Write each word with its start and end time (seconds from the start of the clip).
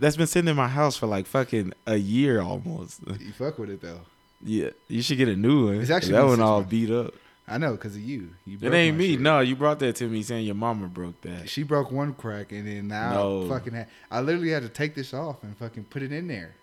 that's 0.00 0.16
been 0.16 0.26
sitting 0.26 0.48
in 0.48 0.56
my 0.56 0.68
house 0.68 0.96
for 0.96 1.06
like 1.06 1.26
fucking 1.26 1.72
a 1.86 1.96
year 1.96 2.40
almost. 2.40 3.00
You 3.06 3.32
fuck 3.32 3.58
with 3.58 3.70
it 3.70 3.80
though. 3.80 4.00
Yeah, 4.42 4.70
you 4.88 5.02
should 5.02 5.18
get 5.18 5.28
a 5.28 5.36
new 5.36 5.66
one. 5.66 5.80
It's 5.80 5.90
actually 5.90 6.12
that 6.12 6.26
one 6.26 6.40
all 6.40 6.58
months. 6.58 6.70
beat 6.70 6.90
up. 6.90 7.14
I 7.48 7.58
know, 7.58 7.76
cause 7.76 7.94
of 7.94 8.02
you. 8.02 8.30
You 8.44 8.58
It 8.60 8.74
ain't 8.74 8.96
me. 8.96 9.12
shit. 9.12 9.20
No, 9.20 9.38
you 9.38 9.54
brought 9.54 9.78
that 9.78 9.94
to 9.96 10.08
me 10.08 10.22
saying 10.24 10.46
your 10.46 10.56
mama 10.56 10.88
broke 10.88 11.20
that. 11.22 11.48
She 11.48 11.62
broke 11.62 11.92
one 11.92 12.12
crack 12.12 12.50
and 12.50 12.66
then 12.66 12.88
now 12.88 13.12
No. 13.14 13.48
fucking 13.48 13.72
had, 13.72 13.86
I 14.10 14.20
literally 14.20 14.50
had 14.50 14.62
to 14.64 14.68
take 14.68 14.96
this 14.96 15.14
off 15.14 15.42
and 15.44 15.56
fucking 15.56 15.84
put 15.84 16.02
it 16.02 16.10
in 16.10 16.26
there. 16.26 16.54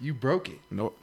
You 0.00 0.14
broke 0.14 0.48
it. 0.48 0.58
Nope. 0.70 0.96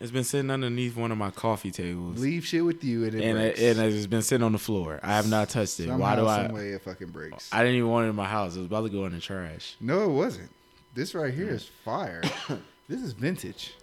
It's 0.00 0.10
been 0.10 0.24
sitting 0.24 0.50
underneath 0.50 0.96
one 0.96 1.12
of 1.12 1.18
my 1.18 1.30
coffee 1.30 1.70
tables, 1.70 2.18
Leave 2.20 2.44
shit 2.44 2.64
with 2.64 2.82
you 2.82 3.04
and 3.04 3.14
it 3.14 3.22
and 3.24 3.38
breaks. 3.38 3.60
it, 3.60 3.76
and 3.78 3.92
it's 3.94 4.06
been 4.06 4.22
sitting 4.22 4.44
on 4.44 4.52
the 4.52 4.58
floor. 4.58 4.98
I 5.02 5.14
have 5.14 5.28
not 5.30 5.48
touched 5.48 5.78
it. 5.80 5.86
Why 5.88 5.92
Somehow, 5.92 6.16
do 6.16 6.26
I? 6.26 6.46
Some 6.46 6.54
way 6.56 6.68
it 6.70 6.82
fucking 6.82 7.08
breaks. 7.08 7.48
I 7.52 7.62
didn't 7.62 7.76
even 7.76 7.88
want 7.90 8.06
it 8.06 8.10
in 8.10 8.16
my 8.16 8.26
house. 8.26 8.56
It 8.56 8.58
was 8.58 8.66
about 8.66 8.82
to 8.82 8.88
go 8.90 9.06
in 9.06 9.12
the 9.12 9.20
trash. 9.20 9.76
no, 9.80 10.02
it 10.04 10.08
wasn't. 10.10 10.50
This 10.94 11.14
right 11.14 11.32
here 11.32 11.48
is 11.48 11.64
fire. 11.84 12.22
this 12.88 13.00
is 13.00 13.12
vintage. 13.12 13.74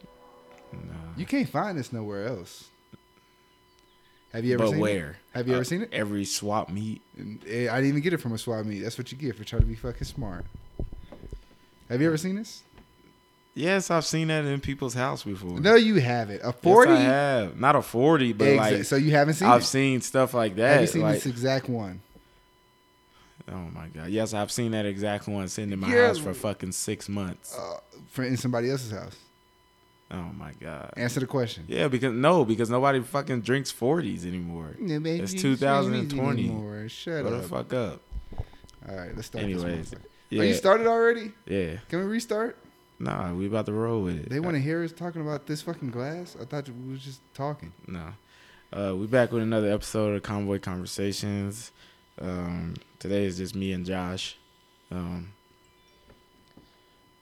Nah. 0.73 0.79
You 1.17 1.25
can't 1.25 1.47
find 1.49 1.77
this 1.77 1.91
nowhere 1.91 2.27
else. 2.27 2.65
Have 4.33 4.45
you 4.45 4.53
ever 4.53 4.63
but 4.63 4.69
seen 4.69 4.77
it? 4.77 4.81
where? 4.81 5.17
Have 5.33 5.47
you 5.47 5.53
ever 5.55 5.61
Uh, 5.61 5.65
seen 5.65 5.81
it? 5.81 5.89
Every 5.91 6.23
swap 6.23 6.69
meet. 6.69 7.01
And, 7.17 7.43
eh, 7.47 7.69
I 7.69 7.75
didn't 7.75 7.87
even 7.89 8.01
get 8.01 8.13
it 8.13 8.17
from 8.21 8.31
a 8.33 8.37
swap 8.37 8.65
meet. 8.65 8.79
That's 8.79 8.97
what 8.97 9.11
you 9.11 9.17
get 9.17 9.35
for 9.35 9.43
trying 9.43 9.63
to 9.63 9.67
be 9.67 9.75
fucking 9.75 10.05
smart. 10.07 10.45
Have 11.89 11.99
you 11.99 12.07
ever 12.07 12.15
seen 12.17 12.35
this? 12.35 12.63
Yes, 13.53 13.91
I've 13.91 14.05
seen 14.05 14.29
that 14.29 14.45
in 14.45 14.61
people's 14.61 14.93
house 14.93 15.23
before. 15.23 15.59
No, 15.59 15.75
you 15.75 15.95
haven't. 15.95 16.41
A 16.41 16.47
Yes, 16.47 16.55
forty. 16.63 16.91
I 16.93 16.99
have. 17.01 17.59
Not 17.59 17.75
a 17.75 17.81
forty, 17.81 18.31
but 18.33 18.55
like 18.55 18.85
so 18.85 18.95
you 18.95 19.11
haven't 19.11 19.33
seen 19.35 19.47
I've 19.49 19.61
it. 19.61 19.65
seen 19.65 20.01
stuff 20.01 20.33
like 20.33 20.55
that. 20.55 20.71
Have 20.73 20.81
you 20.81 20.87
seen 20.87 21.01
like, 21.01 21.15
this 21.15 21.25
exact 21.25 21.67
one? 21.67 22.01
oh 23.51 23.67
my 23.75 23.87
god. 23.87 24.07
Yes, 24.09 24.33
I've 24.33 24.51
seen 24.51 24.71
that 24.71 24.85
exact 24.85 25.27
one 25.27 25.47
sitting 25.49 25.73
in 25.73 25.79
my 25.79 25.93
Yeah. 25.93 26.07
house 26.07 26.17
for 26.17 26.33
fucking 26.33 26.71
six 26.71 27.09
months. 27.09 27.57
Uh, 27.57 27.77
for 28.09 28.23
in 28.23 28.37
somebody 28.37 28.69
else's 28.69 28.91
house. 28.91 29.17
Oh 30.11 30.29
my 30.37 30.51
god. 30.59 30.93
Answer 30.95 31.19
the 31.21 31.25
question. 31.27 31.65
Yeah, 31.67 31.87
because 31.89 32.13
no, 32.13 32.45
because 32.45 32.69
nobody 32.69 33.01
fucking 33.01 33.41
drinks 33.41 33.69
forties 33.71 34.25
anymore. 34.25 34.75
It's 34.79 35.33
2020. 35.33 36.41
anymore. 36.45 36.87
Shut 36.87 37.23
Shut 37.23 37.29
the 37.29 37.37
up. 37.37 37.45
fuck 37.45 37.73
up. 37.73 38.01
All 38.87 38.95
right, 38.95 39.13
let's 39.15 39.27
start. 39.27 39.43
Anyways, 39.43 39.91
this. 39.91 39.99
Yeah, 40.29 40.41
Oh, 40.41 40.45
you 40.45 40.53
started 40.53 40.87
already? 40.87 41.33
yeah. 41.45 41.77
Can 41.89 41.99
we 41.99 42.05
restart? 42.05 42.57
Nah, 43.01 43.33
we 43.33 43.47
about 43.47 43.65
to 43.65 43.73
roll 43.73 44.03
with 44.03 44.19
it. 44.19 44.29
They 44.29 44.39
want 44.39 44.55
to 44.55 44.61
hear 44.61 44.83
us 44.83 44.91
talking 44.91 45.23
about 45.23 45.47
this 45.47 45.63
fucking 45.63 45.89
glass. 45.89 46.37
I 46.39 46.45
thought 46.45 46.69
we 46.69 46.91
was 46.91 47.03
just 47.03 47.19
talking. 47.33 47.73
No. 47.87 48.13
Uh, 48.71 48.95
we 48.95 49.07
back 49.07 49.31
with 49.31 49.41
another 49.41 49.71
episode 49.71 50.15
of 50.15 50.21
Convoy 50.21 50.59
Conversations. 50.59 51.71
Um, 52.21 52.75
today 52.99 53.25
is 53.25 53.37
just 53.37 53.55
me 53.55 53.71
and 53.71 53.87
Josh. 53.87 54.37
Um, 54.91 55.33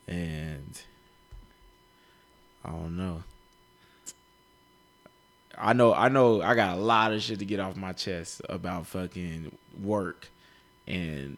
and 0.06 0.82
I 2.66 2.72
don't 2.72 2.98
know. 2.98 3.24
I 5.58 5.72
know 5.72 5.94
I 5.94 6.10
know 6.10 6.42
I 6.42 6.56
got 6.56 6.78
a 6.78 6.82
lot 6.82 7.14
of 7.14 7.22
shit 7.22 7.40
to 7.40 7.46
get 7.46 7.62
off 7.62 7.78
my 7.78 7.94
chest 7.94 8.42
about 8.50 8.86
fucking 8.86 9.58
work 9.82 10.28
and 10.88 11.38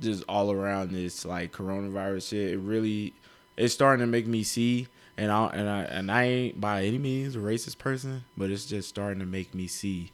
just 0.00 0.24
all 0.30 0.50
around 0.50 0.92
this 0.92 1.26
like 1.26 1.52
coronavirus 1.52 2.30
shit. 2.30 2.52
It 2.52 2.58
really 2.58 3.12
it's 3.56 3.74
starting 3.74 4.04
to 4.04 4.10
make 4.10 4.26
me 4.26 4.42
see 4.42 4.88
and 5.16 5.30
I 5.30 5.46
and 5.48 5.68
I 5.68 5.82
and 5.82 6.10
I 6.10 6.22
ain't 6.24 6.60
by 6.60 6.84
any 6.84 6.98
means 6.98 7.36
a 7.36 7.38
racist 7.38 7.78
person, 7.78 8.24
but 8.36 8.50
it's 8.50 8.66
just 8.66 8.88
starting 8.88 9.18
to 9.20 9.26
make 9.26 9.54
me 9.54 9.66
see 9.66 10.10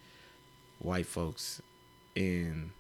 white 0.81 1.06
folks 1.06 1.62
in 2.14 2.72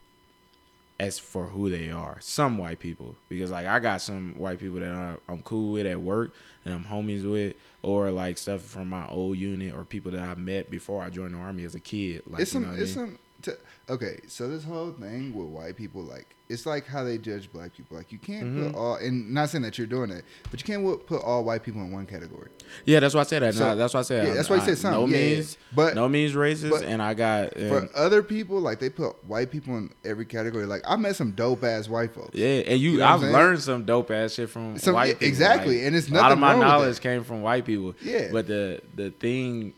as 1.00 1.18
for 1.18 1.46
who 1.46 1.70
they 1.70 1.90
are. 1.90 2.18
Some 2.20 2.58
white 2.58 2.80
people, 2.80 3.14
because 3.28 3.50
like 3.50 3.66
I 3.66 3.78
got 3.78 4.00
some 4.00 4.34
white 4.36 4.58
people 4.58 4.80
that 4.80 4.90
I, 4.90 5.14
I'm 5.28 5.42
cool 5.42 5.72
with 5.72 5.86
at 5.86 6.00
work 6.00 6.32
and 6.64 6.74
I'm 6.74 6.84
homies 6.84 7.30
with, 7.30 7.54
or 7.82 8.10
like 8.10 8.36
stuff 8.36 8.62
from 8.62 8.88
my 8.88 9.06
old 9.08 9.38
unit 9.38 9.74
or 9.74 9.84
people 9.84 10.10
that 10.12 10.20
I 10.20 10.34
met 10.34 10.70
before 10.70 11.02
I 11.02 11.10
joined 11.10 11.34
the 11.34 11.38
army 11.38 11.64
as 11.64 11.76
a 11.76 11.80
kid. 11.80 12.22
Like 12.26 12.42
it's 12.42 12.52
you 12.52 12.60
some. 12.60 12.62
know 12.64 12.76
I 12.76 12.82
it's 12.82 12.96
mean? 12.96 13.06
some. 13.06 13.18
T- 13.40 13.52
okay, 13.88 14.18
so 14.26 14.48
this 14.48 14.64
whole 14.64 14.90
thing 14.90 15.32
with 15.32 15.46
white 15.46 15.76
people, 15.76 16.02
like, 16.02 16.34
it's 16.48 16.66
like 16.66 16.86
how 16.86 17.04
they 17.04 17.18
judge 17.18 17.52
black 17.52 17.72
people. 17.76 17.96
Like, 17.96 18.10
you 18.10 18.18
can't 18.18 18.46
Mm-hmm. 18.46 18.70
put 18.72 18.74
all, 18.76 18.96
and 18.96 19.32
not 19.32 19.48
saying 19.50 19.62
that 19.62 19.78
you're 19.78 19.86
doing 19.86 20.10
it, 20.10 20.24
but 20.50 20.60
you 20.60 20.64
can't 20.66 21.06
put 21.06 21.22
all 21.22 21.44
white 21.44 21.62
people 21.62 21.80
in 21.82 21.92
one 21.92 22.04
category. 22.04 22.48
Yeah, 22.84 22.98
that's 22.98 23.14
why 23.14 23.20
I 23.20 23.24
said 23.24 23.42
that. 23.42 23.54
So- 23.54 23.60
No, 23.68 23.76
that's 23.76 23.94
why 23.94 24.00
I 24.00 24.02
said. 24.02 24.26
yeah, 24.26 24.34
that's 24.34 24.50
why 24.50 24.56
I 24.56 24.64
said 24.66 24.78
some. 24.78 24.92
No 24.92 25.06
Yeah, 25.06 25.16
yeah. 25.18 25.34
means, 25.36 25.56
But- 25.72 25.94
no 25.94 26.08
means 26.08 26.32
racist, 26.32 26.70
but- 26.70 26.82
and 26.82 27.00
I 27.00 27.14
got 27.14 27.54
For 27.54 27.88
other 27.94 28.24
people, 28.24 28.58
like 28.60 28.80
they 28.80 28.90
put 28.90 29.24
white 29.24 29.52
people 29.52 29.76
in 29.76 29.90
every 30.04 30.24
category. 30.26 30.66
Like 30.66 30.82
I 30.84 30.96
met 30.96 31.14
some 31.14 31.30
dope 31.30 31.62
ass 31.62 31.88
white 31.88 32.12
folks. 32.12 32.30
yeah, 32.34 32.46
and 32.66 32.80
you, 32.80 32.92
You 32.92 32.98
know 32.98 33.06
I've 33.06 33.22
learned 33.22 33.62
some 33.62 33.84
dope 33.84 34.10
ass 34.10 34.34
shit 34.34 34.50
from 34.50 34.78
Some- 34.78 34.94
white 34.94 35.14
people. 35.20 35.28
exactly, 35.28 35.76
like, 35.78 35.86
and 35.86 35.94
it's 35.96 36.08
a 36.08 36.14
lot 36.14 36.32
of 36.32 36.40
nothing 36.40 36.58
my 36.60 36.66
knowledge 36.66 36.98
came 37.00 37.22
from 37.22 37.42
white 37.42 37.64
people. 37.64 37.94
Yeah. 38.02 38.30
but 38.32 38.48
the 38.48 38.80
the 38.96 39.10
thing, 39.12 39.74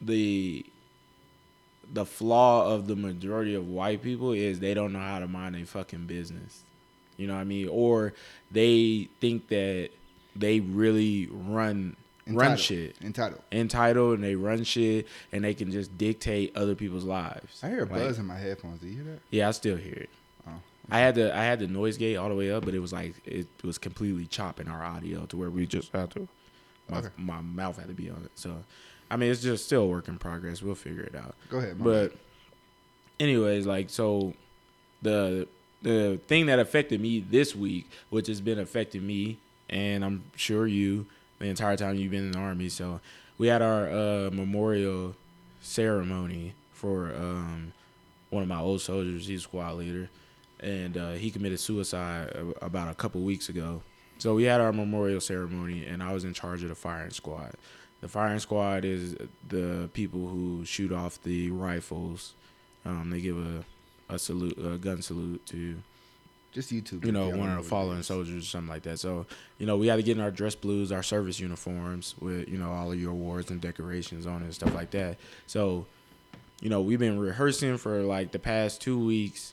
the 0.00 0.66
the 1.92 2.04
flaw 2.04 2.72
of 2.72 2.86
the 2.86 2.96
majority 2.96 3.54
of 3.54 3.68
white 3.68 4.02
people 4.02 4.32
is 4.32 4.60
they 4.60 4.74
don't 4.74 4.92
know 4.92 4.98
how 5.00 5.18
to 5.20 5.28
mind 5.28 5.54
their 5.54 5.64
fucking 5.66 6.06
business. 6.06 6.62
You 7.16 7.26
know 7.26 7.34
what 7.34 7.40
I 7.40 7.44
mean? 7.44 7.68
Or 7.68 8.12
they 8.50 9.08
think 9.20 9.48
that 9.48 9.90
they 10.34 10.60
really 10.60 11.28
run 11.30 11.96
run 12.28 12.56
shit 12.56 12.96
Entitled. 13.00 13.40
entitled 13.52 14.14
and 14.16 14.24
they 14.24 14.34
run 14.34 14.64
shit 14.64 15.06
and 15.30 15.44
they 15.44 15.54
can 15.54 15.70
just 15.70 15.96
dictate 15.96 16.54
other 16.56 16.74
people's 16.74 17.04
lives. 17.04 17.60
I 17.62 17.68
hear 17.68 17.78
a 17.78 17.82
Like, 17.82 17.92
buzz 17.92 18.18
in 18.18 18.26
my 18.26 18.36
headphones. 18.36 18.80
Do 18.80 18.88
you 18.88 18.94
hear 18.96 19.12
that? 19.12 19.20
Yeah, 19.30 19.46
I 19.48 19.52
still 19.52 19.76
hear 19.76 19.94
it. 19.94 20.10
Oh. 20.48 20.50
I 20.90 20.98
had 20.98 21.14
the 21.14 21.34
I 21.34 21.44
had 21.44 21.60
the 21.60 21.68
noise 21.68 21.96
gate 21.96 22.16
all 22.16 22.28
the 22.28 22.34
way 22.34 22.50
up, 22.50 22.64
but 22.64 22.74
it 22.74 22.80
was 22.80 22.92
like 22.92 23.14
it 23.24 23.46
was 23.62 23.78
completely 23.78 24.26
chopping 24.26 24.68
our 24.68 24.82
audio 24.84 25.24
to 25.26 25.36
where 25.36 25.50
we 25.50 25.66
just 25.66 25.92
had 25.92 26.10
to 26.12 26.26
my, 26.90 26.98
Okay. 26.98 27.08
my 27.16 27.40
mouth 27.40 27.78
had 27.78 27.86
to 27.88 27.94
be 27.94 28.10
on 28.10 28.22
it. 28.24 28.32
So 28.34 28.64
I 29.10 29.16
mean 29.16 29.30
it's 29.30 29.42
just 29.42 29.66
still 29.66 29.82
a 29.82 29.86
work 29.86 30.08
in 30.08 30.18
progress. 30.18 30.62
We'll 30.62 30.74
figure 30.74 31.02
it 31.02 31.14
out. 31.14 31.34
Go 31.50 31.58
ahead. 31.58 31.82
But 31.82 32.10
bad. 32.10 32.18
anyways, 33.20 33.66
like 33.66 33.90
so 33.90 34.34
the 35.02 35.48
the 35.82 36.18
thing 36.26 36.46
that 36.46 36.58
affected 36.58 37.00
me 37.00 37.20
this 37.20 37.54
week, 37.54 37.88
which 38.10 38.26
has 38.26 38.40
been 38.40 38.58
affecting 38.58 39.06
me 39.06 39.38
and 39.68 40.04
I'm 40.04 40.24
sure 40.36 40.66
you 40.66 41.06
the 41.38 41.46
entire 41.46 41.76
time 41.76 41.96
you've 41.96 42.10
been 42.10 42.24
in 42.24 42.32
the 42.32 42.38
army. 42.38 42.68
So 42.68 43.00
we 43.38 43.48
had 43.48 43.62
our 43.62 43.88
uh, 43.88 44.30
memorial 44.30 45.14
ceremony 45.60 46.54
for 46.72 47.14
um, 47.14 47.72
one 48.30 48.42
of 48.42 48.48
my 48.48 48.58
old 48.58 48.80
soldiers. 48.80 49.26
He's 49.26 49.40
a 49.40 49.42
squad 49.42 49.72
leader, 49.72 50.08
and 50.60 50.96
uh, 50.96 51.12
he 51.12 51.30
committed 51.30 51.60
suicide 51.60 52.32
about 52.62 52.90
a 52.90 52.94
couple 52.94 53.20
weeks 53.20 53.48
ago. 53.48 53.82
So 54.18 54.34
we 54.34 54.44
had 54.44 54.60
our 54.60 54.72
memorial 54.72 55.20
ceremony, 55.20 55.84
and 55.84 56.02
I 56.02 56.12
was 56.14 56.24
in 56.24 56.32
charge 56.32 56.62
of 56.62 56.70
the 56.70 56.74
firing 56.74 57.10
squad. 57.10 57.54
The 58.00 58.08
firing 58.08 58.38
squad 58.38 58.84
is 58.84 59.16
the 59.48 59.88
people 59.94 60.20
who 60.28 60.64
shoot 60.64 60.92
off 60.92 61.22
the 61.22 61.50
rifles. 61.50 62.34
Um, 62.84 63.10
they 63.10 63.20
give 63.20 63.38
a 63.38 63.64
a 64.08 64.18
salute, 64.18 64.56
a 64.58 64.78
gun 64.78 65.02
salute 65.02 65.44
to 65.46 65.76
just 66.52 66.72
YouTube. 66.72 67.04
you 67.04 67.12
know, 67.12 67.28
one 67.28 67.32
of 67.32 67.32
the 67.32 67.46
know 67.46 67.54
what 67.56 67.64
it 67.64 67.68
fallen 67.68 68.02
soldiers 68.02 68.44
or 68.44 68.46
something 68.46 68.68
like 68.68 68.82
that. 68.84 68.98
So, 68.98 69.26
you 69.58 69.66
know, 69.66 69.76
we 69.76 69.88
had 69.88 69.96
to 69.96 70.02
get 70.02 70.16
in 70.16 70.22
our 70.22 70.30
dress 70.30 70.54
blues, 70.54 70.90
our 70.90 71.02
service 71.02 71.38
uniforms 71.38 72.14
with, 72.20 72.48
you 72.48 72.56
know, 72.56 72.72
all 72.72 72.92
of 72.92 73.00
your 73.00 73.10
awards 73.10 73.50
and 73.50 73.60
decorations 73.60 74.26
on 74.26 74.42
it 74.42 74.44
and 74.44 74.54
stuff 74.54 74.74
like 74.74 74.90
that. 74.92 75.18
So, 75.46 75.86
you 76.60 76.70
know, 76.70 76.80
we've 76.80 76.98
been 76.98 77.18
rehearsing 77.18 77.76
for 77.76 78.02
like 78.02 78.32
the 78.32 78.38
past 78.38 78.80
two 78.80 78.98
weeks, 78.98 79.52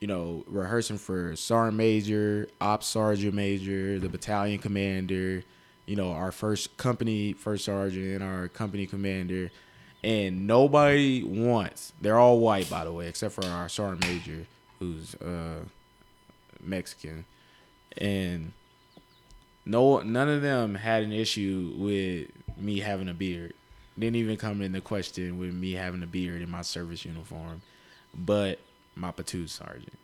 you 0.00 0.08
know, 0.08 0.42
rehearsing 0.48 0.98
for 0.98 1.36
sergeant 1.36 1.76
major, 1.76 2.48
ops 2.60 2.88
sergeant 2.88 3.34
major, 3.34 4.00
the 4.00 4.08
battalion 4.08 4.58
commander, 4.58 5.44
you 5.86 5.96
know, 5.96 6.12
our 6.12 6.32
first 6.32 6.76
company 6.76 7.32
first 7.32 7.64
sergeant, 7.64 8.06
and 8.06 8.22
our 8.22 8.48
company 8.48 8.86
commander. 8.86 9.50
And 10.04 10.48
nobody 10.48 11.22
wants, 11.22 11.92
they're 12.00 12.18
all 12.18 12.40
white, 12.40 12.68
by 12.68 12.84
the 12.84 12.92
way, 12.92 13.06
except 13.06 13.34
for 13.34 13.44
our 13.44 13.68
sergeant 13.68 14.04
major, 14.04 14.46
who's, 14.80 15.14
uh, 15.14 15.60
Mexican, 16.60 17.24
and 17.96 18.52
no 19.64 20.00
none 20.00 20.28
of 20.28 20.42
them 20.42 20.74
had 20.74 21.04
an 21.04 21.12
issue 21.12 21.72
with 21.76 22.28
me 22.58 22.80
having 22.80 23.08
a 23.08 23.14
beard. 23.14 23.54
Didn't 23.98 24.16
even 24.16 24.36
come 24.36 24.62
into 24.62 24.80
question 24.80 25.38
with 25.38 25.52
me 25.52 25.72
having 25.72 26.02
a 26.02 26.06
beard 26.06 26.42
in 26.42 26.50
my 26.50 26.62
service 26.62 27.04
uniform, 27.04 27.62
but 28.14 28.58
my 28.96 29.10
platoon 29.10 29.48
sergeant, 29.48 29.98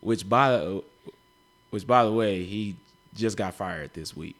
which 0.00 0.28
by 0.28 0.50
the 0.50 0.82
which 1.70 1.86
by 1.86 2.04
the 2.04 2.12
way 2.12 2.44
he 2.44 2.76
just 3.14 3.36
got 3.36 3.54
fired 3.54 3.92
this 3.94 4.16
week. 4.16 4.36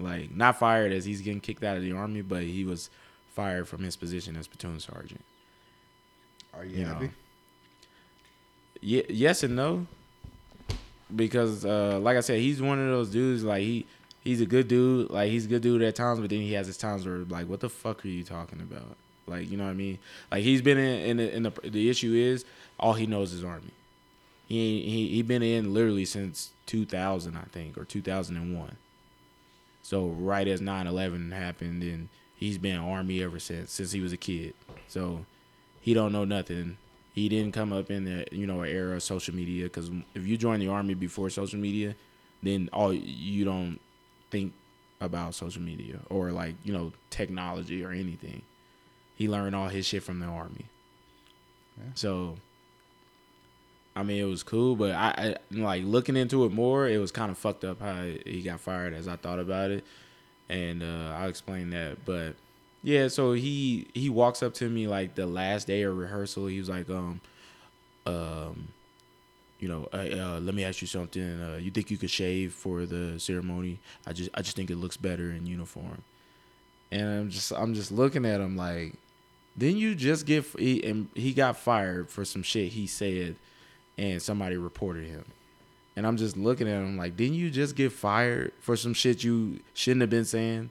Like 0.00 0.34
not 0.34 0.58
fired 0.58 0.92
as 0.92 1.04
he's 1.04 1.20
getting 1.20 1.40
kicked 1.40 1.64
out 1.64 1.76
of 1.76 1.82
the 1.82 1.92
army, 1.92 2.22
but 2.22 2.42
he 2.42 2.64
was 2.64 2.90
fired 3.34 3.68
from 3.68 3.82
his 3.82 3.96
position 3.96 4.36
as 4.36 4.46
platoon 4.46 4.78
sergeant. 4.80 5.24
Are 6.54 6.64
you, 6.64 6.78
you 6.78 6.84
know. 6.84 6.94
happy? 6.94 7.10
Ye- 8.80 9.06
yes 9.08 9.42
and 9.42 9.56
no, 9.56 9.86
because 11.14 11.64
uh, 11.64 11.98
like 12.00 12.16
I 12.16 12.20
said, 12.20 12.38
he's 12.38 12.62
one 12.62 12.78
of 12.78 12.90
those 12.90 13.10
dudes. 13.10 13.42
Like 13.42 13.62
he, 13.62 13.86
he's 14.22 14.40
a 14.40 14.46
good 14.46 14.68
dude. 14.68 15.10
Like 15.10 15.30
he's 15.30 15.46
a 15.46 15.48
good 15.48 15.62
dude 15.62 15.82
at 15.82 15.96
times, 15.96 16.20
but 16.20 16.30
then 16.30 16.40
he 16.40 16.52
has 16.52 16.66
his 16.66 16.76
times 16.76 17.06
where 17.06 17.18
like, 17.18 17.48
what 17.48 17.60
the 17.60 17.68
fuck 17.68 18.04
are 18.04 18.08
you 18.08 18.22
talking 18.22 18.60
about? 18.60 18.96
Like 19.26 19.50
you 19.50 19.56
know 19.56 19.64
what 19.64 19.70
I 19.70 19.74
mean? 19.74 19.98
Like 20.30 20.42
he's 20.42 20.62
been 20.62 20.78
in 20.78 21.00
in 21.00 21.16
the, 21.16 21.36
in 21.36 21.42
the 21.42 21.52
the 21.64 21.90
issue 21.90 22.14
is 22.14 22.44
all 22.78 22.94
he 22.94 23.06
knows 23.06 23.32
is 23.32 23.44
army. 23.44 23.70
He 24.48 24.80
he 24.82 25.08
he 25.08 25.22
been 25.22 25.42
in 25.42 25.74
literally 25.74 26.06
since 26.06 26.50
2000, 26.66 27.36
I 27.36 27.42
think, 27.52 27.76
or 27.76 27.84
2001. 27.84 28.76
So 29.82 30.06
right 30.06 30.48
as 30.48 30.60
9/11 30.60 31.32
happened, 31.32 31.82
and 31.82 32.08
he's 32.34 32.56
been 32.56 32.76
army 32.76 33.22
ever 33.22 33.38
since, 33.38 33.72
since 33.72 33.92
he 33.92 34.00
was 34.00 34.12
a 34.12 34.16
kid. 34.16 34.54
So 34.88 35.26
he 35.80 35.92
don't 35.92 36.12
know 36.12 36.24
nothing. 36.24 36.78
He 37.14 37.28
didn't 37.28 37.52
come 37.52 37.72
up 37.72 37.90
in 37.90 38.04
the 38.04 38.26
you 38.32 38.46
know 38.46 38.62
era 38.62 38.96
of 38.96 39.02
social 39.02 39.34
media 39.34 39.64
because 39.64 39.90
if 40.14 40.26
you 40.26 40.38
join 40.38 40.60
the 40.60 40.68
army 40.68 40.94
before 40.94 41.28
social 41.28 41.58
media, 41.58 41.94
then 42.42 42.70
all 42.72 42.92
you 42.92 43.44
don't 43.44 43.78
think 44.30 44.54
about 45.00 45.34
social 45.34 45.62
media 45.62 46.00
or 46.08 46.32
like 46.32 46.54
you 46.64 46.72
know 46.72 46.92
technology 47.10 47.84
or 47.84 47.90
anything. 47.90 48.42
He 49.14 49.28
learned 49.28 49.54
all 49.54 49.68
his 49.68 49.84
shit 49.84 50.02
from 50.02 50.20
the 50.20 50.26
army. 50.26 50.66
Yeah. 51.76 51.90
So 51.94 52.36
I 53.98 54.04
mean, 54.04 54.22
it 54.22 54.26
was 54.26 54.44
cool, 54.44 54.76
but 54.76 54.92
I, 54.92 55.08
I 55.18 55.36
like 55.50 55.82
looking 55.82 56.16
into 56.16 56.44
it 56.44 56.52
more. 56.52 56.88
It 56.88 56.98
was 56.98 57.10
kind 57.10 57.32
of 57.32 57.36
fucked 57.36 57.64
up 57.64 57.80
how 57.80 58.04
he 58.04 58.42
got 58.42 58.60
fired 58.60 58.94
as 58.94 59.08
I 59.08 59.16
thought 59.16 59.40
about 59.40 59.72
it, 59.72 59.84
and 60.48 60.84
uh, 60.84 61.16
I'll 61.18 61.28
explain 61.28 61.70
that. 61.70 62.04
But 62.04 62.36
yeah, 62.84 63.08
so 63.08 63.32
he 63.32 63.88
he 63.94 64.08
walks 64.08 64.40
up 64.40 64.54
to 64.54 64.68
me 64.68 64.86
like 64.86 65.16
the 65.16 65.26
last 65.26 65.66
day 65.66 65.82
of 65.82 65.96
rehearsal. 65.98 66.46
He 66.46 66.60
was 66.60 66.68
like, 66.68 66.88
um, 66.88 67.20
um, 68.06 68.68
you 69.58 69.68
know, 69.68 69.88
uh, 69.92 69.96
uh, 69.96 70.40
let 70.40 70.54
me 70.54 70.62
ask 70.62 70.80
you 70.80 70.86
something. 70.86 71.42
Uh, 71.42 71.56
you 71.56 71.72
think 71.72 71.90
you 71.90 71.96
could 71.96 72.10
shave 72.10 72.52
for 72.52 72.86
the 72.86 73.18
ceremony? 73.18 73.80
I 74.06 74.12
just 74.12 74.30
I 74.32 74.42
just 74.42 74.54
think 74.54 74.70
it 74.70 74.76
looks 74.76 74.96
better 74.96 75.32
in 75.32 75.44
uniform. 75.44 76.02
And 76.92 77.02
I'm 77.02 77.30
just 77.30 77.52
I'm 77.52 77.74
just 77.74 77.90
looking 77.90 78.24
at 78.24 78.40
him 78.40 78.56
like, 78.56 78.94
didn't 79.58 79.78
you 79.78 79.96
just 79.96 80.24
get 80.24 80.44
he 80.56 80.84
and 80.84 81.08
he 81.14 81.32
got 81.32 81.56
fired 81.56 82.10
for 82.10 82.24
some 82.24 82.44
shit 82.44 82.74
he 82.74 82.86
said, 82.86 83.34
and 83.98 84.22
somebody 84.22 84.56
reported 84.56 85.06
him. 85.06 85.24
And 85.96 86.06
I'm 86.06 86.16
just 86.16 86.36
looking 86.36 86.68
at 86.68 86.74
him 86.80 86.96
like, 86.96 87.16
didn't 87.16 87.34
you 87.34 87.50
just 87.50 87.74
get 87.74 87.90
fired 87.92 88.52
for 88.60 88.76
some 88.76 88.94
shit 88.94 89.24
you 89.24 89.58
shouldn't 89.74 90.00
have 90.02 90.10
been 90.10 90.24
saying? 90.24 90.70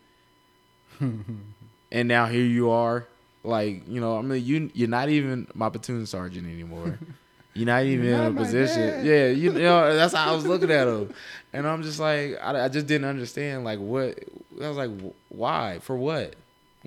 and 0.99 2.07
now 2.07 2.25
here 2.25 2.45
you 2.45 2.69
are, 2.71 3.05
like 3.43 3.87
you 3.87 3.99
know, 4.01 4.17
I 4.17 4.21
mean, 4.21 4.43
you 4.43 4.71
you're 4.73 4.87
not 4.89 5.09
even 5.09 5.47
my 5.53 5.69
platoon 5.69 6.05
sergeant 6.05 6.47
anymore. 6.47 6.97
You're 7.53 7.67
not 7.67 7.83
even 7.85 8.05
You're 8.05 8.23
in 8.23 8.35
a 8.37 8.39
position. 8.39 8.81
dad. 8.81 9.05
Yeah, 9.05 9.27
you, 9.27 9.51
you 9.53 9.59
know 9.59 9.95
that's 9.95 10.13
how 10.13 10.31
I 10.31 10.35
was 10.35 10.45
looking 10.47 10.71
at 10.71 10.87
him, 10.87 11.13
and 11.53 11.67
I'm 11.67 11.83
just 11.83 11.99
like, 11.99 12.39
I, 12.41 12.65
I 12.65 12.69
just 12.69 12.87
didn't 12.87 13.07
understand 13.07 13.63
like 13.63 13.79
what 13.79 14.17
I 14.61 14.67
was 14.69 14.77
like, 14.77 14.91
why 15.29 15.79
for 15.81 15.95
what? 15.95 16.33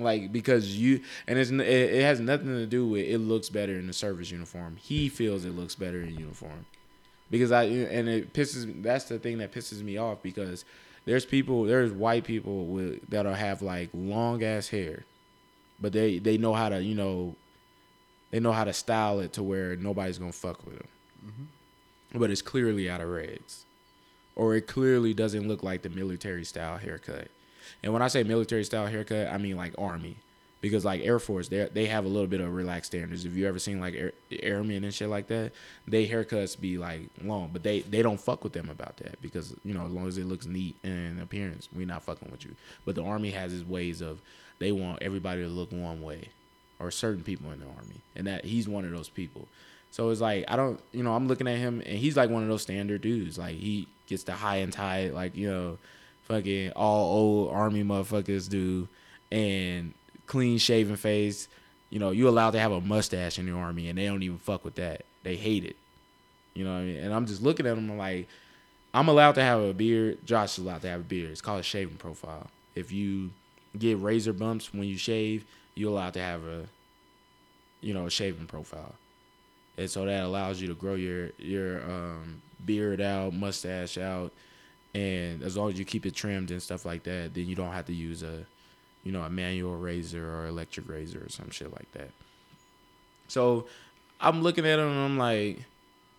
Like 0.00 0.32
because 0.32 0.76
you 0.76 1.00
and 1.26 1.38
it's 1.38 1.50
it, 1.50 1.60
it 1.60 2.02
has 2.02 2.20
nothing 2.20 2.48
to 2.48 2.66
do 2.66 2.86
with 2.86 3.06
it 3.06 3.18
looks 3.18 3.48
better 3.48 3.74
in 3.74 3.86
the 3.86 3.92
service 3.92 4.30
uniform. 4.30 4.76
He 4.76 5.08
feels 5.08 5.44
it 5.44 5.56
looks 5.56 5.74
better 5.74 6.00
in 6.00 6.14
uniform 6.16 6.66
because 7.30 7.52
I 7.52 7.64
and 7.64 8.08
it 8.08 8.32
pisses. 8.32 8.82
That's 8.82 9.04
the 9.04 9.18
thing 9.18 9.38
that 9.38 9.52
pisses 9.52 9.82
me 9.82 9.96
off 9.96 10.22
because 10.22 10.64
there's 11.04 11.24
people 11.24 11.64
there's 11.64 11.92
white 11.92 12.24
people 12.24 12.66
with 12.66 13.08
that'll 13.08 13.34
have 13.34 13.62
like 13.62 13.90
long 13.94 14.42
ass 14.42 14.68
hair, 14.68 15.04
but 15.80 15.92
they 15.92 16.18
they 16.18 16.36
know 16.36 16.54
how 16.54 16.68
to 16.68 16.82
you 16.82 16.94
know 16.94 17.34
they 18.30 18.40
know 18.40 18.52
how 18.52 18.64
to 18.64 18.72
style 18.72 19.20
it 19.20 19.32
to 19.34 19.42
where 19.42 19.76
nobody's 19.76 20.18
gonna 20.18 20.32
fuck 20.32 20.64
with 20.66 20.78
them. 20.78 20.88
Mm-hmm. 21.26 22.18
But 22.18 22.30
it's 22.30 22.42
clearly 22.42 22.90
out 22.90 23.00
of 23.00 23.08
regs, 23.08 23.64
or 24.34 24.56
it 24.56 24.66
clearly 24.66 25.14
doesn't 25.14 25.46
look 25.46 25.62
like 25.62 25.82
the 25.82 25.88
military 25.88 26.44
style 26.44 26.78
haircut. 26.78 27.28
And 27.82 27.92
when 27.92 28.02
I 28.02 28.08
say 28.08 28.22
military 28.22 28.64
style 28.64 28.86
haircut, 28.86 29.28
I 29.28 29.38
mean 29.38 29.56
like 29.56 29.74
army, 29.78 30.16
because 30.60 30.84
like 30.84 31.02
Air 31.02 31.18
Force, 31.18 31.48
they 31.48 31.68
they 31.72 31.86
have 31.86 32.04
a 32.04 32.08
little 32.08 32.26
bit 32.26 32.40
of 32.40 32.54
relaxed 32.54 32.92
standards. 32.92 33.24
If 33.24 33.34
you 33.34 33.46
ever 33.46 33.58
seen 33.58 33.80
like 33.80 33.94
air, 33.94 34.12
airmen 34.30 34.84
and 34.84 34.92
shit 34.92 35.08
like 35.08 35.28
that, 35.28 35.52
they 35.86 36.06
haircuts 36.06 36.60
be 36.60 36.78
like 36.78 37.02
long, 37.22 37.50
but 37.52 37.62
they 37.62 37.80
they 37.80 38.02
don't 38.02 38.20
fuck 38.20 38.44
with 38.44 38.52
them 38.52 38.68
about 38.68 38.96
that 38.98 39.20
because 39.22 39.54
you 39.64 39.74
know 39.74 39.86
as 39.86 39.92
long 39.92 40.06
as 40.06 40.18
it 40.18 40.26
looks 40.26 40.46
neat 40.46 40.76
in 40.84 41.18
appearance, 41.22 41.68
we 41.74 41.84
not 41.84 42.02
fucking 42.02 42.30
with 42.30 42.44
you. 42.44 42.54
But 42.84 42.94
the 42.94 43.04
army 43.04 43.30
has 43.30 43.52
its 43.52 43.66
ways 43.66 44.00
of 44.00 44.20
they 44.58 44.72
want 44.72 45.02
everybody 45.02 45.42
to 45.42 45.48
look 45.48 45.72
one 45.72 46.02
way, 46.02 46.28
or 46.78 46.90
certain 46.90 47.22
people 47.22 47.50
in 47.50 47.60
the 47.60 47.66
army, 47.66 48.00
and 48.14 48.26
that 48.26 48.44
he's 48.44 48.68
one 48.68 48.84
of 48.84 48.90
those 48.90 49.08
people. 49.08 49.48
So 49.90 50.10
it's 50.10 50.20
like 50.20 50.44
I 50.48 50.56
don't, 50.56 50.80
you 50.92 51.02
know, 51.02 51.14
I'm 51.14 51.26
looking 51.26 51.48
at 51.48 51.58
him 51.58 51.82
and 51.84 51.98
he's 51.98 52.16
like 52.16 52.30
one 52.30 52.42
of 52.42 52.48
those 52.48 52.62
standard 52.62 53.00
dudes. 53.00 53.38
Like 53.38 53.56
he 53.56 53.88
gets 54.06 54.24
the 54.24 54.32
high 54.32 54.56
and 54.56 54.72
tight, 54.72 55.14
like 55.14 55.36
you 55.36 55.50
know, 55.50 55.78
fucking 56.30 56.72
all 56.72 57.16
old 57.16 57.52
army 57.52 57.82
motherfuckers 57.82 58.48
do, 58.48 58.88
and 59.32 59.92
clean 60.26 60.58
shaven 60.58 60.96
face. 60.96 61.48
You 61.90 61.98
know, 61.98 62.10
you 62.12 62.28
allowed 62.28 62.52
to 62.52 62.60
have 62.60 62.70
a 62.70 62.80
mustache 62.80 63.38
in 63.38 63.46
the 63.46 63.52
army, 63.52 63.88
and 63.88 63.98
they 63.98 64.06
don't 64.06 64.22
even 64.22 64.38
fuck 64.38 64.64
with 64.64 64.76
that. 64.76 65.02
They 65.24 65.36
hate 65.36 65.64
it. 65.64 65.76
You 66.54 66.64
know 66.64 66.72
what 66.72 66.80
I 66.80 66.84
mean? 66.84 66.96
And 66.98 67.12
I'm 67.12 67.26
just 67.26 67.42
looking 67.42 67.66
at 67.66 67.74
them 67.74 67.96
like, 67.98 68.28
I'm 68.94 69.08
allowed 69.08 69.34
to 69.36 69.42
have 69.42 69.60
a 69.60 69.72
beard. 69.72 70.24
Josh 70.24 70.58
is 70.58 70.64
allowed 70.64 70.82
to 70.82 70.88
have 70.88 71.00
a 71.00 71.04
beard. 71.04 71.30
It's 71.30 71.40
called 71.40 71.60
a 71.60 71.64
shaving 71.64 71.96
profile. 71.96 72.48
If 72.74 72.92
you 72.92 73.30
get 73.78 73.98
razor 73.98 74.32
bumps 74.32 74.72
when 74.72 74.84
you 74.84 74.96
shave, 74.96 75.44
you're 75.74 75.90
allowed 75.90 76.14
to 76.14 76.20
have 76.20 76.44
a, 76.44 76.66
you 77.80 77.94
know, 77.94 78.06
a 78.06 78.10
shaving 78.10 78.46
profile. 78.46 78.94
And 79.78 79.90
so 79.90 80.04
that 80.04 80.24
allows 80.24 80.60
you 80.60 80.68
to 80.68 80.74
grow 80.74 80.94
your 80.94 81.30
your 81.38 81.82
um, 81.82 82.42
beard 82.64 83.00
out, 83.00 83.32
mustache 83.32 83.96
out, 83.96 84.32
and 84.94 85.42
as 85.42 85.56
long 85.56 85.70
as 85.70 85.78
you 85.78 85.84
keep 85.84 86.06
it 86.06 86.14
trimmed 86.14 86.50
and 86.50 86.62
stuff 86.62 86.84
like 86.84 87.04
that, 87.04 87.34
then 87.34 87.46
you 87.46 87.54
don't 87.54 87.72
have 87.72 87.86
to 87.86 87.94
use 87.94 88.22
a, 88.22 88.44
you 89.04 89.12
know, 89.12 89.22
a 89.22 89.30
manual 89.30 89.76
razor 89.76 90.28
or 90.28 90.46
electric 90.46 90.88
razor 90.88 91.24
or 91.24 91.28
some 91.28 91.50
shit 91.50 91.72
like 91.72 91.90
that. 91.92 92.10
So 93.28 93.66
I'm 94.20 94.42
looking 94.42 94.66
at 94.66 94.78
him 94.78 94.88
and 94.88 94.98
I'm 94.98 95.18
like, 95.18 95.64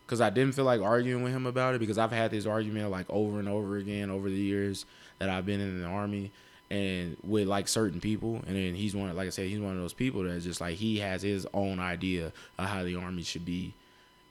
because 0.06 0.21
I 0.21 0.29
didn't 0.29 0.56
feel 0.56 0.65
like 0.65 0.81
arguing 0.81 1.23
with 1.23 1.33
him 1.33 1.45
about 1.45 1.75
it 1.75 1.79
because 1.79 1.97
I've 1.97 2.12
had 2.12 2.31
this 2.31 2.45
argument 2.45 2.91
like 2.91 3.06
over 3.09 3.39
and 3.39 3.47
over 3.47 3.77
again 3.77 4.09
over 4.09 4.29
the 4.29 4.35
years 4.35 4.85
that 5.19 5.29
I've 5.29 5.45
been 5.45 5.62
in 5.62 5.81
the 5.81 5.88
army 5.88 6.31
and 6.69 7.15
with 7.24 7.47
like 7.47 7.69
certain 7.69 8.01
people 8.01 8.41
and 8.45 8.56
then 8.56 8.75
he's 8.75 8.94
one 8.94 9.15
like 9.15 9.27
I 9.27 9.29
said 9.29 9.47
he's 9.47 9.62
one 9.62 9.74
of 9.74 9.79
those 9.79 9.94
people 9.94 10.24
that's 10.24 10.44
just 10.44 10.59
like 10.59 10.75
he 10.75 11.00
has 11.00 11.21
his 11.21 11.47
own 11.53 11.79
idea 11.79 12.33
of 12.57 12.65
how 12.65 12.83
the 12.83 12.95
army 12.95 13.24
should 13.24 13.45
be 13.45 13.74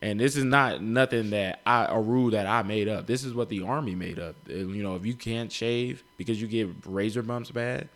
and 0.03 0.19
this 0.19 0.37
is 0.37 0.45
not 0.45 0.83
nothing 0.83 1.31
that 1.31 1.61
I 1.67 1.87
a 1.87 2.01
rule 2.01 2.31
that 2.31 2.47
I 2.47 2.63
made 2.63 2.89
up. 2.89 3.07
This 3.07 3.25
is 3.25 3.35
what 3.35 3.49
the 3.49 3.63
army 3.63 3.95
made 3.95 4.19
up. 4.19 4.37
You 4.47 4.83
know 4.83 4.97
if 4.97 5.05
you 5.05 5.15
can't 5.15 5.51
shave 5.53 6.03
because 6.17 6.41
you 6.41 6.49
get 6.49 6.69
razor 6.87 7.23
bumps 7.23 7.51
bad 7.51 7.89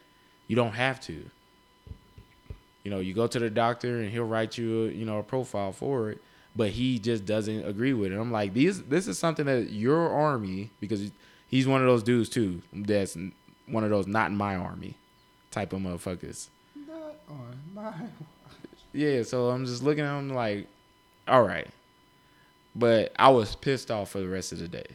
you 0.47 0.57
don't 0.57 0.73
have 0.73 1.01
to. 1.03 1.25
You 2.83 2.91
know 2.91 3.01
you 3.01 3.15
go 3.15 3.27
to 3.27 3.39
the 3.39 3.51
doctor 3.51 4.01
and 4.01 4.11
he'll 4.11 4.25
write 4.25 4.59
you 4.59 4.87
a, 4.87 4.89
you 4.91 5.05
know 5.05 5.19
a 5.19 5.23
profile 5.23 5.73
for 5.73 6.11
it 6.11 6.21
but 6.57 6.71
he 6.71 6.99
just 6.99 7.27
doesn't 7.27 7.67
agree 7.67 7.93
with 7.93 8.13
it. 8.13 8.17
I'm 8.19 8.31
like 8.31 8.55
these 8.55 8.83
this 8.85 9.09
is 9.09 9.19
something 9.19 9.47
that 9.47 9.71
your 9.71 10.11
army 10.11 10.71
because 10.81 11.11
he's 11.49 11.67
one 11.67 11.81
of 11.81 11.87
those 11.87 12.03
dudes 12.03 12.29
too 12.29 12.63
that's 12.73 13.17
one 13.67 13.85
of 13.85 13.91
those 13.91 14.07
not 14.07 14.31
in 14.31 14.37
my 14.37 14.57
army 14.57 14.95
type 15.51 15.73
of 15.73 15.81
motherfuckers. 15.81 16.49
Not 16.87 17.17
on 17.29 17.59
my. 17.75 17.93
yeah 18.93 19.23
so 19.23 19.51
i'm 19.51 19.65
just 19.67 19.83
looking 19.83 20.05
at 20.05 20.19
him 20.19 20.31
like 20.31 20.67
all 21.27 21.43
right 21.43 21.69
but 22.75 23.13
i 23.19 23.29
was 23.29 23.55
pissed 23.55 23.91
off 23.91 24.11
for 24.11 24.21
the 24.21 24.29
rest 24.29 24.53
of 24.53 24.59
the 24.59 24.69
day. 24.69 24.87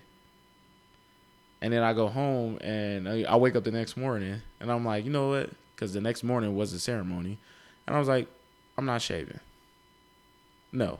And 1.62 1.74
then 1.74 1.83
i 1.83 1.93
go 1.93 2.07
home 2.07 2.57
and 2.62 3.07
i 3.07 3.36
wake 3.36 3.55
up 3.55 3.63
the 3.63 3.71
next 3.71 3.98
morning 3.98 4.41
and 4.59 4.71
i'm 4.71 4.86
like 4.86 5.05
you 5.05 5.12
know 5.12 5.29
what? 5.29 5.50
Because 5.75 5.93
the 5.93 6.01
next 6.01 6.24
morning 6.24 6.55
was 6.55 6.71
the 6.71 6.79
ceremony. 6.79 7.38
And 7.88 7.95
i 7.95 8.00
was 8.00 8.07
like 8.07 8.27
i'm 8.77 8.86
not 8.86 9.01
shaving. 9.01 9.39
No. 10.71 11.00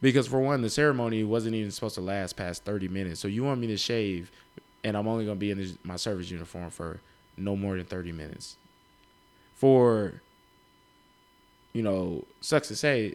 Because 0.00 0.26
for 0.26 0.40
one 0.40 0.62
the 0.62 0.70
ceremony 0.70 1.24
wasn't 1.24 1.54
even 1.54 1.70
supposed 1.70 1.94
to 1.94 2.00
last 2.00 2.36
past 2.36 2.64
30 2.64 2.88
minutes. 2.88 3.20
So 3.20 3.28
you 3.28 3.44
want 3.44 3.60
me 3.60 3.66
to 3.68 3.76
shave 3.76 4.30
and 4.84 4.96
i'm 4.96 5.06
only 5.08 5.24
going 5.24 5.36
to 5.36 5.40
be 5.40 5.50
in 5.50 5.58
this, 5.58 5.76
my 5.84 5.96
service 5.96 6.30
uniform 6.30 6.70
for 6.70 7.00
no 7.36 7.56
more 7.56 7.76
than 7.76 7.86
30 7.86 8.12
minutes. 8.12 8.56
For 9.54 10.20
you 11.72 11.82
know 11.82 12.24
sucks 12.40 12.68
to 12.68 12.76
say 12.76 13.14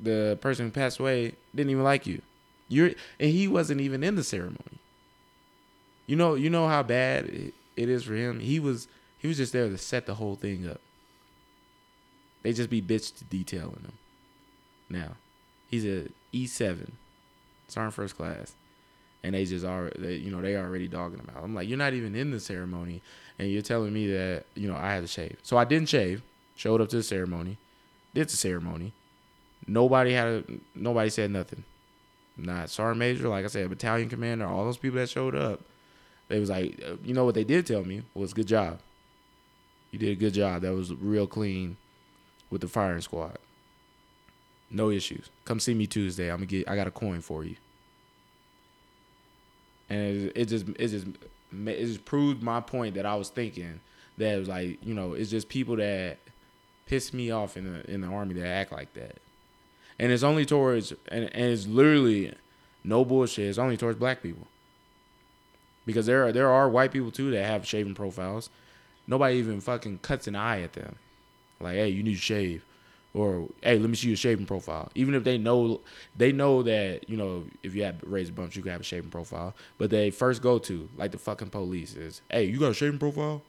the 0.00 0.38
person 0.40 0.66
who 0.66 0.70
passed 0.70 0.98
away 0.98 1.34
didn't 1.54 1.70
even 1.70 1.84
like 1.84 2.06
you. 2.06 2.22
You're 2.68 2.92
and 3.20 3.30
he 3.30 3.48
wasn't 3.48 3.80
even 3.80 4.02
in 4.02 4.16
the 4.16 4.24
ceremony. 4.24 4.78
You 6.06 6.16
know 6.16 6.34
you 6.34 6.50
know 6.50 6.68
how 6.68 6.82
bad 6.82 7.26
it, 7.26 7.54
it 7.76 7.88
is 7.88 8.04
for 8.04 8.14
him. 8.14 8.40
He 8.40 8.60
was 8.60 8.88
he 9.18 9.28
was 9.28 9.36
just 9.36 9.52
there 9.52 9.68
to 9.68 9.78
set 9.78 10.06
the 10.06 10.14
whole 10.14 10.36
thing 10.36 10.68
up. 10.68 10.80
They 12.42 12.52
just 12.52 12.70
be 12.70 12.82
bitch 12.82 13.12
detailing 13.30 13.82
him. 13.82 13.98
Now 14.88 15.12
he's 15.68 15.84
a 15.84 16.08
E7 16.32 16.90
sergeant 17.68 17.94
first 17.94 18.16
class. 18.16 18.54
And 19.22 19.34
they 19.34 19.44
just 19.44 19.64
are 19.64 19.90
they, 19.98 20.16
you 20.16 20.30
know 20.30 20.40
they 20.40 20.56
already 20.56 20.88
dogging 20.88 21.18
him 21.18 21.30
out. 21.34 21.42
I'm 21.42 21.54
like 21.54 21.68
you're 21.68 21.78
not 21.78 21.94
even 21.94 22.14
in 22.14 22.30
the 22.30 22.40
ceremony 22.40 23.02
and 23.38 23.50
you're 23.50 23.62
telling 23.62 23.92
me 23.92 24.10
that 24.12 24.44
you 24.54 24.68
know 24.68 24.76
i 24.76 24.92
had 24.92 25.02
to 25.02 25.08
shave. 25.08 25.38
So 25.42 25.56
i 25.56 25.64
didn't 25.64 25.88
shave. 25.88 26.22
Showed 26.54 26.80
up 26.80 26.88
to 26.88 26.96
the 26.96 27.02
ceremony 27.02 27.58
did 28.16 28.28
the 28.30 28.36
ceremony 28.36 28.92
nobody 29.66 30.12
had 30.12 30.26
a, 30.26 30.44
nobody 30.74 31.10
said 31.10 31.30
nothing. 31.30 31.64
Not 32.36 32.68
sergeant 32.68 32.98
major 32.98 33.28
like 33.28 33.46
i 33.46 33.48
said 33.48 33.70
battalion 33.70 34.10
commander 34.10 34.46
all 34.46 34.66
those 34.66 34.76
people 34.76 34.98
that 34.98 35.08
showed 35.08 35.34
up 35.34 35.62
they 36.28 36.40
was 36.40 36.50
like 36.50 36.80
uh, 36.86 36.96
you 37.04 37.14
know 37.14 37.24
what 37.24 37.34
they 37.34 37.44
did 37.44 37.66
tell 37.66 37.84
me 37.84 38.02
was 38.14 38.32
good 38.32 38.46
job. 38.46 38.80
You 39.90 39.98
did 39.98 40.10
a 40.10 40.16
good 40.16 40.34
job. 40.34 40.62
That 40.62 40.74
was 40.74 40.92
real 40.92 41.26
clean 41.26 41.76
with 42.50 42.60
the 42.60 42.68
firing 42.68 43.00
squad. 43.00 43.38
No 44.70 44.90
issues. 44.90 45.30
Come 45.44 45.60
see 45.60 45.74
me 45.74 45.86
tuesday. 45.86 46.30
I'm 46.30 46.38
gonna 46.38 46.46
get 46.46 46.68
i 46.68 46.74
got 46.74 46.88
a 46.88 46.90
coin 46.90 47.20
for 47.20 47.44
you. 47.44 47.56
And 49.88 50.00
it, 50.00 50.32
it 50.34 50.44
just 50.46 50.68
it 50.68 50.88
just 50.88 51.06
it 51.06 51.86
just 51.86 52.04
proved 52.04 52.42
my 52.42 52.60
point 52.60 52.96
that 52.96 53.06
I 53.06 53.14
was 53.14 53.28
thinking 53.28 53.80
that 54.18 54.34
it 54.34 54.38
was 54.38 54.48
like 54.48 54.84
you 54.84 54.94
know 54.94 55.12
it's 55.12 55.30
just 55.30 55.48
people 55.48 55.76
that 55.76 56.18
piss 56.86 57.12
me 57.12 57.30
off 57.30 57.56
in 57.56 57.72
the 57.72 57.90
in 57.90 58.00
the 58.00 58.08
army 58.08 58.34
that 58.34 58.46
act 58.46 58.72
like 58.72 58.92
that, 58.94 59.18
and 59.98 60.12
it's 60.12 60.22
only 60.22 60.44
towards 60.44 60.92
and, 61.08 61.24
and 61.24 61.44
it's 61.52 61.66
literally 61.66 62.34
no 62.84 63.04
bullshit. 63.04 63.46
It's 63.48 63.58
only 63.58 63.76
towards 63.76 63.98
black 63.98 64.22
people 64.22 64.46
because 65.86 66.06
there 66.06 66.26
are 66.26 66.32
there 66.32 66.50
are 66.50 66.68
white 66.68 66.92
people 66.92 67.10
too 67.10 67.30
that 67.30 67.44
have 67.44 67.66
shaving 67.66 67.94
profiles. 67.94 68.50
Nobody 69.06 69.36
even 69.36 69.60
fucking 69.60 69.98
cuts 69.98 70.26
an 70.26 70.34
eye 70.34 70.62
at 70.62 70.72
them. 70.72 70.96
Like, 71.60 71.76
hey, 71.76 71.88
you 71.88 72.02
need 72.02 72.16
to 72.16 72.20
shave, 72.20 72.64
or 73.14 73.48
hey, 73.62 73.78
let 73.78 73.88
me 73.88 73.96
see 73.96 74.08
your 74.08 74.16
shaving 74.16 74.46
profile. 74.46 74.90
Even 74.94 75.14
if 75.14 75.24
they 75.24 75.38
know 75.38 75.80
they 76.16 76.32
know 76.32 76.62
that 76.64 77.08
you 77.08 77.16
know 77.16 77.44
if 77.62 77.74
you 77.74 77.84
have 77.84 78.02
razor 78.02 78.32
bumps, 78.32 78.56
you 78.56 78.62
can 78.62 78.72
have 78.72 78.80
a 78.80 78.84
shaving 78.84 79.10
profile. 79.10 79.54
But 79.78 79.90
they 79.90 80.10
first 80.10 80.42
go 80.42 80.58
to 80.58 80.88
like 80.96 81.12
the 81.12 81.18
fucking 81.18 81.50
police 81.50 81.94
is, 81.94 82.20
hey, 82.30 82.44
you 82.44 82.58
got 82.58 82.72
a 82.72 82.74
shaving 82.74 82.98
profile? 82.98 83.42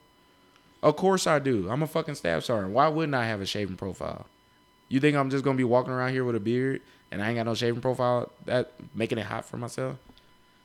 Of 0.80 0.94
course 0.96 1.26
I 1.26 1.40
do. 1.40 1.68
I'm 1.68 1.82
a 1.82 1.88
fucking 1.88 2.14
staff 2.14 2.44
sergeant. 2.44 2.72
Why 2.72 2.86
wouldn't 2.86 3.14
I 3.14 3.26
have 3.26 3.40
a 3.40 3.46
shaving 3.46 3.76
profile? 3.76 4.26
You 4.88 5.00
think 5.00 5.16
I'm 5.16 5.30
just 5.30 5.44
gonna 5.44 5.56
be 5.56 5.64
walking 5.64 5.92
around 5.92 6.12
here 6.12 6.24
with 6.24 6.36
a 6.36 6.40
beard 6.40 6.80
and 7.10 7.22
I 7.22 7.28
ain't 7.28 7.36
got 7.36 7.46
no 7.46 7.54
shaving 7.54 7.80
profile? 7.80 8.30
That 8.46 8.72
making 8.94 9.18
it 9.18 9.26
hot 9.26 9.44
for 9.44 9.56
myself? 9.56 9.96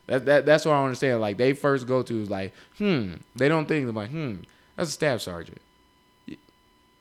That 0.08 0.26
that 0.26 0.46
that's 0.46 0.66
what 0.66 0.74
I 0.74 0.84
understand. 0.84 1.22
Like 1.22 1.38
they 1.38 1.54
first 1.54 1.88
go 1.88 2.04
to 2.04 2.22
is 2.22 2.30
like, 2.30 2.54
hmm. 2.78 3.14
They 3.36 3.48
don't 3.48 3.68
think 3.68 3.86
they're 3.86 3.94
like, 3.94 4.12
hmm. 4.12 4.36
That's 4.76 4.90
a 4.90 4.94
staff 4.94 5.22
sergeant. 5.22 5.62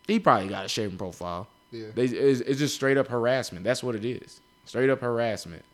He 0.06 0.18
probably 0.18 0.48
got 0.48 0.64
a 0.64 0.68
shaving 0.68 0.98
profile. 0.98 1.46
Yeah. 1.70 1.86
They, 1.94 2.04
it's, 2.04 2.40
it's 2.40 2.58
just 2.58 2.74
straight 2.74 2.98
up 2.98 3.08
harassment. 3.08 3.64
That's 3.64 3.82
what 3.82 3.94
it 3.94 4.04
is. 4.04 4.40
Straight 4.66 4.90
up 4.90 5.00
harassment. 5.00 5.64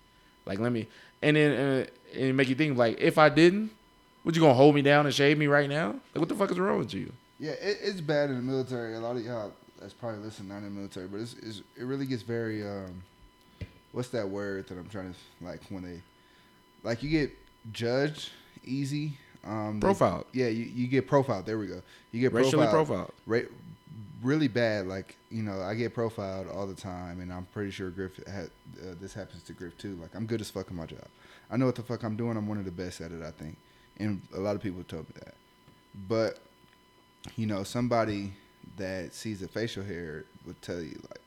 Like 0.46 0.58
let 0.58 0.72
me, 0.72 0.86
and 1.22 1.36
then 1.36 1.52
uh, 1.52 1.86
and 2.14 2.24
it 2.24 2.32
make 2.32 2.48
you 2.48 2.54
think 2.54 2.78
like, 2.78 3.00
if 3.00 3.18
I 3.18 3.28
didn't, 3.28 3.70
would 4.24 4.36
you 4.36 4.42
gonna 4.42 4.54
hold 4.54 4.74
me 4.74 4.82
down 4.82 5.06
and 5.06 5.14
shave 5.14 5.38
me 5.38 5.46
right 5.46 5.68
now? 5.68 5.88
Like 6.14 6.20
what 6.20 6.28
the 6.28 6.34
fuck 6.34 6.50
is 6.50 6.58
wrong 6.58 6.78
with 6.78 6.94
you? 6.94 7.12
Yeah, 7.38 7.52
it, 7.52 7.78
it's 7.82 8.00
bad 8.00 8.30
in 8.30 8.36
the 8.36 8.42
military. 8.42 8.94
A 8.94 9.00
lot 9.00 9.16
of 9.16 9.24
y'all 9.24 9.52
that's 9.80 9.94
probably 9.94 10.20
listening 10.20 10.48
not 10.48 10.58
in 10.58 10.64
the 10.64 10.70
military, 10.70 11.06
but 11.06 11.20
it's, 11.20 11.34
it's 11.42 11.58
it 11.76 11.84
really 11.84 12.06
gets 12.06 12.22
very 12.22 12.66
um, 12.66 13.02
what's 13.92 14.08
that 14.10 14.28
word 14.28 14.66
that 14.68 14.78
I'm 14.78 14.88
trying 14.88 15.12
to 15.14 15.44
like 15.44 15.60
when 15.70 15.82
they 15.82 16.00
like 16.82 17.02
you 17.02 17.10
get 17.10 17.30
judged 17.72 18.30
easy. 18.64 19.18
Um, 19.44 19.78
they- 19.80 19.86
Profiled. 19.86 20.26
yeah, 20.32 20.48
you, 20.48 20.64
you 20.64 20.86
get 20.88 21.06
profiled. 21.06 21.46
There 21.46 21.58
we 21.58 21.66
go. 21.68 21.80
You 22.12 22.20
get 22.20 22.32
Racially 22.32 22.66
profiled. 22.66 22.88
profiled. 22.88 23.12
Ra- 23.26 23.48
really 24.22 24.48
bad. 24.48 24.86
Like 24.86 25.16
you 25.30 25.42
know, 25.42 25.60
I 25.62 25.74
get 25.74 25.94
profiled 25.94 26.48
all 26.48 26.66
the 26.66 26.74
time, 26.74 27.20
and 27.20 27.32
I'm 27.32 27.46
pretty 27.52 27.70
sure 27.70 27.90
Griff 27.90 28.16
had 28.26 28.50
uh, 28.82 28.94
this 29.00 29.14
happens 29.14 29.42
to 29.44 29.52
Griff 29.52 29.76
too. 29.78 29.96
Like 30.02 30.14
I'm 30.14 30.26
good 30.26 30.40
as 30.40 30.50
fuck 30.50 30.70
in 30.70 30.76
my 30.76 30.86
job. 30.86 31.04
I 31.50 31.56
know 31.56 31.66
what 31.66 31.76
the 31.76 31.82
fuck 31.82 32.02
I'm 32.02 32.16
doing. 32.16 32.36
I'm 32.36 32.46
one 32.46 32.58
of 32.58 32.64
the 32.64 32.70
best 32.70 33.00
at 33.00 33.10
it. 33.12 33.22
I 33.22 33.30
think, 33.30 33.56
and 33.98 34.20
a 34.34 34.40
lot 34.40 34.54
of 34.56 34.62
people 34.62 34.82
told 34.84 35.08
me 35.08 35.14
that. 35.24 35.34
But 36.08 36.38
you 37.36 37.46
know, 37.46 37.62
somebody 37.62 38.32
that 38.78 39.14
sees 39.14 39.40
the 39.40 39.48
facial 39.48 39.82
hair 39.84 40.24
would 40.46 40.60
tell 40.62 40.80
you 40.80 40.98
like, 41.10 41.20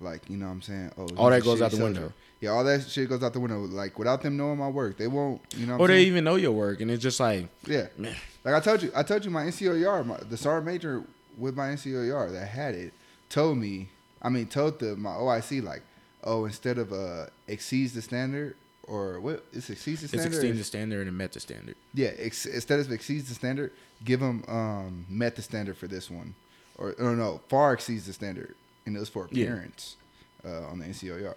like 0.00 0.30
you 0.30 0.36
know, 0.36 0.46
what 0.46 0.52
I'm 0.52 0.62
saying, 0.62 0.92
oh, 0.98 1.08
All 1.16 1.30
that 1.30 1.42
goes 1.44 1.60
out 1.62 1.70
the 1.70 1.82
window. 1.82 2.12
Yeah, 2.40 2.50
all 2.50 2.64
that 2.64 2.88
shit 2.88 3.08
goes 3.08 3.22
out 3.22 3.32
the 3.34 3.40
window. 3.40 3.60
Like 3.60 3.98
without 3.98 4.22
them 4.22 4.36
knowing 4.36 4.58
my 4.58 4.68
work, 4.68 4.96
they 4.96 5.06
won't. 5.06 5.40
You 5.56 5.66
know, 5.66 5.76
what 5.76 5.84
Or 5.84 5.88
they 5.88 5.98
saying? 5.98 6.06
even 6.08 6.24
know 6.24 6.36
your 6.36 6.52
work, 6.52 6.80
and 6.80 6.90
it's 6.90 7.02
just 7.02 7.20
like, 7.20 7.48
Yeah. 7.66 7.88
Man. 7.98 8.14
Like 8.44 8.54
I 8.54 8.60
told 8.60 8.82
you, 8.82 8.90
I 8.96 9.02
told 9.02 9.24
you 9.24 9.30
my 9.30 9.44
NCOER, 9.44 10.06
my, 10.06 10.16
the 10.28 10.36
sergeant 10.38 10.66
major 10.66 11.04
with 11.36 11.54
my 11.56 11.68
NCOER 11.68 12.32
that 12.32 12.46
had 12.48 12.74
it, 12.74 12.94
told 13.28 13.58
me, 13.58 13.88
I 14.22 14.30
mean, 14.30 14.46
told 14.46 14.78
the 14.78 14.96
my 14.96 15.10
OIC 15.10 15.62
like, 15.62 15.82
oh, 16.24 16.46
instead 16.46 16.78
of 16.78 16.92
uh 16.94 17.26
exceeds 17.46 17.92
the 17.92 18.00
standard 18.02 18.56
or 18.84 19.20
what 19.20 19.44
is 19.52 19.68
exceeds 19.68 20.00
the 20.00 20.08
standard? 20.08 20.26
it's 20.28 20.36
exceeding 20.36 20.56
the 20.56 20.64
standard 20.64 21.00
and 21.00 21.08
it 21.08 21.12
met 21.12 21.32
the 21.32 21.40
standard. 21.40 21.76
yeah, 21.92 22.12
ex- 22.18 22.46
instead 22.46 22.80
of 22.80 22.90
exceeds 22.90 23.28
the 23.28 23.34
standard, 23.34 23.70
give 24.02 24.20
them 24.20 24.42
um 24.48 25.04
met 25.10 25.36
the 25.36 25.42
standard 25.42 25.76
for 25.76 25.86
this 25.86 26.10
one, 26.10 26.34
or 26.80 26.94
no, 26.98 27.14
no, 27.14 27.40
far 27.48 27.72
exceeds 27.74 28.06
the 28.06 28.12
standard, 28.12 28.54
and 28.86 28.96
it 28.96 28.98
was 29.00 29.08
for 29.08 29.28
Yeah. 29.30 29.44
appearance 29.44 29.96
uh, 30.44 30.62
on 30.66 30.78
the 30.78 30.86
NCOER, 30.86 31.34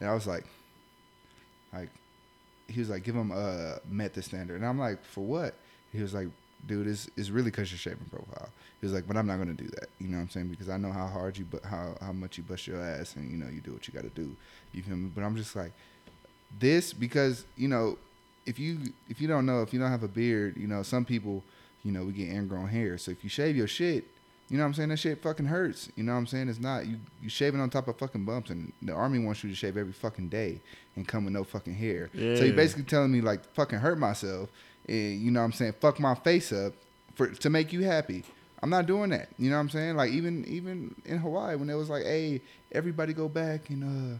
and 0.00 0.08
I 0.10 0.14
was 0.14 0.26
like, 0.26 0.44
like, 1.72 1.90
he 2.68 2.80
was 2.80 2.88
like, 2.90 3.02
give 3.04 3.14
him 3.14 3.30
uh 3.32 3.76
met 3.88 4.14
the 4.14 4.22
standard, 4.22 4.56
and 4.56 4.66
I'm 4.66 4.78
like, 4.78 5.04
for 5.04 5.24
what? 5.24 5.54
He 5.92 6.00
was 6.02 6.14
like, 6.14 6.28
dude, 6.66 6.86
it's, 6.86 7.08
it's 7.16 7.30
really 7.30 7.50
because 7.50 7.70
your 7.70 7.78
shaving 7.78 8.06
profile. 8.10 8.48
He 8.80 8.86
was 8.86 8.94
like, 8.94 9.06
but 9.06 9.16
I'm 9.16 9.26
not 9.26 9.38
gonna 9.38 9.54
do 9.54 9.68
that. 9.68 9.88
You 9.98 10.08
know 10.08 10.16
what 10.18 10.24
I'm 10.24 10.30
saying? 10.30 10.48
Because 10.48 10.68
I 10.68 10.76
know 10.76 10.92
how 10.92 11.06
hard 11.06 11.36
you, 11.38 11.46
but 11.50 11.64
how 11.64 11.96
how 12.00 12.12
much 12.12 12.38
you 12.38 12.44
bust 12.44 12.66
your 12.66 12.80
ass, 12.80 13.16
and 13.16 13.30
you 13.30 13.36
know 13.36 13.48
you 13.50 13.60
do 13.60 13.72
what 13.72 13.86
you 13.88 13.94
got 13.94 14.04
to 14.04 14.10
do. 14.10 14.34
You 14.72 14.82
feel 14.82 14.96
me? 14.96 15.10
But 15.14 15.24
I'm 15.24 15.36
just 15.36 15.56
like, 15.56 15.72
this 16.58 16.92
because 16.92 17.44
you 17.56 17.68
know, 17.68 17.98
if 18.46 18.58
you 18.58 18.92
if 19.08 19.20
you 19.20 19.28
don't 19.28 19.46
know, 19.46 19.62
if 19.62 19.72
you 19.72 19.78
don't 19.80 19.90
have 19.90 20.02
a 20.04 20.08
beard, 20.08 20.56
you 20.56 20.66
know, 20.68 20.82
some 20.82 21.04
people, 21.04 21.42
you 21.84 21.90
know, 21.92 22.04
we 22.04 22.12
get 22.12 22.28
ingrown 22.28 22.68
hair. 22.68 22.98
So 22.98 23.10
if 23.10 23.24
you 23.24 23.30
shave 23.30 23.56
your 23.56 23.66
shit, 23.68 24.04
you 24.50 24.56
know 24.56 24.62
what 24.64 24.68
I'm 24.68 24.74
saying? 24.74 24.88
That 24.90 24.96
shit 24.98 25.22
fucking 25.22 25.46
hurts. 25.46 25.90
You 25.96 26.04
know 26.04 26.12
what 26.12 26.18
I'm 26.18 26.26
saying? 26.26 26.48
It's 26.48 26.60
not 26.60 26.86
you 26.86 26.96
you 27.22 27.28
shaving 27.28 27.60
on 27.60 27.70
top 27.70 27.88
of 27.88 27.98
fucking 27.98 28.24
bumps, 28.24 28.50
and 28.50 28.72
the 28.82 28.92
army 28.92 29.18
wants 29.18 29.42
you 29.44 29.50
to 29.50 29.56
shave 29.56 29.76
every 29.76 29.92
fucking 29.92 30.28
day 30.28 30.60
and 30.96 31.06
come 31.06 31.24
with 31.24 31.34
no 31.34 31.44
fucking 31.44 31.74
hair. 31.74 32.10
So 32.14 32.44
you're 32.44 32.54
basically 32.54 32.84
telling 32.84 33.12
me 33.12 33.20
like 33.20 33.44
fucking 33.54 33.78
hurt 33.78 33.98
myself, 33.98 34.48
and 34.88 35.20
you 35.20 35.30
know 35.30 35.40
what 35.40 35.46
I'm 35.46 35.52
saying? 35.52 35.74
Fuck 35.80 36.00
my 36.00 36.14
face 36.14 36.52
up 36.52 36.72
for 37.14 37.28
to 37.28 37.50
make 37.50 37.72
you 37.72 37.84
happy. 37.84 38.24
I'm 38.62 38.70
not 38.70 38.86
doing 38.86 39.10
that. 39.10 39.28
You 39.38 39.50
know 39.50 39.56
what 39.56 39.60
I'm 39.60 39.70
saying? 39.70 39.96
Like 39.96 40.10
even 40.12 40.44
even 40.46 40.94
in 41.04 41.18
Hawaii 41.18 41.56
when 41.56 41.68
it 41.70 41.74
was 41.74 41.88
like, 41.90 42.04
hey, 42.04 42.40
everybody 42.72 43.12
go 43.12 43.28
back 43.28 43.70
and 43.70 43.84
uh 43.84 44.18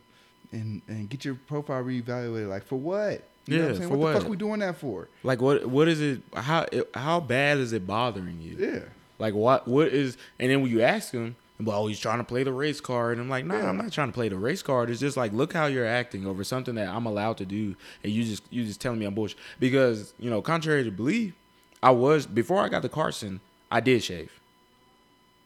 and 0.53 0.83
and 0.89 1.09
get 1.09 1.25
your 1.25 1.35
profile 1.35 1.83
reevaluated. 1.83 2.49
Like 2.49 2.65
for 2.65 2.77
what? 2.77 3.25
You 3.47 3.57
know 3.57 3.63
what 3.63 3.69
I'm 3.69 3.73
Yeah, 3.73 3.79
saying? 3.79 3.89
for 3.91 3.97
what, 3.97 4.07
the 4.09 4.13
what? 4.15 4.23
fuck 4.23 4.31
we 4.31 4.37
doing 4.37 4.61
that 4.61 4.77
for? 4.77 5.09
Like 5.25 5.41
what? 5.41 5.67
What 5.67 5.89
is 5.89 6.01
it? 6.01 6.21
How 6.35 6.67
how 6.95 7.19
bad 7.19 7.59
is 7.59 7.73
it 7.73 7.87
bothering 7.87 8.41
you? 8.43 8.57
Yeah. 8.59 8.81
Like 9.19 9.35
what? 9.35 9.67
What 9.69 9.89
is? 9.89 10.17
And 10.39 10.51
then 10.51 10.63
when 10.63 10.71
you 10.71 10.83
ask 10.83 11.13
him, 11.13 11.37
well, 11.61 11.87
he's 11.89 11.99
trying 11.99 12.19
to 12.19 12.25
play 12.25 12.45
the 12.45 12.53
race 12.53 12.81
card, 12.81 13.15
and 13.19 13.23
I'm 13.23 13.29
like, 13.29 13.45
nah, 13.45 13.69
I'm 13.69 13.77
not 13.77 13.91
trying 13.91 14.09
to 14.09 14.13
play 14.15 14.29
the 14.29 14.37
race 14.37 14.63
card. 14.63 14.91
It's 14.91 15.01
just 15.01 15.17
like, 15.17 15.33
look 15.33 15.53
how 15.53 15.67
you're 15.67 15.87
acting 15.87 16.25
over 16.25 16.45
something 16.45 16.77
that 16.77 16.89
I'm 16.89 17.05
allowed 17.05 17.37
to 17.39 17.45
do, 17.45 17.75
and 18.05 18.13
you 18.13 18.23
just 18.25 18.43
you 18.51 18.65
just 18.65 18.81
telling 18.81 18.99
me 19.01 19.07
I'm 19.07 19.15
bullshit. 19.15 19.39
Because 19.59 20.15
you 20.21 20.31
know, 20.31 20.41
contrary 20.41 20.85
to 20.85 20.91
belief, 20.93 21.35
I 21.83 21.91
was 21.91 22.27
before 22.27 22.61
I 22.63 22.69
got 22.69 22.83
to 22.83 22.89
Carson, 22.89 23.41
I 23.73 23.81
did 23.81 24.05
shave, 24.05 24.31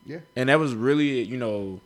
Yeah. 0.05 0.19
and 0.37 0.49
that 0.51 0.59
was 0.59 0.75
really 0.75 1.23
you 1.23 1.37
know. 1.39 1.81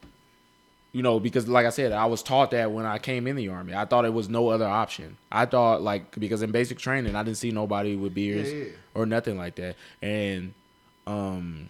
You 0.93 1.03
know, 1.03 1.21
because 1.21 1.47
like 1.47 1.67
I 1.67 1.71
said, 1.71 1.93
I 1.93 2.07
was 2.07 2.23
taught 2.23 2.53
that 2.53 2.73
when 2.73 2.87
I 2.87 2.97
came 2.97 3.27
in 3.27 3.37
the 3.37 3.49
army. 3.51 3.75
I 3.75 3.85
thought 3.85 4.07
it 4.07 4.15
was 4.15 4.31
no 4.31 4.49
other 4.49 4.67
option. 4.67 5.19
I 5.31 5.45
thought 5.45 5.83
like 5.83 6.19
because 6.19 6.41
in 6.41 6.53
basic 6.53 6.79
training, 6.79 7.15
I 7.15 7.23
didn't 7.23 7.37
see 7.37 7.51
nobody 7.51 7.97
with 7.97 8.15
beards 8.15 8.51
Yeah, 8.51 8.59
yeah. 8.59 8.71
or 8.95 9.05
nothing 9.05 9.37
like 9.37 9.57
that. 9.57 9.77
And 10.01 10.55
um 11.07 11.69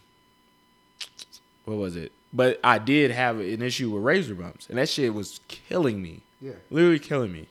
what 1.66 1.76
was 1.76 1.94
it? 1.96 2.11
But 2.32 2.58
I 2.64 2.78
did 2.78 3.11
have 3.11 3.38
an 3.38 3.61
issue 3.62 3.90
with 3.90 4.02
razor 4.02 4.35
bumps, 4.35 4.68
and 4.68 4.78
that 4.78 4.88
shit 4.88 5.12
was 5.14 5.40
killing 5.49 6.00
me, 6.02 6.20
Yeah. 6.40 6.52
literally 6.70 6.99
killing 6.99 7.32
me. 7.32 7.46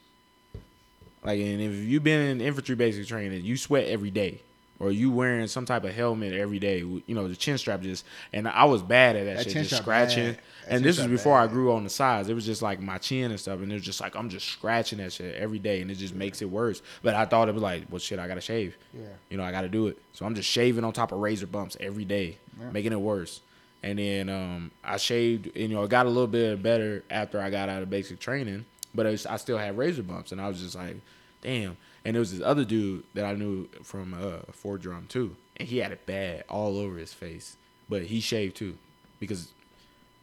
Like, 1.24 1.40
and 1.40 1.62
if 1.62 1.74
you've 1.74 2.04
been 2.04 2.22
in 2.22 2.42
infantry 2.42 2.76
basic 2.76 3.08
training, 3.08 3.44
you 3.46 3.58
sweat 3.58 3.88
every 3.88 4.12
day, 4.12 4.42
or 4.80 4.92
you 4.92 5.10
wearing 5.10 5.48
some 5.48 5.66
type 5.66 5.84
of 5.84 5.94
helmet 5.96 6.34
every 6.34 6.60
day. 6.60 6.80
You 6.80 7.02
know, 7.08 7.28
the 7.28 7.36
chin 7.36 7.58
strap 7.58 7.82
just, 7.82 8.06
and 8.32 8.48
I 8.48 8.66
was 8.66 8.84
bad 8.84 9.16
at 9.16 9.26
that, 9.26 9.38
That 9.38 9.44
shit, 9.52 9.68
just 9.68 9.82
scratching. 9.82 10.34
bad. 10.34 10.40
And 10.68 10.84
this 10.86 10.98
was 11.00 11.08
before 11.08 11.38
I 11.40 11.48
grew 11.48 11.74
on 11.74 11.84
the 11.84 11.90
sides. 11.90 12.30
It 12.30 12.34
was 12.36 12.46
just 12.46 12.62
like 12.62 12.80
my 12.80 12.98
chin 13.00 13.32
and 13.32 13.40
stuff, 13.40 13.60
and 13.62 13.72
it 13.72 13.76
was 13.76 13.84
just 13.84 14.02
like 14.02 14.16
I'm 14.16 14.30
just 14.30 14.48
scratching 14.50 15.00
that 15.00 15.14
shit 15.14 15.34
every 15.36 15.60
day, 15.60 15.82
and 15.82 15.90
it 15.90 15.96
just 15.96 16.14
makes 16.14 16.42
it 16.44 16.50
worse. 16.50 16.84
But 17.02 17.16
I 17.16 17.26
thought 17.26 17.50
it 17.50 17.54
was 17.54 17.64
like, 17.64 17.84
well, 17.90 18.00
shit, 18.00 18.20
I 18.20 18.28
gotta 18.28 18.42
shave. 18.42 18.76
Yeah. 18.94 19.02
You 19.32 19.38
know, 19.38 19.44
I 19.44 19.52
got 19.52 19.62
to 19.62 19.70
do 19.70 19.88
it. 19.88 19.98
So 20.14 20.26
I'm 20.28 20.36
just 20.36 20.50
shaving 20.50 20.84
on 20.84 20.94
top 20.94 21.12
of 21.12 21.20
razor 21.20 21.48
bumps 21.48 21.76
every 21.80 22.06
day, 22.06 22.38
Yeah. 22.60 22.70
making 22.72 22.92
it 22.94 23.00
worse. 23.02 23.42
And 23.84 24.00
then 24.00 24.30
um, 24.30 24.72
I 24.84 24.98
shaved, 24.98 25.48
and, 25.48 25.70
you 25.70 25.76
know, 25.76 25.84
I 25.84 25.88
got 25.88 26.06
a 26.08 26.10
little 26.10 26.28
bit 26.28 26.62
better 26.64 27.04
after 27.10 27.40
I 27.40 27.50
got 27.52 27.70
out 27.70 27.84
of 27.84 27.90
basic 27.90 28.20
training, 28.20 28.66
but 28.96 29.06
was, 29.06 29.26
I 29.28 29.38
still 29.38 29.58
had 29.60 29.78
razor 29.78 30.02
bumps, 30.02 30.32
and 30.32 30.42
I 30.42 30.48
was 30.48 30.60
just 30.60 30.76
like, 30.76 30.98
damn. 31.42 31.78
And 32.04 32.16
there 32.16 32.20
was 32.20 32.32
this 32.32 32.42
other 32.42 32.66
dude 32.66 33.04
that 33.14 33.26
I 33.26 33.34
knew 33.34 33.68
from 33.84 34.14
uh, 34.14 34.52
Fort 34.54 34.82
Drum 34.82 35.06
too, 35.08 35.36
and 35.58 35.68
he 35.68 35.78
had 35.78 35.92
it 35.92 36.06
bad 36.06 36.44
all 36.50 36.78
over 36.80 36.98
his 36.98 37.14
face, 37.14 37.58
but 37.90 38.04
he 38.04 38.20
shaved 38.22 38.56
too 38.56 38.78
because 39.20 39.50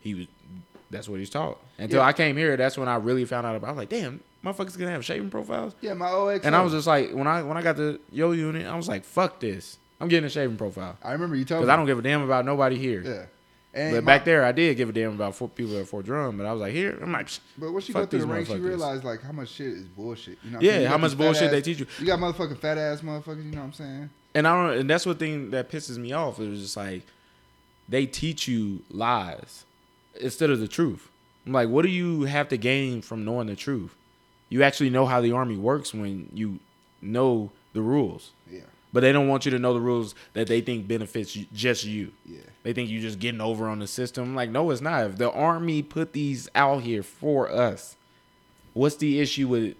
he 0.00 0.14
was. 0.14 0.26
That's 0.90 1.08
what 1.08 1.18
he's 1.20 1.30
taught. 1.30 1.58
Until 1.78 2.00
Yeah. 2.00 2.06
I 2.06 2.12
came 2.12 2.36
here, 2.36 2.56
that's 2.56 2.76
when 2.76 2.86
I 2.86 2.96
really 2.96 3.24
found 3.24 3.46
out 3.46 3.56
about. 3.56 3.68
I 3.68 3.70
was 3.70 3.78
like, 3.78 3.88
damn, 3.88 4.20
motherfuckers 4.44 4.78
gonna 4.78 4.90
have 4.90 5.04
shaving 5.04 5.30
profiles. 5.30 5.74
Yeah, 5.80 5.94
my 5.94 6.06
OX. 6.10 6.44
And 6.44 6.54
I 6.54 6.60
was 6.62 6.72
just 6.72 6.86
like, 6.86 7.12
when 7.12 7.26
I 7.26 7.42
when 7.42 7.56
I 7.56 7.62
got 7.62 7.76
the 7.76 7.98
yo 8.10 8.32
unit, 8.32 8.66
I 8.66 8.76
was 8.76 8.88
like, 8.88 9.04
fuck 9.04 9.40
this. 9.40 9.78
I'm 10.00 10.08
getting 10.08 10.26
a 10.26 10.30
shaving 10.30 10.56
profile 10.56 10.96
I 11.02 11.12
remember 11.12 11.36
you 11.36 11.44
told 11.44 11.62
because. 11.62 11.68
I 11.72 11.76
don't 11.76 11.86
give 11.86 11.98
a 11.98 12.02
damn 12.02 12.22
about 12.22 12.44
nobody 12.44 12.76
here. 12.76 13.02
Yeah. 13.02 13.24
And 13.74 13.94
But 13.94 14.04
my- 14.04 14.12
back 14.12 14.24
there, 14.26 14.44
I 14.44 14.52
did 14.52 14.76
give 14.76 14.88
a 14.90 14.92
damn 14.92 15.12
about 15.14 15.34
four 15.34 15.48
people 15.48 15.78
at 15.78 15.88
Fort 15.88 16.04
Drum. 16.04 16.36
But 16.36 16.46
I 16.46 16.52
was 16.52 16.60
like, 16.60 16.72
here, 16.74 16.98
I'm 17.00 17.10
like, 17.12 17.28
But 17.56 17.72
once 17.72 17.88
you 17.88 17.94
go 17.94 18.04
through 18.04 18.20
the 18.20 18.26
ranks, 18.26 18.50
you 18.50 18.56
realize 18.58 19.02
like 19.02 19.22
how 19.22 19.32
much 19.32 19.48
shit 19.48 19.68
is 19.68 19.84
bullshit. 19.86 20.38
You 20.44 20.50
know? 20.50 20.58
Yeah. 20.60 20.80
You 20.80 20.86
how 20.88 20.98
much 20.98 21.16
bullshit 21.16 21.50
they 21.50 21.62
teach 21.62 21.78
you. 21.78 21.86
You 21.98 22.06
got 22.06 22.18
motherfucking 22.18 22.58
fat 22.58 22.76
ass 22.76 23.00
motherfuckers. 23.00 23.44
You 23.44 23.52
know 23.52 23.58
what 23.60 23.64
I'm 23.66 23.72
saying? 23.72 24.10
and 24.34 24.48
I 24.48 24.54
don't, 24.70 24.80
and 24.80 24.90
that's 24.90 25.04
what 25.04 25.18
thing 25.18 25.50
that 25.50 25.70
pisses 25.70 25.98
me 25.98 26.12
off. 26.12 26.38
It 26.38 26.48
was 26.48 26.60
just 26.60 26.76
like 26.76 27.02
they 27.88 28.06
teach 28.06 28.48
you 28.48 28.82
lies 28.90 29.64
instead 30.20 30.50
of 30.50 30.60
the 30.60 30.68
truth. 30.68 31.08
I'm 31.46 31.52
like, 31.52 31.68
what 31.68 31.82
do 31.82 31.88
you 31.88 32.22
have 32.22 32.48
to 32.50 32.56
gain 32.56 33.02
from 33.02 33.24
knowing 33.24 33.46
the 33.48 33.56
truth? 33.56 33.94
You 34.48 34.62
actually 34.62 34.90
know 34.90 35.06
how 35.06 35.20
the 35.20 35.32
army 35.32 35.56
works 35.56 35.92
when 35.94 36.28
you 36.34 36.60
know 37.00 37.50
the 37.72 37.80
rules. 37.82 38.30
Yeah. 38.50 38.60
But 38.92 39.00
they 39.00 39.12
don't 39.12 39.26
want 39.28 39.44
you 39.46 39.50
to 39.52 39.58
know 39.58 39.72
the 39.72 39.80
rules 39.80 40.14
that 40.34 40.46
they 40.48 40.60
think 40.60 40.86
benefits 40.86 41.34
you, 41.34 41.46
just 41.54 41.84
you. 41.84 42.12
Yeah. 42.26 42.40
They 42.62 42.72
think 42.74 42.90
you're 42.90 43.00
just 43.00 43.18
getting 43.18 43.40
over 43.40 43.66
on 43.68 43.78
the 43.78 43.86
system. 43.86 44.34
Like, 44.34 44.50
no, 44.50 44.70
it's 44.70 44.82
not. 44.82 45.04
If 45.06 45.16
the 45.16 45.30
army 45.32 45.82
put 45.82 46.12
these 46.12 46.48
out 46.54 46.82
here 46.82 47.02
for 47.02 47.50
us, 47.50 47.96
what's 48.74 48.96
the 48.96 49.18
issue 49.18 49.48
with 49.48 49.76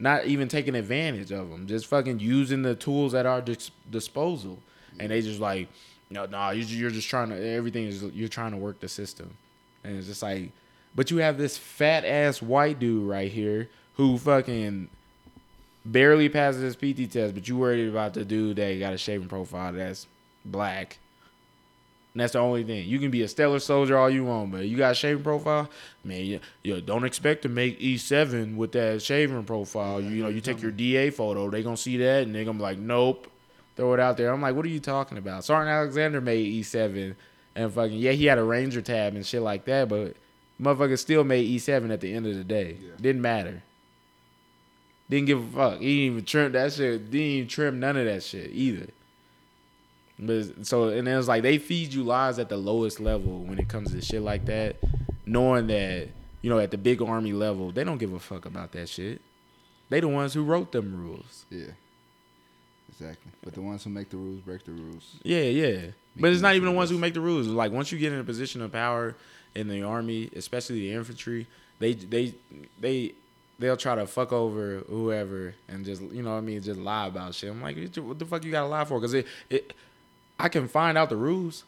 not 0.00 0.24
even 0.26 0.48
taking 0.48 0.74
advantage 0.74 1.30
of 1.30 1.50
them? 1.50 1.68
Just 1.68 1.86
fucking 1.86 2.18
using 2.18 2.62
the 2.62 2.74
tools 2.74 3.14
at 3.14 3.26
our 3.26 3.40
dis- 3.40 3.70
disposal. 3.90 4.58
And 4.98 5.10
they 5.12 5.22
just 5.22 5.38
like, 5.40 5.68
no, 6.10 6.26
no, 6.26 6.50
you- 6.50 6.64
you're 6.64 6.90
just 6.90 7.08
trying 7.08 7.28
to, 7.30 7.40
everything 7.48 7.84
is, 7.86 8.02
you're 8.02 8.28
trying 8.28 8.50
to 8.50 8.56
work 8.56 8.80
the 8.80 8.88
system. 8.88 9.34
And 9.84 9.96
it's 9.96 10.08
just 10.08 10.22
like, 10.22 10.50
but 10.96 11.12
you 11.12 11.18
have 11.18 11.38
this 11.38 11.56
fat 11.56 12.04
ass 12.04 12.42
white 12.42 12.80
dude 12.80 13.08
right 13.08 13.30
here 13.30 13.68
who 13.94 14.18
fucking 14.18 14.88
barely 15.84 16.28
passes 16.28 16.62
his 16.62 16.76
PT 16.76 17.10
test, 17.10 17.34
but 17.34 17.48
you 17.48 17.56
worried 17.56 17.88
about 17.88 18.14
the 18.14 18.24
dude 18.24 18.56
that 18.56 18.78
got 18.78 18.92
a 18.92 18.98
shaving 18.98 19.28
profile 19.28 19.72
that's 19.72 20.06
black. 20.44 20.98
And 22.14 22.20
that's 22.20 22.34
the 22.34 22.40
only 22.40 22.62
thing. 22.62 22.86
You 22.86 22.98
can 22.98 23.10
be 23.10 23.22
a 23.22 23.28
stellar 23.28 23.58
soldier 23.58 23.96
all 23.96 24.10
you 24.10 24.24
want, 24.24 24.52
but 24.52 24.66
you 24.66 24.76
got 24.76 24.92
a 24.92 24.94
shaving 24.94 25.22
profile, 25.22 25.70
man. 26.04 26.20
You, 26.24 26.40
you 26.62 26.80
don't 26.82 27.04
expect 27.04 27.42
to 27.42 27.48
make 27.48 27.80
E 27.80 27.96
seven 27.96 28.58
with 28.58 28.72
that 28.72 29.00
shaving 29.00 29.44
profile. 29.44 30.00
You, 30.00 30.10
you 30.10 30.22
know, 30.22 30.28
you 30.28 30.42
take 30.42 30.60
your 30.60 30.72
DA 30.72 31.08
photo, 31.10 31.48
they 31.48 31.62
gonna 31.62 31.76
see 31.76 31.96
that 31.98 32.24
and 32.24 32.34
they 32.34 32.44
gonna 32.44 32.58
be 32.58 32.62
like, 32.62 32.78
nope, 32.78 33.28
throw 33.76 33.94
it 33.94 34.00
out 34.00 34.18
there. 34.18 34.30
I'm 34.30 34.42
like, 34.42 34.54
what 34.54 34.66
are 34.66 34.70
you 34.70 34.80
talking 34.80 35.16
about? 35.16 35.44
Sergeant 35.44 35.70
Alexander 35.70 36.20
made 36.20 36.46
E 36.46 36.62
seven, 36.62 37.16
and 37.54 37.72
fucking 37.72 37.96
yeah, 37.96 38.12
he 38.12 38.26
had 38.26 38.36
a 38.38 38.44
Ranger 38.44 38.82
tab 38.82 39.14
and 39.14 39.24
shit 39.24 39.40
like 39.40 39.64
that, 39.64 39.88
but 39.88 40.14
motherfucker 40.60 40.98
still 40.98 41.24
made 41.24 41.46
E 41.46 41.58
seven 41.58 41.90
at 41.90 42.02
the 42.02 42.12
end 42.12 42.26
of 42.26 42.36
the 42.36 42.44
day. 42.44 42.76
Yeah. 42.78 42.90
Didn't 43.00 43.22
matter. 43.22 43.62
Didn't 45.08 45.26
give 45.26 45.40
a 45.40 45.56
fuck. 45.56 45.80
He 45.80 45.86
didn't 45.86 46.12
even 46.12 46.24
trim 46.24 46.52
that 46.52 46.72
shit. 46.72 47.10
Didn't 47.10 47.26
even 47.26 47.48
trim 47.48 47.80
none 47.80 47.96
of 47.96 48.06
that 48.06 48.22
shit 48.22 48.50
either. 48.52 48.88
But 50.18 50.66
so 50.66 50.88
and 50.88 51.08
it 51.08 51.16
was 51.16 51.28
like 51.28 51.42
they 51.42 51.58
feed 51.58 51.92
you 51.92 52.04
lies 52.04 52.38
at 52.38 52.48
the 52.48 52.56
lowest 52.56 53.00
level 53.00 53.40
when 53.40 53.58
it 53.58 53.68
comes 53.68 53.92
to 53.92 54.00
shit 54.00 54.22
like 54.22 54.44
that, 54.46 54.76
knowing 55.26 55.66
that 55.66 56.08
you 56.42 56.50
know 56.50 56.58
at 56.58 56.70
the 56.70 56.78
big 56.78 57.02
army 57.02 57.32
level 57.32 57.72
they 57.72 57.84
don't 57.84 57.98
give 57.98 58.12
a 58.12 58.20
fuck 58.20 58.44
about 58.46 58.72
that 58.72 58.88
shit. 58.88 59.20
They 59.88 60.00
the 60.00 60.08
ones 60.08 60.32
who 60.32 60.44
wrote 60.44 60.72
them 60.72 60.96
rules. 60.96 61.44
Yeah. 61.50 61.72
Exactly. 62.88 63.32
But 63.42 63.54
the 63.54 63.62
ones 63.62 63.84
who 63.84 63.90
make 63.90 64.10
the 64.10 64.16
rules 64.16 64.40
break 64.40 64.64
the 64.64 64.72
rules. 64.72 65.16
Yeah, 65.22 65.42
yeah. 65.42 65.80
But 66.16 66.32
it's 66.32 66.42
not 66.42 66.54
even 66.54 66.66
the 66.66 66.72
the 66.72 66.76
ones 66.76 66.90
who 66.90 66.98
make 66.98 67.14
the 67.14 67.20
rules. 67.20 67.46
Like 67.48 67.72
once 67.72 67.90
you 67.90 67.98
get 67.98 68.12
in 68.12 68.18
a 68.18 68.24
position 68.24 68.62
of 68.62 68.70
power 68.70 69.14
in 69.54 69.68
the 69.68 69.82
army, 69.82 70.30
especially 70.36 70.80
the 70.80 70.92
infantry, 70.92 71.46
they 71.78 71.94
they 71.94 72.34
they 72.80 73.12
they'll 73.62 73.76
try 73.76 73.94
to 73.94 74.06
fuck 74.06 74.32
over 74.32 74.82
whoever 74.88 75.54
and 75.68 75.84
just 75.84 76.02
you 76.02 76.22
know 76.22 76.32
what 76.32 76.38
I 76.38 76.40
mean 76.40 76.60
just 76.60 76.78
lie 76.78 77.06
about 77.06 77.34
shit. 77.34 77.50
I'm 77.50 77.62
like, 77.62 77.76
what 77.96 78.18
the 78.18 78.26
fuck 78.26 78.44
you 78.44 78.50
gotta 78.50 78.68
lie 78.68 78.84
for? 78.84 78.98
Because 78.98 79.14
it 79.14 79.26
it 79.48 79.72
I 80.38 80.48
can 80.48 80.68
find 80.68 80.98
out 80.98 81.08
the 81.08 81.16
rules. 81.16 81.64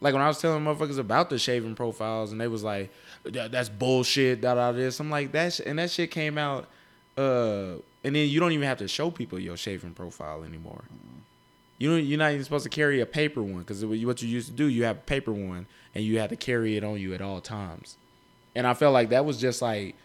Like 0.00 0.12
when 0.12 0.22
I 0.22 0.28
was 0.28 0.40
telling 0.40 0.64
motherfuckers 0.64 0.98
about 0.98 1.30
the 1.30 1.38
shaving 1.38 1.74
profiles, 1.74 2.32
and 2.32 2.40
they 2.40 2.48
was 2.48 2.62
like, 2.62 2.92
that, 3.24 3.52
"That's 3.52 3.68
bullshit." 3.68 4.42
Da 4.42 4.54
da 4.54 4.72
this. 4.72 5.00
I'm 5.00 5.08
like, 5.08 5.32
that 5.32 5.60
and 5.60 5.78
that 5.78 5.90
shit 5.90 6.10
came 6.10 6.36
out. 6.36 6.68
Uh, 7.16 7.76
and 8.02 8.14
then 8.14 8.28
you 8.28 8.40
don't 8.40 8.52
even 8.52 8.66
have 8.66 8.78
to 8.78 8.88
show 8.88 9.10
people 9.10 9.38
your 9.38 9.56
shaving 9.56 9.94
profile 9.94 10.42
anymore. 10.44 10.84
You 11.78 11.90
don't, 11.90 12.04
you're 12.04 12.18
not 12.18 12.32
even 12.32 12.44
supposed 12.44 12.64
to 12.64 12.70
carry 12.70 13.00
a 13.00 13.06
paper 13.06 13.42
one 13.42 13.60
because 13.60 13.84
what 13.84 13.98
you 13.98 14.28
used 14.28 14.48
to 14.48 14.52
do, 14.52 14.66
you 14.66 14.84
have 14.84 14.98
a 14.98 15.00
paper 15.00 15.32
one 15.32 15.66
and 15.94 16.04
you 16.04 16.18
had 16.18 16.30
to 16.30 16.36
carry 16.36 16.76
it 16.76 16.84
on 16.84 17.00
you 17.00 17.14
at 17.14 17.22
all 17.22 17.40
times. 17.40 17.96
And 18.54 18.66
I 18.66 18.74
felt 18.74 18.92
like 18.92 19.08
that 19.08 19.24
was 19.24 19.40
just 19.40 19.62
like 19.62 19.96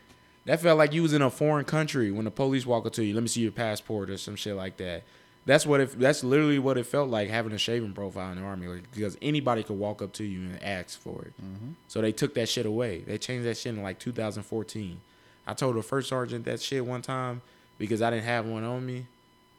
that 0.49 0.59
felt 0.59 0.79
like 0.79 0.93
you 0.93 1.03
was 1.03 1.13
in 1.13 1.21
a 1.21 1.29
foreign 1.29 1.63
country 1.63 2.09
when 2.09 2.25
the 2.25 2.31
police 2.31 2.65
walk 2.65 2.87
up 2.87 2.93
to 2.93 3.05
you. 3.05 3.13
Let 3.13 3.21
me 3.21 3.27
see 3.27 3.41
your 3.41 3.51
passport 3.51 4.09
or 4.09 4.17
some 4.17 4.35
shit 4.35 4.55
like 4.55 4.77
that. 4.77 5.03
That's 5.45 5.63
what 5.63 5.79
it. 5.79 5.99
That's 5.99 6.23
literally 6.23 6.57
what 6.57 6.75
it 6.75 6.87
felt 6.87 7.07
like 7.07 7.29
having 7.29 7.51
a 7.51 7.59
shaving 7.59 7.93
profile 7.93 8.31
in 8.31 8.39
the 8.39 8.43
army, 8.43 8.65
like, 8.65 8.91
because 8.91 9.15
anybody 9.21 9.61
could 9.61 9.77
walk 9.77 10.01
up 10.01 10.11
to 10.13 10.23
you 10.23 10.39
and 10.39 10.63
ask 10.63 10.99
for 10.99 11.21
it. 11.21 11.33
Mm-hmm. 11.39 11.73
So 11.87 12.01
they 12.01 12.11
took 12.11 12.33
that 12.33 12.49
shit 12.49 12.65
away. 12.65 13.01
They 13.01 13.19
changed 13.19 13.45
that 13.45 13.59
shit 13.59 13.75
in 13.75 13.83
like 13.83 13.99
2014. 13.99 14.99
I 15.45 15.53
told 15.53 15.75
the 15.75 15.83
first 15.83 16.09
sergeant 16.09 16.45
that 16.45 16.59
shit 16.59 16.83
one 16.83 17.03
time 17.03 17.43
because 17.77 18.01
I 18.01 18.09
didn't 18.09 18.25
have 18.25 18.47
one 18.47 18.63
on 18.63 18.83
me 18.83 19.05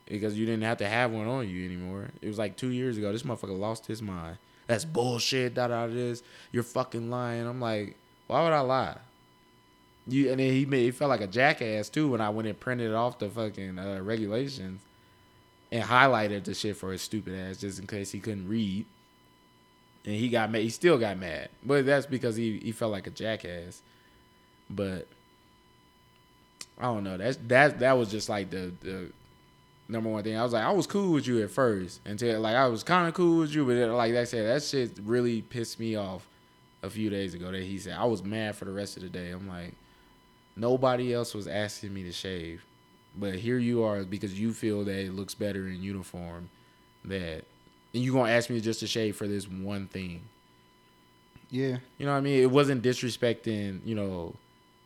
because 0.07 0.37
you 0.37 0.45
didn't 0.45 0.65
have 0.65 0.79
to 0.79 0.89
have 0.89 1.13
one 1.13 1.29
on 1.29 1.49
you 1.49 1.65
anymore. 1.67 2.09
It 2.21 2.27
was 2.27 2.39
like 2.39 2.57
two 2.57 2.71
years 2.71 2.99
ago. 2.99 3.13
This 3.13 3.23
motherfucker 3.23 3.57
lost 3.57 3.87
his 3.87 4.03
mind. 4.03 4.39
That's 4.67 4.85
bullshit. 4.85 5.55
Da 5.55 5.69
da 5.69 5.87
this. 5.87 6.25
You're 6.51 6.65
fucking 6.65 7.11
lying. 7.11 7.47
I'm 7.47 7.61
like, 7.61 7.97
why 8.27 8.43
would 8.43 8.53
I 8.53 8.61
lie? 8.61 8.97
You 10.07 10.31
and 10.31 10.41
then 10.41 10.53
he 10.53 10.65
made 10.67 10.85
he 10.85 10.91
felt 10.91 11.11
like 11.11 11.21
a 11.21 11.27
jackass 11.27 11.89
too 11.89 12.09
when 12.09 12.21
I 12.21 12.31
went 12.31 12.49
and 12.49 12.59
printed 12.59 12.95
off 12.95 13.19
the 13.19 13.29
fucking 13.29 13.79
uh, 13.79 14.01
regulations 14.03 14.81
and 15.71 15.85
highlighted 15.85 16.45
the 16.45 16.55
shit 16.55 16.77
for 16.77 16.93
his 16.93 17.03
stupid 17.03 17.35
ass 17.35 17.59
just 17.59 17.79
in 17.79 17.87
case 17.87 18.11
he 18.11 18.21
couldn't 18.21 18.49
read. 18.49 18.87
And 20.05 20.15
he 20.15 20.29
got 20.29 20.51
mad. 20.51 20.63
He 20.63 20.71
still 20.71 20.99
got 20.99 21.19
mad, 21.19 21.51
but 21.65 21.85
that's 21.85 22.07
because 22.07 22.37
he 22.37 22.59
he 22.59 22.73
felt 22.73 22.93
like 22.93 23.07
a 23.07 23.11
jackass. 23.11 23.83
But 24.69 25.07
I 26.79 26.85
don't 26.85 27.05
know. 27.05 27.19
That's 27.19 27.39
that 27.49 27.79
that 27.81 27.93
was 27.99 28.11
just 28.11 28.29
like 28.29 28.51
the 28.51 28.73
the 28.81 29.13
number 29.89 30.09
one 30.09 30.23
thing. 30.23 30.37
I 30.37 30.43
was 30.43 30.53
like, 30.53 30.65
I 30.65 30.71
was 30.71 30.87
cool 30.87 31.13
with 31.13 31.27
you 31.27 31.43
at 31.43 31.51
first 31.51 32.01
until 32.07 32.41
like 32.41 32.57
I 32.57 32.67
was 32.69 32.83
kind 32.83 33.09
of 33.09 33.15
cool 33.15 33.41
with 33.41 33.55
you, 33.55 33.67
but 33.67 33.77
like 33.91 34.15
I 34.15 34.25
said, 34.25 34.47
that 34.47 34.63
shit 34.63 34.99
really 35.05 35.43
pissed 35.43 35.79
me 35.79 35.97
off 35.97 36.27
a 36.83 36.89
few 36.89 37.11
days 37.11 37.35
ago. 37.35 37.53
That 37.53 37.63
he 37.63 37.79
said 37.79 37.97
I 37.99 38.05
was 38.05 38.23
mad 38.23 38.57
for 38.57 38.65
the 38.65 38.73
rest 38.73 38.97
of 38.97 39.03
the 39.03 39.11
day. 39.11 39.31
I'm 39.31 39.49
like, 39.49 39.75
nobody 40.57 41.13
else 41.13 41.35
was 41.35 41.47
asking 41.47 41.95
me 41.95 42.03
to 42.05 42.13
shave, 42.13 42.65
but 43.17 43.35
here 43.35 43.59
you 43.59 43.83
are 43.83 44.05
because 44.05 44.39
you 44.39 44.53
feel 44.53 44.85
that 44.85 44.99
it 45.07 45.15
looks 45.15 45.35
better 45.35 45.69
in 45.69 45.83
uniform. 45.83 46.51
That 47.05 47.45
and 47.95 48.03
you 48.03 48.13
gonna 48.13 48.33
ask 48.33 48.51
me 48.51 48.61
just 48.61 48.81
to 48.81 48.87
shave 48.87 49.17
for 49.17 49.27
this 49.27 49.49
one 49.49 49.87
thing. 49.89 50.23
Yeah. 51.51 51.79
You 51.99 52.07
know 52.07 52.13
what 52.13 52.19
I 52.19 52.21
mean? 52.21 52.41
It 52.41 52.51
wasn't 52.51 52.83
disrespecting, 52.83 53.81
you 53.85 53.95
know, 53.95 54.35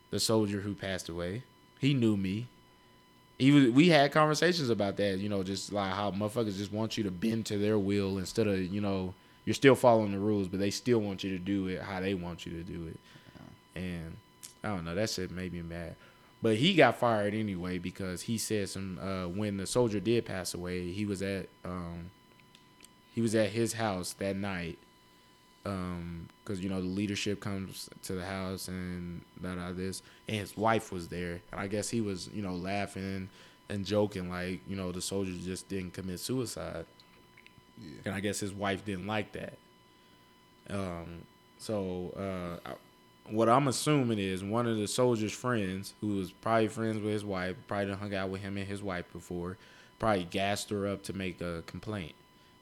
the 0.09 0.19
soldier 0.19 0.61
who 0.61 0.73
passed 0.73 1.09
away. 1.09 1.43
He 1.79 1.93
knew 1.93 2.17
me. 2.17 2.47
He 3.37 3.51
was, 3.51 3.69
we 3.69 3.89
had 3.89 4.11
conversations 4.11 4.69
about 4.69 4.97
that, 4.97 5.19
you 5.19 5.29
know, 5.29 5.43
just 5.43 5.71
like 5.71 5.93
how 5.93 6.11
motherfuckers 6.11 6.57
just 6.57 6.71
want 6.71 6.97
you 6.97 7.03
to 7.03 7.11
bend 7.11 7.45
to 7.47 7.57
their 7.57 7.77
will 7.77 8.17
instead 8.17 8.47
of, 8.47 8.59
you 8.59 8.81
know, 8.81 9.13
you're 9.43 9.53
still 9.53 9.75
following 9.75 10.11
the 10.11 10.19
rules, 10.19 10.47
but 10.47 10.59
they 10.59 10.71
still 10.71 10.99
want 10.99 11.23
you 11.23 11.31
to 11.31 11.37
do 11.37 11.67
it 11.67 11.81
how 11.81 11.99
they 11.99 12.13
want 12.13 12.45
you 12.45 12.53
to 12.53 12.63
do 12.63 12.87
it. 12.87 12.99
And 13.75 14.15
I 14.65 14.69
don't 14.69 14.83
know, 14.85 14.95
that 14.95 15.09
shit 15.09 15.31
made 15.31 15.53
me 15.53 15.61
mad. 15.61 15.95
But 16.41 16.57
he 16.57 16.73
got 16.73 16.97
fired 16.97 17.33
anyway 17.33 17.77
because 17.77 18.23
he 18.23 18.37
said 18.37 18.67
some 18.69 18.99
uh, 18.99 19.27
when 19.29 19.57
the 19.57 19.65
soldier 19.65 19.99
did 19.99 20.25
pass 20.25 20.53
away, 20.53 20.91
he 20.91 21.05
was 21.05 21.21
at 21.21 21.47
um, 21.63 22.11
he 23.13 23.21
was 23.21 23.33
at 23.35 23.49
his 23.51 23.73
house 23.73 24.13
that 24.19 24.35
night 24.35 24.77
because 25.63 26.59
you 26.61 26.69
know 26.69 26.79
the 26.81 26.87
leadership 26.87 27.39
comes 27.39 27.89
to 28.03 28.13
the 28.13 28.23
house 28.25 28.67
and 28.67 29.21
that 29.41 29.57
this 29.75 30.03
and 30.27 30.37
his 30.37 30.55
wife 30.55 30.91
was 30.91 31.07
there 31.07 31.41
and 31.51 31.59
i 31.59 31.65
guess 31.65 31.89
he 31.89 32.01
was 32.01 32.29
you 32.35 32.43
know 32.43 32.53
laughing 32.53 33.27
and 33.69 33.83
joking 33.83 34.29
like 34.29 34.59
you 34.67 34.75
know 34.75 34.91
the 34.91 35.01
soldier 35.01 35.31
just 35.43 35.67
didn't 35.67 35.91
commit 35.91 36.19
suicide 36.19 36.85
Yeah. 37.81 37.97
and 38.05 38.13
i 38.13 38.19
guess 38.19 38.39
his 38.39 38.53
wife 38.53 38.85
didn't 38.85 39.07
like 39.07 39.31
that 39.31 39.57
um 40.69 41.23
so 41.57 42.13
uh 42.15 42.69
what 43.29 43.49
i'm 43.49 43.67
assuming 43.67 44.19
is 44.19 44.43
one 44.43 44.67
of 44.67 44.77
the 44.77 44.87
soldier's 44.87 45.31
friends 45.33 45.93
who 46.01 46.15
was 46.17 46.31
probably 46.31 46.67
friends 46.67 46.97
with 46.97 47.11
his 47.11 47.25
wife 47.25 47.55
probably 47.67 47.87
done 47.87 47.97
hung 47.97 48.13
out 48.13 48.29
with 48.29 48.41
him 48.41 48.57
and 48.57 48.67
his 48.67 48.83
wife 48.83 49.05
before 49.11 49.57
probably 49.99 50.23
gassed 50.25 50.69
her 50.69 50.87
up 50.87 51.01
to 51.03 51.13
make 51.13 51.41
a 51.41 51.63
complaint 51.65 52.13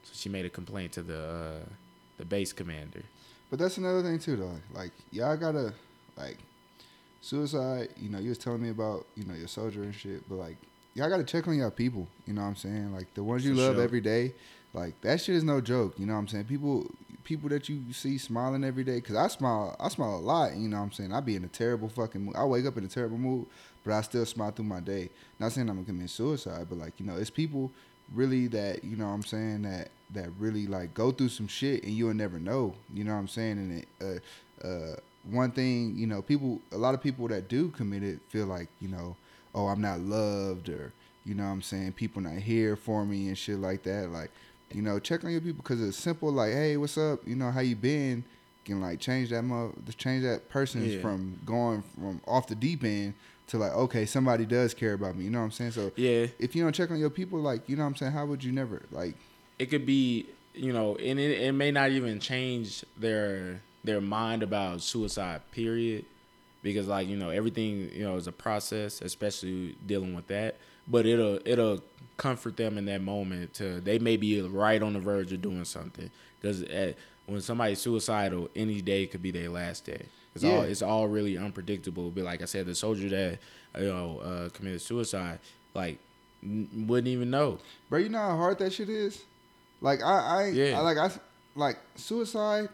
so 0.04 0.12
she 0.14 0.28
made 0.28 0.44
a 0.44 0.50
complaint 0.50 0.92
to 0.92 1.02
the 1.02 1.18
uh 1.20 1.68
the 2.16 2.24
base 2.24 2.52
commander 2.52 3.02
But 3.50 3.58
that's 3.58 3.76
another 3.76 4.02
thing 4.02 4.18
too, 4.18 4.36
though. 4.36 4.56
Like 4.72 4.92
y'all 5.10 5.36
gotta 5.36 5.74
like 6.16 6.38
suicide. 7.20 7.88
You 8.00 8.08
know, 8.10 8.18
you 8.18 8.30
was 8.30 8.38
telling 8.38 8.62
me 8.62 8.70
about 8.70 9.06
you 9.16 9.24
know 9.24 9.34
your 9.34 9.48
soldier 9.48 9.82
and 9.82 9.94
shit, 9.94 10.28
but 10.28 10.36
like 10.36 10.56
y'all 10.94 11.08
gotta 11.08 11.24
check 11.24 11.46
on 11.48 11.56
y'all 11.58 11.70
people. 11.70 12.08
You 12.26 12.34
know 12.34 12.42
what 12.42 12.48
I'm 12.48 12.56
saying? 12.56 12.92
Like 12.94 13.12
the 13.14 13.22
ones 13.22 13.44
you 13.44 13.54
For 13.54 13.60
love 13.62 13.74
sure. 13.76 13.84
every 13.84 14.00
day. 14.00 14.32
Like 14.72 15.00
that 15.02 15.20
shit 15.20 15.36
is 15.36 15.44
no 15.44 15.60
joke. 15.60 15.94
You 15.98 16.06
know 16.06 16.14
what 16.14 16.20
I'm 16.20 16.28
saying? 16.28 16.44
People 16.44 16.90
people 17.24 17.48
that 17.48 17.68
you 17.68 17.82
see 17.92 18.18
smiling 18.18 18.62
every 18.64 18.84
day. 18.84 19.00
Cause 19.00 19.16
I 19.16 19.28
smile. 19.28 19.74
I 19.80 19.88
smile 19.88 20.16
a 20.16 20.18
lot. 20.18 20.56
You 20.56 20.68
know 20.68 20.76
what 20.76 20.84
I'm 20.84 20.92
saying? 20.92 21.12
I 21.12 21.20
be 21.20 21.36
in 21.36 21.44
a 21.44 21.48
terrible 21.48 21.88
fucking 21.88 22.20
mood. 22.26 22.36
I 22.36 22.44
wake 22.44 22.66
up 22.66 22.76
in 22.76 22.84
a 22.84 22.88
terrible 22.88 23.18
mood, 23.18 23.46
but 23.84 23.94
I 23.94 24.02
still 24.02 24.26
smile 24.26 24.50
through 24.50 24.66
my 24.66 24.80
day. 24.80 25.10
Not 25.40 25.52
saying 25.52 25.68
I'm 25.68 25.76
gonna 25.76 25.86
commit 25.86 26.10
suicide, 26.10 26.66
but 26.68 26.78
like 26.78 26.92
you 26.98 27.06
know, 27.06 27.16
it's 27.16 27.30
people 27.30 27.72
really 28.12 28.46
that 28.48 28.84
you 28.84 28.96
know 28.96 29.06
what 29.06 29.14
I'm 29.14 29.22
saying 29.22 29.62
that 29.62 29.88
that 30.12 30.28
really 30.38 30.66
like 30.66 30.94
go 30.94 31.10
through 31.10 31.30
some 31.30 31.48
shit 31.48 31.82
and 31.84 31.92
you'll 31.92 32.14
never 32.14 32.38
know. 32.38 32.74
You 32.92 33.04
know 33.04 33.12
what 33.12 33.20
I'm 33.20 33.28
saying? 33.28 33.58
And 33.58 33.82
it, 33.82 34.22
uh, 34.62 34.66
uh, 34.66 34.96
one 35.30 35.50
thing 35.50 35.94
you 35.96 36.06
know, 36.06 36.22
people 36.22 36.60
a 36.72 36.78
lot 36.78 36.94
of 36.94 37.02
people 37.02 37.26
that 37.28 37.48
do 37.48 37.68
commit 37.70 38.02
it 38.02 38.20
feel 38.28 38.46
like 38.46 38.68
you 38.80 38.88
know, 38.88 39.16
oh 39.54 39.66
I'm 39.68 39.80
not 39.80 40.00
loved 40.00 40.68
or 40.68 40.92
you 41.24 41.34
know 41.34 41.44
what 41.44 41.50
I'm 41.50 41.62
saying 41.62 41.92
people 41.92 42.20
not 42.20 42.34
here 42.34 42.76
for 42.76 43.04
me 43.04 43.28
and 43.28 43.38
shit 43.38 43.58
like 43.58 43.82
that. 43.84 44.10
Like 44.10 44.30
you 44.74 44.82
know, 44.82 44.98
check 44.98 45.24
on 45.24 45.30
your 45.30 45.40
people 45.40 45.62
because 45.62 45.80
it's 45.82 45.96
simple. 45.96 46.30
Like 46.32 46.52
hey, 46.52 46.76
what's 46.76 46.98
up? 46.98 47.20
You 47.26 47.36
know 47.36 47.50
how 47.50 47.60
you 47.60 47.76
been? 47.76 48.24
Can 48.64 48.80
like 48.80 48.98
change 49.00 49.30
that 49.30 49.42
mo- 49.42 49.74
change 49.96 50.24
that 50.24 50.48
person 50.48 50.84
Yeah. 50.88 51.00
from 51.00 51.38
going 51.44 51.82
from 51.98 52.20
off 52.26 52.46
the 52.46 52.54
deep 52.54 52.82
end 52.84 53.14
to 53.48 53.58
like, 53.58 53.72
okay, 53.72 54.06
somebody 54.06 54.46
does 54.46 54.72
care 54.72 54.94
about 54.94 55.16
me. 55.16 55.24
You 55.24 55.30
know 55.30 55.38
what 55.40 55.44
I'm 55.44 55.50
saying? 55.50 55.72
So 55.72 55.92
Yeah, 55.96 56.26
if 56.38 56.56
you 56.56 56.62
don't 56.62 56.74
check 56.74 56.90
on 56.90 56.98
your 56.98 57.10
people, 57.10 57.40
like, 57.40 57.68
you 57.68 57.76
know 57.76 57.82
what 57.82 57.90
I'm 57.90 57.96
saying? 57.96 58.12
How 58.12 58.24
would 58.24 58.42
you 58.42 58.52
never 58.52 58.82
like? 58.90 59.14
it 59.58 59.66
could 59.66 59.86
be 59.86 60.26
you 60.54 60.72
know, 60.72 60.94
and 60.96 61.18
it, 61.18 61.40
it 61.42 61.52
may 61.52 61.70
not 61.72 61.90
even 61.90 62.18
change 62.20 62.84
their 62.96 63.60
their 63.84 64.00
mind 64.00 64.42
about 64.42 64.80
suicide. 64.80 65.42
Period, 65.52 66.04
because 66.62 66.86
like 66.88 67.06
you 67.08 67.16
know 67.16 67.28
everything 67.30 67.90
you 67.92 68.04
know 68.04 68.16
is 68.16 68.26
a 68.26 68.32
process, 68.32 69.00
especially 69.02 69.76
dealing 69.86 70.14
with 70.14 70.26
that. 70.28 70.56
But 70.88 71.06
it'll 71.06 71.38
it'll 71.44 71.82
comfort 72.16 72.56
them 72.56 72.78
in 72.78 72.84
that 72.86 73.02
moment. 73.02 73.54
To 73.54 73.80
they 73.80 73.98
may 73.98 74.16
be 74.16 74.40
right 74.42 74.82
on 74.82 74.92
the 74.92 75.00
verge 75.00 75.32
of 75.32 75.42
doing 75.42 75.64
something 75.64 76.10
because 76.40 76.64
when 77.26 77.40
somebody's 77.40 77.80
suicidal, 77.80 78.50
any 78.54 78.80
day 78.82 79.06
could 79.06 79.22
be 79.22 79.30
their 79.30 79.48
last 79.48 79.84
day. 79.86 80.06
It's 80.34 80.44
Yeah. 80.44 80.52
all 80.56 80.62
it's 80.62 80.82
all 80.82 81.08
really 81.08 81.38
unpredictable. 81.38 82.10
But 82.10 82.24
like 82.24 82.42
I 82.42 82.44
said, 82.46 82.66
the 82.66 82.74
soldier 82.74 83.08
that 83.08 83.38
you 83.80 83.86
know 83.88 84.18
uh, 84.20 84.48
committed 84.50 84.82
suicide, 84.82 85.38
like 85.74 85.98
n- 86.42 86.68
wouldn't 86.86 87.08
even 87.08 87.30
know. 87.30 87.58
Bro, 87.88 88.00
you 88.00 88.08
know 88.10 88.18
how 88.18 88.36
hard 88.36 88.58
that 88.58 88.72
shit 88.72 88.88
is. 88.90 89.22
Like 89.80 90.02
I, 90.02 90.18
I, 90.18 90.46
Yeah. 90.48 90.78
I 90.78 90.82
like 90.82 90.98
I, 90.98 91.10
like 91.54 91.78
suicide. 91.96 92.68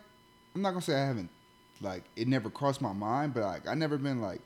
I'm 0.54 0.62
not 0.62 0.70
gonna 0.70 0.82
say 0.82 0.94
I 0.94 1.06
haven't, 1.06 1.28
like 1.80 2.02
it 2.16 2.26
never 2.26 2.50
crossed 2.50 2.80
my 2.80 2.92
mind, 2.92 3.34
but 3.34 3.44
like 3.44 3.68
I 3.68 3.74
never 3.74 3.98
been 3.98 4.20
like, 4.20 4.40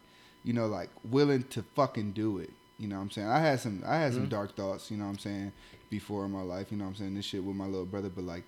you 0.44 0.52
know, 0.52 0.66
like 0.66 0.90
willing 1.10 1.44
to 1.44 1.62
fucking 1.74 2.12
do 2.12 2.38
it. 2.38 2.50
You 2.78 2.88
know 2.88 2.96
what 2.96 3.02
I'm 3.02 3.10
saying? 3.10 3.28
I 3.28 3.38
had 3.40 3.60
some, 3.60 3.82
I 3.86 3.96
had 3.98 4.12
some 4.14 4.26
Mhm. 4.26 4.30
dark 4.30 4.56
thoughts. 4.56 4.90
You 4.90 4.96
know 4.96 5.04
what 5.04 5.10
I'm 5.10 5.18
saying? 5.18 5.52
Before 5.90 6.24
in 6.24 6.32
my 6.32 6.42
life, 6.42 6.68
you 6.72 6.76
know 6.76 6.84
what 6.84 6.90
I'm 6.90 6.96
saying? 6.96 7.14
This 7.14 7.24
shit 7.24 7.44
with 7.44 7.54
my 7.56 7.66
little 7.66 7.86
brother, 7.86 8.08
but 8.08 8.24
like 8.24 8.42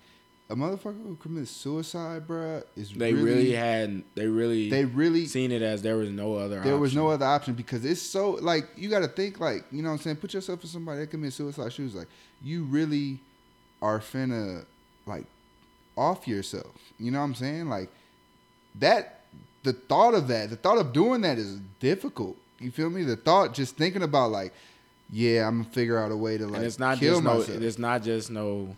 a 0.49 0.55
motherfucker 0.55 1.01
who 1.03 1.15
commits 1.21 1.51
suicide, 1.51 2.27
bruh, 2.27 2.63
is 2.75 2.91
They 2.91 3.13
really, 3.13 3.25
really, 3.25 3.51
had 3.53 4.03
they 4.15 4.27
really 4.27 4.69
they 4.69 4.85
really 4.85 5.25
seen 5.27 5.51
it 5.51 5.61
as 5.61 5.81
there 5.81 5.97
was 5.97 6.09
no 6.09 6.35
other 6.35 6.61
there 6.61 6.77
was 6.77 6.93
no 6.95 7.07
other 7.09 7.25
option 7.25 7.53
because 7.53 7.83
it's 7.85 8.01
so 8.01 8.31
like 8.31 8.67
you 8.77 8.89
got 8.89 8.99
to 8.99 9.07
think 9.07 9.39
like 9.39 9.65
you 9.71 9.81
know 9.81 9.89
what 9.89 9.95
I'm 9.95 10.01
saying. 10.01 10.15
Put 10.17 10.33
yourself 10.33 10.61
in 10.63 10.69
somebody 10.69 10.99
that 11.01 11.07
commits 11.07 11.35
suicide 11.37 11.71
shoes. 11.73 11.95
Like 11.95 12.07
you 12.41 12.63
really 12.65 13.19
are 13.81 13.99
finna 13.99 14.65
like 15.05 15.25
off 15.97 16.27
yourself. 16.27 16.75
You 16.99 17.11
know 17.11 17.19
what 17.19 17.25
I'm 17.25 17.35
saying? 17.35 17.69
Like 17.69 17.89
that. 18.75 19.13
The 19.63 19.73
thought 19.73 20.13
of 20.13 20.29
that, 20.29 20.49
the 20.49 20.55
thought 20.55 20.77
of 20.77 20.93
doing 20.93 21.21
that 21.21 21.37
is 21.37 21.59
difficult. 21.81 22.37
You 22.59 22.71
feel 22.71 22.89
me? 22.89 23.03
The 23.03 23.15
thought, 23.15 23.53
just 23.53 23.75
thinking 23.77 24.01
about 24.03 24.31
like, 24.31 24.53
yeah, 25.11 25.47
I'm 25.47 25.61
gonna 25.61 25.73
figure 25.73 25.97
out 25.97 26.11
a 26.11 26.17
way 26.17 26.37
to 26.37 26.45
like 26.47 26.57
and 26.57 26.65
it's 26.65 26.79
not 26.79 26.97
kill 26.97 27.15
just 27.15 27.23
no 27.23 27.37
myself. 27.39 27.61
it's 27.61 27.77
not 27.77 28.03
just 28.03 28.31
no 28.31 28.75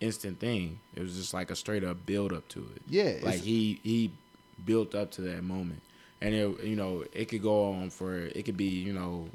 instant 0.00 0.38
thing. 0.38 0.78
It 0.94 1.02
was 1.02 1.16
just 1.16 1.34
like 1.34 1.50
a 1.50 1.56
straight 1.56 1.84
up 1.84 2.04
build 2.06 2.32
up 2.32 2.46
to 2.48 2.60
it. 2.74 2.82
yeah, 2.88 3.14
Like 3.22 3.40
he 3.40 3.80
he 3.82 4.10
built 4.64 4.94
up 4.94 5.10
to 5.12 5.22
that 5.22 5.42
moment. 5.42 5.82
And 6.20 6.34
it 6.34 6.64
you 6.64 6.76
know, 6.76 7.04
it 7.12 7.26
could 7.26 7.42
go 7.42 7.72
on 7.72 7.90
for 7.90 8.16
it 8.16 8.44
could 8.44 8.56
be, 8.56 8.64
you 8.68 8.92
know, 8.92 9.28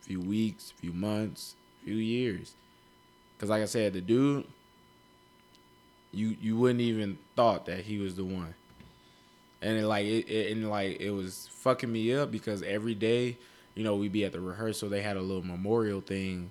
a 0.00 0.04
few 0.04 0.20
weeks, 0.20 0.72
a 0.76 0.80
few 0.80 0.92
months, 0.92 1.54
a 1.82 1.86
few 1.86 1.96
years. 1.96 2.54
Cuz 3.38 3.50
like 3.50 3.62
I 3.62 3.66
said, 3.66 3.92
the 3.92 4.00
dude 4.00 4.46
you 6.12 6.36
you 6.40 6.56
wouldn't 6.56 6.80
even 6.80 7.18
thought 7.36 7.66
that 7.66 7.80
he 7.80 7.98
was 7.98 8.16
the 8.16 8.24
one. 8.24 8.54
And 9.62 9.78
it 9.78 9.86
like 9.86 10.04
it, 10.06 10.28
it 10.28 10.52
and 10.52 10.68
like 10.68 11.00
it 11.00 11.10
was 11.10 11.48
fucking 11.52 11.90
me 11.90 12.14
up 12.14 12.30
because 12.30 12.62
every 12.62 12.94
day, 12.94 13.36
you 13.74 13.84
know, 13.84 13.96
we'd 13.96 14.12
be 14.12 14.24
at 14.24 14.32
the 14.32 14.40
rehearsal, 14.40 14.88
they 14.88 15.02
had 15.02 15.16
a 15.16 15.20
little 15.22 15.44
memorial 15.44 16.00
thing, 16.00 16.50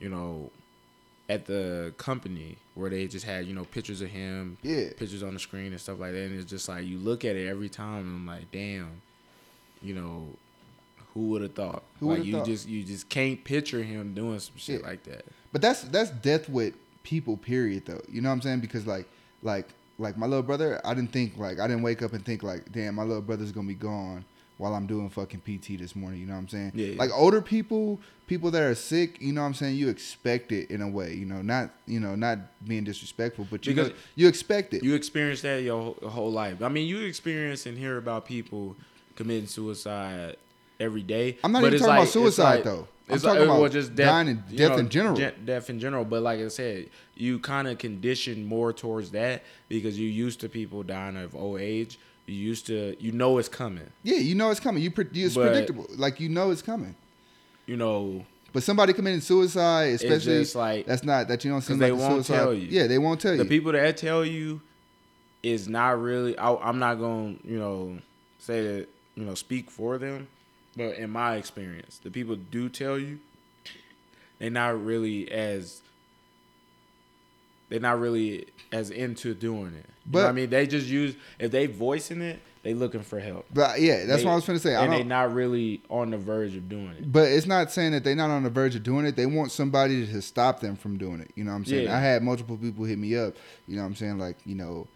you 0.00 0.08
know, 0.08 0.50
at 1.28 1.44
the 1.46 1.92
company 1.98 2.56
where 2.74 2.88
they 2.88 3.06
just 3.06 3.26
had, 3.26 3.46
you 3.46 3.54
know, 3.54 3.64
pictures 3.64 4.00
of 4.00 4.08
him, 4.08 4.56
yeah, 4.62 4.88
pictures 4.96 5.22
on 5.22 5.34
the 5.34 5.40
screen 5.40 5.72
and 5.72 5.80
stuff 5.80 5.98
like 6.00 6.12
that. 6.12 6.18
And 6.22 6.38
it's 6.40 6.48
just 6.50 6.68
like 6.68 6.84
you 6.86 6.98
look 6.98 7.24
at 7.24 7.36
it 7.36 7.46
every 7.48 7.68
time 7.68 8.06
and 8.06 8.16
I'm 8.16 8.26
like, 8.26 8.50
damn, 8.52 9.02
you 9.82 9.94
know, 9.94 10.26
who 11.14 11.28
would 11.30 11.42
have 11.42 11.54
thought? 11.54 11.82
Who 12.00 12.10
like 12.14 12.24
you 12.24 12.34
thought? 12.34 12.46
just 12.46 12.68
you 12.68 12.84
just 12.84 13.08
can't 13.08 13.42
picture 13.44 13.82
him 13.82 14.14
doing 14.14 14.38
some 14.38 14.56
shit 14.56 14.80
Yeah. 14.80 14.86
like 14.86 15.02
that. 15.04 15.24
But 15.52 15.62
that's 15.62 15.82
that's 15.82 16.10
death 16.10 16.48
with 16.48 16.74
people, 17.02 17.36
period. 17.36 17.86
Though 17.86 18.00
you 18.10 18.20
know 18.20 18.28
what 18.28 18.34
I'm 18.34 18.42
saying? 18.42 18.60
Because 18.60 18.86
like 18.86 19.06
like 19.42 19.68
like 19.98 20.16
my 20.16 20.26
little 20.26 20.42
brother, 20.42 20.80
I 20.84 20.94
didn't 20.94 21.12
think 21.12 21.36
like 21.36 21.58
I 21.58 21.66
didn't 21.66 21.82
wake 21.82 22.02
up 22.02 22.12
and 22.12 22.24
think 22.24 22.42
like, 22.42 22.70
damn, 22.72 22.94
my 22.94 23.02
little 23.02 23.22
brother's 23.22 23.52
gonna 23.52 23.68
be 23.68 23.74
gone 23.74 24.24
while 24.58 24.74
I'm 24.74 24.86
doing 24.86 25.08
fucking 25.10 25.40
PT 25.40 25.78
this 25.78 25.94
morning. 25.94 26.20
You 26.20 26.26
know 26.26 26.32
what 26.32 26.40
I'm 26.40 26.48
saying? 26.48 26.72
Yeah, 26.74 26.86
yeah. 26.88 26.98
Like 26.98 27.10
older 27.12 27.42
people, 27.42 28.00
people 28.26 28.50
that 28.52 28.62
are 28.62 28.74
sick, 28.74 29.20
you 29.20 29.32
know 29.32 29.42
what 29.42 29.48
I'm 29.48 29.54
saying? 29.54 29.76
You 29.76 29.88
expect 29.88 30.52
it 30.52 30.70
in 30.70 30.80
a 30.82 30.88
way, 30.88 31.14
you 31.14 31.26
know, 31.26 31.42
not 31.42 31.70
you 31.86 32.00
know 32.00 32.14
not 32.14 32.38
being 32.66 32.84
disrespectful, 32.84 33.46
but 33.50 33.66
you 33.66 33.74
know, 33.74 33.90
you 34.14 34.28
expect 34.28 34.74
it. 34.74 34.82
You 34.82 34.94
experience 34.94 35.42
that 35.42 35.62
your 35.62 35.94
whole- 36.02 36.32
life. 36.32 36.62
I 36.62 36.68
mean, 36.68 36.86
you 36.86 37.00
experience 37.00 37.66
and 37.66 37.78
hear 37.78 37.96
about 37.96 38.26
people 38.26 38.76
committing 39.14 39.46
suicide 39.46 40.36
every 40.78 41.02
day. 41.02 41.38
I'm 41.42 41.52
not 41.52 41.62
but 41.62 41.68
even 41.68 41.74
it's 41.74 41.82
talking 41.82 41.94
about 41.94 42.02
it's 42.04 42.12
suicide, 42.12 42.64
though. 42.64 42.88
I'm 43.08 43.14
It's 43.14 43.22
talking 43.24 43.46
like, 43.46 43.58
about 43.58 43.70
just 43.70 43.94
death, 43.94 44.06
dying 44.08 44.28
and 44.28 44.56
death 44.56 44.72
know, 44.72 44.78
in 44.78 44.88
general. 44.88 45.14
de- 45.16 45.30
death 45.44 45.70
in 45.70 45.78
general. 45.78 46.04
But 46.04 46.22
like 46.22 46.40
I 46.40 46.48
said, 46.48 46.88
you 47.14 47.38
kind 47.38 47.68
of 47.68 47.78
condition 47.78 48.44
more 48.44 48.72
towards 48.72 49.10
that 49.12 49.44
because 49.68 49.96
you 49.98 50.08
used 50.08 50.40
to 50.40 50.48
people 50.48 50.82
dying 50.82 51.16
of 51.16 51.34
old 51.36 51.60
age. 51.60 51.98
You 52.26 52.34
used 52.34 52.66
to, 52.66 52.96
you 52.98 53.12
know, 53.12 53.38
it's 53.38 53.48
coming. 53.48 53.88
yeah, 54.02 54.16
you 54.16 54.34
know 54.34 54.50
it's 54.50 54.58
coming. 54.58 54.82
You 54.82 54.90
pre- 54.90 55.06
it's 55.12 55.36
But- 55.36 55.46
predictable. 55.52 55.86
Like 55.96 56.18
you 56.18 56.28
know 56.28 56.50
it's 56.50 56.62
coming. 56.62 56.96
You 57.66 57.76
know, 57.76 58.24
But 58.52 58.62
somebody 58.64 58.92
committing 58.92 59.20
suicide, 59.20 59.92
especially 59.94 60.44
like- 60.54 60.86
that's 60.86 61.04
not 61.04 61.28
that 61.28 61.44
you 61.44 61.50
don't 61.52 61.60
seem 61.62 61.78
they 61.78 61.90
like 61.92 62.00
a 62.00 62.02
won't 62.02 62.26
suicide. 62.26 62.42
tell 62.42 62.54
you. 62.54 62.66
Yeah, 62.68 62.86
they 62.88 62.98
won't 62.98 63.20
tell 63.20 63.32
the 63.32 63.38
you. 63.38 63.42
The 63.44 63.48
people 63.48 63.70
that 63.72 63.96
tell 63.96 64.24
you 64.24 64.60
is 65.44 65.68
not 65.68 66.00
really. 66.00 66.36
I, 66.38 66.54
I'm 66.56 66.80
not 66.80 66.96
going, 66.98 67.38
to 67.38 67.48
you 67.48 67.58
know, 67.58 67.98
say 68.40 68.62
that 68.62 68.88
you 69.14 69.24
know 69.24 69.34
speak 69.34 69.70
for 69.70 69.96
them, 69.98 70.26
but 70.76 70.96
in 70.96 71.10
my 71.10 71.36
experience, 71.36 71.98
the 72.02 72.10
people 72.10 72.36
do 72.36 72.68
tell 72.68 72.98
you 72.98 73.18
they're 74.38 74.50
not 74.50 74.84
really 74.84 75.30
as 75.30 75.80
they're 77.68 77.80
not 77.80 77.98
really 78.00 78.46
as 78.72 78.90
into 78.90 79.34
doing 79.34 79.74
it. 79.74 79.86
You 79.86 80.12
But- 80.12 80.26
I 80.26 80.32
mean, 80.32 80.50
they 80.50 80.66
just 80.66 80.86
use 80.86 81.14
if 81.38 81.50
they 81.50 81.66
voicing 81.66 82.20
it, 82.22 82.40
they 82.62 82.74
looking 82.74 83.02
for 83.02 83.20
help. 83.20 83.46
But 83.52 83.80
yeah, 83.80 84.04
that's 84.04 84.20
They- 84.22 84.24
what 84.26 84.32
I 84.32 84.34
was 84.36 84.44
trying 84.44 84.56
to 84.58 84.62
say. 84.62 84.74
And 84.74 84.92
they 84.92 84.98
don't, 84.98 85.08
not 85.08 85.32
really 85.34 85.80
on 85.88 86.10
the 86.10 86.18
verge 86.18 86.54
of 86.56 86.68
doing 86.68 86.88
it. 86.98 87.10
but 87.12 87.28
it's 87.28 87.46
not 87.46 87.70
saying 87.72 87.92
that 87.92 88.02
they're 88.04 88.16
not 88.16 88.30
on 88.30 88.42
the 88.42 88.50
verge 88.50 88.74
of 88.74 88.82
doing 88.82 89.06
it. 89.06 89.14
They 89.16 89.26
want 89.26 89.52
somebody 89.52 90.06
to 90.06 90.22
stop 90.22 90.60
them 90.60 90.76
from 90.76 90.96
doing 90.98 91.20
it. 91.20 91.30
You 91.36 91.44
know 91.44 91.52
what 91.52 91.58
I'm 91.58 91.64
saying? 91.64 91.84
Yeah. 91.84 91.96
I 91.96 92.00
had 92.00 92.22
multiple 92.22 92.56
people 92.56 92.84
hit 92.84 92.98
me 92.98 93.16
up. 93.16 93.34
You 93.68 93.76
know 93.76 93.82
what 93.82 93.88
I'm 93.88 93.94
saying? 93.96 94.18
Like, 94.18 94.36
you 94.44 94.54
know, 94.56 94.88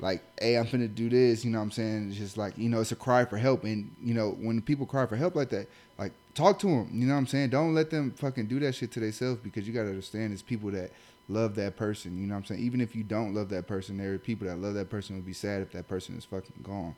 like, 0.00 0.22
hey, 0.40 0.56
I'm 0.56 0.66
finna 0.66 0.92
do 0.92 1.08
this. 1.08 1.44
You 1.44 1.50
know 1.50 1.58
what 1.58 1.64
I'm 1.64 1.70
saying? 1.70 2.08
It's 2.10 2.18
just 2.18 2.36
like, 2.36 2.56
you 2.58 2.68
know, 2.68 2.80
it's 2.80 2.92
a 2.92 2.96
cry 2.96 3.24
for 3.24 3.36
help. 3.36 3.64
And, 3.64 3.94
you 4.02 4.14
know, 4.14 4.30
when 4.30 4.60
people 4.62 4.86
cry 4.86 5.06
for 5.06 5.16
help 5.16 5.34
like 5.34 5.50
that, 5.50 5.68
like, 5.98 6.12
talk 6.34 6.58
to 6.60 6.66
them. 6.66 6.90
You 6.92 7.06
know 7.06 7.14
what 7.14 7.20
I'm 7.20 7.26
saying? 7.26 7.50
Don't 7.50 7.74
let 7.74 7.90
them 7.90 8.10
fucking 8.12 8.46
do 8.46 8.60
that 8.60 8.74
shit 8.74 8.92
to 8.92 9.00
themselves 9.00 9.40
because 9.42 9.66
you 9.66 9.72
got 9.72 9.82
to 9.82 9.88
understand 9.88 10.32
it's 10.32 10.42
people 10.42 10.70
that 10.72 10.90
love 11.28 11.54
that 11.56 11.76
person. 11.76 12.18
You 12.18 12.26
know 12.26 12.34
what 12.34 12.40
I'm 12.40 12.44
saying? 12.46 12.60
Even 12.60 12.80
if 12.80 12.94
you 12.94 13.02
don't 13.02 13.34
love 13.34 13.48
that 13.50 13.66
person, 13.66 13.98
there 13.98 14.12
are 14.14 14.18
people 14.18 14.46
that 14.46 14.58
love 14.58 14.74
that 14.74 14.90
person 14.90 15.16
would 15.16 15.26
be 15.26 15.32
sad 15.32 15.62
if 15.62 15.72
that 15.72 15.88
person 15.88 16.16
is 16.16 16.24
fucking 16.24 16.62
gone. 16.62 16.94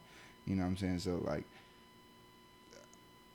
You 0.46 0.56
know 0.56 0.62
what 0.62 0.70
I'm 0.70 0.76
saying? 0.76 0.98
So, 1.00 1.20
like, 1.24 1.44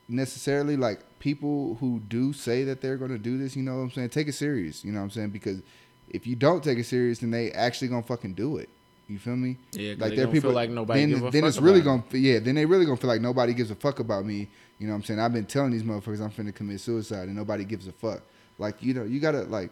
necessarily 0.07 0.75
like 0.75 0.99
people 1.19 1.75
who 1.79 1.99
do 2.07 2.33
say 2.33 2.63
that 2.65 2.81
they're 2.81 2.97
to 2.97 3.17
do 3.17 3.37
this, 3.37 3.55
you 3.55 3.63
know 3.63 3.75
what 3.75 3.83
I'm 3.83 3.91
saying? 3.91 4.09
Take 4.09 4.27
it 4.27 4.33
serious, 4.33 4.83
you 4.83 4.91
know 4.91 4.99
what 4.99 5.05
I'm 5.05 5.11
saying? 5.11 5.29
Because 5.29 5.61
if 6.09 6.27
you 6.27 6.35
don't 6.35 6.63
take 6.63 6.77
it 6.77 6.85
serious, 6.85 7.19
then 7.19 7.31
they 7.31 7.51
actually 7.51 7.89
to 7.89 8.01
fucking 8.01 8.33
do 8.33 8.57
it. 8.57 8.69
You 9.07 9.19
feel 9.19 9.35
me? 9.35 9.57
Yeah, 9.73 9.95
Like 9.97 10.11
they 10.11 10.15
there 10.17 10.27
people 10.27 10.49
feel 10.49 10.55
like 10.55 10.69
nobody 10.69 11.05
then, 11.05 11.19
then 11.19 11.31
fuck 11.31 11.43
it's 11.43 11.59
really 11.59 11.81
to 11.81 12.17
yeah, 12.17 12.39
then 12.39 12.55
they 12.55 12.65
really 12.65 12.85
to 12.85 12.95
feel 12.95 13.09
like 13.09 13.21
nobody 13.21 13.53
gives 13.53 13.69
a 13.69 13.75
fuck 13.75 13.99
about 13.99 14.25
me. 14.25 14.47
You 14.79 14.87
know 14.87 14.93
what 14.93 14.97
I'm 14.97 15.03
saying? 15.03 15.19
I've 15.19 15.33
been 15.33 15.45
telling 15.45 15.71
these 15.71 15.83
motherfuckers 15.83 16.21
I'm 16.21 16.31
finna 16.31 16.53
commit 16.53 16.79
suicide 16.79 17.27
and 17.27 17.35
nobody 17.35 17.63
gives 17.63 17.87
a 17.87 17.91
fuck. 17.91 18.21
Like, 18.57 18.81
you 18.81 18.93
know, 18.93 19.03
you 19.03 19.19
got 19.19 19.31
to 19.31 19.43
like 19.43 19.71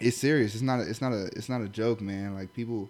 it's 0.00 0.16
serious. 0.16 0.54
It's 0.54 0.62
not 0.62 0.80
a, 0.80 0.82
it's 0.82 1.00
not 1.00 1.12
a 1.12 1.26
it's 1.36 1.48
not 1.48 1.62
a 1.62 1.68
joke, 1.68 2.00
man. 2.00 2.34
Like 2.34 2.52
people 2.52 2.88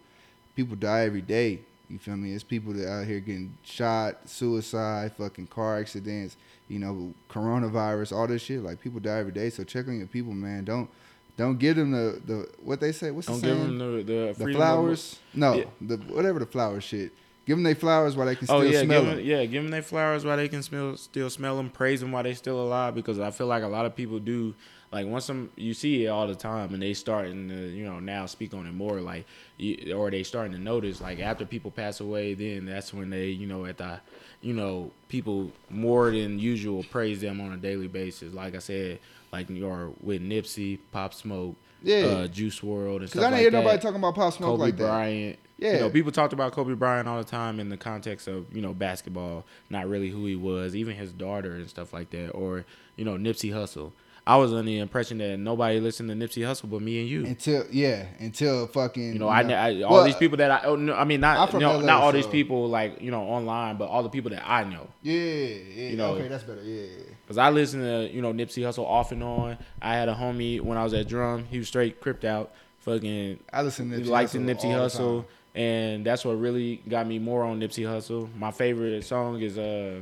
people 0.57 0.77
die 0.77 1.03
every 1.03 1.23
day. 1.23 1.61
You 1.89 1.99
feel 1.99 2.17
me? 2.17 2.33
It's 2.33 2.45
people 2.45 2.73
that 2.73 2.89
out 2.89 3.07
here 3.07 3.21
getting 3.21 3.57
shot, 3.65 4.29
suicide, 4.29 5.13
fucking 5.19 5.49
car 5.49 5.79
accidents, 5.79 6.37
you 6.69 6.79
know, 6.79 7.13
coronavirus, 7.29 8.17
all 8.17 8.27
this 8.27 8.43
shit. 8.43 8.63
Like 8.63 8.81
people 8.81 8.99
die 8.99 9.19
every 9.19 9.33
day. 9.33 9.51
So 9.51 9.63
check 9.63 9.87
on 9.89 9.99
your 9.99 10.07
people, 10.07 10.33
man. 10.33 10.65
Don't 10.65 10.89
don't 11.37 11.59
give 11.59 11.77
them 11.77 11.91
the 11.93 12.21
the 12.27 12.49
what 12.63 12.81
they 12.81 12.93
say. 12.93 13.11
What's 13.11 13.27
Don't 13.27 13.41
the 13.41 13.47
give 13.47 13.57
saying? 13.57 13.79
them 13.79 13.97
the 13.97 14.03
the, 14.37 14.45
the 14.45 14.53
flowers. 14.53 15.19
No, 15.35 15.55
Yeah. 15.55 15.65
the 15.81 15.97
whatever 15.97 16.39
the 16.39 16.47
flower 16.47 16.81
shit. 16.81 17.13
Give 17.45 17.57
them 17.57 17.65
their 17.65 17.75
flowers 17.75 18.15
while 18.17 18.27
they 18.27 18.37
can 18.37 18.45
oh, 18.51 18.61
still 18.61 18.69
Oh 18.69 18.71
yeah, 18.71 18.83
smell 18.83 19.05
them. 19.05 19.17
them, 19.17 19.25
yeah, 19.27 19.45
give 19.47 19.63
them 19.65 19.73
their 19.73 19.83
flowers 19.83 20.25
while 20.25 20.37
they 20.37 20.49
can 20.49 20.63
smell, 20.63 20.97
still 20.97 21.29
smell 21.29 21.57
them. 21.57 21.71
Praise 21.71 22.01
them 22.01 22.13
while 22.13 22.23
they 22.23 22.35
still 22.35 22.61
alive 22.63 22.95
because 22.95 23.19
I 23.19 23.33
feel 23.33 23.49
like 23.49 23.65
a 23.65 23.69
lot 23.69 23.85
of 23.85 23.97
people 23.97 24.19
do. 24.21 24.55
Like 24.93 25.07
once 25.07 25.25
some 25.25 25.49
you 25.57 25.73
see 25.75 26.05
it 26.05 26.09
all 26.09 26.27
the 26.29 26.35
time, 26.35 26.75
and 26.75 26.83
they 26.83 26.93
starting 26.93 27.49
to 27.49 27.69
you 27.71 27.85
know 27.85 27.99
now 27.99 28.27
speak 28.27 28.53
on 28.55 28.67
it 28.67 28.73
more. 28.75 29.01
Like 29.01 29.25
you, 29.57 29.95
or 29.97 30.11
they 30.11 30.23
starting 30.23 30.53
to 30.53 30.59
notice 30.59 31.01
like 31.01 31.19
after 31.19 31.47
people 31.47 31.71
pass 31.71 31.99
away, 32.01 32.35
then 32.35 32.67
that's 32.67 32.93
when 32.93 33.09
they 33.11 33.29
you 33.29 33.47
know 33.47 33.65
at 33.65 33.79
the 33.79 34.01
you 34.43 34.53
know 34.53 34.91
people 35.09 35.51
more 35.71 36.11
than 36.11 36.39
usual 36.39 36.85
praise 36.91 37.23
them 37.23 37.41
on 37.41 37.53
a 37.53 37.57
daily 37.57 37.89
basis. 37.89 38.35
Like 38.35 38.55
I 38.55 38.59
said, 38.59 38.99
like 39.33 39.49
or 39.63 39.93
with 40.03 40.21
Nipsey, 40.23 40.79
Pop 40.93 41.15
Smoke, 41.15 41.57
Yeah. 41.83 41.97
uh, 42.05 42.27
Juice 42.29 42.61
WRLD, 42.61 43.01
and 43.01 43.09
stuff 43.11 43.21
I 43.23 43.25
didn't 43.25 43.33
like 43.33 43.41
hear 43.41 43.51
that. 43.51 43.57
nobody 43.63 43.79
talking 43.83 43.97
about 43.97 44.15
Pop 44.15 44.33
Smoke 44.35 44.51
Kobe 44.51 44.61
like 44.61 44.77
that. 44.77 44.85
Bryant. 44.85 45.39
Yeah. 45.59 45.75
You 45.75 45.81
know, 45.81 45.91
people 45.91 46.13
talked 46.13 46.33
about 46.33 46.53
Kobe 46.53 46.75
Bryant 46.75 47.09
all 47.09 47.19
the 47.19 47.25
time 47.25 47.59
in 47.61 47.69
the 47.69 47.77
context 47.77 48.29
of 48.29 48.55
you 48.55 48.61
know 48.61 48.75
basketball, 48.75 49.45
not 49.71 49.89
really 49.89 50.11
who 50.11 50.27
he 50.27 50.37
was, 50.37 50.77
even 50.77 50.97
his 50.97 51.13
daughter 51.13 51.53
and 51.55 51.69
stuff 51.69 51.93
like 51.93 52.11
that, 52.11 52.31
or 52.31 52.65
you 52.97 53.05
know 53.05 53.13
Nipsey 53.17 53.53
Hussle. 53.53 53.93
I 54.25 54.37
was 54.37 54.53
under 54.53 54.63
the 54.71 54.79
impression 54.79 55.19
that 55.19 55.37
nobody 55.39 55.81
listened 55.81 56.09
to 56.09 56.15
Nipsey 56.15 56.43
Hussle 56.47 56.71
but 56.71 56.81
me 56.81 57.01
and 57.01 57.09
you. 57.09 57.27
Until 57.27 57.65
yeah, 57.73 58.05
until 58.21 58.69
fucking 58.69 59.15
You 59.15 59.19
know, 59.19 59.27
I, 59.29 59.41
I 59.43 59.83
all 59.83 59.95
Well, 59.95 60.05
these 60.05 60.15
people 60.15 60.37
that 60.39 60.51
I 60.51 60.61
oh, 60.67 60.77
no, 60.77 60.95
I 60.95 61.03
mean 61.05 61.21
not 61.21 61.53
you 61.53 61.59
know, 61.59 61.79
LA, 61.79 61.87
not 61.87 62.03
all 62.03 62.13
these 62.13 62.27
people 62.29 62.69
like 62.69 63.01
you 63.01 63.11
know 63.11 63.23
online, 63.23 63.79
but 63.79 63.89
all 63.89 64.03
the 64.05 64.09
people 64.09 64.31
that 64.31 64.49
I 64.49 64.63
know. 64.65 64.89
Yeah, 65.03 65.15
yeah. 65.15 65.89
You 65.89 65.97
know- 65.97 66.13
okay, 66.15 66.29
that's 66.29 66.45
better. 66.45 66.63
Yeah. 66.63 66.87
Cause 67.33 67.39
I 67.39 67.49
listened 67.49 67.83
to 67.83 68.15
you 68.15 68.21
know 68.21 68.35
Nipsey 68.35 68.63
Hussle 68.63 68.85
off 68.85 69.11
and 69.11 69.23
on. 69.23 69.57
I 69.81 69.95
had 69.95 70.11
a 70.11 70.15
homie 70.15 70.61
when 70.61 70.77
I 70.77 70.85
was 70.85 70.93
at 70.93 71.09
drum. 71.09 71.47
He 71.51 71.57
was 71.57 71.67
straight 71.67 71.99
cripped 71.99 72.27
out. 72.27 72.53
Fucking 72.81 73.39
I 73.51 73.63
listen 73.63 73.89
to 73.89 73.97
he 73.97 74.03
Nipsey 74.03 74.09
liked 74.09 74.33
the 74.33 74.39
Nipsey 74.39 75.01
all 75.01 75.25
the 75.25 75.59
and 75.59 76.05
that's 76.05 76.27
what 76.27 76.33
really 76.39 76.83
got 76.87 77.07
me 77.07 77.19
more 77.19 77.45
on 77.45 77.59
Nipsey 77.59 77.85
Hussle. 77.85 78.29
My 78.37 78.51
favorite 78.51 79.03
song 79.07 79.41
is 79.41 79.57
uh, 79.57 80.01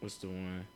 what's 0.00 0.16
the 0.16 0.28
one? 0.28 0.66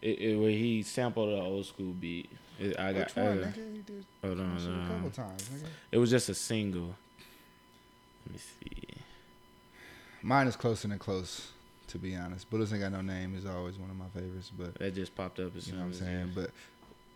It, 0.00 0.18
it 0.20 0.36
where 0.38 0.48
he 0.48 0.82
sampled 0.82 1.28
an 1.28 1.40
old 1.40 1.66
school 1.66 1.92
beat. 1.92 2.30
It, 2.58 2.80
I 2.80 2.94
got. 2.94 3.14
Which 3.14 3.16
one, 3.16 3.26
uh, 3.26 3.46
nigga? 3.46 3.76
You 3.76 3.82
did 3.82 4.06
hold 4.22 4.40
on, 4.40 4.58
shit 4.58 4.70
a 4.70 4.88
couple 4.88 5.08
uh, 5.08 5.28
times, 5.28 5.50
nigga. 5.50 5.66
it 5.92 5.98
was 5.98 6.08
just 6.08 6.30
a 6.30 6.34
single. 6.34 6.94
Let 8.24 8.32
me 8.32 8.38
see. 8.38 8.94
Mine 10.22 10.46
is 10.46 10.56
closer 10.56 10.88
than 10.88 10.98
close, 10.98 11.48
to 11.94 11.98
be 11.98 12.16
honest. 12.16 12.50
Bullets 12.50 12.72
ain't 12.72 12.82
got 12.82 12.90
no 12.92 13.00
name 13.02 13.36
is 13.36 13.46
always 13.46 13.78
one 13.78 13.88
of 13.88 13.96
my 13.96 14.08
favorites, 14.12 14.50
but 14.58 14.74
That 14.80 14.94
just 14.96 15.14
popped 15.14 15.38
up 15.38 15.56
as 15.56 15.68
you 15.68 15.74
know 15.74 15.78
what 15.80 15.86
I'm 15.86 15.94
saying. 15.94 16.32
But 16.34 16.50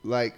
like, 0.05 0.37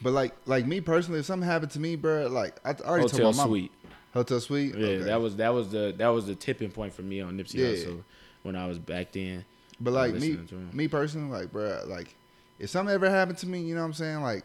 but 0.00 0.12
like, 0.12 0.34
like 0.46 0.66
me 0.66 0.80
personally, 0.80 1.18
if 1.18 1.26
something 1.26 1.46
happened 1.48 1.72
to 1.72 1.80
me, 1.80 1.96
bro, 1.96 2.28
like 2.28 2.54
I 2.64 2.74
already 2.74 3.02
Hotel 3.02 3.18
told 3.18 3.36
my 3.36 3.42
mom. 3.42 3.50
Suite. 3.50 3.72
Hotel 4.14 4.40
Suite. 4.40 4.74
Yeah, 4.76 4.86
Okay. 4.86 5.04
that 5.04 5.20
was 5.20 5.36
that 5.36 5.52
was 5.52 5.70
the 5.70 5.92
that 5.98 6.08
was 6.08 6.26
the 6.26 6.36
tipping 6.36 6.70
point 6.70 6.94
for 6.94 7.02
me 7.02 7.20
on 7.20 7.36
Nipsey 7.36 7.54
Yeah. 7.54 7.66
Hussle 7.66 8.04
when 8.44 8.54
I 8.54 8.66
was 8.68 8.78
back 8.78 9.10
then. 9.12 9.44
But 9.80 9.90
uh, 9.90 9.94
like 9.94 10.12
me, 10.14 10.20
listening 10.20 10.46
to 10.46 10.54
him. 10.54 10.70
me 10.72 10.86
personally, 10.88 11.36
like, 11.36 11.50
bro, 11.50 11.82
like, 11.86 12.14
if 12.60 12.70
something 12.70 12.94
ever 12.94 13.10
happened 13.10 13.38
to 13.38 13.48
me, 13.48 13.62
you 13.62 13.74
know 13.74 13.80
what 13.80 13.88
I'm 13.88 13.92
saying? 13.94 14.22
Like, 14.22 14.44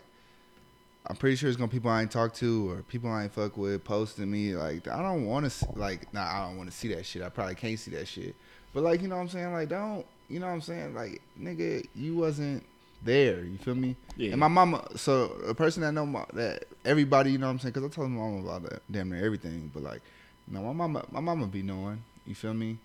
I'm 1.05 1.15
pretty 1.15 1.35
sure 1.35 1.47
it's 1.49 1.57
gonna 1.57 1.69
people 1.71 1.91
I 1.91 2.01
ain't 2.01 2.11
talk 2.11 2.33
to 2.35 2.71
or 2.71 2.81
people 2.81 3.11
I 3.11 3.23
ain't 3.23 3.33
fuck 3.33 3.55
with 3.57 3.83
posting 3.83 4.31
me. 4.31 4.55
Like, 4.55 4.87
I 4.87 5.01
don't 5.03 5.25
want 5.25 5.49
to, 5.51 5.67
like, 5.75 6.11
nah, 6.11 6.23
I 6.25 6.47
don't 6.47 6.57
want 6.57 6.71
to 6.71 6.75
see 6.75 6.87
that 6.95 7.05
shit. 7.05 7.21
I 7.21 7.29
probably 7.29 7.53
can't 7.55 7.77
see 7.77 7.91
that 7.91 8.07
shit. 8.07 8.35
But 8.75 8.83
like, 8.83 9.01
you 9.01 9.07
know 9.07 9.15
what 9.15 9.21
I'm 9.21 9.29
saying? 9.29 9.53
Like, 9.53 9.69
don't, 9.69 10.05
you 10.29 10.41
know 10.41 10.47
what 10.47 10.53
I'm 10.53 10.61
saying? 10.61 10.93
Like, 10.93 11.21
nigga, 11.41 11.87
you 11.95 12.17
wasn't 12.17 12.61
there. 13.01 13.39
You 13.39 13.57
feel 13.57 13.73
me? 13.73 13.95
Yeah. 14.17 14.31
And 14.31 14.39
my 14.41 14.49
mama, 14.49 14.85
so 14.97 15.31
a 15.47 15.53
person 15.53 15.81
that 15.83 15.93
know 15.93 16.05
my, 16.05 16.25
that 16.33 16.65
everybody, 16.83 17.31
you 17.31 17.37
know 17.37 17.45
what 17.45 17.53
I'm 17.53 17.59
saying? 17.59 17.71
Because 17.71 17.89
I 17.89 17.93
told 17.93 18.09
my 18.11 18.19
mama 18.19 18.39
about 18.39 18.69
that, 18.69 18.81
damn 18.91 19.09
near 19.09 19.23
everything. 19.23 19.71
But 19.73 19.83
like, 19.83 20.01
you 20.45 20.55
know, 20.55 20.61
my 20.61 20.73
mama, 20.73 21.05
my 21.09 21.21
mama 21.21 21.47
be 21.47 21.61
knowing. 21.61 22.03
You 22.27 22.35
feel 22.35 22.53
me? 22.53 22.77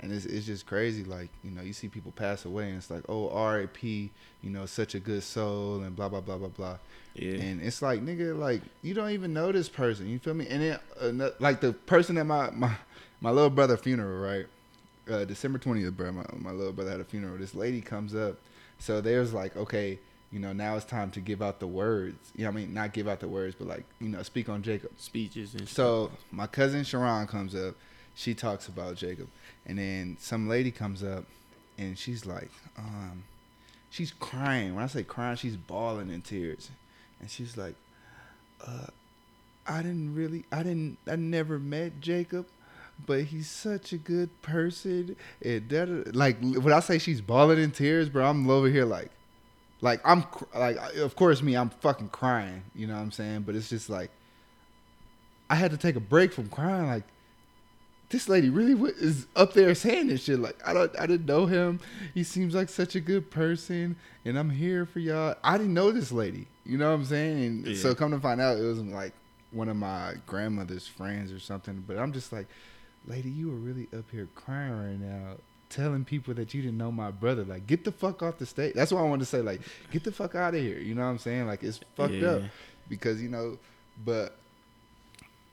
And 0.00 0.12
it's 0.12 0.24
it's 0.24 0.46
just 0.46 0.66
crazy. 0.66 1.04
Like 1.04 1.28
you 1.44 1.50
know, 1.50 1.62
you 1.62 1.72
see 1.72 1.88
people 1.88 2.12
pass 2.16 2.44
away, 2.44 2.68
and 2.68 2.78
it's 2.78 2.90
like, 2.90 3.04
oh, 3.08 3.28
R.I.P. 3.28 4.10
You 4.42 4.50
know, 4.50 4.66
such 4.66 4.94
a 4.94 5.00
good 5.00 5.22
soul, 5.22 5.82
and 5.82 5.94
blah 5.94 6.08
blah 6.08 6.20
blah 6.20 6.36
blah 6.36 6.48
blah. 6.48 6.78
Yeah. 7.14 7.34
And 7.34 7.62
it's 7.62 7.80
like, 7.80 8.04
nigga, 8.04 8.36
like 8.36 8.62
you 8.82 8.92
don't 8.92 9.10
even 9.10 9.32
know 9.32 9.52
this 9.52 9.68
person. 9.68 10.08
You 10.08 10.18
feel 10.18 10.34
me? 10.34 10.48
And 10.48 10.80
then 11.00 11.20
uh, 11.20 11.30
like 11.38 11.60
the 11.60 11.72
person 11.72 12.18
at 12.18 12.26
my 12.26 12.50
my 12.50 12.74
my 13.20 13.30
little 13.30 13.50
brother 13.50 13.76
funeral, 13.76 14.18
right? 14.20 14.46
Uh, 15.10 15.24
December 15.24 15.58
twentieth, 15.58 15.96
bro. 15.96 16.12
My 16.12 16.24
my 16.38 16.50
little 16.50 16.72
brother 16.72 16.90
had 16.90 17.00
a 17.00 17.04
funeral. 17.04 17.36
This 17.36 17.54
lady 17.54 17.80
comes 17.80 18.14
up, 18.14 18.38
so 18.78 19.00
there's 19.00 19.32
like, 19.34 19.56
okay, 19.56 19.98
you 20.32 20.40
know, 20.40 20.52
now 20.52 20.76
it's 20.76 20.84
time 20.84 21.10
to 21.12 21.20
give 21.20 21.42
out 21.42 21.60
the 21.60 21.66
words. 21.66 22.32
You 22.34 22.44
know, 22.44 22.50
I 22.50 22.52
mean, 22.52 22.72
not 22.72 22.92
give 22.92 23.06
out 23.06 23.20
the 23.20 23.28
words, 23.28 23.54
but 23.58 23.68
like, 23.68 23.84
you 24.00 24.08
know, 24.08 24.22
speak 24.22 24.48
on 24.48 24.62
Jacob. 24.62 24.90
Speeches 24.96 25.54
and 25.54 25.68
So 25.68 26.10
my 26.32 26.46
cousin 26.46 26.84
Sharon 26.84 27.26
comes 27.26 27.54
up. 27.54 27.74
She 28.16 28.34
talks 28.34 28.68
about 28.68 28.96
Jacob, 28.96 29.28
and 29.66 29.78
then 29.78 30.16
some 30.20 30.48
lady 30.48 30.70
comes 30.70 31.02
up, 31.02 31.24
and 31.76 31.98
she's 31.98 32.24
like, 32.24 32.50
um, 32.78 33.24
she's 33.90 34.12
crying. 34.12 34.74
When 34.74 34.84
I 34.84 34.86
say 34.86 35.02
crying, 35.02 35.36
she's 35.36 35.56
bawling 35.56 36.10
in 36.10 36.22
tears, 36.22 36.70
and 37.20 37.28
she's 37.28 37.56
like, 37.56 37.74
uh, 38.64 38.86
I 39.66 39.82
didn't 39.82 40.14
really, 40.14 40.44
I 40.52 40.62
didn't, 40.62 40.98
I 41.08 41.16
never 41.16 41.58
met 41.58 42.00
Jacob. 42.00 42.46
But 43.06 43.24
he's 43.24 43.50
such 43.50 43.92
a 43.92 43.98
good 43.98 44.30
person, 44.42 45.16
and 45.42 45.68
that 45.68 46.14
like 46.14 46.40
when 46.40 46.72
I 46.72 46.80
say 46.80 46.98
she's 46.98 47.20
bawling 47.20 47.58
in 47.58 47.70
tears, 47.70 48.08
bro, 48.08 48.24
I'm 48.24 48.48
over 48.48 48.68
here 48.68 48.84
like, 48.84 49.10
like 49.80 50.00
I'm 50.04 50.24
like, 50.54 50.76
of 50.96 51.16
course 51.16 51.42
me, 51.42 51.56
I'm 51.56 51.70
fucking 51.70 52.10
crying, 52.10 52.62
you 52.74 52.86
know 52.86 52.94
what 52.94 53.00
I'm 53.00 53.12
saying? 53.12 53.42
But 53.42 53.56
it's 53.56 53.68
just 53.68 53.90
like, 53.90 54.10
I 55.50 55.56
had 55.56 55.70
to 55.72 55.76
take 55.76 55.96
a 55.96 56.00
break 56.00 56.32
from 56.32 56.48
crying. 56.48 56.86
Like, 56.86 57.04
this 58.10 58.28
lady 58.28 58.48
really 58.48 58.92
is 59.00 59.26
up 59.34 59.54
there 59.54 59.74
saying 59.74 60.06
this 60.06 60.24
shit. 60.24 60.38
Like, 60.38 60.56
I 60.66 60.72
don't, 60.72 60.98
I 60.98 61.06
didn't 61.06 61.26
know 61.26 61.46
him. 61.46 61.80
He 62.14 62.22
seems 62.22 62.54
like 62.54 62.68
such 62.68 62.94
a 62.94 63.00
good 63.00 63.30
person, 63.30 63.96
and 64.24 64.38
I'm 64.38 64.50
here 64.50 64.86
for 64.86 65.00
y'all. 65.00 65.34
I 65.42 65.58
didn't 65.58 65.74
know 65.74 65.90
this 65.90 66.12
lady. 66.12 66.46
You 66.64 66.78
know 66.78 66.90
what 66.90 67.00
I'm 67.00 67.04
saying? 67.04 67.64
Yeah. 67.66 67.76
so 67.76 67.94
come 67.94 68.12
to 68.12 68.20
find 68.20 68.40
out, 68.40 68.56
it 68.56 68.62
was 68.62 68.78
like 68.80 69.12
one 69.50 69.68
of 69.68 69.76
my 69.76 70.14
grandmother's 70.26 70.86
friends 70.86 71.32
or 71.32 71.38
something. 71.38 71.84
But 71.86 71.98
I'm 71.98 72.12
just 72.12 72.32
like, 72.32 72.46
lady, 73.06 73.28
you 73.30 73.48
were 73.48 73.56
really 73.56 73.88
up 73.96 74.04
here 74.10 74.28
crying 74.34 74.72
right 74.72 75.00
now. 75.00 75.34
Telling 75.70 76.04
people 76.04 76.34
that 76.34 76.54
you 76.54 76.62
didn't 76.62 76.78
know 76.78 76.92
my 76.92 77.10
brother, 77.10 77.42
like 77.44 77.66
get 77.66 77.84
the 77.84 77.90
fuck 77.90 78.22
off 78.22 78.38
the 78.38 78.46
stage. 78.46 78.74
That's 78.74 78.92
what 78.92 79.00
I 79.00 79.04
wanted 79.04 79.20
to 79.20 79.26
say. 79.26 79.40
Like, 79.40 79.60
get 79.90 80.04
the 80.04 80.12
fuck 80.12 80.34
out 80.36 80.54
of 80.54 80.60
here. 80.60 80.78
You 80.78 80.94
know 80.94 81.02
what 81.02 81.08
I'm 81.08 81.18
saying? 81.18 81.46
Like, 81.48 81.64
it's 81.64 81.80
fucked 81.96 82.12
Yeah. 82.14 82.28
up 82.28 82.42
because 82.88 83.20
you 83.20 83.28
know, 83.28 83.58
but 84.04 84.36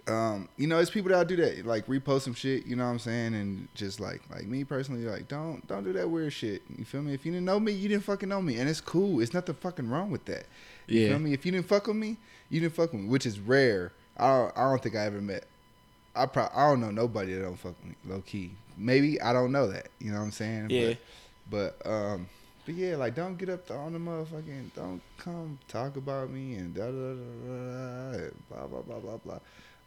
um, 0.07 0.49
you 0.57 0.67
know, 0.67 0.79
it's 0.79 0.89
people 0.91 1.09
that 1.11 1.27
do 1.27 1.35
that, 1.37 1.65
like 1.65 1.85
repost 1.87 2.21
some 2.21 2.33
shit, 2.33 2.65
you 2.65 2.75
know 2.75 2.85
what 2.85 2.91
I'm 2.91 2.99
saying, 2.99 3.33
and 3.35 3.67
just 3.75 3.99
like, 3.99 4.21
like 4.29 4.45
me 4.45 4.63
personally, 4.63 5.03
like 5.05 5.27
don't 5.27 5.65
don't 5.67 5.83
do 5.83 5.93
that 5.93 6.09
weird 6.09 6.33
shit. 6.33 6.61
You 6.75 6.85
feel 6.85 7.01
me? 7.01 7.13
If 7.13 7.25
you 7.25 7.31
didn't 7.31 7.45
know 7.45 7.59
me, 7.59 7.71
you 7.71 7.87
didn't 7.89 8.03
fucking 8.03 8.27
know 8.29 8.41
me, 8.41 8.57
and 8.59 8.69
it's 8.69 8.81
cool. 8.81 9.21
It's 9.21 9.33
nothing 9.33 9.55
fucking 9.55 9.89
wrong 9.89 10.11
with 10.11 10.25
that. 10.25 10.45
You 10.87 11.01
Yeah. 11.01 11.07
feel 11.09 11.19
me? 11.19 11.33
If 11.33 11.45
you 11.45 11.51
didn't 11.51 11.67
fuck 11.67 11.87
with 11.87 11.95
me, 11.95 12.17
you 12.49 12.59
didn't 12.59 12.73
fuck 12.73 12.91
with 12.93 13.01
me, 13.01 13.07
which 13.07 13.25
is 13.25 13.39
rare. 13.39 13.91
I 14.17 14.27
don't, 14.27 14.57
I 14.57 14.69
don't 14.69 14.83
think 14.83 14.95
I 14.95 15.05
ever 15.05 15.21
met. 15.21 15.45
I 16.15 16.25
pro- 16.25 16.49
I 16.53 16.69
don't 16.69 16.81
know 16.81 16.91
nobody 16.91 17.33
that 17.33 17.41
don't 17.41 17.57
fuck 17.57 17.75
me, 17.85 17.95
low 18.05 18.21
key. 18.21 18.51
Maybe 18.77 19.21
I 19.21 19.33
don't 19.33 19.51
know 19.51 19.67
that. 19.67 19.87
You 19.99 20.11
know 20.11 20.17
what 20.19 20.25
I'm 20.25 20.31
saying? 20.31 20.69
Yeah. 20.69 20.93
But, 21.49 21.77
but 21.83 21.89
um, 21.89 22.27
but 22.65 22.75
yeah, 22.75 22.95
like 22.95 23.15
don't 23.15 23.37
get 23.37 23.49
up 23.49 23.69
on 23.71 23.93
the 23.93 23.99
motherfucking, 23.99 24.73
don't 24.75 25.01
come 25.17 25.59
talk 25.67 25.95
about 25.97 26.29
me 26.29 26.55
and 26.55 26.73
da 26.73 26.85
da 26.85 26.91
da 26.91 28.17
da, 28.17 28.29
blah 28.49 28.67
blah 28.67 28.81
blah 28.81 28.99
blah 28.99 29.17
blah. 29.17 29.39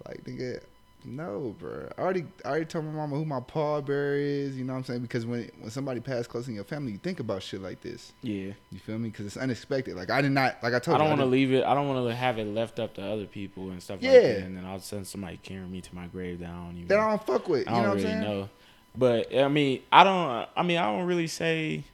Like 0.06 0.24
nigga, 0.24 0.60
no, 1.04 1.54
bro. 1.58 1.88
I 1.98 2.00
already 2.00 2.24
I 2.44 2.48
already 2.48 2.64
told 2.64 2.84
my 2.86 2.92
mama 2.92 3.16
who 3.16 3.24
my 3.24 3.40
pallbearer 3.40 4.18
is. 4.18 4.56
You 4.56 4.64
know 4.64 4.72
what 4.72 4.78
I'm 4.80 4.84
saying? 4.84 5.00
Because 5.02 5.26
when 5.26 5.50
when 5.60 5.70
somebody 5.70 6.00
passed 6.00 6.28
close 6.28 6.48
in 6.48 6.54
your 6.54 6.64
family, 6.64 6.92
you 6.92 6.98
think 6.98 7.20
about 7.20 7.42
shit 7.42 7.60
like 7.62 7.80
this. 7.80 8.12
yeah. 8.22 8.52
You 8.70 8.78
feel 8.78 8.98
me? 8.98 9.10
Because 9.10 9.26
it's 9.26 9.36
unexpected. 9.36 9.96
Like 9.96 10.10
I 10.10 10.20
did 10.22 10.32
not, 10.32 10.62
like 10.62 10.74
I 10.74 10.78
told 10.78 10.96
I 10.96 10.98
don't 10.98 11.08
want 11.10 11.20
to 11.20 11.26
leave 11.26 11.52
it. 11.52 11.64
I 11.64 11.74
don't 11.74 11.88
want 11.88 12.08
to 12.08 12.14
have 12.14 12.38
it 12.38 12.46
left 12.46 12.78
up 12.78 12.94
to 12.94 13.02
other 13.02 13.26
people 13.26 13.70
and 13.70 13.82
stuff 13.82 13.96
like 14.02 14.10
Yeah. 14.10 14.20
that. 14.20 14.38
And 14.44 14.56
then 14.56 14.64
all 14.64 14.76
of 14.76 14.82
a 14.82 14.84
sudden 14.84 15.04
somebody 15.04 15.36
carrying 15.42 15.70
me 15.70 15.80
to 15.80 15.94
my 15.94 16.06
grave 16.06 16.40
that 16.40 16.48
I 16.50 16.52
don't 16.64 16.76
even. 16.76 16.88
that 16.88 16.98
I 16.98 17.08
don't 17.10 17.26
fuck 17.26 17.48
with. 17.48 17.68
I 17.68 17.70
You 17.70 17.76
don't 17.76 17.82
know 17.82 17.88
what 17.90 17.96
really 17.98 18.12
I'm 18.12 18.22
saying? 18.22 18.38
know. 18.40 18.48
But 18.96 19.34
I 19.36 19.48
mean, 19.48 19.82
I 19.92 20.04
don't. 20.04 20.48
I 20.56 20.62
mean, 20.62 20.78
I 20.78 20.84
don't 20.86 21.06
really 21.06 21.26
say 21.26 21.84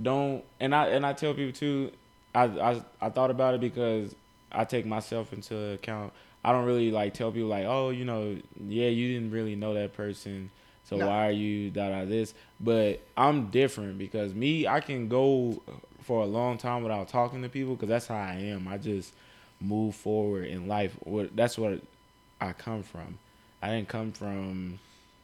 don't. 0.00 0.44
And 0.60 0.74
I 0.74 0.88
and 0.88 1.04
I 1.06 1.12
tell 1.12 1.34
people 1.34 1.52
too. 1.52 1.90
I 2.34 2.44
I 2.44 2.82
I 3.00 3.08
thought 3.10 3.30
about 3.30 3.54
it 3.54 3.60
because 3.60 4.14
I 4.50 4.64
take 4.64 4.86
myself 4.86 5.32
into 5.32 5.56
account. 5.72 6.12
I 6.44 6.52
don't 6.52 6.64
really 6.64 6.90
like 6.90 7.14
tell 7.14 7.30
people 7.30 7.48
like, 7.48 7.64
oh, 7.66 7.90
you 7.90 8.04
know, 8.04 8.36
yeah, 8.66 8.88
you 8.88 9.14
didn't 9.14 9.30
really 9.30 9.54
know 9.54 9.74
that 9.74 9.94
person, 9.94 10.50
so 10.84 10.96
No. 10.96 11.06
why 11.08 11.28
are 11.28 11.32
you 11.32 11.70
da 11.70 11.88
da 11.90 12.04
this? 12.04 12.34
But 12.60 13.00
I'm 13.16 13.46
different 13.50 13.98
because 13.98 14.34
me, 14.34 14.66
I 14.66 14.80
can 14.80 15.08
go 15.08 15.62
for 16.02 16.22
a 16.22 16.26
long 16.26 16.58
time 16.58 16.82
without 16.82 17.08
talking 17.08 17.42
to 17.42 17.48
people 17.48 17.74
because 17.74 17.88
that's 17.88 18.06
how 18.08 18.16
I 18.16 18.34
am. 18.34 18.66
I 18.66 18.78
just 18.78 19.14
move 19.60 19.94
forward 19.94 20.46
in 20.46 20.66
life. 20.66 20.96
That's 21.34 21.56
what 21.56 21.80
I 22.40 22.52
come 22.52 22.82
from. 22.82 23.18
I 23.62 23.68
didn't 23.70 23.88
come 23.88 24.10
from 24.10 24.80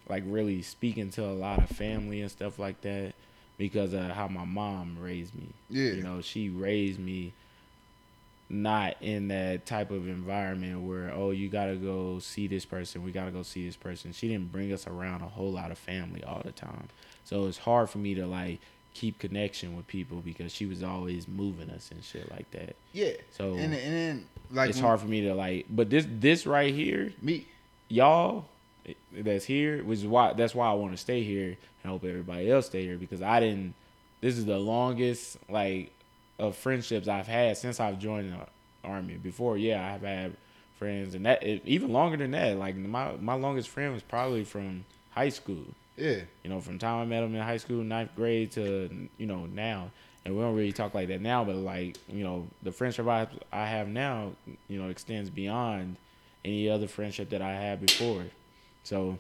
like 0.09 0.23
really 0.27 0.63
speaking 0.63 1.11
to 1.11 1.25
a 1.25 1.33
lot 1.35 1.59
of 1.59 1.69
family 1.77 2.21
and 2.23 2.31
stuff 2.31 2.59
like 2.61 2.81
that 2.83 3.15
because 3.59 3.93
of 3.93 4.05
how 4.11 4.29
my 4.29 4.45
mom 4.45 4.97
raised 5.01 5.35
me. 5.35 5.49
Yeah. 5.69 5.91
You 5.95 6.03
know, 6.05 6.21
she 6.21 6.49
raised 6.49 7.01
me 7.01 7.33
not 8.51 8.97
in 9.03 9.29
that 9.29 9.67
type 9.67 9.91
of 9.91 10.09
environment 10.09 10.81
where 10.81 11.13
oh 11.15 11.31
you 11.31 11.49
gotta 11.49 11.77
go 11.77 12.19
see 12.19 12.47
this 12.47 12.65
person 12.65 13.03
we 13.03 13.13
gotta 13.13 13.31
go 13.31 13.43
see 13.43 13.67
this 13.67 13.77
person 13.77 14.13
she 14.13 14.29
didn't 14.29 14.51
bring 14.51 14.73
us 14.73 14.87
around 14.87 15.21
a 15.23 15.29
whole 15.29 15.53
lot 15.53 15.71
of 15.71 15.77
family 15.79 16.23
all 16.25 16.41
the 16.45 16.53
time 16.53 16.89
so 17.25 17.47
it's 17.47 17.59
hard 17.59 17.91
for 17.91 17.99
me 17.99 18.15
to 18.15 18.27
like 18.27 18.59
keep 18.95 19.19
connection 19.19 19.77
with 19.77 19.87
people 19.87 20.23
because 20.25 20.51
she 20.51 20.65
was 20.67 20.83
always 20.83 21.29
moving 21.29 21.69
us 21.71 21.91
and 21.91 22.03
shit 22.03 22.31
like 22.31 22.51
that 22.51 22.75
Yeah. 22.93 23.13
So, 23.31 23.53
and, 23.55 23.75
and 23.75 23.95
then 23.95 24.27
like 24.51 24.71
it's 24.71 24.81
hard 24.81 25.01
for 25.01 25.07
me 25.07 25.21
to 25.23 25.35
like 25.35 25.67
but 25.69 25.91
this 25.91 26.07
this 26.09 26.47
right 26.47 26.75
here 26.75 27.13
Me. 27.21 27.47
y'all 27.89 28.47
that's 29.13 29.45
here, 29.45 29.83
which 29.85 30.01
is 30.01 30.07
why 30.07 30.33
that's 30.33 30.55
why 30.55 30.69
I 30.69 30.73
want 30.73 30.93
to 30.93 30.97
stay 30.97 31.23
here 31.23 31.57
and 31.83 31.91
hope 31.91 32.05
everybody 32.05 32.51
else 32.51 32.67
stay 32.67 32.83
here 32.83 32.97
because 32.97 33.23
I 33.23 33.41
didn't. 33.41 33.75
This 34.21 34.37
is 34.37 34.47
the 34.47 34.59
longest 34.59 35.39
like 35.49 35.93
of 36.39 36.57
friendships 36.57 37.09
I've 37.09 37.27
had 37.27 37.57
since 37.57 37.81
I've 37.81 37.99
joined 37.99 38.33
the 38.33 38.89
army. 38.89 39.15
Before, 39.15 39.57
yeah, 39.57 39.93
I've 39.93 40.03
had 40.03 40.37
friends, 40.79 41.15
and 41.15 41.27
that 41.27 41.43
it, 41.43 41.63
even 41.65 41.93
longer 41.93 42.17
than 42.17 42.31
that. 42.33 42.57
Like 42.57 42.77
my 42.77 43.13
my 43.21 43.35
longest 43.35 43.69
friend 43.69 43.93
was 43.93 44.03
probably 44.03 44.45
from 44.45 44.85
high 45.11 45.29
school. 45.29 45.65
Yeah. 45.97 46.21
You 46.45 46.51
know, 46.51 46.61
from 46.61 46.79
time 46.79 47.01
I 47.01 47.05
met 47.05 47.25
him 47.25 47.35
in 47.35 47.43
high 47.43 47.57
school, 47.57 47.83
ninth 47.83 48.15
grade 48.15 48.53
to 48.53 49.09
you 49.19 49.27
know 49.27 49.47
now, 49.47 49.91
and 50.25 50.35
we 50.37 50.43
don't 50.43 50.55
really 50.55 50.73
talk 50.73 50.95
like 50.95 51.09
that 51.09 51.21
now. 51.21 51.45
But 51.45 51.57
like 51.57 51.97
you 52.09 52.25
know, 52.25 52.47
the 52.63 52.73
friendship 52.73 53.07
I 53.07 53.27
I 53.53 53.67
have 53.67 53.89
now, 53.89 54.33
you 54.69 54.81
know, 54.81 54.89
extends 54.89 55.29
beyond 55.29 55.97
any 56.45 56.71
other 56.71 56.87
friendship 56.87 57.31
that 57.31 57.43
I 57.43 57.53
had 57.53 57.85
before. 57.85 58.23
So, 58.85 59.19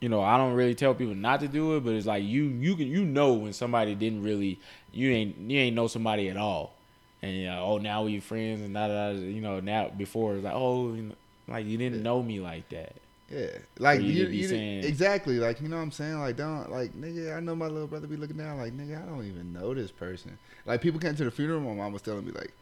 you 0.00 0.08
know, 0.08 0.20
I 0.20 0.36
don't 0.36 0.54
really 0.54 0.74
tell 0.74 0.92
people 0.92 1.14
not 1.14 1.40
to 1.40 1.48
do 1.48 1.76
it, 1.76 1.84
but 1.84 1.94
it's 1.94 2.06
like 2.06 2.24
you 2.24 2.44
you 2.44 2.74
can 2.74 2.88
you 2.88 3.04
know 3.04 3.34
when 3.34 3.52
somebody 3.52 3.94
didn't 3.94 4.22
really 4.22 4.58
you 4.94 5.10
ain't 5.10 5.36
you 5.38 5.58
ain't 5.58 5.76
know 5.76 5.86
somebody 5.86 6.28
at 6.28 6.36
all, 6.36 6.74
and 7.22 7.32
you 7.36 7.46
know, 7.46 7.62
oh 7.64 7.78
now 7.78 8.04
we 8.04 8.20
friends 8.20 8.60
and 8.62 8.74
da 8.74 8.88
da 8.88 9.10
you 9.10 9.40
know 9.40 9.60
now 9.60 9.88
before 9.88 10.34
it's 10.36 10.44
like 10.44 10.54
oh 10.54 10.92
you 10.94 11.02
know, 11.02 11.14
like 11.48 11.66
you 11.66 11.76
didn't 11.76 12.02
know 12.02 12.22
me 12.22 12.40
like 12.40 12.68
that. 12.70 12.94
Yeah, 13.30 13.46
like 13.78 14.00
you 14.02 14.08
you, 14.08 14.26
you 14.26 14.48
saying- 14.48 14.84
exactly 14.84 15.38
like 15.38 15.60
you 15.60 15.68
know 15.68 15.76
what 15.76 15.82
I'm 15.82 15.90
saying. 15.92 16.18
Like 16.20 16.36
don't 16.36 16.70
like 16.70 16.92
nigga. 16.92 17.36
I 17.36 17.40
know 17.40 17.54
my 17.56 17.66
little 17.66 17.88
brother 17.88 18.06
be 18.06 18.16
looking 18.16 18.36
down. 18.36 18.58
Like 18.58 18.72
nigga, 18.76 19.02
I 19.02 19.06
don't 19.06 19.26
even 19.26 19.52
know 19.52 19.72
this 19.74 19.90
person. 19.90 20.38
Like 20.66 20.80
people 20.82 21.00
came 21.00 21.14
to 21.16 21.24
the 21.24 21.30
funeral. 21.30 21.60
My 21.60 21.72
mom 21.74 21.92
was 21.92 22.02
telling 22.02 22.24
me 22.24 22.32
like, 22.32 22.52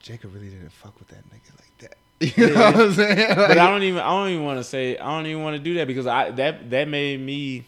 Jacob 0.00 0.34
really 0.34 0.48
didn't 0.48 0.72
fuck 0.72 0.98
with 0.98 1.08
that 1.08 1.24
nigga 1.30 1.52
like 1.60 1.78
that. 1.78 1.96
You 2.38 2.46
know 2.48 2.54
what 2.60 2.76
I'm 2.76 2.92
saying? 2.94 3.34
but 3.36 3.50
Like, 3.50 3.58
I 3.58 3.70
don't 3.70 3.82
even 3.82 4.00
I 4.00 4.08
don't 4.08 4.30
even 4.30 4.44
want 4.46 4.58
to 4.58 4.64
say 4.64 4.96
I 4.96 5.04
don't 5.16 5.26
even 5.26 5.42
want 5.42 5.56
to 5.56 5.62
do 5.62 5.74
that 5.74 5.86
because 5.86 6.06
I 6.06 6.30
that 6.32 6.70
that 6.70 6.88
made 6.88 7.20
me 7.20 7.64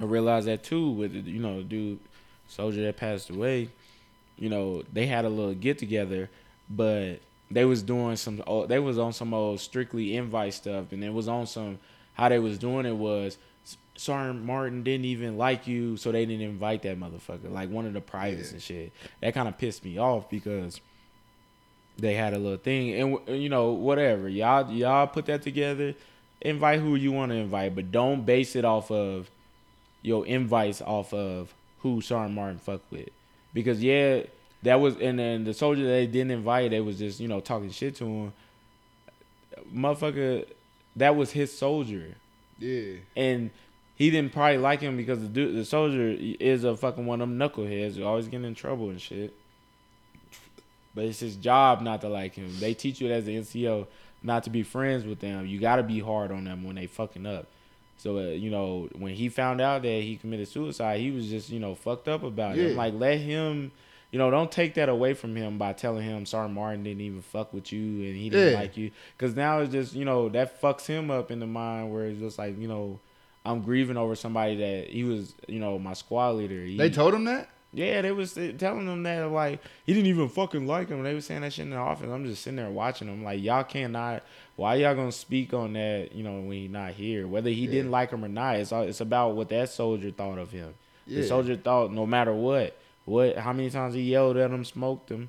realize 0.00 0.46
that 0.46 0.64
too 0.64 0.90
with 0.90 1.14
you 1.14 1.38
know 1.38 1.62
dude 1.62 2.00
soldier 2.54 2.82
that 2.82 2.96
passed 2.96 3.30
away. 3.30 3.68
You 4.38 4.48
know 4.48 4.82
they 4.92 5.06
had 5.06 5.24
a 5.24 5.28
little 5.28 5.54
get 5.54 5.78
together, 5.78 6.28
but 6.68 7.20
they 7.50 7.64
was 7.64 7.82
doing 7.82 8.16
some 8.16 8.42
oh, 8.46 8.66
they 8.66 8.78
was 8.78 8.98
on 8.98 9.12
some 9.12 9.32
old 9.34 9.60
strictly 9.60 10.16
invite 10.16 10.54
stuff, 10.54 10.92
and 10.92 11.04
it 11.04 11.12
was 11.12 11.28
on 11.28 11.46
some 11.46 11.78
how 12.14 12.28
they 12.28 12.38
was 12.38 12.58
doing 12.58 12.86
it 12.86 12.96
was. 12.96 13.38
Sergeant 13.96 14.44
Martin 14.44 14.82
didn't 14.82 15.04
even 15.04 15.38
like 15.38 15.68
you, 15.68 15.96
so 15.96 16.10
they 16.10 16.26
didn't 16.26 16.42
invite 16.42 16.82
that 16.82 16.98
motherfucker. 16.98 17.48
Like 17.52 17.70
one 17.70 17.86
of 17.86 17.92
the 17.92 18.00
privates 18.00 18.48
Yeah. 18.48 18.54
and 18.54 18.62
shit. 18.62 18.92
That 19.20 19.34
kind 19.34 19.46
of 19.46 19.56
pissed 19.56 19.84
me 19.84 19.98
off 19.98 20.28
because 20.28 20.80
they 21.96 22.14
had 22.14 22.34
a 22.34 22.38
little 22.38 22.58
thing 22.58 22.92
and 22.92 23.40
you 23.40 23.48
know 23.48 23.70
whatever 23.70 24.28
y'all 24.28 24.68
y'all 24.72 25.06
put 25.06 25.26
that 25.26 25.42
together 25.42 25.94
invite 26.40 26.80
who 26.80 26.96
you 26.96 27.12
want 27.12 27.30
to 27.30 27.36
invite 27.36 27.72
but 27.72 27.92
don't 27.92 28.26
base 28.26 28.56
it 28.56 28.64
off 28.64 28.90
of 28.90 29.30
your 30.02 30.26
invites 30.26 30.82
off 30.82 31.14
of 31.14 31.54
who 31.84 32.00
Sergeant 32.00 32.34
Martin 32.34 32.58
fuck 32.58 32.80
with 32.90 33.10
because 33.52 33.80
yeah 33.82 34.22
that 34.64 34.80
was 34.80 34.96
and 34.96 35.18
then 35.18 35.44
the 35.44 35.54
soldier 35.54 35.86
they 35.86 36.08
didn't 36.08 36.32
invite 36.32 36.72
they 36.72 36.80
was 36.80 36.98
just 36.98 37.20
you 37.20 37.28
know 37.28 37.38
talking 37.38 37.70
shit 37.70 37.94
to 37.94 38.04
him 38.04 38.32
motherfucker 39.72 40.44
that 40.96 41.14
was 41.14 41.30
his 41.30 41.56
soldier 41.56 42.16
yeah, 42.58 42.94
and 43.16 43.50
he 43.96 44.10
didn't 44.10 44.32
probably 44.32 44.58
like 44.58 44.80
him 44.80 44.96
because 44.96 45.20
the 45.20 45.28
dude, 45.28 45.54
the 45.54 45.64
soldier 45.64 46.16
is 46.18 46.64
a 46.64 46.76
fucking 46.76 47.06
one 47.06 47.20
of 47.20 47.28
them 47.28 47.38
knuckleheads 47.38 47.96
who 47.96 48.04
always 48.04 48.26
getting 48.26 48.46
in 48.46 48.54
trouble 48.54 48.90
and 48.90 49.00
shit. 49.00 49.32
But 50.94 51.04
it's 51.04 51.20
his 51.20 51.36
job 51.36 51.80
not 51.82 52.00
to 52.02 52.08
like 52.08 52.34
him. 52.34 52.50
They 52.58 52.74
teach 52.74 53.00
you 53.00 53.10
as 53.10 53.26
an 53.26 53.34
NCO 53.34 53.86
not 54.22 54.44
to 54.44 54.50
be 54.50 54.62
friends 54.62 55.04
with 55.04 55.20
them. 55.20 55.46
You 55.46 55.60
got 55.60 55.76
to 55.76 55.82
be 55.82 56.00
hard 56.00 56.32
on 56.32 56.44
them 56.44 56.64
when 56.64 56.76
they 56.76 56.86
fucking 56.86 57.26
up. 57.26 57.46
So 57.96 58.18
uh, 58.18 58.22
you 58.32 58.50
know 58.50 58.88
when 58.96 59.14
he 59.14 59.28
found 59.28 59.60
out 59.60 59.82
that 59.82 59.88
he 60.02 60.16
committed 60.16 60.48
suicide, 60.48 61.00
he 61.00 61.10
was 61.10 61.28
just 61.28 61.50
you 61.50 61.60
know 61.60 61.74
fucked 61.74 62.08
up 62.08 62.22
about 62.22 62.56
it. 62.58 62.70
I'm 62.72 62.76
like 62.76 62.94
let 62.94 63.18
him. 63.18 63.72
You 64.10 64.18
know, 64.18 64.30
don't 64.30 64.52
take 64.52 64.74
that 64.74 64.88
away 64.88 65.12
from 65.14 65.34
him 65.34 65.58
by 65.58 65.72
telling 65.72 66.04
him 66.04 66.24
Sergeant 66.24 66.54
Martin 66.54 66.84
didn't 66.84 67.00
even 67.00 67.20
fuck 67.20 67.52
with 67.52 67.72
you 67.72 67.80
and 68.06 68.16
he 68.16 68.30
didn't 68.30 68.52
Yeah. 68.52 68.60
like 68.60 68.76
you. 68.76 68.92
Because 69.16 69.34
now 69.34 69.58
it's 69.58 69.72
just, 69.72 69.92
you 69.92 70.04
know, 70.04 70.28
that 70.28 70.60
fucks 70.62 70.86
him 70.86 71.10
up 71.10 71.32
in 71.32 71.40
the 71.40 71.48
mind 71.48 71.92
where 71.92 72.06
it's 72.06 72.20
just 72.20 72.38
like, 72.38 72.56
you 72.56 72.68
know, 72.68 73.00
I'm 73.44 73.62
grieving 73.62 73.96
over 73.96 74.14
somebody 74.14 74.54
that 74.58 74.90
he 74.90 75.02
was, 75.02 75.34
you 75.48 75.58
know, 75.58 75.80
my 75.80 75.94
squad 75.94 76.36
leader. 76.36 76.62
He, 76.64 76.76
they 76.76 76.90
told 76.90 77.12
him 77.12 77.24
that. 77.24 77.48
Yeah, 77.74 78.00
they 78.02 78.12
was 78.12 78.34
telling 78.58 78.86
him 78.86 79.02
that 79.02 79.30
like 79.30 79.60
he 79.84 79.92
didn't 79.92 80.06
even 80.06 80.28
fucking 80.28 80.66
like 80.66 80.88
him. 80.88 81.02
They 81.02 81.12
was 81.14 81.26
saying 81.26 81.40
that 81.42 81.52
shit 81.52 81.64
in 81.64 81.70
the 81.70 81.76
office. 81.76 82.08
I'm 82.10 82.24
just 82.24 82.42
sitting 82.42 82.56
there 82.56 82.70
watching 82.70 83.08
them. 83.08 83.24
Like 83.24 83.42
y'all 83.42 83.64
cannot. 83.64 84.22
Why 84.56 84.76
y'all 84.76 84.94
gonna 84.94 85.10
speak 85.12 85.52
on 85.52 85.72
that? 85.72 86.14
You 86.14 86.22
know 86.22 86.34
when 86.40 86.52
he's 86.52 86.70
not 86.70 86.92
here. 86.92 87.26
Whether 87.26 87.50
he 87.50 87.64
Yeah. 87.64 87.70
didn't 87.72 87.90
like 87.90 88.10
him 88.10 88.24
or 88.24 88.28
not, 88.28 88.56
it's 88.56 88.70
all, 88.72 88.82
it's 88.82 89.00
about 89.00 89.34
what 89.34 89.48
that 89.48 89.68
soldier 89.68 90.10
thought 90.12 90.38
of 90.38 90.52
him. 90.52 90.74
Yeah. 91.06 91.20
The 91.22 91.26
soldier 91.26 91.56
thought 91.56 91.92
no 91.92 92.06
matter 92.06 92.32
what, 92.32 92.76
what 93.04 93.36
how 93.36 93.52
many 93.52 93.68
times 93.70 93.94
he 93.94 94.02
yelled 94.02 94.36
at 94.36 94.50
him, 94.50 94.64
smoked 94.64 95.10
him, 95.10 95.28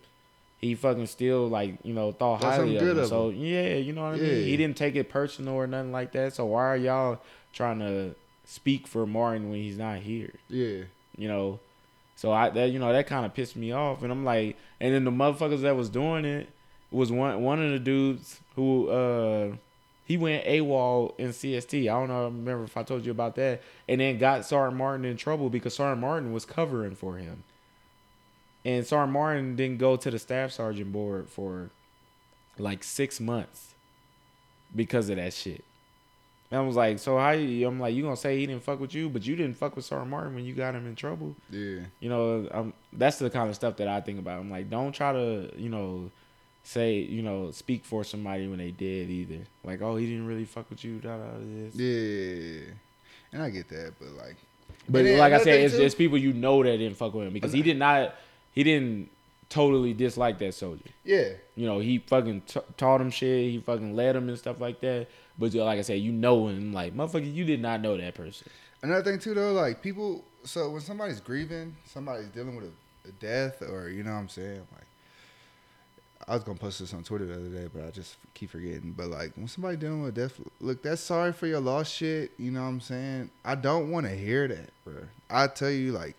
he 0.60 0.76
fucking 0.76 1.08
still 1.08 1.48
like 1.48 1.80
you 1.84 1.94
know 1.94 2.12
thought 2.12 2.42
Thought 2.42 2.54
highly 2.54 2.78
of 2.78 2.84
him. 2.84 2.98
of 3.00 3.08
So 3.08 3.30
yeah, 3.30 3.74
you 3.76 3.92
know 3.94 4.04
what 4.04 4.14
I 4.14 4.18
Yeah. 4.18 4.34
mean. 4.36 4.44
He 4.48 4.58
didn't 4.58 4.78
take 4.78 4.96
it 4.96 5.10
personal 5.10 5.56
or 5.56 5.66
nothing 5.68 5.92
like 5.92 6.12
that. 6.12 6.34
So 6.34 6.46
why 6.46 6.64
are 6.66 6.78
y'all 6.78 7.20
trying 7.54 7.80
to 7.80 8.14
speak 8.46 8.86
for 8.86 9.08
Martin 9.08 9.50
when 9.50 9.60
he's 9.62 9.78
not 9.78 10.00
here? 10.00 10.34
Yeah, 10.50 10.84
you 11.18 11.28
know. 11.28 11.60
So 12.16 12.32
I 12.32 12.50
that 12.50 12.72
you 12.72 12.80
know 12.80 12.92
that 12.92 13.08
kind 13.08 13.26
of 13.26 13.34
pissed 13.34 13.56
me 13.56 13.72
off, 13.72 14.04
and 14.04 14.12
I'm 14.12 14.24
like, 14.24 14.58
and 14.80 14.94
then 14.94 15.04
the 15.04 15.12
motherfuckers 15.12 15.62
that 15.62 15.76
was 15.76 15.90
doing 15.90 16.26
it 16.26 16.50
was 16.92 17.12
one 17.12 17.42
one 17.44 17.62
of 17.62 17.72
the 17.72 17.80
dudes 17.80 18.40
who 18.56 18.90
uh 18.90 19.56
he 20.06 20.18
went 20.18 20.46
AWOL 20.46 21.18
in 21.20 21.30
CST. 21.30 21.82
I 21.82 21.86
don't 21.86 22.10
know, 22.10 22.22
I 22.22 22.26
remember 22.26 22.64
if 22.64 22.78
I 22.78 22.84
told 22.84 23.06
you 23.06 23.12
about 23.12 23.36
that, 23.36 23.62
and 23.88 24.00
then 24.00 24.18
got 24.18 24.46
Sergeant 24.46 24.78
Martin 24.78 25.04
in 25.04 25.18
trouble 25.18 25.50
because 25.50 25.76
Sergeant 25.76 26.02
Martin 26.02 26.32
was 26.32 26.46
covering 26.46 26.96
for 26.96 27.18
him, 27.18 27.44
and 28.64 28.86
Sergeant 28.86 29.14
Martin 29.14 29.56
didn't 29.56 29.80
go 29.80 29.96
to 29.98 30.12
the 30.12 30.20
staff 30.20 30.52
sergeant 30.52 30.92
board 30.94 31.28
for 31.28 31.70
like 32.58 32.84
six 32.84 33.20
months 33.20 33.74
because 34.74 35.10
of 35.10 35.18
that 35.18 35.34
shit. 35.34 35.64
And 36.52 36.60
I 36.60 36.64
was 36.64 36.76
like, 36.76 37.00
so 37.00 37.18
how 37.18 37.32
you? 37.32 37.68
I'm 37.68 37.80
like, 37.80 37.96
you 37.96 38.04
gonna 38.04 38.16
say 38.16 38.38
he 38.40 38.46
didn't 38.46 38.64
fuck 38.64 38.80
with 38.80 38.94
you, 38.94 39.10
but 39.10 39.26
you 39.26 39.36
didn't 39.36 39.58
fuck 39.58 39.76
with 39.76 39.84
Sergeant 39.86 40.10
Martin 40.12 40.36
when 40.36 40.46
you 40.46 40.54
got 40.54 40.76
him 40.76 40.86
in 40.86 40.96
trouble. 40.96 41.36
yeah, 41.50 41.80
You 42.00 42.10
know, 42.10 42.48
um, 42.52 42.74
that's 42.94 43.18
the 43.18 43.30
kind 43.30 43.50
of 43.50 43.56
stuff 43.56 43.78
that 43.78 43.88
I 43.88 44.00
think 44.02 44.20
about. 44.20 44.40
I'm 44.40 44.52
like, 44.52 44.70
don't 44.70 44.92
try 44.92 45.12
to, 45.12 45.52
you 45.58 45.70
know, 45.70 46.12
say, 46.64 46.98
you 47.00 47.22
know, 47.24 47.52
speak 47.52 47.84
for 47.84 48.04
somebody 48.04 48.48
when 48.48 48.60
they 48.60 48.72
did 48.72 49.10
either. 49.10 49.40
Like, 49.64 49.82
oh, 49.82 49.96
he 49.96 50.06
didn't 50.06 50.28
really 50.28 50.46
fuck 50.46 50.70
with 50.70 50.84
you. 50.84 51.00
Da, 51.00 51.18
da, 51.18 51.24
this. 51.40 51.76
yeah. 51.76 52.74
And 53.34 53.42
I 53.42 53.50
get 53.50 53.68
that, 53.70 53.94
but 54.00 54.10
like, 54.24 54.36
But 54.88 55.04
like 55.06 55.34
I 55.34 55.38
said, 55.40 55.72
thing 55.72 55.82
it's 55.82 55.96
people 55.96 56.18
you 56.18 56.32
know 56.32 56.64
that 56.64 56.78
didn't 56.78 56.96
fuck 56.98 57.14
with 57.14 57.28
him 57.28 57.34
because 57.34 57.54
he 57.54 57.62
did 57.64 57.78
not, 57.78 58.14
he 58.54 58.64
didn't 58.64 59.10
totally 59.50 59.94
dislike 59.94 60.38
that 60.40 60.54
soldier. 60.54 60.90
yeah, 61.04 61.30
You 61.56 61.66
know, 61.66 61.80
he 61.80 61.98
fucking 62.00 62.42
t- 62.42 62.60
taught 62.78 63.02
him 63.02 63.10
shit. 63.10 63.52
He 63.52 63.60
fucking 63.60 63.96
led 63.96 64.16
him 64.16 64.30
and 64.30 64.38
stuff 64.38 64.62
like 64.62 64.80
that. 64.82 65.08
But 65.38 65.54
like 65.54 65.80
I 65.80 65.82
said, 65.82 66.00
you 66.00 66.12
know 66.12 66.48
him. 66.48 66.74
Like, 66.74 66.96
motherfucker, 66.96 67.34
you 67.34 67.46
did 67.46 67.62
not 67.62 67.82
know 67.82 67.98
that 67.98 68.16
person. 68.16 68.48
Another 68.82 69.04
thing 69.04 69.20
too, 69.20 69.34
though, 69.34 69.54
like 69.54 69.82
people. 69.82 70.24
So 70.44 70.70
when 70.70 70.82
somebody's 70.82 71.20
grieving, 71.20 71.76
somebody's 71.86 72.28
dealing 72.28 72.56
with 72.56 72.66
a, 72.66 73.10
a 73.10 73.12
death, 73.14 73.62
or 73.62 73.90
you 73.90 74.04
know 74.04 74.12
what 74.12 74.18
I'm 74.18 74.30
saying, 74.30 74.62
like. 74.74 74.86
I 76.28 76.34
was 76.34 76.44
gonna 76.44 76.58
post 76.58 76.80
this 76.80 76.92
on 76.94 77.04
Twitter 77.04 77.26
the 77.26 77.36
other 77.36 77.50
day, 77.50 77.70
but 77.72 77.86
I 77.86 77.92
just 77.92 78.16
keep 78.34 78.50
forgetting. 78.50 78.96
But 78.98 79.08
like 79.08 79.34
when 79.36 79.48
somebody 79.48 79.78
dealing 79.78 80.02
with 80.02 80.16
death, 80.16 80.40
look, 80.60 80.82
that's 80.82 81.02
sorry 81.02 81.32
for 81.32 81.46
your 81.46 81.60
lost 81.60 81.94
shit. 81.94 82.32
You 82.40 82.50
know 82.50 82.62
what 82.62 82.70
I'm 82.70 82.82
saying? 82.82 83.30
I 83.44 83.54
don't 83.54 83.92
want 83.92 84.08
to 84.08 84.16
hear 84.16 84.48
that, 84.48 84.70
bro. 84.84 84.96
I 85.30 85.48
tell 85.48 85.70
you, 85.70 85.92
like, 85.92 86.16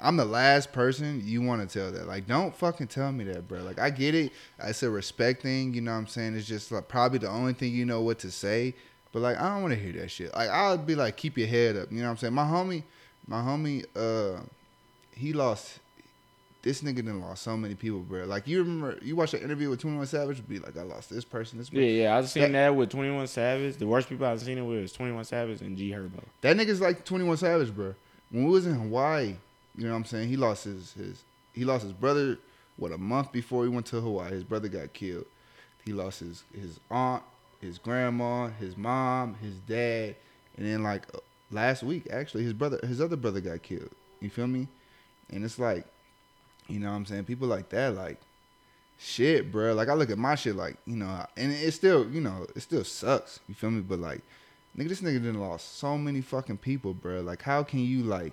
I'm 0.00 0.16
the 0.16 0.24
last 0.24 0.72
person 0.72 1.22
you 1.24 1.40
want 1.40 1.68
to 1.68 1.78
tell 1.78 1.92
that. 1.92 2.06
Like, 2.06 2.26
don't 2.26 2.54
fucking 2.54 2.88
tell 2.88 3.12
me 3.12 3.24
that, 3.24 3.46
bro. 3.48 3.62
Like, 3.62 3.78
I 3.78 3.90
get 3.90 4.14
it. 4.14 4.32
It's 4.62 4.82
a 4.82 4.90
respect 4.90 5.42
thing. 5.42 5.72
You 5.72 5.80
know 5.80 5.92
what 5.92 5.98
I'm 5.98 6.06
saying? 6.08 6.36
It's 6.36 6.46
just 6.46 6.72
like 6.72 6.88
probably 6.88 7.18
the 7.18 7.28
only 7.28 7.52
thing 7.52 7.72
you 7.72 7.84
know 7.86 8.00
what 8.02 8.18
to 8.20 8.30
say. 8.30 8.74
But 9.12 9.20
like, 9.20 9.38
I 9.38 9.48
don't 9.54 9.62
want 9.62 9.74
to 9.74 9.80
hear 9.80 9.92
that 10.02 10.10
shit. 10.10 10.34
Like, 10.34 10.50
I'll 10.50 10.76
be 10.76 10.94
like, 10.96 11.16
keep 11.16 11.38
your 11.38 11.46
head 11.46 11.76
up. 11.76 11.92
You 11.92 11.98
know 11.98 12.04
what 12.06 12.10
I'm 12.10 12.16
saying? 12.18 12.34
My 12.34 12.44
homie, 12.44 12.82
my 13.26 13.40
homie, 13.40 13.84
uh, 13.96 14.40
he 15.14 15.32
lost. 15.32 15.78
This 16.62 16.80
nigga 16.82 17.04
done 17.04 17.20
lost 17.20 17.42
so 17.42 17.56
many 17.58 17.74
people, 17.74 18.00
bro. 18.00 18.24
Like, 18.24 18.48
you 18.48 18.58
remember, 18.62 18.98
you 19.02 19.14
watched 19.16 19.32
the 19.32 19.42
interview 19.44 19.68
with 19.68 19.80
21 19.80 20.06
Savage, 20.06 20.48
be 20.48 20.58
like, 20.58 20.76
I 20.78 20.82
lost 20.82 21.10
this 21.10 21.22
person, 21.24 21.58
this 21.58 21.68
person. 21.68 21.84
Yeah, 21.84 21.90
yeah. 22.04 22.16
I've 22.16 22.28
seen 22.28 22.44
That- 22.44 22.52
that, 22.52 22.74
with 22.74 22.88
21 22.90 23.26
Savage. 23.26 23.76
The 23.76 23.86
worst 23.86 24.08
people 24.08 24.26
I've 24.26 24.40
seen 24.40 24.56
it 24.56 24.62
with 24.62 24.78
is 24.78 24.92
21 24.92 25.24
Savage 25.26 25.60
and 25.60 25.76
G 25.76 25.90
Herbo. 25.90 26.24
That 26.40 26.56
nigga's 26.56 26.80
like 26.80 27.04
21 27.04 27.36
Savage, 27.36 27.72
bro. 27.74 27.94
When 28.30 28.44
we 28.46 28.50
was 28.50 28.66
in 28.66 28.74
Hawaii, 28.74 29.34
you 29.76 29.84
know 29.84 29.90
what 29.90 29.98
I'm 29.98 30.04
saying? 30.04 30.28
He 30.28 30.36
lost 30.36 30.64
his 30.64 30.92
his 30.92 31.22
he 31.52 31.64
lost 31.64 31.82
his 31.82 31.92
brother 31.92 32.38
what 32.76 32.92
a 32.92 32.98
month 32.98 33.32
before 33.32 33.64
he 33.64 33.68
went 33.68 33.86
to 33.86 34.00
Hawaii. 34.00 34.30
His 34.30 34.44
brother 34.44 34.68
got 34.68 34.92
killed. 34.92 35.26
He 35.84 35.92
lost 35.92 36.20
his 36.20 36.44
his 36.54 36.78
aunt, 36.90 37.22
his 37.60 37.78
grandma, 37.78 38.48
his 38.48 38.76
mom, 38.76 39.34
his 39.34 39.54
dad, 39.68 40.16
and 40.56 40.66
then 40.66 40.82
like 40.82 41.02
uh, 41.14 41.18
last 41.50 41.82
week 41.82 42.06
actually 42.10 42.44
his 42.44 42.52
brother 42.52 42.78
his 42.86 43.00
other 43.00 43.16
brother 43.16 43.40
got 43.40 43.62
killed. 43.62 43.90
You 44.20 44.30
feel 44.30 44.46
me? 44.46 44.68
And 45.30 45.44
it's 45.44 45.58
like 45.58 45.86
you 46.68 46.80
know 46.80 46.90
what 46.90 46.96
I'm 46.96 47.06
saying? 47.06 47.24
People 47.24 47.48
like 47.48 47.68
that 47.70 47.94
like 47.94 48.20
shit, 48.98 49.52
bro. 49.52 49.74
Like 49.74 49.88
I 49.88 49.94
look 49.94 50.10
at 50.10 50.18
my 50.18 50.34
shit 50.34 50.56
like, 50.56 50.76
you 50.86 50.96
know, 50.96 51.26
and 51.36 51.52
it 51.52 51.72
still, 51.72 52.08
you 52.08 52.20
know, 52.20 52.46
it 52.54 52.60
still 52.60 52.84
sucks. 52.84 53.40
You 53.48 53.54
feel 53.54 53.70
me? 53.70 53.82
But 53.82 53.98
like 53.98 54.22
Nigga, 54.76 54.88
this 54.88 55.02
nigga 55.02 55.22
done 55.22 55.38
lost 55.38 55.78
so 55.78 55.96
many 55.96 56.20
fucking 56.20 56.56
people, 56.58 56.94
bro. 56.94 57.20
Like, 57.20 57.42
how 57.42 57.62
can 57.62 57.78
you 57.80 58.02
like, 58.02 58.32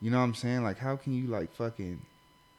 you 0.00 0.10
know 0.10 0.18
what 0.18 0.24
I'm 0.24 0.34
saying? 0.34 0.62
Like, 0.62 0.78
how 0.78 0.96
can 0.96 1.12
you 1.14 1.26
like 1.28 1.52
fucking 1.54 2.00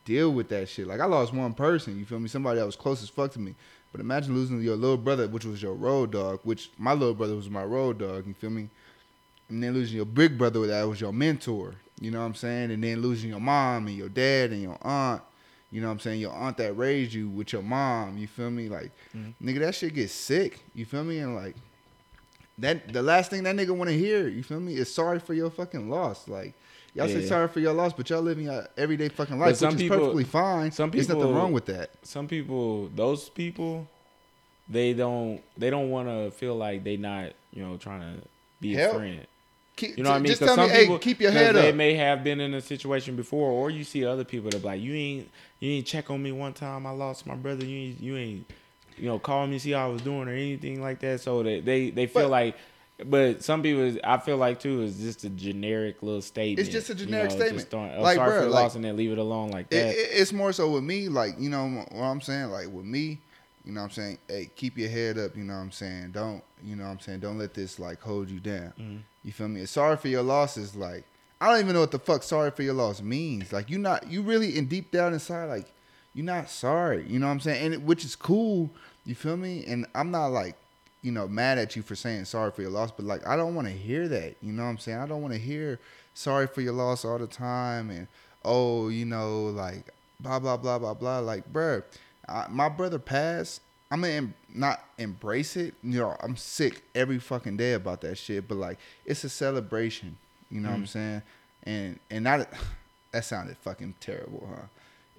deal 0.05 0.31
with 0.31 0.49
that 0.49 0.67
shit? 0.69 0.87
Like, 0.87 0.99
I 0.99 1.05
lost 1.05 1.33
one 1.33 1.53
person. 1.53 1.97
You 1.97 2.05
feel 2.05 2.19
me? 2.19 2.27
Somebody 2.27 2.59
that 2.59 2.65
was 2.65 2.75
close 2.75 3.01
as 3.03 3.09
fuck 3.09 3.31
to 3.33 3.39
me. 3.39 3.55
But 3.91 4.01
imagine 4.01 4.35
losing 4.35 4.61
your 4.61 4.75
little 4.75 4.97
brother, 4.97 5.27
which 5.27 5.45
was 5.45 5.61
your 5.63 5.73
road 5.73 6.11
dog, 6.11 6.41
which 6.43 6.69
my 6.77 6.93
little 6.93 7.15
brother 7.15 7.35
was 7.35 7.49
my 7.49 7.63
road 7.63 7.99
dog. 7.99 8.27
You 8.27 8.33
feel 8.33 8.49
me? 8.51 8.69
And 9.49 9.63
then 9.63 9.73
losing 9.73 9.95
your 9.97 10.05
big 10.05 10.37
brother, 10.37 10.65
that 10.67 10.83
was 10.83 11.01
your 11.01 11.11
mentor. 11.13 11.73
You 11.99 12.11
know 12.11 12.19
what 12.19 12.25
I'm 12.25 12.35
saying? 12.35 12.69
And 12.71 12.83
then 12.83 13.01
losing 13.01 13.31
your 13.31 13.39
mom 13.39 13.87
and 13.87 13.95
your 13.97 14.09
dad 14.09 14.51
and 14.51 14.61
your 14.61 14.77
aunt. 14.81 15.21
You 15.71 15.81
know 15.81 15.87
what 15.87 15.93
I'm 15.93 15.99
saying? 15.99 16.21
Your 16.21 16.33
aunt 16.33 16.57
that 16.57 16.73
raised 16.77 17.13
you 17.13 17.29
with 17.29 17.51
your 17.53 17.61
mom. 17.63 18.17
You 18.17 18.27
feel 18.27 18.51
me? 18.51 18.69
Like, 18.69 18.91
Mhm. 19.15 19.33
nigga, 19.41 19.59
that 19.59 19.75
shit 19.75 19.93
gets 19.95 20.13
sick. 20.13 20.59
You 20.75 20.85
feel 20.85 21.03
me? 21.03 21.19
And 21.19 21.35
like, 21.35 21.55
that 22.59 22.91
the 22.93 23.01
last 23.01 23.31
thing 23.31 23.43
that 23.43 23.55
nigga 23.55 23.71
want 23.75 23.89
to 23.89 23.97
hear, 23.97 24.27
you 24.27 24.43
feel 24.43 24.59
me, 24.59 24.75
is 24.75 24.93
sorry 24.93 25.19
for 25.19 25.33
your 25.33 25.49
fucking 25.49 25.89
loss. 25.89 26.27
Like, 26.27 26.53
y'all 26.93 27.07
say 27.07 27.25
sorry 27.25 27.47
for 27.47 27.59
your 27.59 27.73
loss, 27.73 27.93
but 27.93 28.09
y'all 28.09 28.21
living 28.21 28.45
your 28.45 28.67
everyday 28.77 29.09
fucking 29.09 29.37
life, 29.39 29.55
some 29.57 29.73
which 29.73 29.83
is 29.83 29.89
perfectly 29.89 30.23
fine. 30.23 30.71
some 30.71 30.89
people, 30.91 31.07
There's 31.07 31.17
nothing 31.19 31.35
wrong 31.35 31.51
with 31.53 31.65
that. 31.67 31.91
some 32.03 32.27
people 32.27 32.87
those 32.95 33.29
people 33.29 33.87
they 34.69 34.93
don't 34.93 35.41
they 35.57 35.69
don't 35.69 35.89
want 35.89 36.07
to 36.07 36.31
feel 36.31 36.55
like 36.55 36.83
they 36.83 36.97
not 36.97 37.31
you 37.53 37.63
know 37.63 37.77
trying 37.77 38.01
to 38.01 38.21
be 38.61 38.73
Help. 38.73 38.95
a 38.95 38.97
friend 38.97 39.27
Keep, 39.75 39.97
you 39.97 40.03
know 40.03 40.09
what 40.09 40.17
i 40.17 40.19
mean 40.19 40.27
Just 40.27 40.41
'Cause 40.41 40.55
tell 40.55 40.67
me, 40.67 40.73
some 40.75 40.87
hey, 40.91 40.97
keep 40.99 41.21
your 41.21 41.31
head 41.31 41.55
they 41.55 41.59
up. 41.59 41.65
They 41.65 41.71
may 41.71 41.93
have 41.95 42.23
been 42.23 42.39
in 42.41 42.53
a 42.53 42.61
situation 42.61 43.15
before 43.15 43.49
or 43.51 43.69
you 43.71 43.83
see 43.83 44.05
other 44.05 44.23
people 44.25 44.49
that 44.51 44.63
like 44.63 44.81
you 44.81 44.93
ain't 44.93 45.29
you 45.59 45.71
ain't 45.71 45.85
check 45.87 46.09
on 46.11 46.21
me 46.21 46.31
one 46.31 46.53
time 46.53 46.85
i 46.85 46.91
lost 46.91 47.25
my 47.25 47.35
brother 47.35 47.65
you 47.65 47.77
ain't 47.89 47.99
you 48.01 48.17
ain't 48.17 48.51
you 48.97 49.05
know 49.05 49.17
call 49.17 49.47
me 49.47 49.57
see 49.57 49.71
how 49.71 49.87
i 49.87 49.91
was 49.91 50.01
doing 50.01 50.27
or 50.27 50.31
anything 50.31 50.81
like 50.81 50.99
that 50.99 51.21
so 51.21 51.41
they 51.43 51.61
they, 51.61 51.89
they 51.91 52.05
feel 52.07 52.23
But- 52.23 52.31
like 52.31 52.55
but 53.05 53.43
some 53.43 53.61
people, 53.63 53.97
I 54.03 54.17
feel 54.17 54.37
like 54.37 54.59
too, 54.59 54.81
is 54.83 54.97
just 54.99 55.23
a 55.23 55.29
generic 55.29 56.01
little 56.03 56.21
statement. 56.21 56.59
It's 56.59 56.69
just 56.69 56.89
a 56.89 56.93
you 56.93 57.05
generic 57.05 57.31
know, 57.31 57.35
statement. 57.37 57.69
Throwing, 57.69 57.91
oh, 57.95 58.01
Like, 58.01 58.15
sorry 58.15 58.31
bruh, 58.31 58.39
for 58.43 58.49
like- 58.49 58.63
loss 58.63 58.75
and 58.75 58.83
then 58.83 58.97
leave 58.97 59.11
it 59.11 59.17
alone 59.17 59.51
like 59.51 59.69
that. 59.69 59.89
it- 59.95 60.09
it's 60.13 60.33
more 60.33 60.51
so 60.53 60.71
with 60.71 60.83
me, 60.83 61.07
like, 61.09 61.35
you 61.39 61.49
know 61.49 61.65
what 61.91 62.01
I'm 62.03 62.21
saying? 62.21 62.47
Like 62.49 62.67
with 62.71 62.85
me, 62.85 63.19
you 63.65 63.71
know 63.73 63.81
what 63.81 63.85
I'm 63.85 63.91
saying? 63.91 64.17
Hey, 64.27 64.49
keep 64.55 64.77
your 64.77 64.89
head 64.89 65.17
up, 65.17 65.35
you 65.37 65.43
know 65.43 65.53
what 65.53 65.59
I'm 65.61 65.71
saying? 65.71 66.11
Don't, 66.11 66.43
you 66.63 66.75
know 66.75 66.85
what 66.85 66.91
I'm 66.91 66.99
saying? 66.99 67.19
Don't 67.19 67.37
let 67.37 67.53
this 67.53 67.79
like 67.79 68.01
hold 68.01 68.29
you 68.29 68.39
down. 68.39 68.73
Mhm. 68.79 68.99
You 69.23 69.31
feel 69.31 69.47
me? 69.47 69.65
Sorry 69.65 69.95
for 69.97 70.07
your 70.07 70.23
losses. 70.23 70.75
like 70.75 71.03
I 71.41 71.47
don't 71.51 71.61
even 71.61 71.73
know 71.73 71.79
what 71.81 71.91
the 71.91 71.99
fuck 71.99 72.21
sorry 72.23 72.51
for 72.51 72.63
your 72.63 72.73
loss 72.73 73.01
means. 73.01 73.53
Like 73.53 73.69
you 73.69 73.77
not 73.77 74.11
you 74.11 74.21
really 74.21 74.57
in 74.57 74.65
deep 74.65 74.91
down 74.91 75.13
inside 75.13 75.45
like 75.45 75.67
you're 76.13 76.25
not 76.25 76.49
sorry. 76.49 77.05
You 77.07 77.17
know 77.19 77.27
what 77.27 77.31
I'm 77.33 77.39
saying? 77.39 77.63
And 77.65 77.73
it, 77.75 77.81
which 77.81 78.03
is 78.03 78.15
cool. 78.17 78.69
You 79.05 79.15
feel 79.15 79.37
me? 79.37 79.63
And 79.65 79.85
I'm 79.95 80.11
not 80.11 80.27
like 80.27 80.55
you 81.01 81.11
know 81.11 81.27
mad 81.27 81.57
at 81.57 81.75
you 81.75 81.81
for 81.81 81.95
saying 81.95 82.25
sorry 82.25 82.51
for 82.51 82.61
your 82.61 82.71
loss, 82.71 82.91
but 82.91 83.05
like 83.05 83.25
I 83.27 83.35
don't 83.35 83.55
want 83.55 83.67
to 83.67 83.73
hear 83.73 84.07
that. 84.09 84.35
You 84.41 84.51
know 84.53 84.63
what 84.63 84.69
I'm 84.69 84.77
saying? 84.77 84.97
I 84.99 85.07
don't 85.07 85.21
want 85.21 85.33
to 85.33 85.39
hear 85.39 85.79
sorry 86.13 86.47
for 86.47 86.61
your 86.61 86.73
loss 86.73 87.05
all 87.05 87.17
the 87.17 87.27
time 87.27 87.89
and 87.89 88.07
oh 88.45 88.89
you 88.89 89.05
know 89.05 89.45
like 89.45 89.89
blah 90.19 90.39
blah 90.39 90.57
blah 90.57 90.77
blah 90.79 90.93
blah. 90.93 91.19
Like 91.19 91.51
bruh, 91.51 91.83
I, 92.27 92.45
my 92.49 92.69
brother 92.69 92.99
passed. 92.99 93.61
I'm 93.91 94.01
gonna 94.01 94.13
em- 94.13 94.33
not 94.53 94.83
embrace 94.99 95.55
it. 95.55 95.73
You 95.81 95.99
know, 96.01 96.15
I'm 96.21 96.35
sick 96.35 96.83
every 96.93 97.17
fucking 97.17 97.57
day 97.57 97.73
about 97.73 98.01
that 98.01 98.19
shit. 98.19 98.47
But 98.47 98.57
like, 98.59 98.77
it's 99.05 99.23
a 99.23 99.29
celebration. 99.29 100.15
You 100.51 100.61
know 100.61 100.69
what 100.69 100.75
I'm 100.75 100.83
Mm. 100.83 100.87
saying? 100.89 101.21
And 101.63 101.99
and 102.11 102.23
not 102.23 102.47
that 103.11 103.25
sounded 103.25 103.57
fucking 103.57 103.95
terrible, 103.99 104.47
huh? 104.53 104.67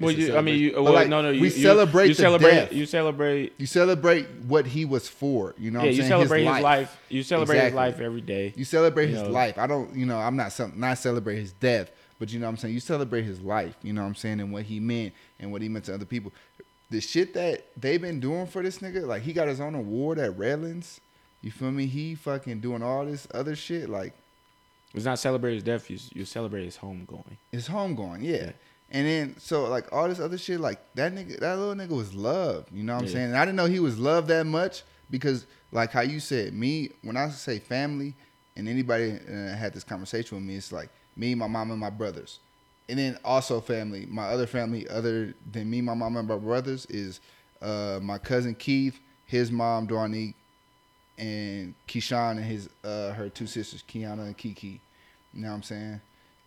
Well, 0.01 0.11
you, 0.13 0.35
I 0.37 0.41
mean, 0.41 0.59
you, 0.59 0.83
well, 0.83 0.95
like, 0.95 1.09
no, 1.09 1.21
no. 1.21 1.31
You, 1.31 1.43
we 1.43 1.51
celebrate 1.51 2.09
You 2.09 2.15
celebrate. 2.15 2.51
death. 2.51 2.73
You 2.73 2.87
celebrate. 2.87 3.53
You 3.59 3.67
celebrate 3.67 4.27
what 4.47 4.67
he 4.67 4.85
was 4.87 5.07
for. 5.09 5.55
You 5.59 5.71
know, 5.71 5.81
what 5.81 5.85
yeah, 5.85 5.91
I'm 5.91 5.97
you 5.97 6.03
saying? 6.03 6.09
celebrate 6.11 6.45
his 6.45 6.63
life. 6.63 6.99
You 7.11 7.23
celebrate 7.23 7.57
Exactly. 7.57 7.71
his 7.71 7.77
life 7.77 8.01
every 8.01 8.21
day. 8.23 8.55
You 8.57 8.65
celebrate 8.65 9.09
his 9.11 9.23
know. 9.23 9.29
life. 9.29 9.59
I 9.59 9.67
don't, 9.67 9.95
you 9.95 10.07
know, 10.07 10.19
I'm 10.19 10.37
not 10.37 10.53
some, 10.53 10.73
not 10.77 10.97
celebrate 10.99 11.37
his 11.37 11.53
death, 11.53 11.91
but 12.19 12.33
you 12.33 12.39
know 12.41 12.47
what 12.47 12.53
I'm 12.53 12.57
saying? 12.57 12.75
You 12.75 12.81
celebrate 12.81 13.23
his 13.25 13.41
life, 13.43 13.75
you 13.83 13.93
know 13.93 14.01
what 14.01 14.09
I'm 14.09 14.15
saying, 14.15 14.41
and 14.41 14.53
what 14.53 14.63
he 14.65 14.81
meant 14.81 15.13
and 15.39 15.53
what 15.53 15.61
he 15.63 15.69
meant 15.69 15.85
to 15.87 15.95
other 15.95 16.07
people. 16.07 16.33
The 16.91 17.01
shit 17.01 17.35
that 17.35 17.67
they've 17.77 18.01
been 18.01 18.21
doing 18.21 18.47
for 18.47 18.63
this 18.63 18.79
nigga, 18.79 19.07
like 19.07 19.23
he 19.23 19.33
got 19.33 19.49
his 19.49 19.61
own 19.61 19.75
award 19.75 20.19
at 20.19 20.37
Redlands. 20.37 21.01
You 21.43 21.51
feel 21.51 21.71
me? 21.71 21.87
He 21.87 22.15
fucking 22.15 22.61
doing 22.61 22.83
all 22.83 23.05
this 23.07 23.29
other 23.33 23.55
shit, 23.55 23.89
like 23.89 24.13
It's 24.95 25.05
not 25.05 25.19
celebrate 25.19 25.55
his 25.55 25.63
death. 25.63 25.89
You, 25.91 25.99
you 26.15 26.25
celebrate 26.25 26.65
his 26.65 26.79
homegoing. 26.79 27.37
his 27.53 27.69
homegoing, 27.69 28.23
yeah. 28.23 28.33
Yeah. 28.37 28.51
And 28.91 29.07
then 29.07 29.37
so 29.39 29.69
like 29.69 29.93
all 29.93 30.09
this 30.09 30.21
other 30.21 30.37
shit, 30.39 30.61
like 30.61 30.81
that 30.95 31.15
nigga, 31.15 31.39
that 31.41 31.59
little 31.59 31.75
nigga 31.75 31.97
was 31.97 32.13
loved. 32.15 32.73
You 32.73 32.83
know 32.83 32.95
what 32.95 33.01
I'm 33.01 33.07
Yeah. 33.07 33.13
saying? 33.13 33.27
And 33.27 33.37
I 33.37 33.45
didn't 33.45 33.57
know 33.57 33.67
he 33.67 33.81
was 33.81 33.99
loved 33.99 34.29
that 34.29 34.47
much 34.47 34.83
because 35.11 35.47
like 35.73 35.93
how 35.93 36.01
you 36.01 36.19
said, 36.21 36.55
me 36.55 36.91
when 37.03 37.17
I 37.17 37.29
say 37.31 37.59
family, 37.59 38.15
and 38.57 38.69
anybody 38.69 39.13
uh, 39.13 39.55
had 39.55 39.73
this 39.73 39.85
conversation 39.85 40.37
with 40.37 40.45
me, 40.45 40.57
it's 40.57 40.73
like 40.73 40.91
me, 41.17 41.35
my 41.35 41.47
mom, 41.47 41.71
and 41.71 41.79
my 41.79 41.91
brothers, 41.91 42.41
and 42.89 42.99
then 42.99 43.17
also 43.25 43.61
family. 43.61 44.07
My 44.07 44.25
other 44.25 44.47
family, 44.47 44.89
other 44.89 45.35
than 45.51 45.71
me, 45.71 45.81
my 45.81 45.95
mom, 45.95 46.17
and 46.17 46.27
my 46.27 46.37
brothers, 46.37 46.85
is 46.87 47.21
uh, 47.63 48.01
my 48.03 48.19
cousin 48.19 48.55
Keith, 48.57 48.99
his 49.27 49.53
mom 49.53 49.87
Dornique, 49.87 50.35
and 51.17 51.75
Keyshawn 51.87 52.33
and 52.33 52.45
his 52.45 52.69
uh, 52.83 53.13
her 53.13 53.29
two 53.29 53.47
sisters, 53.47 53.85
Kiana 53.89 54.27
and 54.27 54.37
Kiki. 54.37 54.81
You 55.33 55.43
know 55.43 55.49
what 55.49 55.55
I'm 55.55 55.63
saying? 55.63 56.01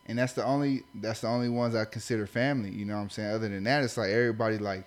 And 0.06 0.18
that's 0.18 0.34
the 0.34 0.44
only 0.44 0.84
that's 0.96 1.22
the 1.22 1.28
only 1.28 1.50
ones 1.50 1.76
I 1.76 1.86
consider 1.86 2.28
family. 2.28 2.70
You 2.72 2.86
know 2.86 2.96
what 2.96 3.02
I'm 3.04 3.10
saying? 3.10 3.32
Other 3.34 3.48
than 3.50 3.64
that, 3.64 3.84
it's 3.84 3.98
like 3.98 4.10
everybody 4.10 4.58
like, 4.58 4.86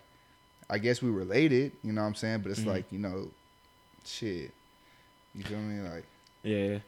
I 0.68 0.78
guess 0.78 1.00
we 1.00 1.10
related. 1.10 1.72
You 1.82 1.92
know 1.92 2.02
what 2.02 2.08
I'm 2.08 2.14
saying? 2.14 2.40
But 2.40 2.52
it's 2.52 2.60
Mhm. 2.60 2.66
like 2.66 2.84
you 2.92 2.98
know, 2.98 3.28
shit. 4.04 4.50
You 5.34 5.44
feel 5.44 5.58
me? 5.58 5.80
Like 5.88 6.04
Yeah. 6.42 6.78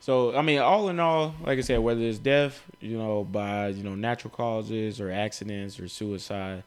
So 0.00 0.36
I 0.36 0.42
mean, 0.42 0.58
all 0.60 0.88
in 0.88 1.00
all, 1.00 1.34
like 1.44 1.58
I 1.58 1.62
said, 1.62 1.78
whether 1.80 2.00
it's 2.02 2.18
death, 2.18 2.62
you 2.80 2.96
know, 2.98 3.24
by 3.24 3.68
you 3.68 3.82
know 3.82 3.94
natural 3.94 4.30
causes 4.32 5.00
or 5.00 5.10
accidents 5.10 5.80
or 5.80 5.88
suicide, 5.88 6.62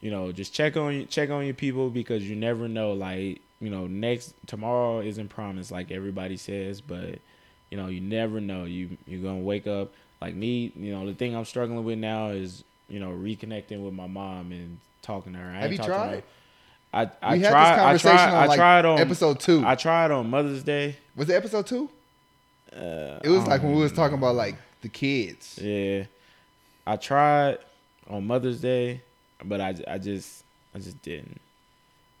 you 0.00 0.10
know, 0.10 0.32
just 0.32 0.54
check 0.54 0.76
on 0.76 1.06
check 1.08 1.28
on 1.30 1.44
your 1.44 1.54
people 1.54 1.90
because 1.90 2.28
you 2.28 2.36
never 2.36 2.68
know. 2.68 2.92
Like 2.92 3.40
you 3.60 3.68
know, 3.68 3.86
next 3.86 4.32
tomorrow 4.46 5.00
isn't 5.00 5.28
promised, 5.28 5.70
like 5.72 5.90
everybody 5.90 6.36
says, 6.36 6.80
but 6.80 7.18
you 7.70 7.76
know, 7.76 7.88
you 7.88 8.00
never 8.00 8.40
know. 8.40 8.64
You 8.64 8.96
you're 9.06 9.22
gonna 9.22 9.40
wake 9.40 9.66
up 9.66 9.92
like 10.20 10.34
me. 10.34 10.72
You 10.76 10.92
know, 10.94 11.06
the 11.06 11.14
thing 11.14 11.34
I'm 11.36 11.44
struggling 11.44 11.84
with 11.84 11.98
now 11.98 12.28
is 12.28 12.64
you 12.88 13.00
know 13.00 13.10
reconnecting 13.10 13.84
with 13.84 13.94
my 13.94 14.06
mom 14.06 14.52
and 14.52 14.78
talking 15.02 15.32
to 15.34 15.38
her. 15.38 15.50
I 15.50 15.60
Have 15.60 15.72
you 15.72 15.78
talked 15.78 15.88
to 15.90 15.94
her. 15.98 16.06
tried? 16.08 16.22
I 16.92 17.10
I 17.22 17.34
we 17.34 17.40
had 17.42 17.50
tried. 17.50 17.70
this 17.74 17.78
I 17.78 17.82
conversation 17.84 18.16
tried. 18.16 18.28
on 18.28 18.34
I 18.34 18.46
like 18.46 18.56
tried 18.56 18.84
on 18.86 18.98
episode 18.98 19.40
two. 19.40 19.62
I 19.66 19.74
tried 19.74 20.10
on 20.10 20.30
Mother's 20.30 20.62
Day. 20.62 20.96
was 21.16 21.28
it 21.28 21.34
episode 21.34 21.66
two? 21.66 21.90
Uh, 22.74 23.18
It 23.24 23.28
was 23.28 23.46
like 23.46 23.62
when 23.62 23.74
we 23.74 23.82
was 23.82 23.92
talking 23.92 24.16
about 24.18 24.34
like 24.34 24.56
the 24.82 24.88
kids. 24.88 25.58
Yeah, 25.60 26.04
I 26.86 26.96
tried 26.96 27.58
on 28.08 28.26
Mother's 28.26 28.60
Day, 28.60 29.02
but 29.44 29.60
I, 29.60 29.74
I 29.86 29.98
just 29.98 30.44
I 30.74 30.78
just 30.78 31.00
didn't 31.02 31.40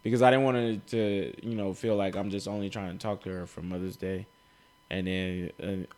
because 0.02 0.22
I 0.22 0.30
didn't 0.30 0.44
want 0.44 0.86
to 0.88 1.32
you 1.42 1.54
know 1.54 1.72
feel 1.74 1.96
like 1.96 2.14
I'm 2.16 2.30
just 2.30 2.46
only 2.48 2.68
trying 2.70 2.92
to 2.92 2.98
talk 2.98 3.22
to 3.24 3.30
her 3.30 3.46
for 3.46 3.62
Mother's 3.62 3.96
Day, 3.96 4.26
and 4.90 5.06
then 5.06 5.50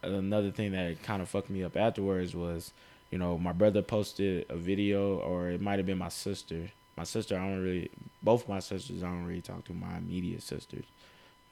uh, 0.02 0.06
another 0.06 0.50
thing 0.50 0.72
that 0.72 1.02
kind 1.02 1.22
of 1.22 1.28
fucked 1.28 1.50
me 1.50 1.62
up 1.62 1.76
afterwards 1.76 2.34
was 2.34 2.72
you 3.10 3.18
know 3.18 3.38
my 3.38 3.52
brother 3.52 3.82
posted 3.82 4.46
a 4.48 4.56
video 4.56 5.18
or 5.18 5.50
it 5.50 5.60
might 5.60 5.78
have 5.78 5.86
been 5.86 5.98
my 5.98 6.08
sister. 6.08 6.70
My 6.96 7.04
sister 7.04 7.36
I 7.36 7.48
don't 7.48 7.62
really 7.62 7.90
both 8.22 8.48
my 8.48 8.60
sisters 8.60 9.02
I 9.02 9.06
don't 9.06 9.24
really 9.24 9.40
talk 9.40 9.64
to 9.66 9.72
my 9.72 9.96
immediate 9.98 10.42
sisters. 10.42 10.84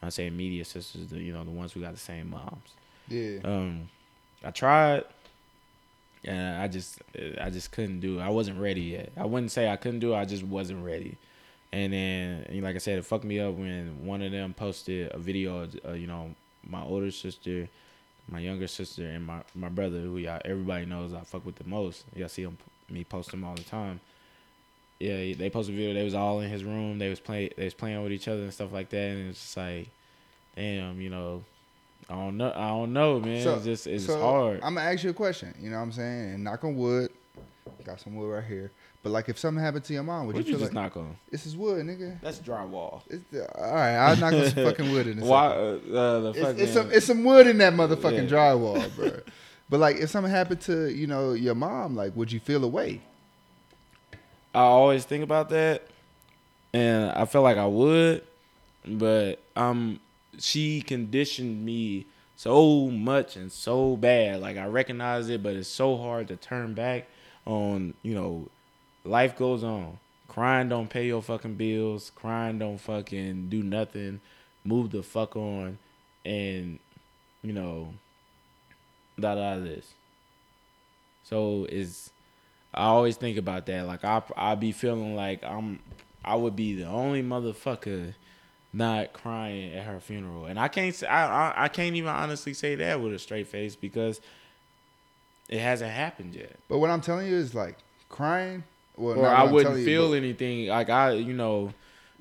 I 0.02 0.10
say 0.10 0.26
immediate 0.26 0.66
sisters, 0.66 1.08
the 1.08 1.18
you 1.18 1.32
know 1.32 1.44
the 1.44 1.50
ones 1.50 1.72
who 1.72 1.80
got 1.80 1.92
the 1.92 1.98
same 1.98 2.30
moms. 2.30 2.74
Yeah. 3.08 3.38
Um, 3.44 3.88
I 4.44 4.50
tried, 4.50 5.04
and 6.24 6.62
I 6.62 6.68
just 6.68 7.00
I 7.40 7.50
just 7.50 7.72
couldn't 7.72 8.00
do 8.00 8.20
it. 8.20 8.22
I 8.22 8.28
wasn't 8.28 8.60
ready 8.60 8.82
yet. 8.82 9.12
I 9.16 9.24
wouldn't 9.24 9.50
say 9.50 9.68
I 9.68 9.76
couldn't 9.76 10.00
do 10.00 10.14
it. 10.14 10.16
I 10.16 10.24
just 10.24 10.44
wasn't 10.44 10.84
ready. 10.84 11.16
And 11.72 11.92
then, 11.92 12.46
and 12.48 12.62
like 12.62 12.76
I 12.76 12.78
said, 12.78 12.98
it 12.98 13.04
fucked 13.04 13.24
me 13.24 13.40
up 13.40 13.54
when 13.54 14.06
one 14.06 14.22
of 14.22 14.32
them 14.32 14.54
posted 14.54 15.10
a 15.12 15.18
video. 15.18 15.64
Of, 15.64 15.80
uh, 15.86 15.92
you 15.92 16.06
know, 16.06 16.34
my 16.66 16.82
older 16.82 17.10
sister, 17.10 17.68
my 18.30 18.40
younger 18.40 18.66
sister, 18.66 19.04
and 19.06 19.26
my 19.26 19.42
my 19.54 19.68
brother, 19.68 20.00
who 20.00 20.18
y'all 20.18 20.40
everybody 20.44 20.86
knows 20.86 21.12
I 21.12 21.20
fuck 21.20 21.44
with 21.44 21.56
the 21.56 21.64
most. 21.68 22.04
Y'all 22.14 22.28
see 22.28 22.42
him, 22.42 22.56
me 22.90 23.04
post 23.04 23.30
them 23.30 23.44
all 23.44 23.54
the 23.54 23.62
time. 23.62 24.00
Yeah, 24.98 25.34
they 25.34 25.48
posted 25.50 25.74
a 25.74 25.78
video. 25.78 25.94
They 25.94 26.04
was 26.04 26.14
all 26.14 26.40
in 26.40 26.50
his 26.50 26.64
room. 26.64 26.98
They 26.98 27.08
was 27.08 27.20
play. 27.20 27.50
They 27.56 27.64
was 27.64 27.74
playing 27.74 28.02
with 28.02 28.12
each 28.12 28.26
other 28.28 28.42
and 28.42 28.52
stuff 28.52 28.72
like 28.72 28.88
that. 28.90 28.96
And 28.96 29.30
it's 29.30 29.40
just 29.40 29.56
like, 29.56 29.88
damn, 30.56 31.00
you 31.00 31.08
know, 31.08 31.44
I 32.10 32.14
don't 32.14 32.36
know. 32.36 32.52
I 32.54 32.68
don't 32.68 32.92
know, 32.92 33.20
man. 33.20 33.42
So- 33.44 33.54
it's 33.56 33.64
just 33.64 33.86
it's 33.86 34.06
so 34.06 34.20
hard. 34.20 34.60
I'm 34.62 34.74
gonna 34.74 34.90
ask 34.90 35.04
you 35.04 35.10
a 35.10 35.14
question. 35.14 35.54
You 35.60 35.70
know 35.70 35.76
what 35.76 35.82
I'm 35.84 35.92
saying? 35.92 36.34
And 36.34 36.44
knock 36.44 36.64
on 36.64 36.76
wood. 36.76 37.12
Got 37.84 38.00
some 38.00 38.16
wood 38.16 38.28
right 38.28 38.44
here. 38.44 38.72
But 39.08 39.14
like, 39.14 39.28
if 39.30 39.38
something 39.38 39.64
happened 39.64 39.84
to 39.84 39.94
your 39.94 40.02
mom, 40.02 40.26
would 40.26 40.36
What 40.36 40.44
you 40.44 40.52
you 40.52 40.58
feel 40.58 40.68
just 40.68 40.74
like 40.74 40.84
knock 40.84 40.96
on? 40.98 41.16
this 41.30 41.46
is 41.46 41.56
wood, 41.56 41.82
nigga? 41.86 42.20
That's 42.20 42.40
drywall. 42.40 43.00
It's 43.08 43.24
the, 43.30 43.50
all 43.58 43.72
right. 43.74 43.94
I'll 43.96 44.16
knock 44.16 44.34
on 44.34 44.44
some 44.44 44.64
fucking 44.64 44.92
wood 44.92 45.06
in 45.06 45.18
a 45.18 45.24
Why? 45.24 45.46
Uh, 45.46 45.50
uh, 45.50 46.20
the 46.20 46.30
It's, 46.36 46.60
it's 46.60 46.72
some 46.74 46.90
it's 46.92 47.06
some 47.06 47.24
wood 47.24 47.46
in 47.46 47.56
that 47.56 47.72
motherfucking 47.72 48.28
Yeah. 48.30 48.36
drywall, 48.36 48.94
bro. 48.96 49.20
But 49.70 49.80
like, 49.80 49.96
if 49.96 50.10
something 50.10 50.30
happened 50.30 50.60
to 50.62 50.88
you 50.94 51.06
know 51.06 51.32
your 51.32 51.54
mom, 51.54 51.96
like, 51.96 52.14
would 52.16 52.30
you 52.30 52.38
feel 52.38 52.62
away? 52.62 53.00
I 54.54 54.60
always 54.60 55.06
think 55.06 55.24
about 55.24 55.48
that, 55.50 55.86
and 56.74 57.10
I 57.12 57.24
feel 57.24 57.40
like 57.40 57.56
I 57.56 57.66
would, 57.66 58.24
but 58.86 59.40
um, 59.56 60.00
she 60.38 60.82
conditioned 60.82 61.64
me 61.64 62.04
so 62.36 62.90
much 62.90 63.36
and 63.36 63.50
so 63.50 63.96
bad. 63.96 64.42
Like 64.42 64.58
I 64.58 64.66
recognize 64.66 65.30
it, 65.30 65.42
but 65.42 65.56
it's 65.56 65.66
so 65.66 65.96
hard 65.96 66.28
to 66.28 66.36
turn 66.36 66.74
back 66.74 67.06
on. 67.46 67.94
You 68.02 68.14
know, 68.14 68.48
life 69.08 69.36
goes 69.36 69.64
on. 69.64 69.98
Crying 70.28 70.68
don't 70.68 70.88
pay 70.88 71.06
your 71.06 71.22
fucking 71.22 71.54
bills. 71.54 72.12
Crying 72.14 72.58
don't 72.58 72.78
fucking 72.78 73.48
do 73.48 73.62
nothing. 73.62 74.20
Move 74.64 74.90
the 74.90 75.02
fuck 75.02 75.34
on, 75.34 75.78
and 76.24 76.78
you 77.42 77.52
know, 77.52 77.94
da 79.18 79.34
da 79.34 79.58
this. 79.58 79.92
So 81.24 81.66
is 81.70 82.10
I 82.74 82.84
always 82.84 83.16
think 83.16 83.38
about 83.38 83.66
that. 83.66 83.86
Like 83.86 84.04
I 84.04 84.22
I 84.36 84.54
be 84.54 84.72
feeling 84.72 85.16
like 85.16 85.42
I'm 85.42 85.80
I 86.24 86.36
would 86.36 86.54
be 86.54 86.74
the 86.74 86.86
only 86.86 87.22
motherfucker 87.22 88.14
not 88.72 89.14
crying 89.14 89.72
at 89.72 89.84
her 89.86 89.98
funeral, 89.98 90.44
and 90.44 90.58
I 90.58 90.68
can't 90.68 91.02
I 91.04 91.24
I, 91.24 91.64
I 91.64 91.68
can't 91.68 91.96
even 91.96 92.10
honestly 92.10 92.52
say 92.54 92.74
that 92.76 93.00
with 93.00 93.14
a 93.14 93.18
straight 93.18 93.48
face 93.48 93.74
because 93.74 94.20
it 95.48 95.60
hasn't 95.60 95.90
happened 95.90 96.34
yet. 96.34 96.56
But 96.68 96.78
what 96.78 96.90
I'm 96.90 97.00
telling 97.00 97.28
you 97.28 97.34
is 97.34 97.54
like 97.54 97.78
crying. 98.08 98.64
Well, 98.98 99.18
or 99.18 99.28
I 99.28 99.44
wouldn't 99.44 99.62
telling 99.62 99.78
you, 99.80 99.86
feel 99.86 100.14
anything. 100.14 100.66
Like 100.66 100.90
I, 100.90 101.12
you 101.12 101.32
know, 101.32 101.72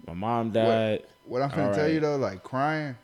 my 0.05 0.13
mom 0.13 0.51
died. 0.51 1.03
What 1.25 1.41
I'm 1.41 1.49
gonna 1.49 1.69
All 1.69 1.75
tell 1.75 1.89
you 1.89 1.99
though, 1.99 2.15
like 2.17 2.43
crying, 2.43 2.95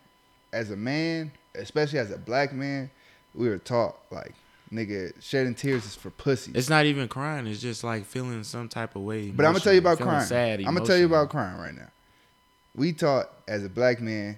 as 0.53 0.71
a 0.71 0.77
man, 0.77 1.31
especially 1.55 1.99
as 1.99 2.11
a 2.11 2.17
black 2.17 2.53
man, 2.53 2.89
we 3.33 3.49
were 3.49 3.57
taught 3.57 3.97
like, 4.11 4.33
nigga, 4.71 5.11
shedding 5.21 5.55
tears 5.55 5.85
is 5.85 5.95
for 5.95 6.11
pussies. 6.11 6.55
It's 6.55 6.69
not 6.69 6.85
even 6.85 7.07
crying. 7.07 7.47
It's 7.47 7.61
just 7.61 7.83
like 7.83 8.05
feeling 8.05 8.43
some 8.43 8.69
type 8.69 8.95
of 8.95 9.01
way. 9.01 9.31
But 9.31 9.45
I'm 9.45 9.53
gonna 9.53 9.63
tell 9.63 9.73
you 9.73 9.79
about 9.79 9.97
crying. 9.99 10.25
Sad. 10.25 10.59
I'm 10.59 10.73
gonna 10.75 10.85
tell 10.85 10.97
you 10.97 11.07
about 11.07 11.29
crying 11.29 11.57
right 11.57 11.75
now. 11.75 11.89
We 12.75 12.93
taught 12.93 13.29
as 13.47 13.65
a 13.65 13.69
black 13.69 13.99
man, 14.01 14.37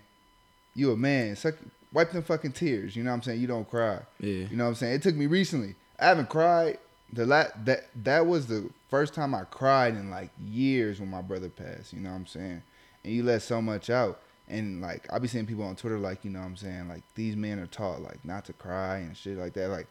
you 0.73 0.91
a 0.91 0.97
man, 0.97 1.35
suck, 1.35 1.55
wipe 1.93 2.11
them 2.11 2.23
fucking 2.23 2.53
tears. 2.53 2.95
You 2.95 3.03
know 3.03 3.11
what 3.11 3.17
I'm 3.17 3.23
saying? 3.23 3.39
You 3.41 3.47
don't 3.47 3.69
cry. 3.69 3.99
Yeah. 4.19 4.45
You 4.49 4.57
know 4.57 4.63
what 4.65 4.69
I'm 4.71 4.75
saying? 4.75 4.95
It 4.95 5.03
took 5.03 5.15
me 5.15 5.27
recently. 5.27 5.75
I 5.99 6.07
haven't 6.07 6.29
cried. 6.29 6.79
The 7.13 7.25
la- 7.25 7.45
that 7.63 7.87
that 8.03 8.25
was 8.25 8.47
the 8.47 8.69
first 8.95 9.13
time 9.13 9.35
I 9.35 9.43
cried 9.43 9.93
in 9.95 10.09
like 10.09 10.29
years 10.41 11.01
when 11.01 11.11
my 11.11 11.21
brother 11.21 11.49
passed. 11.49 11.91
You 11.91 11.99
know 11.99 12.11
what 12.11 12.15
I'm 12.15 12.27
saying? 12.27 12.63
And 13.03 13.13
you 13.13 13.23
let 13.23 13.41
so 13.41 13.61
much 13.61 13.89
out. 13.89 14.21
And 14.47 14.81
like 14.81 15.05
I 15.11 15.19
be 15.19 15.27
seeing 15.27 15.45
people 15.45 15.65
on 15.65 15.75
Twitter 15.75 15.99
like, 15.99 16.23
you 16.23 16.31
know 16.31 16.39
what 16.39 16.45
I'm 16.45 16.55
saying, 16.55 16.87
like 16.87 17.03
these 17.13 17.35
men 17.35 17.59
are 17.59 17.67
taught 17.67 18.01
like 18.01 18.23
not 18.23 18.45
to 18.45 18.53
cry 18.53 18.99
and 18.99 19.17
shit 19.17 19.37
like 19.37 19.51
that. 19.55 19.67
Like 19.67 19.87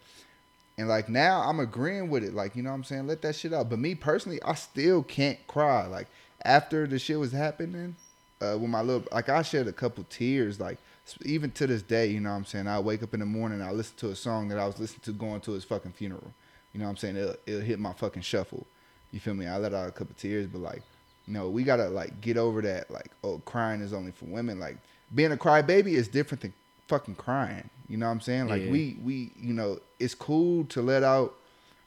and 0.78 0.88
like 0.88 1.11
now 1.11 1.42
I'm 1.42 1.61
agreeing 1.61 2.09
with 2.09 2.24
it. 2.24 2.32
Like, 2.32 2.57
you 2.57 2.62
know 2.62 2.70
what 2.70 2.76
I'm 2.76 2.84
saying? 2.84 3.07
Let 3.07 3.20
that 3.20 3.36
shit 3.36 3.52
out. 3.52 3.68
But 3.68 3.78
me 3.78 3.94
personally, 3.94 4.40
I 4.42 4.55
still 4.55 5.02
can't 5.02 5.46
cry. 5.48 5.86
Like 5.86 6.07
after 6.42 6.86
the 6.86 6.98
shit 6.98 7.18
was 7.18 7.32
happening, 7.32 7.96
uh 8.40 8.57
with 8.59 8.70
my 8.70 8.80
little 8.80 9.07
like 9.12 9.28
I 9.28 9.42
shed 9.42 9.68
a 9.68 9.72
couple 9.74 10.07
tears, 10.09 10.59
like 10.59 10.78
even 11.26 11.50
to 11.50 11.66
this 11.66 11.82
day, 11.82 12.07
you 12.07 12.20
know 12.20 12.30
what 12.30 12.36
I'm 12.36 12.46
saying? 12.46 12.68
I 12.68 12.80
wake 12.80 13.02
up 13.02 13.12
in 13.12 13.20
the 13.20 13.26
morning, 13.26 13.61
I 13.61 13.70
listen 13.70 13.96
to 13.98 14.09
a 14.12 14.16
song 14.16 14.48
that 14.48 14.59
I 14.59 14.64
was 14.64 14.78
listening 14.78 15.02
to 15.02 15.12
going 15.12 15.42
to 15.42 15.52
his 15.52 15.64
fucking 15.64 15.92
funeral. 15.92 16.32
You 16.72 16.80
know 16.80 16.86
what 16.86 16.92
I'm 16.92 16.96
saying? 16.96 17.16
It'll, 17.16 17.36
it'll 17.44 17.61
hit 17.61 17.78
my 17.78 17.92
fucking 17.92 18.22
shuffle. 18.22 18.66
You 19.15 19.21
feel 19.21 19.35
me? 19.35 19.47
I 19.47 19.59
let 19.59 19.73
out 19.73 19.89
a 19.89 19.93
couple 19.93 20.12
tears, 20.19 20.49
but 20.49 20.61
like, 20.61 20.83
no, 21.29 21.49
we 21.49 21.62
gotta 21.62 21.89
like 21.89 22.21
get 22.21 22.37
over 22.37 22.61
that. 22.62 22.91
Like, 22.91 23.12
oh, 23.23 23.41
crying 23.45 23.81
is 23.81 23.93
only 23.93 24.11
for 24.11 24.25
women. 24.25 24.59
Like, 24.59 24.77
being 25.15 25.31
a 25.31 25.37
crybaby 25.37 25.93
is 25.93 26.09
different 26.09 26.43
than 26.43 26.53
fucking 26.89 27.15
crying. 27.15 27.71
You 27.89 27.97
know 27.97 28.07
what 28.07 28.12
I'm 28.12 28.21
saying? 28.21 28.49
Like, 28.49 28.65
Yeah. 28.65 28.71
we 28.73 28.97
we 29.05 29.31
you 29.41 29.55
know, 29.55 29.79
it's 30.01 30.17
cool 30.17 30.65
to 30.65 30.83
let 30.83 31.05
out, 31.05 31.33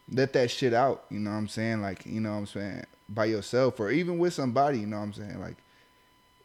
let 0.10 0.32
that 0.34 0.50
shit 0.50 0.74
out. 0.74 1.04
You 1.10 1.20
know 1.20 1.32
what 1.32 1.36
I'm 1.36 1.48
saying? 1.50 1.82
Like, 1.82 2.06
you 2.06 2.22
know 2.22 2.32
what 2.32 2.38
I'm 2.38 2.48
saying? 2.48 2.86
By 3.10 3.26
yourself 3.26 3.78
or 3.82 3.92
even 3.92 4.20
with 4.20 4.34
somebody. 4.34 4.80
You 4.80 4.88
know 4.88 4.98
what 4.98 5.04
I'm 5.04 5.14
saying? 5.14 5.42
Like, 5.42 5.58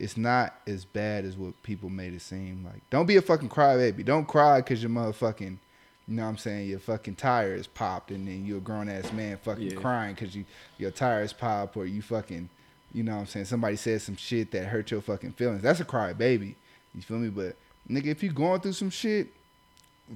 it's 0.01 0.16
not 0.16 0.57
as 0.66 0.85
bad 0.85 1.24
as 1.24 1.37
what 1.37 1.62
people 1.62 1.91
made 1.91 2.12
it 2.12 2.22
seem. 2.22 2.64
Like, 2.64 2.83
don't 2.91 3.07
be 3.07 3.14
a 3.16 3.22
fucking 3.22 3.51
crybaby. 3.51 4.05
Don't 4.05 4.26
cry 4.26 4.59
because 4.61 4.83
your 4.83 4.91
motherfucking, 4.91 5.59
you 6.09 6.16
know 6.16 6.22
what 6.24 6.28
I'm 6.30 6.36
saying, 6.38 6.68
your 6.68 6.78
fucking 6.80 7.14
tire 7.14 7.55
is 7.55 7.66
popped 7.66 8.11
and 8.11 8.26
then 8.26 8.44
you're 8.44 8.59
a 8.59 8.61
grown 8.61 8.88
ass 8.88 9.12
man 9.12 9.36
fucking 9.38 9.70
Yeah. 9.70 9.76
crying 9.76 10.14
because 10.14 10.34
you 10.34 10.44
your 10.78 10.90
tire 10.90 11.22
is 11.22 11.32
popped 11.32 11.76
or 11.76 11.86
you 11.86 12.03
fucking, 12.03 12.48
you 12.92 13.03
know 13.03 13.14
what 13.14 13.20
I'm 13.20 13.26
saying, 13.26 13.46
somebody 13.46 13.76
said 13.76 14.03
some 14.03 14.16
shit 14.16 14.50
that 14.50 14.66
hurt 14.66 14.90
your 14.90 15.00
fucking 15.00 15.32
feelings. 15.32 15.62
That's 15.62 15.80
a 15.80 15.84
cry 15.84 16.12
baby. 16.12 16.57
You 16.94 17.03
feel 17.03 17.18
me? 17.18 17.28
But 17.28 17.57
nigga, 17.88 18.07
if 18.07 18.22
you 18.22 18.32
going 18.32 18.61
through 18.61 18.72
some 18.72 18.90
shit, 18.90 19.28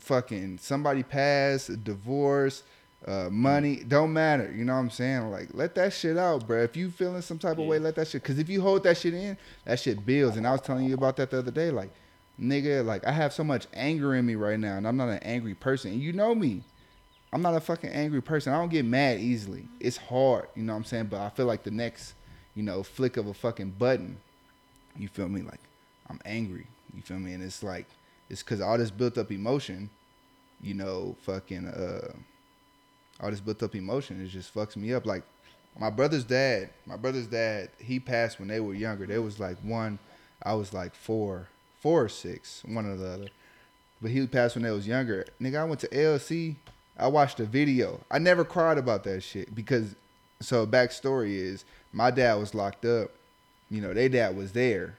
fucking 0.01 0.59
somebody 0.59 1.03
passed, 1.03 1.69
a 1.69 1.77
divorce, 1.77 2.63
uh, 3.07 3.29
money, 3.31 3.83
don't 3.87 4.13
matter. 4.13 4.53
You 4.55 4.65
know 4.65 4.73
what 4.75 4.81
I'm 4.81 4.91
saying? 4.91 5.31
Like, 5.31 5.49
let 5.53 5.75
that 5.77 5.93
shit 5.93 6.17
out, 6.19 6.47
bro. 6.47 6.63
If 6.63 6.77
you 6.77 6.91
feeling 6.91 7.23
some 7.23 7.39
type 7.39 7.59
of 7.59 7.67
way, 7.67 7.79
let 7.79 7.95
that 7.97 8.09
shit. 8.09 8.23
Cause 8.25 8.39
if 8.39 8.49
you 8.49 8.61
hold 8.61 8.83
that 8.83 8.97
shit 8.99 9.15
in, 9.15 9.37
that 9.65 9.79
shit 9.79 10.05
builds. 10.05 10.37
And 10.37 10.47
I 10.47 10.53
was 10.53 10.61
telling 10.61 10.85
you 10.87 10.95
about 10.95 11.17
that 11.17 11.31
the 11.31 11.39
other 11.39 11.51
day. 11.53 11.71
Like, 11.71 11.91
nigga, 12.41 12.85
like 12.85 13.07
I 13.07 13.13
have 13.13 13.33
so 13.33 13.45
much 13.45 13.67
anger 13.75 14.15
in 14.15 14.27
me 14.27 14.35
right 14.35 14.59
now, 14.59 14.77
and 14.77 14.87
I'm 14.87 14.97
not 14.97 15.09
an 15.09 15.19
angry 15.23 15.55
person. 15.55 15.93
And 15.93 16.01
you 16.01 16.13
know 16.13 16.35
me. 16.35 16.63
I'm 17.33 17.43
not 17.43 17.55
a 17.55 17.61
fucking 17.61 17.91
angry 17.91 18.23
person. 18.23 18.53
I 18.53 18.59
don't 18.59 18.71
get 18.71 18.85
mad 18.85 19.19
easily. 19.21 19.67
It's 19.81 19.97
hard, 19.97 20.47
you 20.55 20.63
know 20.63 20.73
what 20.73 20.79
I'm 20.79 20.85
saying? 20.85 21.07
But 21.07 21.21
I 21.21 21.29
feel 21.29 21.47
like 21.47 21.65
the 21.65 21.71
next, 21.71 22.15
you 22.55 22.63
know, 22.63 22.83
flick 22.83 23.17
of 23.17 23.27
a 23.27 23.35
fucking 23.35 23.73
button, 23.73 24.19
you 24.97 25.09
feel 25.09 25.29
me? 25.29 25.43
Like, 25.43 25.61
I'm 26.09 26.21
angry. 26.25 26.67
You 26.95 27.03
feel 27.03 27.19
me? 27.19 27.35
And 27.35 27.43
it's 27.43 27.63
like, 27.63 27.87
it's 28.31 28.43
because 28.43 28.61
all 28.61 28.79
this 28.79 28.91
built 28.91 29.19
up 29.19 29.31
emotion, 29.33 29.91
you 30.63 30.75
know, 30.75 31.17
fucking, 31.23 31.67
uh, 31.67 32.13
all 33.21 33.31
this 33.31 33.41
built 33.41 33.63
up 33.63 33.75
emotion, 33.75 34.25
it 34.25 34.29
just 34.29 34.55
fucks 34.55 34.77
me 34.77 34.95
up. 34.95 35.05
Like, 35.05 35.25
my 35.79 35.91
brother's 35.91 36.25
dad, 36.25 36.71
my 36.87 36.97
brother's 36.97 37.27
dad, 37.27 37.71
he 37.79 38.01
passed 38.01 38.39
when 38.39 38.49
they 38.49 38.61
were 38.61 38.73
younger. 38.73 39.05
They 39.05 39.19
was 39.19 39.39
like 39.39 39.59
one, 39.59 39.99
I 40.43 40.55
was 40.55 40.73
like 40.73 40.95
four, 40.95 41.49
four 41.81 42.05
or 42.05 42.09
six, 42.09 42.63
one 42.67 42.87
or 42.87 42.97
the 42.97 43.09
other. 43.09 43.29
But 44.01 44.11
he 44.11 44.27
passed 44.27 44.57
when 44.57 44.65
they 44.65 44.71
was 44.71 44.87
younger. 44.87 45.27
Nigga, 45.41 45.61
I 45.61 45.65
went 45.65 45.81
to 45.81 45.89
LC. 45.89 46.57
I 46.99 47.09
watched 47.09 47.41
a 47.41 47.45
video. 47.45 48.01
I 48.11 48.19
never 48.19 48.45
cried 48.45 48.79
about 48.79 49.05
that 49.05 49.23
shit 49.23 49.55
because, 49.55 49.95
so 50.41 50.67
backstory 50.67 51.37
is 51.37 51.65
my 51.93 52.11
dad 52.11 52.35
was 52.35 52.55
locked 52.55 52.85
up. 52.85 53.11
You 53.71 53.81
know, 53.81 53.93
their 53.95 54.09
dad 54.09 54.37
was 54.37 54.53
there. 54.53 54.97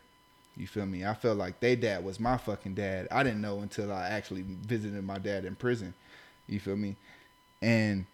You 0.56 0.66
feel 0.66 0.86
me? 0.86 1.06
I 1.06 1.14
felt 1.14 1.38
like 1.38 1.60
their 1.60 1.76
dad 1.76 2.04
was 2.04 2.20
my 2.20 2.38
fucking 2.38 2.74
dad. 2.74 3.08
I 3.12 3.22
didn't 3.24 3.42
know 3.42 3.60
until 3.60 3.94
I 3.94 4.10
actually 4.10 4.42
visited 4.42 5.04
my 5.04 5.20
dad 5.20 5.46
in 5.46 5.56
prison. 5.56 5.94
You 6.48 6.60
feel 6.60 6.76
me? 6.76 6.96
And 7.62 8.06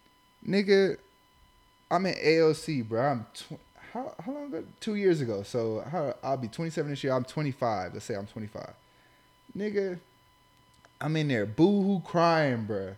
nigga, 0.47 0.97
I'm 1.89 2.05
in 2.05 2.15
ALC, 2.21 2.87
bro. 2.87 3.01
I'm 3.01 3.25
tw- 3.33 3.59
how 3.93 4.15
how 4.25 4.31
long 4.31 4.45
ago? 4.47 4.63
Two 4.79 4.95
years 4.95 5.21
ago. 5.21 5.43
So 5.43 5.83
how, 5.89 6.15
I'll 6.23 6.37
be 6.37 6.47
27 6.47 6.89
this 6.89 7.03
year. 7.03 7.13
I'm 7.13 7.23
25. 7.23 7.93
Let's 7.93 8.05
say 8.05 8.15
I'm 8.15 8.25
25. 8.25 8.73
Nigga, 9.55 9.99
I'm 10.99 11.15
in 11.15 11.27
there 11.27 11.45
boo 11.45 11.83
hoo 11.83 12.01
crying, 12.03 12.65
bro. 12.65 12.95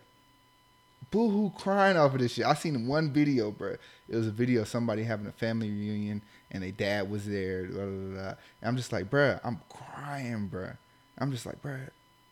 Boo 1.10 1.28
hoo 1.28 1.52
crying 1.56 1.98
off 1.98 2.14
of 2.14 2.20
this 2.20 2.32
shit. 2.32 2.46
I 2.46 2.54
seen 2.54 2.86
one 2.86 3.12
video, 3.12 3.50
bro. 3.50 3.76
It 4.08 4.16
was 4.16 4.26
a 4.26 4.32
video 4.32 4.62
of 4.62 4.68
somebody 4.68 5.04
having 5.04 5.26
a 5.26 5.32
family 5.32 5.70
reunion 5.70 6.22
and 6.50 6.62
their 6.62 6.72
dad 6.72 7.10
was 7.10 7.26
there. 7.26 7.66
blah, 7.66 7.84
blah, 7.84 8.22
blah, 8.22 8.34
I'm 8.62 8.76
just 8.76 8.92
like, 8.92 9.10
bro, 9.10 9.38
I'm 9.44 9.60
crying, 9.68 10.46
bro. 10.46 10.70
I'm 11.18 11.30
just 11.30 11.44
like, 11.44 11.60
bro, 11.60 11.76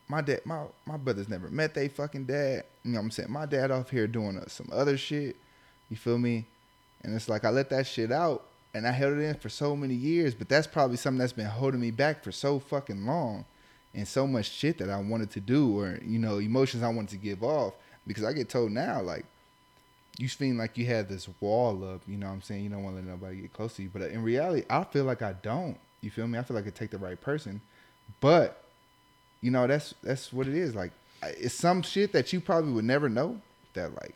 my 0.09 0.23
dad, 0.23 0.41
my 0.47 0.65
my 0.87 0.97
brothers 0.97 1.29
never 1.29 1.51
met 1.51 1.75
they 1.75 1.89
fucking 1.89 2.25
dad. 2.25 2.65
You 2.83 2.93
know 2.93 2.99
what 2.99 3.05
I'm 3.05 3.11
saying? 3.11 3.31
My 3.31 3.45
dad 3.45 3.71
off 3.71 3.91
here 3.91 4.07
doing 4.07 4.39
uh, 4.39 4.49
some 4.49 4.71
other 4.73 4.97
shit. 4.97 5.37
You 5.91 5.97
feel 5.97 6.19
me? 6.19 6.47
And 7.03 7.15
it's 7.15 7.29
like 7.29 7.45
I 7.45 7.51
let 7.51 7.69
that 7.69 7.87
shit 7.87 8.11
out 8.11 8.47
and 8.75 8.87
I 8.87 8.91
held 8.91 9.17
it 9.17 9.23
in 9.23 9.35
for 9.37 9.49
so 9.49 9.77
many 9.77 9.95
years, 9.95 10.35
but 10.35 10.49
that's 10.49 10.67
probably 10.67 10.97
something 10.97 11.19
that's 11.19 11.33
been 11.33 11.47
holding 11.47 11.81
me 11.81 11.93
back 11.93 12.25
for 12.25 12.33
so 12.33 12.59
fucking 12.59 13.07
long 13.07 13.45
and 13.95 14.07
so 14.07 14.27
much 14.27 14.51
shit 14.51 14.79
that 14.79 14.91
I 14.91 14.99
wanted 14.99 15.31
to 15.31 15.41
do 15.41 15.79
or, 15.79 16.01
you 16.05 16.19
know, 16.19 16.39
emotions 16.39 16.83
I 16.83 16.89
wanted 16.89 17.11
to 17.11 17.17
give 17.17 17.45
off. 17.45 17.75
Because 18.07 18.25
I 18.25 18.33
get 18.33 18.49
told 18.49 18.73
now, 18.73 19.01
like, 19.01 19.25
you 20.19 20.29
seem 20.29 20.59
like 20.59 20.77
you 20.77 20.87
have 20.87 21.09
this 21.09 21.29
wall 21.41 21.85
up, 21.85 22.03
you 22.07 22.19
know 22.19 22.27
what 22.27 22.33
I'm 22.33 22.43
saying? 22.43 22.65
You 22.65 22.71
don't 22.71 22.83
want 22.83 22.97
to 22.97 23.03
let 23.03 23.09
nobody 23.09 23.43
get 23.43 23.53
close 23.53 23.75
to 23.77 23.83
you. 23.83 23.91
But 23.93 24.03
in 24.11 24.23
reality, 24.23 24.67
I 24.69 24.85
feel 24.85 25.05
like 25.05 25.23
I 25.23 25.35
don't. 25.35 25.79
You 26.03 26.11
feel 26.11 26.27
me? 26.27 26.39
I 26.39 26.43
feel 26.43 26.57
like 26.57 26.67
I 26.67 26.71
take 26.71 26.91
the 26.91 26.99
right 26.99 27.19
person. 27.19 27.61
But, 28.21 28.63
you 29.41 29.51
know, 29.51 29.67
that's 29.67 29.95
that's 30.03 30.33
what 30.33 30.47
it 30.47 30.55
is. 30.55 30.75
Like, 30.75 30.93
it's 31.23 31.55
some 31.55 31.81
shit 31.81 32.13
that 32.13 32.33
you 32.33 32.41
probably 32.41 32.73
would 32.73 32.85
never 32.85 33.09
know 33.09 33.41
that, 33.73 33.95
like, 33.95 34.15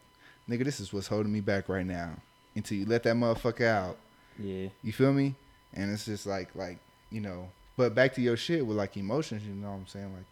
nigga, 0.50 0.64
this 0.64 0.80
is 0.80 0.92
what's 0.92 1.06
holding 1.06 1.32
me 1.32 1.40
back 1.40 1.68
right 1.68 1.86
now. 1.86 2.12
Until 2.54 2.78
you 2.78 2.86
let 2.86 3.04
that 3.04 3.16
motherfucker 3.16 3.66
out. 3.66 3.96
Yeah. 4.38 4.68
You 4.82 4.92
feel 4.92 5.12
me? 5.12 5.34
And 5.74 5.90
it's 5.92 6.04
just 6.06 6.26
like 6.26 6.54
like, 6.54 6.78
you 7.10 7.20
know, 7.20 7.48
but 7.76 7.94
back 7.94 8.14
to 8.14 8.20
your 8.20 8.36
shit 8.36 8.66
with 8.66 8.76
like 8.76 8.96
emotions, 8.96 9.42
you 9.44 9.52
know 9.54 9.70
what 9.70 9.76
I'm 9.76 9.86
saying? 9.86 10.12
Like 10.14 10.24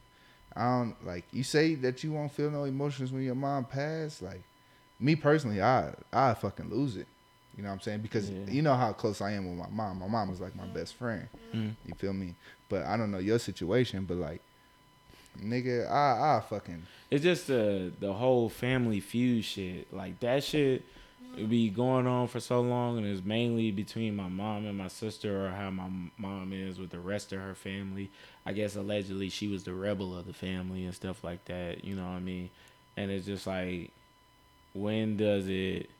I 0.56 0.62
don't 0.78 1.06
like 1.06 1.24
you 1.32 1.42
say 1.42 1.74
that 1.76 2.02
you 2.02 2.12
won't 2.12 2.32
feel 2.32 2.50
no 2.50 2.64
emotions 2.64 3.12
when 3.12 3.22
your 3.22 3.34
mom 3.34 3.64
passed, 3.64 4.22
like 4.22 4.42
me 4.98 5.14
personally, 5.16 5.60
I 5.60 5.92
I 6.12 6.34
fucking 6.34 6.70
lose 6.70 6.96
it. 6.96 7.06
You 7.56 7.62
know 7.62 7.70
what 7.70 7.74
I'm 7.76 7.80
saying? 7.80 8.00
Because 8.00 8.28
Yeah. 8.30 8.44
you 8.48 8.62
know 8.62 8.74
how 8.74 8.92
close 8.92 9.20
I 9.22 9.32
am 9.32 9.48
with 9.48 9.58
my 9.58 9.74
mom. 9.74 9.98
My 10.00 10.06
mom 10.08 10.28
was 10.30 10.40
like 10.40 10.54
my 10.56 10.66
best 10.66 10.94
friend. 10.94 11.26
Mm. 11.54 11.74
You 11.86 11.94
feel 11.94 12.12
me? 12.12 12.34
But 12.68 12.84
I 12.84 12.96
don't 12.96 13.10
know 13.10 13.18
your 13.18 13.38
situation, 13.38 14.04
but 14.04 14.16
like 14.18 14.40
nigga, 15.42 15.90
I 15.90 16.36
I 16.36 16.40
fucking 16.48 16.82
It's 17.10 17.22
just 17.22 17.46
the 17.46 17.92
the 18.00 18.12
whole 18.12 18.48
family 18.48 19.00
feud 19.00 19.44
shit. 19.44 19.92
Like 19.92 20.18
that 20.20 20.42
shit 20.44 20.82
it 21.36 21.48
be 21.48 21.68
going 21.68 22.06
on 22.06 22.28
for 22.28 22.40
so 22.40 22.60
long, 22.60 22.98
and 22.98 23.06
it's 23.06 23.24
mainly 23.24 23.70
between 23.70 24.16
my 24.16 24.28
mom 24.28 24.66
and 24.66 24.76
my 24.76 24.88
sister, 24.88 25.46
or 25.46 25.50
how 25.50 25.70
my 25.70 25.88
mom 26.16 26.52
is 26.52 26.78
with 26.78 26.90
the 26.90 27.00
rest 27.00 27.32
of 27.32 27.40
her 27.40 27.54
family. 27.54 28.10
I 28.44 28.52
guess 28.52 28.76
allegedly 28.76 29.28
she 29.28 29.48
was 29.48 29.64
the 29.64 29.74
rebel 29.74 30.16
of 30.16 30.26
the 30.26 30.32
family 30.32 30.84
and 30.84 30.94
stuff 30.94 31.22
like 31.24 31.44
that. 31.46 31.84
You 31.84 31.96
know 31.96 32.04
what 32.04 32.16
I 32.16 32.20
mean? 32.20 32.50
And 32.96 33.10
it's 33.10 33.26
just 33.26 33.46
like, 33.46 33.90
when 34.72 35.16
does 35.16 35.48
it 35.48 35.90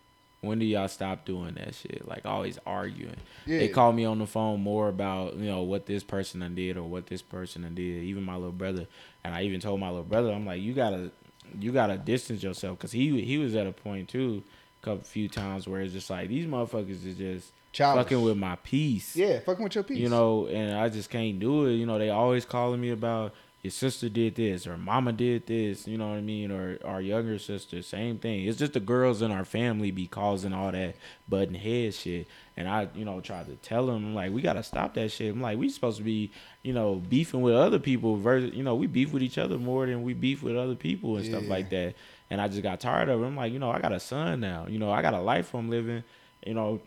when 0.43 0.59
do 0.59 0.65
y'all 0.65 0.89
stop 0.89 1.25
doing 1.25 1.55
that 1.55 1.75
shit? 1.75 2.07
Like 2.07 2.25
always 2.25 2.59
arguing. 2.67 3.17
Yeah. 3.47 3.59
They 3.59 3.69
call 3.69 3.93
me 3.93 4.05
on 4.05 4.19
the 4.19 4.27
phone 4.27 4.61
more 4.61 4.89
about 4.89 5.37
you 5.37 5.47
know 5.51 5.63
what 5.63 5.87
this 5.87 6.03
person 6.03 6.41
done 6.41 6.55
did 6.55 6.77
or 6.77 6.85
what 6.85 7.07
this 7.07 7.23
person 7.23 7.63
done 7.63 7.75
did. 7.75 8.05
Even 8.05 8.23
my 8.23 8.35
little 8.35 8.53
brother, 8.53 8.87
and 9.25 9.35
I 9.35 9.43
even 9.43 9.61
told 9.61 9.81
my 9.81 9.89
little 9.89 10.05
brother, 10.05 10.33
I'm 10.33 10.47
like, 10.47 10.63
you 10.63 10.73
gotta, 10.73 11.11
you 11.59 11.73
gotta 11.73 11.97
distance 11.99 12.43
yourself 12.43 12.79
because 12.79 12.93
he 12.93 13.23
he 13.23 13.39
was 13.39 13.55
at 13.55 13.67
a 13.67 13.73
point 13.73 14.09
too, 14.09 14.43
couple 14.87 15.05
few 15.05 15.29
times 15.29 15.67
where 15.67 15.81
it's 15.81 15.93
just 15.93 16.09
like 16.09 16.29
these 16.29 16.47
motherfuckers 16.47 17.05
is 17.05 17.17
just 17.17 17.53
Childish. 17.73 18.05
fucking 18.05 18.23
with 18.23 18.37
my 18.37 18.57
peace. 18.57 19.17
Yeah, 19.17 19.41
fucking 19.41 19.65
with 19.65 19.75
your 19.75 19.85
peace. 19.85 19.99
You 19.99 20.09
know, 20.09 20.47
and 20.47 20.79
I 20.79 20.89
just 20.89 21.11
can't 21.11 21.39
do 21.39 21.67
it. 21.67 21.73
You 21.73 21.87
know, 21.87 21.99
they 21.99 22.11
always 22.11 22.45
calling 22.45 22.81
me 22.81 22.91
about 22.91 23.35
your 23.67 23.73
sister 23.73 24.09
did 24.09 24.37
this 24.37 24.65
or 24.65 24.77
mama 24.77 25.13
did 25.13 25.45
this, 25.49 25.89
you 25.89 25.99
know 25.99 26.11
what 26.11 26.19
I 26.19 26.21
mean, 26.21 26.53
or 26.53 26.79
our 26.85 27.01
younger 27.01 27.37
sister, 27.37 27.83
same 27.83 28.17
thing. 28.19 28.47
It's 28.47 28.59
just 28.59 28.75
the 28.75 28.81
girls 28.81 29.23
in 29.23 29.33
our 29.33 29.45
family 29.45 29.91
be 29.91 30.07
causing 30.07 30.53
all 30.53 30.71
that 30.71 30.95
button 31.29 31.55
head 31.55 31.95
shit. 31.95 32.29
And 32.57 32.69
I, 32.69 32.89
you 32.95 33.05
know, 33.05 33.21
tried 33.21 33.47
to 33.47 33.57
tell 33.57 33.87
them 33.87 34.15
like 34.15 34.33
we 34.33 34.41
gotta 34.41 34.63
stop 34.63 34.95
that 34.95 35.11
shit. 35.11 35.33
I'm 35.35 35.41
like, 35.41 35.59
we 35.59 35.69
supposed 35.69 35.99
to 35.99 36.05
be, 36.05 36.31
you 36.63 36.73
know, 36.73 37.03
beefing 37.09 37.43
with 37.43 37.55
other 37.55 37.81
people 37.81 38.17
versus 38.17 38.55
you 38.55 38.63
know, 38.63 38.77
we 38.77 38.87
beef 38.87 39.13
with 39.13 39.25
each 39.25 39.37
other 39.37 39.59
more 39.59 39.85
than 39.85 40.05
we 40.05 40.15
beef 40.15 40.45
with 40.45 40.57
other 40.57 40.77
people 40.77 41.17
and 41.17 41.27
stuff 41.27 41.49
like 41.49 41.71
that. 41.71 41.95
And 42.31 42.41
I 42.41 42.49
just 42.49 42.63
got 42.63 42.81
tired 42.81 43.09
of 43.09 43.23
it. 43.23 43.27
I'm 43.27 43.37
like, 43.37 43.53
you 43.53 43.59
know, 43.59 43.71
I 43.71 43.81
got 43.81 43.93
a 43.93 44.01
son 44.01 44.41
now. 44.41 44.67
You 44.69 44.79
know, 44.79 44.91
I 44.91 45.03
got 45.03 45.15
a 45.15 45.21
life 45.21 45.55
I'm 45.55 45.71
living. 45.71 46.03
You 46.45 46.55
know, 46.55 46.81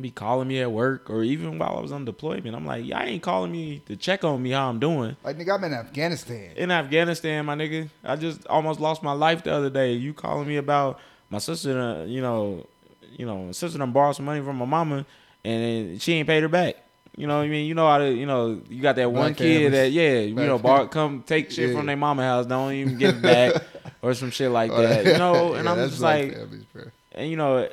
be 0.00 0.10
calling 0.10 0.48
me 0.48 0.60
at 0.60 0.70
work 0.70 1.10
or 1.10 1.22
even 1.22 1.58
while 1.58 1.76
I 1.76 1.80
was 1.80 1.92
on 1.92 2.04
deployment. 2.04 2.54
I'm 2.54 2.66
like, 2.66 2.84
y'all 2.84 3.02
ain't 3.02 3.22
calling 3.22 3.50
me 3.50 3.82
to 3.86 3.96
check 3.96 4.24
on 4.24 4.42
me 4.42 4.50
how 4.50 4.68
I'm 4.68 4.78
doing. 4.78 5.16
like 5.24 5.38
nigga, 5.38 5.56
I'm 5.56 5.64
in 5.64 5.72
Afghanistan. 5.72 6.50
In 6.56 6.70
Afghanistan, 6.70 7.46
my 7.46 7.54
nigga, 7.54 7.88
I 8.04 8.16
just 8.16 8.46
almost 8.46 8.80
lost 8.80 9.02
my 9.02 9.12
life 9.12 9.44
the 9.44 9.52
other 9.52 9.70
day. 9.70 9.92
You 9.92 10.12
calling 10.12 10.46
me 10.46 10.56
about 10.56 11.00
my 11.30 11.38
sister, 11.38 11.74
done, 11.74 12.08
you 12.08 12.20
know, 12.20 12.66
you 13.16 13.26
know, 13.26 13.46
my 13.46 13.52
sister 13.52 13.78
done 13.78 13.92
borrowed 13.92 14.16
some 14.16 14.26
money 14.26 14.40
from 14.40 14.56
my 14.56 14.64
mama 14.64 15.04
and 15.44 16.00
she 16.00 16.14
ain't 16.14 16.28
paid 16.28 16.42
her 16.42 16.48
back. 16.48 16.76
You 17.18 17.26
know 17.26 17.38
what 17.38 17.46
I 17.46 17.48
mean? 17.48 17.66
You 17.66 17.74
know 17.74 17.88
how 17.88 17.98
to, 17.98 18.12
you 18.12 18.26
know, 18.26 18.60
you 18.70 18.80
got 18.80 18.94
that 18.94 19.10
one 19.10 19.32
Black 19.32 19.38
kid 19.38 19.72
that, 19.72 19.90
yeah, 19.90 20.20
you 20.20 20.34
know, 20.36 20.56
borrow, 20.56 20.86
come 20.86 21.24
take 21.26 21.50
shit 21.50 21.70
Yeah. 21.70 21.76
from 21.76 21.86
their 21.86 21.96
mama 21.96 22.22
house, 22.22 22.46
don't 22.46 22.72
even 22.72 22.96
get 22.96 23.16
it 23.16 23.22
back 23.22 23.60
or 24.02 24.14
some 24.14 24.30
shit 24.30 24.52
like 24.52 24.70
oh, 24.70 24.80
that. 24.80 25.04
You 25.04 25.18
know, 25.18 25.54
and 25.54 25.64
Yeah, 25.64 25.72
I'm 25.72 25.88
just 25.88 26.00
like, 26.00 26.32
families, 26.32 26.64
and 27.10 27.28
you 27.28 27.36
know, 27.36 27.68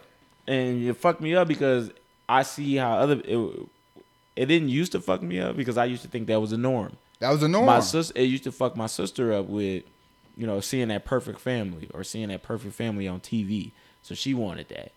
and 0.48 0.84
it 0.84 0.94
fucked 0.96 1.22
me 1.22 1.36
up 1.36 1.48
because 1.48 1.92
I 2.28 2.42
see 2.42 2.78
how 2.78 2.94
other 2.94 3.22
it, 3.24 3.68
it 4.36 4.46
didn't 4.48 4.70
used 4.70 4.94
to 4.94 5.00
fuck 5.00 5.22
me 5.22 5.40
up 5.40 5.56
because 5.56 5.78
I 5.78 5.86
used 5.86 6.02
to 6.02 6.08
think 6.08 6.26
that 6.26 6.42
was 6.42 6.52
a 6.52 6.58
norm. 6.58 6.98
That 7.20 7.30
was 7.30 7.44
a 7.44 7.48
norm. 7.48 7.68
My 7.68 7.82
sister, 7.82 8.14
it 8.20 8.24
used 8.24 8.46
to 8.46 8.52
fuck 8.52 8.76
my 8.76 8.88
sister 8.88 9.32
up 9.32 9.46
with, 9.46 9.84
you 10.36 10.48
know, 10.48 10.60
seeing 10.60 10.88
that 10.88 11.06
perfect 11.06 11.40
family 11.40 11.88
or 11.94 12.04
seeing 12.04 12.30
that 12.30 12.42
perfect 12.42 12.74
family 12.74 13.08
on 13.08 13.20
TV. 13.20 13.74
So 14.02 14.16
she 14.16 14.34
wanted 14.34 14.70
that, 14.70 14.92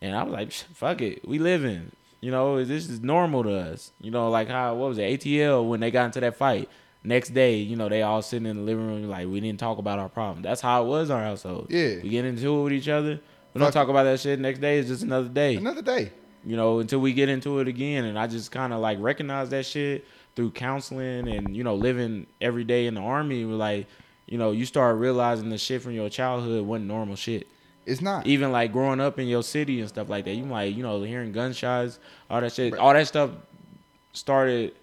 and 0.00 0.16
I 0.16 0.22
was 0.22 0.32
like, 0.32 0.50
fuck 0.50 1.02
it, 1.02 1.28
we 1.28 1.38
living. 1.38 1.92
You 2.22 2.30
know, 2.30 2.64
this 2.64 2.88
is 2.88 3.00
normal 3.00 3.42
to 3.42 3.54
us. 3.54 3.92
You 4.00 4.10
know, 4.10 4.30
like 4.30 4.48
how 4.48 4.74
what 4.76 4.88
was 4.88 4.98
it 4.98 5.20
ATL 5.20 5.68
when 5.68 5.80
they 5.80 5.90
got 5.90 6.06
into 6.06 6.20
that 6.20 6.36
fight. 6.36 6.68
Next 7.04 7.30
day, 7.34 7.56
you 7.56 7.74
know, 7.74 7.88
they 7.88 8.02
all 8.02 8.22
sitting 8.22 8.46
in 8.46 8.56
the 8.58 8.62
living 8.62 8.86
room 8.86 9.08
like 9.10 9.26
we 9.26 9.40
didn't 9.40 9.58
talk 9.58 9.78
about 9.78 9.98
our 9.98 10.08
problem. 10.08 10.40
That's 10.42 10.60
how 10.60 10.84
it 10.84 10.86
was 10.86 11.10
in 11.10 11.16
our 11.16 11.22
household. 11.24 11.66
Yeah. 11.68 11.96
we 12.00 12.08
get 12.10 12.24
into 12.24 12.60
it 12.60 12.62
with 12.62 12.72
each 12.72 12.88
other. 12.88 13.20
We 13.52 13.58
don't 13.60 13.72
talk 13.72 13.88
about 13.88 14.04
that 14.04 14.20
shit. 14.20 14.38
Next 14.38 14.60
day 14.60 14.78
is 14.78 14.86
just 14.86 15.02
another 15.02 15.28
day 15.28 15.56
Another 15.56 15.82
day. 15.82 16.12
you 16.44 16.56
know, 16.56 16.78
until 16.78 17.00
we 17.00 17.12
get 17.12 17.28
into 17.28 17.58
it 17.58 17.66
again. 17.66 18.04
And 18.04 18.16
I 18.18 18.28
just 18.28 18.52
kind 18.52 18.72
of 18.72 18.78
like 18.80 18.98
recognize 19.00 19.50
that 19.50 19.66
shit 19.66 20.06
through 20.36 20.52
counseling 20.52 21.28
and, 21.28 21.54
you 21.56 21.64
know, 21.64 21.74
living 21.74 22.26
every 22.40 22.62
day 22.64 22.86
in 22.86 22.94
the 22.94 23.00
army. 23.00 23.44
Like, 23.44 23.88
you 24.26 24.38
know, 24.38 24.52
you 24.52 24.64
start 24.64 24.96
realizing 24.96 25.48
the 25.50 25.58
shit 25.58 25.82
from 25.82 25.92
your 25.92 26.08
childhood 26.08 26.64
wasn't 26.64 26.86
normal 26.86 27.16
shit. 27.16 27.48
It's 27.86 28.00
not. 28.00 28.26
Even 28.26 28.52
like 28.52 28.72
growing 28.72 29.00
up 29.00 29.18
in 29.18 29.26
your 29.26 29.42
city 29.42 29.80
and 29.80 29.88
stuff 29.88 30.08
like 30.08 30.24
that. 30.24 30.34
You 30.34 30.44
like, 30.44 30.76
you 30.76 30.82
know, 30.82 31.02
hearing 31.02 31.32
gunshots, 31.32 31.98
all 32.30 32.40
that 32.40 32.52
shit, 32.52 32.76
all 32.76 32.92
that 32.92 33.06
stuff 33.06 33.30
started. 34.12 34.74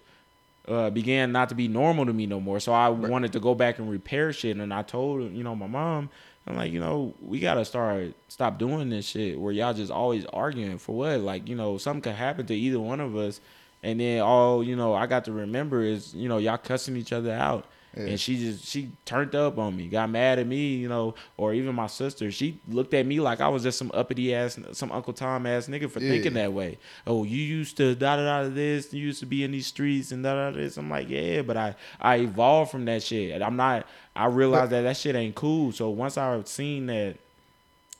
Uh, 0.68 0.88
began 0.90 1.32
not 1.32 1.48
to 1.48 1.54
be 1.54 1.66
normal 1.66 2.06
to 2.06 2.12
me 2.12 2.26
no 2.26 2.38
more, 2.38 2.60
so 2.60 2.72
I 2.72 2.90
wanted 2.90 3.32
to 3.32 3.40
go 3.40 3.54
back 3.54 3.78
and 3.78 3.90
repair 3.90 4.32
shit. 4.32 4.56
And 4.56 4.72
I 4.72 4.82
told 4.82 5.32
you 5.32 5.42
know 5.42 5.56
my 5.56 5.66
mom, 5.66 6.10
I'm 6.46 6.56
like, 6.56 6.70
you 6.70 6.78
know, 6.78 7.14
we 7.20 7.40
gotta 7.40 7.64
start 7.64 8.12
stop 8.28 8.58
doing 8.58 8.90
this 8.90 9.06
shit 9.06 9.40
where 9.40 9.52
y'all 9.52 9.74
just 9.74 9.90
always 9.90 10.26
arguing 10.26 10.78
for 10.78 10.94
what? 10.94 11.20
Like, 11.20 11.48
you 11.48 11.56
know, 11.56 11.78
something 11.78 12.02
could 12.02 12.14
happen 12.14 12.46
to 12.46 12.54
either 12.54 12.78
one 12.78 13.00
of 13.00 13.16
us, 13.16 13.40
and 13.82 13.98
then 13.98 14.20
all 14.20 14.62
you 14.62 14.76
know 14.76 14.94
I 14.94 15.06
got 15.06 15.24
to 15.24 15.32
remember 15.32 15.82
is 15.82 16.14
you 16.14 16.28
know 16.28 16.38
y'all 16.38 16.58
cussing 16.58 16.96
each 16.96 17.12
other 17.12 17.32
out. 17.32 17.64
Yeah. 17.96 18.04
And 18.04 18.20
she 18.20 18.36
just 18.36 18.64
she 18.66 18.90
turned 19.04 19.34
up 19.34 19.58
on 19.58 19.76
me, 19.76 19.88
got 19.88 20.08
mad 20.10 20.38
at 20.38 20.46
me, 20.46 20.74
you 20.76 20.88
know, 20.88 21.14
or 21.36 21.52
even 21.52 21.74
my 21.74 21.88
sister. 21.88 22.30
She 22.30 22.60
looked 22.68 22.94
at 22.94 23.04
me 23.04 23.18
like 23.18 23.40
I 23.40 23.48
was 23.48 23.64
just 23.64 23.78
some 23.78 23.90
uppity 23.92 24.32
ass, 24.34 24.58
some 24.72 24.92
Uncle 24.92 25.12
Tom 25.12 25.44
ass 25.44 25.66
nigga 25.66 25.90
for 25.90 25.98
Yeah. 26.00 26.10
thinking 26.10 26.34
that 26.34 26.52
way. 26.52 26.78
Oh, 27.06 27.24
you 27.24 27.38
used 27.42 27.76
to 27.78 27.94
da 27.96 28.16
da 28.16 28.42
da 28.44 28.48
this, 28.48 28.92
you 28.94 29.06
used 29.06 29.18
to 29.20 29.26
be 29.26 29.42
in 29.42 29.50
these 29.50 29.66
streets 29.66 30.12
and 30.12 30.22
da 30.22 30.34
da 30.34 30.56
this. 30.56 30.76
I'm 30.76 30.88
like, 30.88 31.08
yeah, 31.08 31.42
but 31.42 31.56
I 31.56 31.74
I 32.00 32.18
evolved 32.18 32.70
from 32.70 32.84
that 32.84 33.02
shit. 33.02 33.42
I'm 33.42 33.56
not. 33.56 33.86
I 34.14 34.26
realized 34.26 34.70
that 34.70 34.82
that 34.82 34.96
shit 34.96 35.16
ain't 35.16 35.34
cool. 35.34 35.72
So 35.72 35.90
once 35.90 36.16
I 36.16 36.40
seen 36.44 36.86
that 36.86 37.16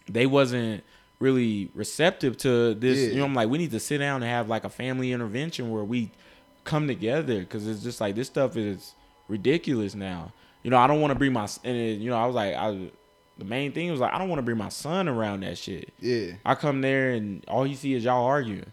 they 0.08 0.26
wasn't 0.26 0.84
really 1.18 1.68
receptive 1.74 2.36
to 2.38 2.74
this. 2.74 2.98
Yeah. 2.98 3.08
You 3.08 3.16
know, 3.18 3.24
I'm 3.26 3.34
like, 3.34 3.48
we 3.48 3.58
need 3.58 3.70
to 3.72 3.80
sit 3.80 3.98
down 3.98 4.22
and 4.22 4.30
have 4.30 4.48
like 4.48 4.64
a 4.64 4.70
family 4.70 5.12
intervention 5.12 5.70
where 5.70 5.84
we 5.84 6.10
come 6.64 6.86
together 6.86 7.40
because 7.40 7.66
it's 7.66 7.82
just 7.82 8.00
like 8.00 8.14
this 8.14 8.26
stuff 8.28 8.56
is 8.56 8.94
ridiculous 9.30 9.94
now. 9.94 10.32
You 10.62 10.70
know, 10.70 10.76
I 10.76 10.86
don't 10.86 11.00
want 11.00 11.12
to 11.12 11.18
bring 11.18 11.32
my 11.32 11.48
and 11.64 11.76
it, 11.76 12.00
you 12.00 12.10
know, 12.10 12.16
I 12.16 12.26
was 12.26 12.34
like, 12.34 12.54
I 12.54 12.90
the 13.38 13.44
main 13.46 13.72
thing 13.72 13.90
was 13.90 14.00
like, 14.00 14.12
I 14.12 14.18
don't 14.18 14.28
want 14.28 14.38
to 14.40 14.44
bring 14.44 14.58
my 14.58 14.68
son 14.68 15.08
around 15.08 15.40
that 15.44 15.56
shit. 15.56 15.92
Yeah. 15.98 16.32
I 16.44 16.54
come 16.54 16.82
there 16.82 17.12
and 17.12 17.42
all 17.48 17.64
he 17.64 17.74
see 17.74 17.94
is 17.94 18.04
y'all 18.04 18.26
arguing. 18.26 18.70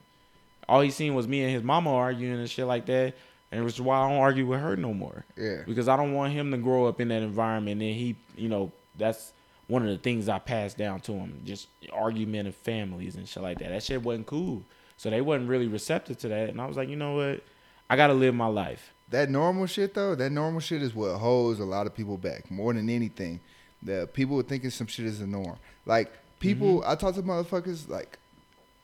All 0.68 0.82
he 0.82 0.92
seen 0.92 1.16
was 1.16 1.28
me 1.28 1.44
and 1.44 1.52
his 1.54 1.64
mama 1.64 1.94
arguing 1.94 2.38
and 2.40 2.50
shit 2.50 2.66
like 2.68 2.86
that. 2.88 3.16
And 3.50 3.64
which 3.64 3.76
is 3.76 3.82
why 3.82 3.98
I 4.02 4.10
don't 4.10 4.20
argue 4.20 4.46
with 4.46 4.60
her 4.60 4.76
no 4.76 4.94
more 4.94 5.24
Yeah. 5.38 5.62
because 5.66 5.88
I 5.88 5.96
don't 5.96 6.14
want 6.14 6.34
him 6.34 6.52
to 6.52 6.58
grow 6.58 6.86
up 6.88 7.00
in 7.00 7.08
that 7.08 7.22
environment. 7.22 7.82
And 7.82 7.96
he, 7.96 8.18
you 8.36 8.50
know, 8.50 8.74
that's 8.98 9.32
one 9.68 9.84
of 9.84 9.88
the 9.88 9.98
things 9.98 10.28
I 10.28 10.40
passed 10.40 10.78
down 10.78 11.00
to 11.02 11.14
him, 11.14 11.42
just 11.46 11.68
argument 11.94 12.50
of 12.50 12.56
families 12.56 13.16
and 13.16 13.26
shit 13.28 13.42
like 13.44 13.60
that. 13.60 13.70
That 13.70 13.84
shit 13.84 14.04
wasn't 14.04 14.28
cool. 14.28 14.64
So 14.98 15.10
they 15.10 15.22
wasn't 15.22 15.50
really 15.50 15.68
receptive 15.68 16.18
to 16.20 16.28
that. 16.28 16.50
And 16.50 16.60
I 16.60 16.66
was 16.66 16.76
like, 16.76 16.90
you 16.90 16.96
know 16.98 17.16
what? 17.16 17.42
I 17.90 17.96
gotta 17.96 18.14
live 18.14 18.36
my 18.36 18.48
life. 18.48 18.94
That 19.10 19.30
normal 19.30 19.68
shit 19.68 19.94
though, 19.94 20.16
that 20.16 20.32
normal 20.32 20.60
shit 20.60 20.82
is 20.82 20.94
what 20.94 21.18
holds 21.18 21.60
a 21.60 21.66
lot 21.66 21.88
of 21.88 21.96
people 21.96 22.18
back 22.18 22.50
more 22.52 22.74
than 22.74 22.90
anything. 22.90 23.40
The 23.82 24.10
people 24.12 24.40
are 24.40 24.44
thinking 24.44 24.70
some 24.70 24.88
shit 24.88 25.06
is 25.06 25.20
the 25.20 25.28
norm. 25.28 25.58
Like 25.86 26.12
people, 26.40 26.80
Mm-hmm. 26.82 26.90
I 26.90 26.96
talk 26.96 27.16
to 27.16 27.24
motherfuckers 27.24 27.88
like, 27.90 28.18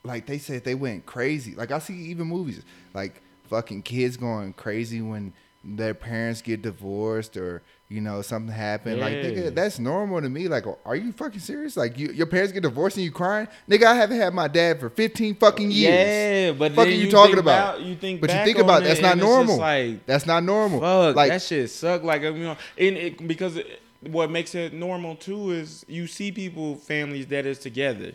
like 0.02 0.26
they 0.26 0.38
said 0.38 0.64
they 0.64 0.74
went 0.74 1.04
crazy. 1.06 1.54
Like 1.54 1.72
I 1.72 1.78
see 1.78 1.94
even 1.94 2.26
movies 2.28 2.62
like 2.94 3.20
fucking 3.48 3.82
kids 3.82 4.16
going 4.16 4.52
crazy 4.54 5.02
when 5.02 5.32
their 5.62 5.94
parents 5.94 6.42
get 6.42 6.62
divorced 6.62 7.36
or 7.36 7.62
you 7.88 8.00
know 8.00 8.22
something 8.22 8.52
happened. 8.52 9.00
Like 9.00 9.12
nigga, 9.14 9.54
that's 9.54 9.78
normal 9.78 10.20
to 10.20 10.28
me. 10.28 10.48
Like, 10.48 10.64
are 10.84 10.96
you 10.96 11.12
fucking 11.12 11.40
serious? 11.40 11.76
Like 11.76 11.98
you, 11.98 12.10
your 12.12 12.26
parents 12.26 12.52
get 12.52 12.62
divorced 12.62 12.96
and 12.96 13.04
you 13.04 13.12
crying? 13.12 13.46
Nigga, 13.68 13.84
I 13.84 13.94
haven't 13.94 14.18
had 14.18 14.32
my 14.34 14.48
dad 14.48 14.80
for 14.80 14.88
fifteen 14.90 15.34
fucking 15.34 15.70
years. 15.70 15.94
Yeah, 15.94 16.52
but 16.52 16.72
Fuck 16.72 16.86
are 16.86 16.90
you 16.90 17.10
talking 17.10 17.34
think 17.34 17.42
about? 17.44 17.80
you 17.80 17.94
think, 17.94 18.20
But 18.20 18.30
you 18.30 18.44
think 18.44 18.58
about 18.58 18.82
that's 18.82 19.00
not 19.00 19.12
and 19.12 19.20
it's 19.20 19.28
just 19.28 19.36
normal. 19.46 19.58
Like, 19.58 20.06
That's 20.06 20.26
not 20.26 20.42
normal. 20.44 20.80
Fuck, 20.80 21.16
like 21.16 21.30
that 21.30 21.42
shit 21.42 21.70
suck. 21.70 22.02
Like 22.02 22.22
you 22.22 22.32
know, 22.32 22.56
and 22.78 22.96
it, 22.96 23.28
because 23.28 23.56
it, 23.58 23.80
what 24.00 24.30
makes 24.30 24.54
it 24.54 24.72
normal 24.72 25.16
too 25.16 25.50
is 25.52 25.84
you 25.88 26.06
see 26.06 26.32
people, 26.32 26.76
families 26.76 27.26
that 27.28 27.46
is 27.46 27.58
together, 27.58 28.12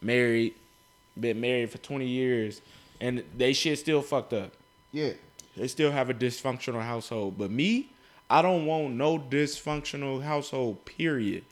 married, 0.00 0.54
been 1.18 1.40
married 1.40 1.70
for 1.70 1.78
twenty 1.78 2.06
years, 2.08 2.60
and 3.00 3.22
they 3.36 3.52
shit 3.52 3.78
still 3.78 4.02
fucked 4.02 4.32
up. 4.32 4.52
yeah. 4.92 5.12
They 5.54 5.68
still 5.68 5.90
have 5.90 6.08
a 6.08 6.14
dysfunctional 6.14 6.80
household. 6.82 7.36
But 7.36 7.50
me, 7.50 7.90
I 8.32 8.40
don't 8.40 8.64
want 8.64 8.94
no 8.94 9.18
dysfunctional 9.18 10.22
household. 10.22 10.84
Period. 10.86 11.44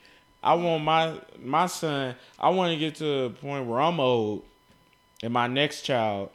I 0.42 0.54
want 0.54 0.82
my 0.82 1.20
my 1.42 1.66
son. 1.66 2.14
I 2.38 2.48
want 2.48 2.72
to 2.72 2.78
get 2.78 2.94
to 2.96 3.24
a 3.24 3.30
point 3.30 3.66
where 3.66 3.80
I'm 3.80 4.00
old, 4.00 4.42
and 5.22 5.32
my 5.32 5.46
next 5.46 5.82
child. 5.82 6.30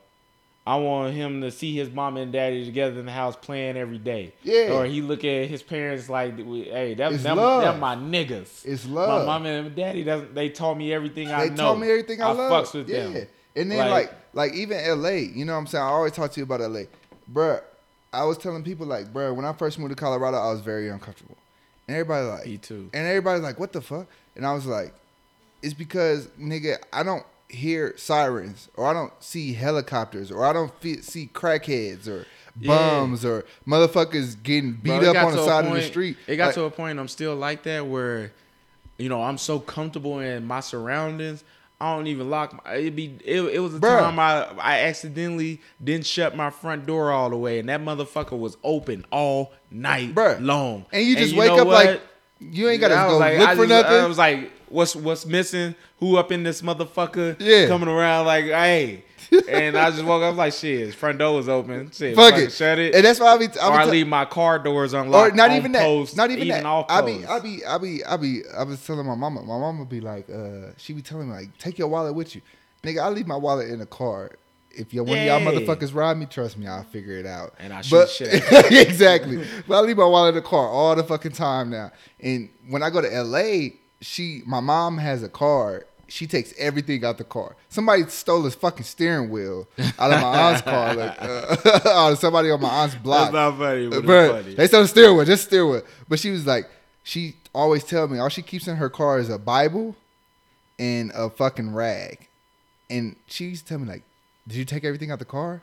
I 0.68 0.78
want 0.78 1.14
him 1.14 1.42
to 1.42 1.52
see 1.52 1.76
his 1.76 1.92
mom 1.92 2.18
and 2.18 2.32
daddy 2.34 2.66
together 2.66 3.00
in 3.00 3.06
the 3.06 3.12
house 3.12 3.36
playing 3.36 3.78
every 3.78 4.00
day. 4.00 4.34
Yeah. 4.42 4.72
Or 4.74 4.86
he 4.86 5.00
look 5.04 5.24
at 5.24 5.48
his 5.48 5.62
parents 5.62 6.10
like, 6.10 6.36
hey, 6.40 6.96
that, 6.96 7.12
It's 7.14 7.24
love. 7.24 7.62
them 7.62 7.80
my 7.80 7.96
niggas. 7.96 8.66
It's 8.66 8.84
love. 8.88 9.28
My 9.28 9.38
mom 9.38 9.46
and 9.46 9.76
daddy, 9.76 10.04
doesn't, 10.04 10.34
they 10.34 10.50
taught 10.50 10.76
me 10.76 10.92
everything 10.92 11.28
I 11.32 11.44
know. 11.44 11.50
They 11.50 11.56
taught 11.56 11.80
me 11.80 11.88
everything 11.92 12.20
I, 12.20 12.32
love. 12.32 12.52
fucks 12.66 12.74
with 12.74 12.90
yeah. 12.90 13.04
them. 13.10 13.28
And 13.56 13.72
then 13.72 13.78
Like- 13.78 13.92
like, 13.92 14.14
like 14.34 14.54
even 14.56 14.78
LA, 15.04 15.10
you 15.10 15.46
know 15.46 15.54
what 15.54 15.60
I'm 15.60 15.68
saying? 15.68 15.84
I 15.84 15.88
always 15.88 16.14
talk 16.14 16.32
to 16.32 16.40
you 16.40 16.46
about 16.46 16.62
LA. 16.62 16.86
Bruh, 17.32 17.62
I 18.16 18.24
was 18.24 18.38
telling 18.38 18.64
people 18.64 18.86
like, 18.86 19.12
bruh, 19.14 19.36
when 19.36 19.46
I 19.46 19.54
first 19.54 19.78
moved 19.80 19.92
to 19.92 19.96
Colorado, 19.96 20.38
I 20.38 20.52
was 20.52 20.62
very 20.62 20.90
uncomfortable. 20.90 21.38
And 21.88 21.96
everybody 21.98 22.26
like 22.28 22.46
Me 22.48 22.58
too. 22.58 22.90
And 22.94 23.06
everybody's 23.08 23.44
like, 23.44 23.60
what 23.60 23.72
the 23.74 23.82
fuck? 23.82 24.08
And 24.36 24.46
I 24.46 24.54
was 24.54 24.66
like, 24.66 24.94
it's 25.62 25.74
because 25.74 26.28
nigga, 26.40 26.78
I 26.92 27.04
don't 27.04 27.24
hear 27.50 27.94
sirens 27.98 28.70
or 28.76 28.88
I 28.88 28.94
don't 28.94 29.14
see 29.20 29.54
helicopters 29.54 30.32
or 30.32 30.46
I 30.46 30.54
don't 30.54 30.74
fe- 30.82 31.02
see 31.02 31.30
crackheads 31.34 32.08
or 32.08 32.26
Yeah. 32.60 32.68
bums 32.76 33.24
or 33.24 33.46
motherfuckers 33.68 34.42
getting 34.42 34.72
beat 34.74 35.00
Bro, 35.00 35.12
up 35.12 35.26
on 35.28 35.36
the 35.36 35.46
side 35.46 35.66
of 35.66 35.74
the 35.74 35.82
street. 35.84 36.18
It 36.28 36.38
got 36.38 36.48
Like, 36.48 36.56
to 36.56 36.64
a 36.64 36.72
point 36.72 37.00
I'm 37.00 37.08
still 37.08 37.36
like 37.36 37.64
that 37.64 37.86
where, 37.86 38.32
you 38.98 39.10
know, 39.10 39.22
I'm 39.22 39.38
so 39.38 39.60
comfortable 39.60 40.20
in 40.20 40.48
my 40.48 40.62
surroundings. 40.62 41.44
I 41.80 41.96
don't 41.96 42.08
even 42.08 42.30
lock 42.30 42.64
my. 42.66 42.74
It 42.76 42.96
be 42.96 43.18
it, 43.26 43.42
it 43.42 43.60
was 43.60 43.76
a 43.76 43.80
Bruh. 43.80 44.00
time 44.00 44.18
I 44.20 44.46
I 44.60 44.80
accidentally 44.82 45.62
didn't 45.84 46.06
shut 46.06 46.36
my 46.36 46.50
front 46.50 46.86
door 46.86 47.12
all 47.12 47.30
the 47.30 47.38
way, 47.38 47.60
and 47.60 47.68
that 47.70 47.82
motherfucker 47.82 48.38
was 48.38 48.56
open 48.64 49.06
all 49.12 49.52
night 49.70 50.16
Bruh. 50.16 50.38
long. 50.44 50.86
And 50.94 51.06
you 51.06 51.16
just 51.18 51.34
you 51.34 51.40
wake 51.40 51.52
up 51.52 51.68
like 51.68 52.02
you 52.40 52.70
ain't 52.70 52.80
gotta 52.82 52.96
go 53.10 53.18
like- 53.18 53.38
look 53.40 53.48
I 53.50 53.56
for 53.56 53.66
just- 53.68 53.70
nothing. 53.84 54.02
I 54.02 54.06
was 54.06 54.18
like, 54.18 54.52
what's 54.70 54.96
what's 54.96 55.26
missing? 55.26 55.76
Who 56.00 56.18
up 56.18 56.32
in 56.32 56.44
this 56.44 56.62
motherfucker? 56.62 57.36
Yeah. 57.40 57.68
coming 57.68 57.90
around 57.90 58.26
like, 58.26 58.46
hey. 58.46 59.04
And 59.50 59.78
I 59.78 59.92
just 59.92 60.04
woke 60.04 60.24
up 60.24 60.36
like, 60.36 60.54
shit, 60.54 60.94
front 60.94 61.20
door 61.20 61.36
was 61.36 61.50
open. 61.50 61.92
Shit, 61.92 62.16
Fuck 62.16 62.36
it. 62.36 62.52
shut 62.52 62.80
it. 62.80 62.96
And 62.96 63.06
that's 63.06 63.20
why 63.20 63.28
I 63.28 63.38
be. 63.38 63.48
I 63.60 63.68
or 63.68 63.72
be 63.72 63.78
I 63.78 63.86
t- 63.86 63.92
leave 63.92 64.08
my 64.08 64.26
car 64.26 64.60
doors 64.60 64.94
or 64.94 65.02
unlocked. 65.02 65.36
not 65.36 65.52
on 65.52 65.58
even 65.58 65.72
that. 65.74 66.16
not 66.16 66.32
even, 66.32 66.48
that. 66.48 66.66
I 66.66 67.02
be, 67.02 67.14
post. 67.14 67.30
I 67.30 67.40
be, 67.40 67.66
I 67.66 67.78
be, 67.78 68.04
I 68.06 68.18
be. 68.18 68.42
I 68.58 68.64
was 68.64 68.86
telling 68.86 69.06
my 69.06 69.16
mama. 69.16 69.42
My 69.42 69.58
mama 69.58 69.86
be 69.86 70.02
like, 70.02 70.30
uh, 70.30 70.72
she 70.78 70.94
be 70.94 71.02
telling 71.02 71.30
me 71.30 71.34
like, 71.34 71.58
take 71.58 71.78
your 71.78 71.88
wallet 71.88 72.14
with 72.14 72.36
you, 72.36 72.42
nigga. 72.84 73.02
I 73.02 73.10
leave 73.10 73.28
my 73.28 73.38
wallet 73.38 73.70
in 73.70 73.80
the 73.80 73.86
car. 73.86 74.32
If 74.78 74.94
you 74.94 75.04
one 75.04 75.18
of 75.18 75.24
y'all 75.24 75.40
motherfuckers 75.40 75.96
rob 75.96 76.18
me, 76.18 76.26
trust 76.26 76.58
me, 76.58 76.68
I'll 76.68 76.84
figure 76.84 77.18
it 77.18 77.26
out. 77.26 77.54
And 77.60 77.72
I 77.72 77.80
shoot 77.82 77.96
but, 77.96 78.10
shit 78.10 78.44
exactly. 78.72 79.42
But 79.68 79.78
I 79.78 79.80
leave 79.82 79.96
my 79.96 80.06
wallet 80.06 80.36
in 80.36 80.44
the 80.44 80.48
car 80.48 80.68
all 80.68 80.94
the 80.96 81.04
fucking 81.04 81.32
time 81.32 81.70
now. 81.70 81.92
And 82.20 82.50
when 82.68 82.84
I 82.84 82.90
go 82.90 83.00
to 83.00 83.08
LA, 83.24 83.70
she, 84.02 84.42
my 84.46 84.60
mom 84.60 84.98
has 84.98 85.24
a 85.24 85.30
car. 85.30 85.86
She 86.08 86.28
takes 86.28 86.54
everything 86.58 87.04
out 87.04 87.18
the 87.18 87.24
car. 87.24 87.56
Somebody 87.70 88.04
stole 88.08 88.44
his 88.44 88.56
fucking 88.56 88.84
steering 88.86 89.30
wheel 89.30 89.68
out 89.98 90.12
of 90.12 90.22
my 90.22 90.50
aunt's 90.50 90.62
car. 90.62 90.94
Like, 90.94 91.18
uh, 91.20 92.16
somebody 92.16 92.52
on 92.52 92.62
my 92.62 92.70
aunt's 92.70 92.96
block. 92.96 93.32
That's 93.32 93.34
not 93.34 93.58
funny, 93.58 93.88
but 93.88 93.98
it's 93.98 94.08
funny. 94.32 94.54
They 94.56 94.68
stole 94.68 94.82
the 94.84 94.88
steering 94.88 95.16
wheel, 95.18 95.26
just 95.26 95.46
steering 95.46 95.72
wheel. 95.72 95.84
But 96.08 96.20
she 96.20 96.30
was 96.30 96.46
like, 96.46 96.70
she 97.04 97.36
always 97.54 97.84
tell 97.84 98.08
me 98.08 98.20
all 98.20 98.30
she 98.30 98.42
keeps 98.42 98.68
in 98.68 98.76
her 98.76 98.90
car 98.90 99.18
is 99.20 99.30
a 99.30 99.38
Bible 99.40 99.96
and 100.78 101.12
a 101.16 101.30
fucking 101.30 101.74
rag. 101.74 102.28
And 102.90 103.16
she 103.28 103.46
used 103.46 103.64
to 103.64 103.70
tell 103.70 103.80
me 103.80 103.88
like, 103.88 104.04
"Did 104.48 104.58
you 104.58 104.66
take 104.66 104.84
everything 104.84 105.12
out 105.12 105.20
the 105.20 105.26
car?" 105.26 105.62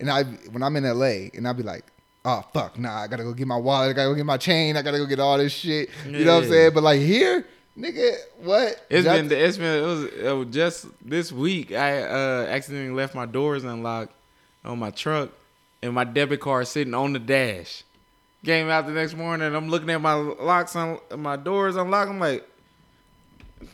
And 0.00 0.10
I, 0.10 0.24
when 0.24 0.62
I'm 0.62 0.76
in 0.76 0.84
LA, 0.84 1.28
and 1.34 1.46
I'll 1.46 1.54
be 1.54 1.62
like, 1.62 1.84
"Oh 2.24 2.44
fuck, 2.52 2.78
nah, 2.78 3.02
I 3.02 3.06
gotta 3.06 3.22
go 3.22 3.32
get 3.32 3.46
my 3.46 3.56
wallet, 3.56 3.90
I 3.90 3.92
gotta 3.94 4.10
go 4.10 4.14
get 4.14 4.26
my 4.26 4.36
chain, 4.36 4.76
I 4.76 4.82
gotta 4.82 4.98
go 4.98 5.06
get 5.06 5.20
all 5.20 5.38
this 5.38 5.52
shit." 5.52 5.88
You 6.06 6.24
know 6.24 6.36
what 6.36 6.44
I'm 6.44 6.50
saying? 6.50 6.74
But 6.74 6.82
like 6.82 7.00
here, 7.00 7.46
nigga, 7.78 8.16
what? 8.38 8.84
It's 8.90 9.04
That- 9.04 9.28
been 9.28 9.38
it's 9.38 9.56
been 9.56 9.82
it 9.82 9.86
was, 9.86 10.04
it 10.04 10.32
was 10.36 10.46
just 10.50 10.86
this 11.04 11.30
week 11.32 11.72
I 11.72 12.02
uh 12.02 12.46
accidentally 12.48 12.94
left 12.94 13.14
my 13.14 13.26
doors 13.26 13.64
unlocked 13.64 14.12
on 14.64 14.78
my 14.78 14.90
truck 14.90 15.30
and 15.82 15.92
my 15.94 16.04
debit 16.04 16.40
card 16.40 16.66
sitting 16.66 16.94
on 16.94 17.12
the 17.12 17.18
dash. 17.18 17.84
Came 18.44 18.68
out 18.68 18.86
the 18.86 18.92
next 18.92 19.14
morning 19.16 19.54
I'm 19.54 19.68
looking 19.68 19.90
at 19.90 20.00
my 20.00 20.14
locks 20.14 20.74
on 20.76 20.98
my 21.16 21.36
doors 21.36 21.76
unlocked. 21.76 22.10
I'm 22.10 22.20
like 22.20 22.44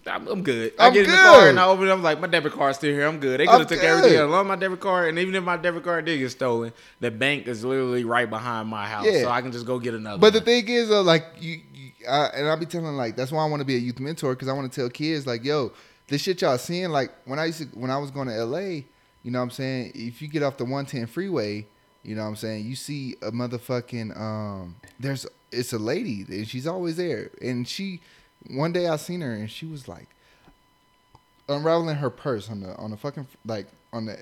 I'm, 0.07 0.26
I'm 0.28 0.42
good. 0.42 0.72
I 0.78 0.86
I'm 0.86 0.92
get 0.94 1.05
in 1.05 1.11
the 1.11 1.16
car 1.16 1.48
and 1.50 1.61
I 1.61 1.66
open 1.66 1.86
it. 1.88 1.92
I'm 1.92 2.02
like, 2.02 2.18
my 2.18 2.26
debit 2.26 2.52
card's 2.52 2.78
still 2.78 2.90
here. 2.94 3.07
I'm 3.07 3.20
good. 3.20 3.38
They 3.38 3.44
could 3.46 3.59
have 3.59 3.68
took 3.68 3.80
good. 3.80 3.86
everything 3.86 4.18
along 4.18 4.46
my 4.46 4.57
debit 4.57 4.80
card, 4.80 5.11
and 5.11 5.18
even 5.18 5.34
if 5.34 5.44
my 5.44 5.59
debit 5.59 5.84
card 5.84 6.07
did 6.07 6.18
get 6.18 6.30
stolen, 6.30 6.72
the 7.00 7.11
bank 7.11 7.46
is 7.46 7.64
literally 7.66 8.02
right 8.02 8.28
behind 8.28 8.68
my 8.70 8.86
house, 8.86 9.05
Yeah. 9.05 9.20
so 9.24 9.28
I 9.30 9.42
can 9.42 9.52
just 9.52 9.66
go 9.66 9.78
get 9.78 9.92
another. 9.92 10.18
But 10.18 10.32
the 10.32 10.40
thing 10.40 10.66
is, 10.68 10.88
like 10.88 11.26
you 11.38 11.61
I, 12.09 12.26
and 12.26 12.48
I'll 12.48 12.57
be 12.57 12.66
telling 12.66 12.96
like 12.96 13.16
that's 13.16 13.32
why 13.32 13.42
I 13.42 13.48
want 13.48 13.61
to 13.61 13.66
be 13.66 13.76
a 13.76 13.78
youth 13.78 14.00
mentor 14.00 14.34
because 14.34 14.48
I 14.48 14.52
want 14.52 14.70
to 14.70 14.80
tell 14.80 14.90
kids 14.90 15.26
like, 15.26 15.44
yo, 15.44 15.72
this 16.09 16.22
shit 16.22 16.40
y'all 16.42 16.59
seeing. 16.59 16.90
Like 16.90 17.11
when 17.24 17.38
I 17.38 17.46
used 17.46 17.59
to, 17.59 17.64
when 17.78 17.90
I 17.90 17.98
was 17.98 18.11
going 18.11 18.28
to 18.28 18.34
L.A., 18.34 18.84
you 19.22 19.30
know 19.30 19.38
what 19.38 19.44
I'm 19.44 19.50
saying? 19.50 19.92
If 19.94 20.20
you 20.20 20.28
get 20.28 20.42
off 20.42 20.59
the 20.59 20.64
110 20.64 21.07
freeway, 21.07 21.66
you 22.02 22.14
know 22.14 22.22
what 22.22 22.28
I'm 22.28 22.36
saying? 22.36 22.66
You 22.66 22.76
see 22.76 23.16
a 23.22 23.32
motherfucking 23.32 24.18
um, 24.18 24.76
there's 25.00 25.26
it's 25.50 25.72
a 25.72 25.78
lady 25.78 26.24
and 26.28 26.48
she's 26.48 26.66
always 26.66 26.96
there, 26.96 27.30
and 27.40 27.66
she 27.66 28.00
one 28.48 28.72
day 28.72 28.88
I 28.88 28.96
seen 28.96 29.22
her 29.22 29.32
and 29.32 29.50
she 29.50 29.66
was 29.66 29.88
like 29.88 30.09
unraveling 31.48 31.96
her 31.96 32.11
purse 32.11 32.50
on 32.50 32.61
the 32.61 32.76
on 32.76 32.90
the 32.90 32.96
fucking 32.96 33.26
like 33.46 33.66
on 33.92 34.07
the 34.07 34.18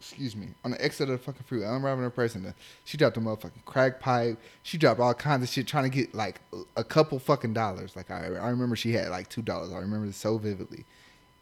excuse 0.00 0.34
me, 0.34 0.48
on 0.64 0.70
the 0.70 0.82
exit 0.82 1.10
of 1.10 1.18
the 1.18 1.24
fucking 1.24 1.42
freeway, 1.44 1.66
unwrapping 1.66 2.02
her 2.02 2.10
purse, 2.10 2.34
and 2.34 2.44
the, 2.46 2.54
she 2.84 2.96
dropped 2.96 3.18
a 3.18 3.20
motherfucking 3.20 3.64
crack 3.66 4.00
pipe. 4.00 4.38
She 4.62 4.78
dropped 4.78 4.98
all 4.98 5.12
kinds 5.12 5.42
of 5.42 5.50
shit 5.50 5.66
trying 5.66 5.84
to 5.84 5.90
get 5.90 6.14
like 6.14 6.40
a 6.76 6.82
couple 6.82 7.18
fucking 7.18 7.52
dollars. 7.52 7.94
Like 7.94 8.10
I, 8.10 8.24
I 8.24 8.48
remember 8.48 8.76
she 8.76 8.92
had 8.92 9.10
like 9.10 9.28
two 9.28 9.42
dollars. 9.42 9.72
I 9.72 9.78
remember 9.78 10.06
this 10.06 10.16
so 10.16 10.38
vividly, 10.38 10.86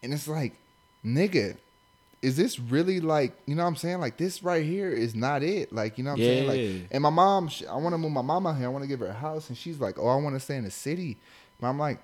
and 0.03 0.13
it's 0.13 0.27
like, 0.27 0.55
nigga, 1.05 1.57
is 2.21 2.37
this 2.37 2.59
really 2.59 3.01
like 3.01 3.33
you 3.47 3.55
know 3.55 3.63
what 3.63 3.69
I'm 3.69 3.77
saying? 3.77 4.01
Like 4.01 4.17
this 4.17 4.43
right 4.43 4.65
here 4.65 4.91
is 4.91 5.15
not 5.15 5.45
it. 5.45 5.73
Like 5.73 5.97
you 5.97 6.05
know 6.05 6.11
what 6.11 6.19
I'm 6.19 6.25
saying? 6.25 6.45
Yeah. 6.45 6.81
Like, 6.81 6.89
and 6.91 7.03
my 7.03 7.11
mom, 7.11 7.49
she, 7.49 7.65
I 7.67 7.77
want 7.77 7.95
to 7.95 7.99
move 7.99 8.13
my 8.13 8.23
mom 8.23 8.47
out 8.47 8.57
here. 8.57 8.67
I 8.67 8.71
want 8.71 8.83
to 8.83 8.89
give 8.89 9.01
her 9.01 9.07
a 9.07 9.13
house, 9.13 9.49
and 9.49 9.57
she's 9.57 9.81
like, 9.81 9.99
oh, 9.99 10.09
I 10.09 10.17
want 10.17 10.35
to 10.35 10.41
stay 10.41 10.57
in 10.57 10.65
the 10.65 10.71
city. 10.71 11.17
But 11.61 11.69
I'm 11.69 11.79
like, 11.79 12.01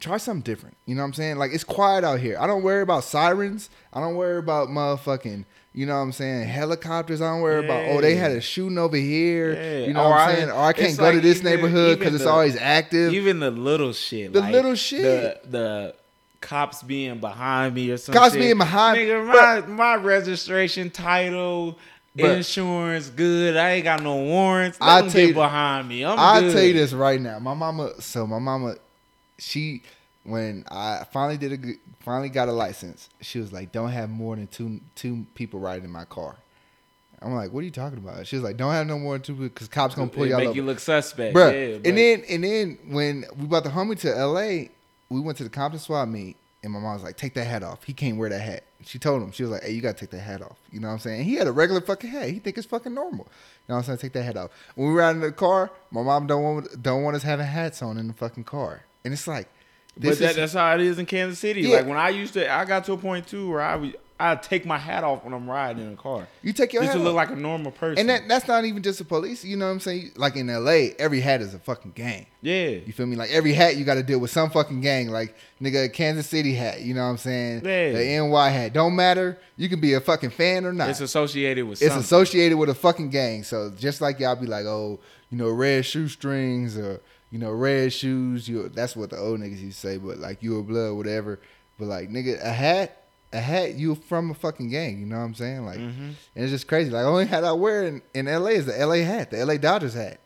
try 0.00 0.16
something 0.16 0.42
different. 0.42 0.76
You 0.86 0.94
know 0.94 1.02
what 1.02 1.08
I'm 1.08 1.14
saying? 1.14 1.36
Like 1.36 1.52
it's 1.52 1.64
quiet 1.64 2.02
out 2.04 2.18
here. 2.20 2.36
I 2.40 2.46
don't 2.46 2.62
worry 2.62 2.82
about 2.82 3.04
sirens. 3.04 3.70
I 3.92 4.00
don't 4.00 4.16
worry 4.16 4.38
about 4.38 4.68
motherfucking, 4.68 5.44
you 5.74 5.86
know 5.86 5.94
what 5.94 6.00
I'm 6.00 6.12
saying, 6.12 6.48
helicopters. 6.48 7.20
I 7.20 7.30
don't 7.32 7.42
worry 7.42 7.64
about 7.64 7.84
oh 7.88 8.00
they 8.00 8.16
had 8.16 8.32
a 8.32 8.40
shooting 8.40 8.78
over 8.78 8.96
here. 8.96 9.52
Yeah. 9.54 9.86
You 9.86 9.92
know 9.94 10.04
Or 10.04 10.10
what 10.10 10.18
I'm 10.20 10.28
I- 10.28 10.34
saying? 10.34 10.50
Or 10.50 10.62
I 10.62 10.72
can't 10.72 10.96
go 10.98 11.12
to 11.12 11.20
this 11.20 11.38
even- 11.40 11.50
neighborhood 11.52 11.98
because 11.98 12.14
it's 12.14 12.26
always 12.26 12.56
active. 12.56 13.12
Even 13.14 13.38
the 13.40 13.50
little 13.50 13.92
shit. 13.92 14.32
The 14.32 14.40
like 14.40 14.52
little 14.52 14.74
shit. 14.74 15.02
The, 15.44 15.48
the 15.50 15.94
cops 16.40 16.82
being 16.82 17.18
behind 17.20 17.74
me 17.74 17.90
or 17.90 17.96
something. 17.98 18.20
Cops 18.20 18.34
being 18.34 18.56
behind- 18.58 18.98
Nigga, 18.98 19.30
Bruh. 19.30 19.68
my, 19.68 19.94
my 19.94 20.02
registration, 20.02 20.88
title, 20.90 21.78
Bruh. 22.16 22.38
insurance, 22.38 23.10
good. 23.10 23.56
I 23.56 23.72
ain't 23.72 23.84
got 23.84 24.02
no 24.02 24.16
warrants. 24.16 24.80
Let 24.80 24.88
I'll 24.88 25.10
tell 25.10 25.20
you- 25.26 25.34
behind 25.34 25.88
me. 25.88 26.04
I'm 26.04 26.18
I'll 26.18 26.40
good. 26.40 26.52
tell 26.54 26.62
you 26.64 26.72
this 26.72 26.92
right 26.94 27.20
now. 27.20 27.38
My 27.38 27.52
mama, 27.54 28.00
so 28.00 28.26
my 28.26 28.38
mama, 28.38 28.76
she, 29.40 29.82
when 30.24 30.64
I 30.70 31.04
finally 31.12 31.36
did 31.38 31.52
a, 31.52 31.72
finally 32.04 32.28
got 32.28 32.48
a 32.48 32.52
license, 32.52 33.08
she 33.20 33.38
was 33.40 33.52
like, 33.52 33.72
"Don't 33.72 33.90
have 33.90 34.08
more 34.10 34.36
than 34.36 34.46
two 34.46 34.80
two 34.94 35.26
people 35.34 35.58
riding 35.60 35.84
in 35.84 35.90
my 35.90 36.04
car." 36.04 36.36
I'm 37.22 37.34
like, 37.34 37.52
"What 37.52 37.60
are 37.60 37.64
you 37.64 37.70
talking 37.70 37.98
about?" 37.98 38.26
She 38.26 38.36
was 38.36 38.42
like, 38.44 38.56
"Don't 38.56 38.72
have 38.72 38.86
no 38.86 38.98
more 38.98 39.14
than 39.14 39.22
two 39.22 39.34
because 39.34 39.68
cops 39.68 39.94
gonna 39.94 40.08
pull 40.08 40.26
y'all 40.26 40.38
make 40.38 40.48
over." 40.48 40.56
you 40.56 40.62
look 40.62 40.78
suspect. 40.78 41.34
Bruh. 41.36 41.52
Yeah, 41.72 41.78
but- 41.78 41.86
and 41.88 41.98
then 41.98 42.22
and 42.28 42.44
then 42.44 42.78
when 42.88 43.24
we 43.38 43.46
brought 43.46 43.64
the 43.64 43.70
homie 43.70 43.98
to 44.00 44.08
LA, 44.14 44.68
we 45.08 45.20
went 45.20 45.36
to 45.38 45.44
the 45.44 45.50
Compton 45.50 45.80
swap 45.80 46.08
meet, 46.08 46.36
and 46.62 46.72
my 46.72 46.78
mom 46.78 46.94
was 46.94 47.02
like, 47.02 47.16
"Take 47.16 47.34
that 47.34 47.46
hat 47.46 47.62
off. 47.62 47.84
He 47.84 47.92
can't 47.92 48.16
wear 48.16 48.28
that 48.30 48.40
hat." 48.40 48.64
She 48.82 48.98
told 48.98 49.22
him, 49.22 49.30
she 49.32 49.42
was 49.42 49.52
like, 49.52 49.62
"Hey, 49.62 49.72
you 49.72 49.82
gotta 49.82 49.98
take 49.98 50.08
that 50.10 50.20
hat 50.20 50.40
off." 50.40 50.56
You 50.72 50.80
know 50.80 50.88
what 50.88 50.94
I'm 50.94 51.00
saying? 51.00 51.20
And 51.20 51.28
he 51.28 51.34
had 51.34 51.46
a 51.46 51.52
regular 51.52 51.82
fucking 51.82 52.08
hat. 52.08 52.30
He 52.30 52.38
think 52.38 52.56
it's 52.56 52.66
fucking 52.66 52.94
normal. 52.94 53.26
You 53.68 53.72
know 53.72 53.74
what 53.74 53.78
I'm 53.80 53.84
saying? 53.84 53.98
Take 53.98 54.12
that 54.14 54.22
hat 54.22 54.38
off. 54.38 54.50
When 54.74 54.88
we 54.88 54.94
were 54.94 55.02
out 55.02 55.14
in 55.14 55.20
the 55.20 55.32
car, 55.32 55.70
my 55.90 56.02
mom 56.02 56.26
don't 56.26 56.42
want 56.42 56.82
don't 56.82 57.02
want 57.02 57.16
us 57.16 57.22
having 57.22 57.46
hats 57.46 57.82
on 57.82 57.98
in 57.98 58.06
the 58.08 58.14
fucking 58.14 58.44
car, 58.44 58.84
and 59.04 59.12
it's 59.12 59.26
like, 59.26 59.48
But 59.96 60.18
that, 60.18 60.30
is 60.30 60.36
that's 60.36 60.52
how 60.54 60.74
it 60.74 60.80
is 60.80 60.98
in 60.98 61.06
Kansas 61.06 61.38
City. 61.38 61.62
Yeah. 61.62 61.76
Like 61.78 61.86
when 61.86 61.96
I 61.98 62.10
used 62.10 62.34
to, 62.34 62.52
I 62.52 62.64
got 62.64 62.84
to 62.86 62.92
a 62.92 62.96
point 62.98 63.26
too 63.26 63.50
where 63.50 63.60
I 63.62 63.76
would, 63.76 63.96
I 64.22 64.34
take 64.36 64.66
my 64.66 64.76
hat 64.76 65.02
off 65.02 65.24
when 65.24 65.32
I'm 65.32 65.48
riding 65.48 65.82
in 65.86 65.94
a 65.94 65.96
car. 65.96 66.28
you 66.42 66.52
take 66.52 66.74
your 66.74 66.82
Just 66.82 66.92
hat 66.92 66.98
to 66.98 67.00
off. 67.00 67.06
look 67.06 67.14
like 67.14 67.30
a 67.30 67.36
normal 67.36 67.72
person. 67.72 68.00
and 68.00 68.08
that, 68.10 68.28
that's 68.28 68.46
not 68.46 68.66
even 68.66 68.82
just 68.82 68.98
the 68.98 69.04
police. 69.06 69.46
You 69.46 69.56
know 69.56 69.64
what 69.64 69.72
I'm 69.72 69.80
saying? 69.80 70.10
Like 70.14 70.36
in 70.36 70.48
LA, 70.48 70.90
every 70.98 71.20
hat 71.20 71.40
is 71.40 71.54
a 71.54 71.58
fucking 71.58 71.92
gang. 71.92 72.26
yeah. 72.42 72.68
You 72.68 72.92
feel 72.92 73.06
me? 73.06 73.16
Like 73.16 73.30
every 73.30 73.54
hat 73.54 73.76
you 73.78 73.84
got 73.86 73.94
to 73.94 74.02
deal 74.02 74.18
with 74.18 74.30
some 74.30 74.50
fucking 74.50 74.82
gang. 74.82 75.08
Like 75.08 75.34
nigga, 75.62 75.90
Kansas 75.90 76.26
City 76.26 76.52
hat. 76.54 76.82
You 76.82 76.92
know 76.92 77.02
what 77.04 77.12
I'm 77.12 77.16
saying? 77.16 77.64
Yeah. 77.64 77.92
The 77.92 78.28
NY 78.28 78.48
hat. 78.50 78.74
Don't 78.74 78.94
matter. 78.94 79.38
You 79.56 79.70
can 79.70 79.80
be 79.80 79.94
a 79.94 80.00
fucking 80.02 80.30
fan 80.30 80.66
or 80.66 80.74
not. 80.74 80.90
It's 80.90 81.00
associated 81.00 81.64
with 81.64 81.80
It's 81.80 81.88
something. 81.88 82.00
associated 82.04 82.58
with 82.58 82.68
a 82.68 82.74
fucking 82.74 83.08
gang. 83.08 83.42
So 83.42 83.70
just 83.74 84.02
like 84.02 84.20
y'all 84.20 84.36
be 84.36 84.46
like, 84.46 84.66
oh, 84.66 85.00
you 85.30 85.38
know, 85.38 85.48
red 85.48 85.86
shoestrings 85.86 86.76
or 86.76 87.00
you 87.30 87.38
know, 87.38 87.50
red 87.52 87.92
shoes. 87.92 88.48
You 88.48 88.68
that's 88.68 88.96
what 88.96 89.10
the 89.10 89.18
old 89.18 89.40
niggas 89.40 89.60
used 89.60 89.80
to 89.80 89.86
say. 89.88 89.96
But 89.98 90.18
like 90.18 90.42
you 90.42 90.58
a 90.58 90.62
blood, 90.62 90.94
whatever. 90.96 91.40
But 91.78 91.86
like 91.86 92.10
nigga, 92.10 92.42
a 92.44 92.52
hat, 92.52 93.04
a 93.32 93.40
hat. 93.40 93.74
You 93.74 93.94
from 93.94 94.30
a 94.30 94.34
fucking 94.34 94.70
gang. 94.70 94.98
You 95.00 95.06
know 95.06 95.16
what 95.18 95.24
I'm 95.24 95.34
saying? 95.34 95.64
Like, 95.64 95.78
Mm-hmm. 95.78 96.02
and 96.02 96.16
it's 96.34 96.50
just 96.50 96.66
crazy. 96.68 96.90
Like 96.90 97.04
only 97.04 97.26
hat 97.26 97.44
I 97.44 97.52
wear 97.52 97.84
in, 97.86 98.02
in 98.14 98.26
LA 98.26 98.50
is 98.50 98.66
the 98.66 98.72
LA 98.86 98.96
hat, 99.04 99.30
the 99.30 99.44
LA 99.44 99.56
Dodgers 99.56 99.94
hat. 99.94 100.20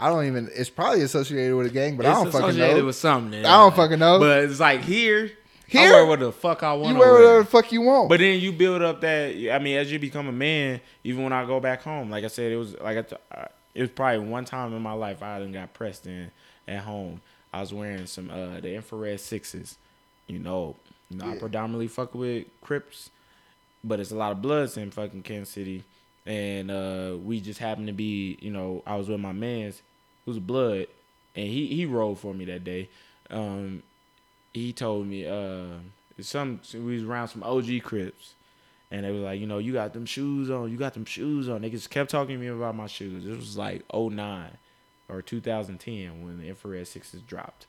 I 0.00 0.08
don't 0.10 0.26
even. 0.26 0.48
It's 0.54 0.70
probably 0.70 1.02
associated 1.02 1.56
with 1.56 1.66
a 1.66 1.70
gang, 1.70 1.96
but 1.96 2.06
I 2.06 2.12
don't 2.12 2.30
fucking 2.30 2.48
associated 2.50 2.78
know. 2.78 2.84
with 2.86 2.96
something. 2.96 3.44
I 3.44 3.56
don't 3.56 3.74
fucking 3.74 3.98
know. 3.98 4.18
But 4.20 4.44
it's 4.44 4.60
like 4.60 4.82
here, 4.82 5.32
Here? 5.66 5.88
I 5.88 5.92
wear 5.92 6.06
what 6.06 6.20
the 6.20 6.30
fuck 6.30 6.62
I 6.62 6.72
want 6.74 6.94
you 6.94 7.00
wear 7.00 7.12
whatever 7.14 7.38
the 7.40 7.44
fuck 7.46 7.72
you 7.72 7.80
want. 7.82 8.08
But 8.08 8.20
then 8.20 8.38
you 8.38 8.52
build 8.52 8.80
up 8.82 9.00
that. 9.00 9.30
I 9.52 9.58
mean, 9.58 9.76
as 9.76 9.90
you 9.90 9.98
become 9.98 10.28
a 10.28 10.32
man, 10.32 10.80
even 11.02 11.24
when 11.24 11.32
I 11.32 11.44
go 11.46 11.58
back 11.58 11.82
home, 11.82 12.10
like 12.10 12.22
I 12.22 12.28
said, 12.28 12.52
it 12.52 12.56
was 12.56 12.78
like 12.78 13.12
I 13.32 13.48
it 13.74 13.80
was 13.80 13.90
probably 13.90 14.20
one 14.20 14.44
time 14.44 14.72
in 14.72 14.82
my 14.82 14.92
life 14.92 15.20
I 15.22 15.38
done 15.40 15.50
got 15.52 15.74
pressed 15.74 16.06
in 16.06 16.30
at 16.68 16.84
home. 16.84 17.20
I 17.52 17.60
was 17.60 17.72
wearing 17.72 18.06
some 18.06 18.30
uh 18.30 18.60
the 18.60 18.74
infrared 18.74 19.20
sixes. 19.20 19.76
You 20.26 20.38
know, 20.38 20.76
you 21.10 21.16
know, 21.18 21.30
I 21.30 21.38
predominantly 21.38 21.88
fuck 21.88 22.14
with 22.14 22.46
Crips, 22.60 23.10
but 23.82 23.98
it's 24.00 24.10
a 24.10 24.16
lot 24.16 24.32
of 24.32 24.42
Bloods 24.42 24.76
in 24.76 24.90
fucking 24.90 25.22
Kansas 25.22 25.52
City, 25.52 25.84
and 26.26 26.70
uh 26.70 27.16
we 27.22 27.40
just 27.40 27.58
happened 27.58 27.86
to 27.86 27.92
be, 27.94 28.38
you 28.40 28.50
know, 28.50 28.82
I 28.86 28.96
was 28.96 29.08
with 29.08 29.20
my 29.20 29.32
man's 29.32 29.82
who's 30.26 30.36
a 30.36 30.40
Blood, 30.40 30.86
and 31.34 31.46
he 31.46 31.66
he 31.68 31.86
rode 31.86 32.18
for 32.18 32.34
me 32.34 32.44
that 32.46 32.64
day. 32.64 32.88
Um, 33.30 33.82
he 34.52 34.72
told 34.72 35.06
me 35.06 35.26
uh 35.26 35.78
some 36.20 36.60
we 36.74 36.94
was 36.94 37.04
around 37.04 37.28
some 37.28 37.42
OG 37.42 37.82
Crips. 37.82 38.34
And 38.90 39.04
they 39.04 39.10
was 39.10 39.20
like, 39.20 39.38
you 39.38 39.46
know, 39.46 39.58
you 39.58 39.74
got 39.74 39.92
them 39.92 40.06
shoes 40.06 40.48
on, 40.48 40.70
you 40.70 40.78
got 40.78 40.94
them 40.94 41.04
shoes 41.04 41.46
on. 41.46 41.60
They 41.60 41.68
just 41.68 41.90
kept 41.90 42.10
talking 42.10 42.36
to 42.36 42.40
me 42.40 42.46
about 42.46 42.74
my 42.74 42.86
shoes. 42.86 43.22
This 43.22 43.36
was 43.36 43.58
like 43.58 43.84
09 43.92 44.48
or 45.08 45.22
2010 45.22 46.22
when 46.24 46.38
the 46.38 46.48
infrared 46.48 46.86
sixes 46.86 47.20
dropped. 47.22 47.66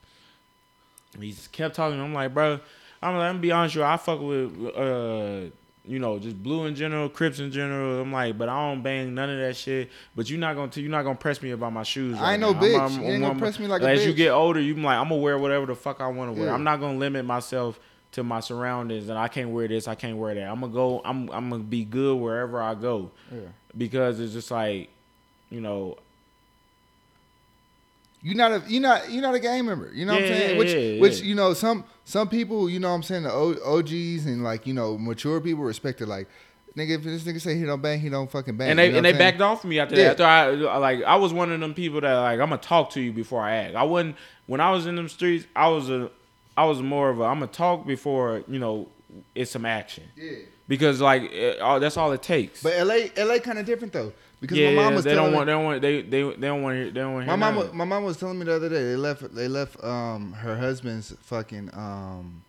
And 1.14 1.22
he 1.22 1.30
just 1.32 1.52
kept 1.52 1.74
talking. 1.74 2.00
I'm 2.00 2.14
like, 2.14 2.32
bro, 2.34 2.60
I'm 3.02 3.14
like, 3.14 3.22
I'm 3.24 3.30
gonna 3.34 3.38
be 3.38 3.52
honest 3.52 3.74
with 3.76 3.82
you. 3.82 3.86
I 3.88 3.96
fuck 3.96 4.20
with 4.20 4.76
uh, 4.76 5.50
you 5.84 5.98
know, 5.98 6.18
just 6.18 6.40
blue 6.40 6.66
in 6.66 6.74
general, 6.74 7.08
Crips 7.08 7.38
in 7.40 7.50
general. 7.50 8.02
I'm 8.02 8.12
like, 8.12 8.36
but 8.38 8.48
I 8.48 8.68
don't 8.70 8.82
bang 8.82 9.14
none 9.14 9.30
of 9.30 9.38
that 9.38 9.56
shit. 9.56 9.90
But 10.14 10.28
you're 10.30 10.38
not 10.38 10.54
gonna 10.54 10.70
you're 10.74 10.90
not 10.90 11.02
gonna 11.02 11.16
press 11.16 11.42
me 11.42 11.50
about 11.50 11.72
my 11.72 11.82
shoes. 11.82 12.16
I 12.20 12.32
ain't 12.32 12.40
no 12.42 12.54
bitch. 12.54 12.78
I'm- 12.78 12.92
I'm- 12.92 13.02
You 13.02 13.08
ain't 13.08 13.20
gonna 13.22 13.26
I'm- 13.32 13.38
press 13.38 13.58
me 13.58 13.66
like 13.66 13.82
a 13.82 13.88
As 13.88 14.06
you 14.06 14.12
get 14.12 14.30
older, 14.30 14.60
you 14.60 14.74
like, 14.74 14.98
I'm 14.98 15.08
gonna 15.08 15.16
wear 15.20 15.38
whatever 15.38 15.66
the 15.66 15.74
fuck 15.74 16.00
I 16.00 16.06
want 16.08 16.34
to 16.34 16.38
wear. 16.38 16.48
Yeah. 16.50 16.54
I'm 16.54 16.62
not 16.64 16.78
gonna 16.80 16.98
limit 16.98 17.24
myself 17.24 17.80
to 18.12 18.22
my 18.24 18.40
surroundings 18.40 19.08
and 19.08 19.16
I 19.18 19.28
can't 19.28 19.50
wear 19.50 19.66
this, 19.68 19.86
I 19.88 19.94
can't 19.94 20.16
wear 20.18 20.34
that. 20.34 20.48
I'm 20.48 20.60
gonna 20.60 20.72
go. 20.72 21.00
I'm 21.04 21.28
I'm 21.30 21.48
gonna 21.50 21.62
be 21.64 21.84
good 21.84 22.16
wherever 22.18 22.60
I 22.60 22.74
go 22.74 23.10
Yeah. 23.32 23.38
because 23.76 24.20
it's 24.20 24.32
just 24.34 24.50
like, 24.50 24.90
you 25.48 25.60
know, 25.60 25.96
You're 28.22 28.36
not 28.36 28.52
a 28.52 28.62
you 28.68 28.80
not 28.80 29.10
you 29.10 29.20
not 29.20 29.34
a 29.34 29.38
gang 29.40 29.64
member. 29.64 29.90
You 29.94 30.04
know 30.04 30.12
what 30.14 30.22
I'm 30.22 30.28
saying? 30.28 30.50
yeah, 30.52 30.58
which 30.58 30.72
yeah, 30.74 31.00
which 31.00 31.20
yeah. 31.20 31.26
you 31.26 31.34
know 31.34 31.54
some 31.54 31.84
some 32.04 32.28
people 32.28 32.68
you 32.68 32.78
know 32.78 32.88
what 32.90 32.96
I'm 32.96 33.02
saying 33.02 33.22
the 33.22 33.32
OGs 33.32 34.26
and 34.26 34.44
like 34.44 34.66
you 34.66 34.74
know 34.74 34.98
mature 34.98 35.40
people 35.40 35.64
respect 35.64 36.00
it. 36.02 36.06
Like 36.06 36.28
nigga, 36.76 36.90
if 36.96 37.02
this 37.02 37.24
nigga 37.24 37.40
say 37.40 37.56
he 37.56 37.64
don't 37.64 37.80
bang, 37.80 37.98
he 37.98 38.08
don't 38.10 38.30
fucking 38.30 38.56
bang. 38.56 38.70
and 38.70 38.78
they 38.78 38.86
you 38.86 38.92
know 38.92 38.98
and 38.98 39.06
they 39.06 39.10
saying? 39.12 39.18
backed 39.18 39.40
off 39.40 39.62
from 39.62 39.70
me 39.70 39.78
after 39.80 39.96
Yeah. 39.96 40.12
that. 40.14 40.20
After 40.20 40.68
I 40.68 40.76
like, 40.76 41.02
I 41.04 41.16
was 41.16 41.32
one 41.32 41.50
of 41.50 41.58
them 41.60 41.72
people 41.74 42.00
that 42.02 42.14
like 42.14 42.40
I'm 42.40 42.50
gonna 42.50 42.58
talk 42.58 42.90
to 42.90 43.00
you 43.00 43.12
before 43.12 43.40
I 43.42 43.56
act. 43.56 43.74
I 43.74 43.84
wouldn't 43.84 44.16
when 44.46 44.60
I 44.60 44.70
was 44.70 44.86
in 44.86 44.96
them 44.96 45.08
streets. 45.08 45.46
I 45.56 45.68
was 45.68 45.88
a, 45.88 46.10
I 46.56 46.66
was 46.66 46.82
more 46.82 47.08
of 47.08 47.20
a 47.20 47.24
I'm 47.24 47.38
gonna 47.40 47.46
talk 47.46 47.86
before 47.86 48.42
you 48.48 48.58
know 48.58 48.88
it's 49.34 49.50
some 49.50 49.64
action 49.64 50.04
Yeah. 50.16 50.32
because 50.68 51.00
like 51.00 51.22
it, 51.32 51.58
all, 51.60 51.80
that's 51.80 51.96
all 51.96 52.12
it 52.12 52.22
takes. 52.22 52.62
But 52.62 52.74
LA 52.86 53.06
LA 53.16 53.38
kind 53.38 53.58
of 53.58 53.64
different 53.66 53.92
though 53.94 54.12
because 54.40 54.56
yeah, 54.58 54.70
my 54.70 54.82
mom 54.84 54.94
was 54.94 55.04
they 55.04 55.14
telling 55.14 55.32
don't 55.32 55.32
me- 55.32 55.36
want 55.36 55.46
they 55.46 55.52
don't 55.52 55.64
want 55.64 55.82
they 55.82 56.02
they 56.02 56.22
they 56.22 56.46
don't 56.48 56.62
want 56.62 56.76
to 56.78 56.84
they 56.86 57.00
don't 57.00 57.12
want 57.14 57.26
to 57.26 57.36
My 57.36 57.50
mom, 57.50 57.76
my 57.76 57.84
mom 57.84 58.04
was 58.04 58.16
telling 58.16 58.38
me 58.38 58.44
the 58.46 58.54
other 58.54 58.68
day 58.68 58.82
they 58.84 58.96
left 58.96 59.34
they 59.34 59.48
left 59.48 59.82
um 59.84 60.32
her 60.32 60.56
husband's 60.56 61.14
fucking 61.22 61.70
um 61.74 62.42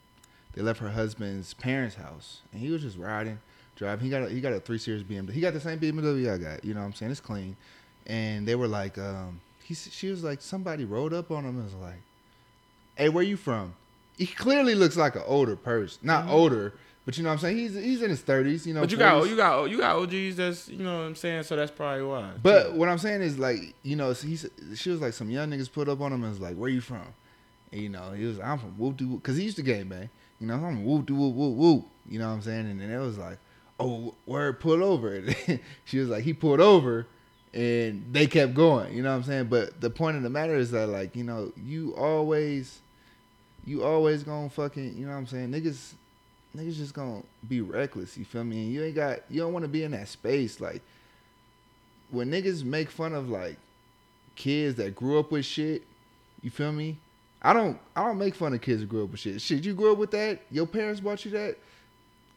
they 0.54 0.62
left 0.62 0.80
her 0.80 0.90
husband's 0.90 1.54
parents' 1.54 1.96
house 1.96 2.42
and 2.52 2.62
he 2.62 2.70
was 2.72 2.82
just 2.82 2.98
riding, 2.98 3.40
driving. 3.76 4.04
He 4.04 4.10
got 4.10 4.24
a, 4.24 4.30
he 4.30 4.42
got 4.42 4.52
a 4.54 4.60
three 4.60 4.78
series 4.78 5.04
BMW. 5.04 5.32
He 5.32 5.40
got 5.42 5.54
the 5.54 5.60
same 5.62 5.80
BMW 5.80 6.34
I 6.34 6.38
got. 6.38 6.66
You 6.66 6.74
know 6.74 6.82
what 6.82 6.88
I'm 6.88 6.94
saying? 6.94 7.12
It's 7.12 7.22
clean. 7.22 7.56
And 8.08 8.46
they 8.48 8.56
were 8.56 8.68
like, 8.68 8.98
um, 8.98 9.40
he 9.64 9.74
she 9.74 10.10
was 10.10 10.24
like 10.24 10.42
somebody 10.42 10.84
rode 10.86 11.14
up 11.14 11.32
on 11.32 11.46
him 11.46 11.56
and 11.56 11.64
was 11.64 11.74
like, 11.76 12.02
"Hey, 12.96 13.10
where 13.10 13.24
you 13.24 13.38
from?" 13.38 13.74
He 14.18 14.26
clearly 14.28 14.76
looks 14.76 14.98
like 14.98 15.16
an 15.16 15.24
older 15.26 15.56
person, 15.56 16.00
not 16.04 16.28
older, 16.28 16.74
but 17.06 17.18
you 17.18 17.24
know 17.24 17.30
what 17.30 17.34
I'm 17.34 17.40
saying. 17.40 17.58
He's 17.58 17.74
he's 17.74 18.02
in 18.02 18.10
his 18.10 18.22
30s. 18.22 18.66
You 18.66 18.74
know, 18.74 18.82
but 18.82 18.92
you 18.92 18.98
got 18.98 19.28
you 19.28 19.36
got 19.36 19.70
you 19.70 19.78
got 19.78 19.96
OGs 19.98 20.36
that's 20.36 20.70
you 20.70 20.84
know 20.84 21.00
what 21.00 21.06
I'm 21.06 21.16
saying. 21.16 21.44
So 21.44 21.56
that's 21.56 21.72
probably 21.72 22.04
why. 22.04 22.32
But 22.42 22.74
what 22.74 22.90
I'm 22.90 23.00
saying 23.00 23.22
is 23.22 23.40
like, 23.40 23.74
you 23.84 23.96
know, 23.96 24.14
she 24.14 24.90
was 24.90 25.02
like 25.02 25.14
some 25.14 25.30
young 25.30 25.50
niggas 25.50 25.72
put 25.72 25.90
up 25.90 26.00
on 26.02 26.14
him 26.14 26.24
and 26.24 26.32
was 26.32 26.40
like, 26.40 26.56
"Where 26.56 26.70
you 26.70 26.82
from?" 26.82 27.08
And, 27.72 27.82
you 27.82 27.90
know, 27.90 28.12
he 28.12 28.26
was 28.26 28.40
I'm 28.40 28.60
from 28.60 28.78
whoop 28.78 28.98
de 28.98 29.06
whoop 29.06 29.24
because 29.24 29.38
he 29.38 29.44
used 29.44 29.58
to 29.58 29.64
game 29.64 29.90
bang. 29.90 30.10
You 30.40 30.48
know, 30.48 30.56
I'm 30.56 30.62
from 30.62 30.86
whoop 30.86 31.08
de 31.08 31.14
whoop 31.14 31.34
whoop 31.34 31.56
whoop. 31.56 31.86
You 32.08 32.20
know 32.20 32.28
what 32.28 32.36
I'm 32.36 32.42
saying? 32.42 32.68
And 32.70 32.80
then 32.80 32.92
it 32.92 33.00
was 33.00 33.18
like, 33.18 33.40
"Oh, 33.80 34.14
word, 34.26 34.60
pull 34.60 34.84
over." 34.84 35.24
She 35.86 35.98
was 35.98 36.10
like, 36.10 36.24
he 36.24 36.34
pulled 36.34 36.62
over, 36.62 37.08
and 37.54 38.06
they 38.12 38.28
kept 38.28 38.54
going. 38.54 38.96
You 38.96 39.02
know 39.02 39.10
what 39.10 39.18
I'm 39.18 39.24
saying? 39.24 39.46
But 39.46 39.82
the 39.82 39.90
point 39.90 40.18
of 40.18 40.24
the 40.24 40.30
matter 40.30 40.56
is 40.56 40.72
that 40.72 40.88
like, 40.88 41.16
you 41.16 41.24
know, 41.24 41.52
you 41.58 41.96
always, 41.96 42.80
you 43.66 43.84
always 43.84 44.24
gonna 44.24 44.50
fucking, 44.50 44.98
you 44.98 45.06
know 45.06 45.12
what 45.14 45.18
I'm 45.18 45.28
saying? 45.28 45.52
Niggas, 45.52 45.94
niggas 46.56 46.76
just 46.76 46.94
gonna 46.94 47.24
be 47.48 47.62
reckless. 47.62 48.18
You 48.18 48.26
feel 48.26 48.44
me? 48.44 48.64
And 48.64 48.74
you 48.74 48.84
ain't 48.84 48.96
got, 48.96 49.20
you 49.30 49.42
don't 49.42 49.54
want 49.54 49.64
to 49.64 49.70
be 49.70 49.84
in 49.84 49.92
that 49.92 50.08
space 50.08 50.60
like 50.60 50.82
when 52.12 52.30
niggas 52.30 52.64
make 52.64 52.92
fun 52.92 53.14
of 53.14 53.30
like 53.30 53.58
kids 54.36 54.76
that 54.76 54.96
grew 54.96 55.20
up 55.20 55.32
with 55.32 55.46
shit, 55.46 55.84
you 56.42 56.52
feel 56.52 56.72
me? 56.72 56.98
I 57.42 57.54
don't 57.54 57.80
I 57.96 58.06
don't 58.06 58.18
make 58.18 58.36
fun 58.36 58.54
of 58.54 58.62
kids 58.62 58.82
that 58.82 58.90
grew 58.90 59.06
up 59.06 59.12
with 59.12 59.22
shit. 59.22 59.42
Shit, 59.42 59.64
you 59.64 59.74
grew 59.74 59.94
up 59.94 59.98
with 59.98 60.12
that? 60.12 60.42
Your 60.52 60.68
parents 60.68 61.00
bought 61.00 61.26
you 61.26 61.32
that? 61.32 61.58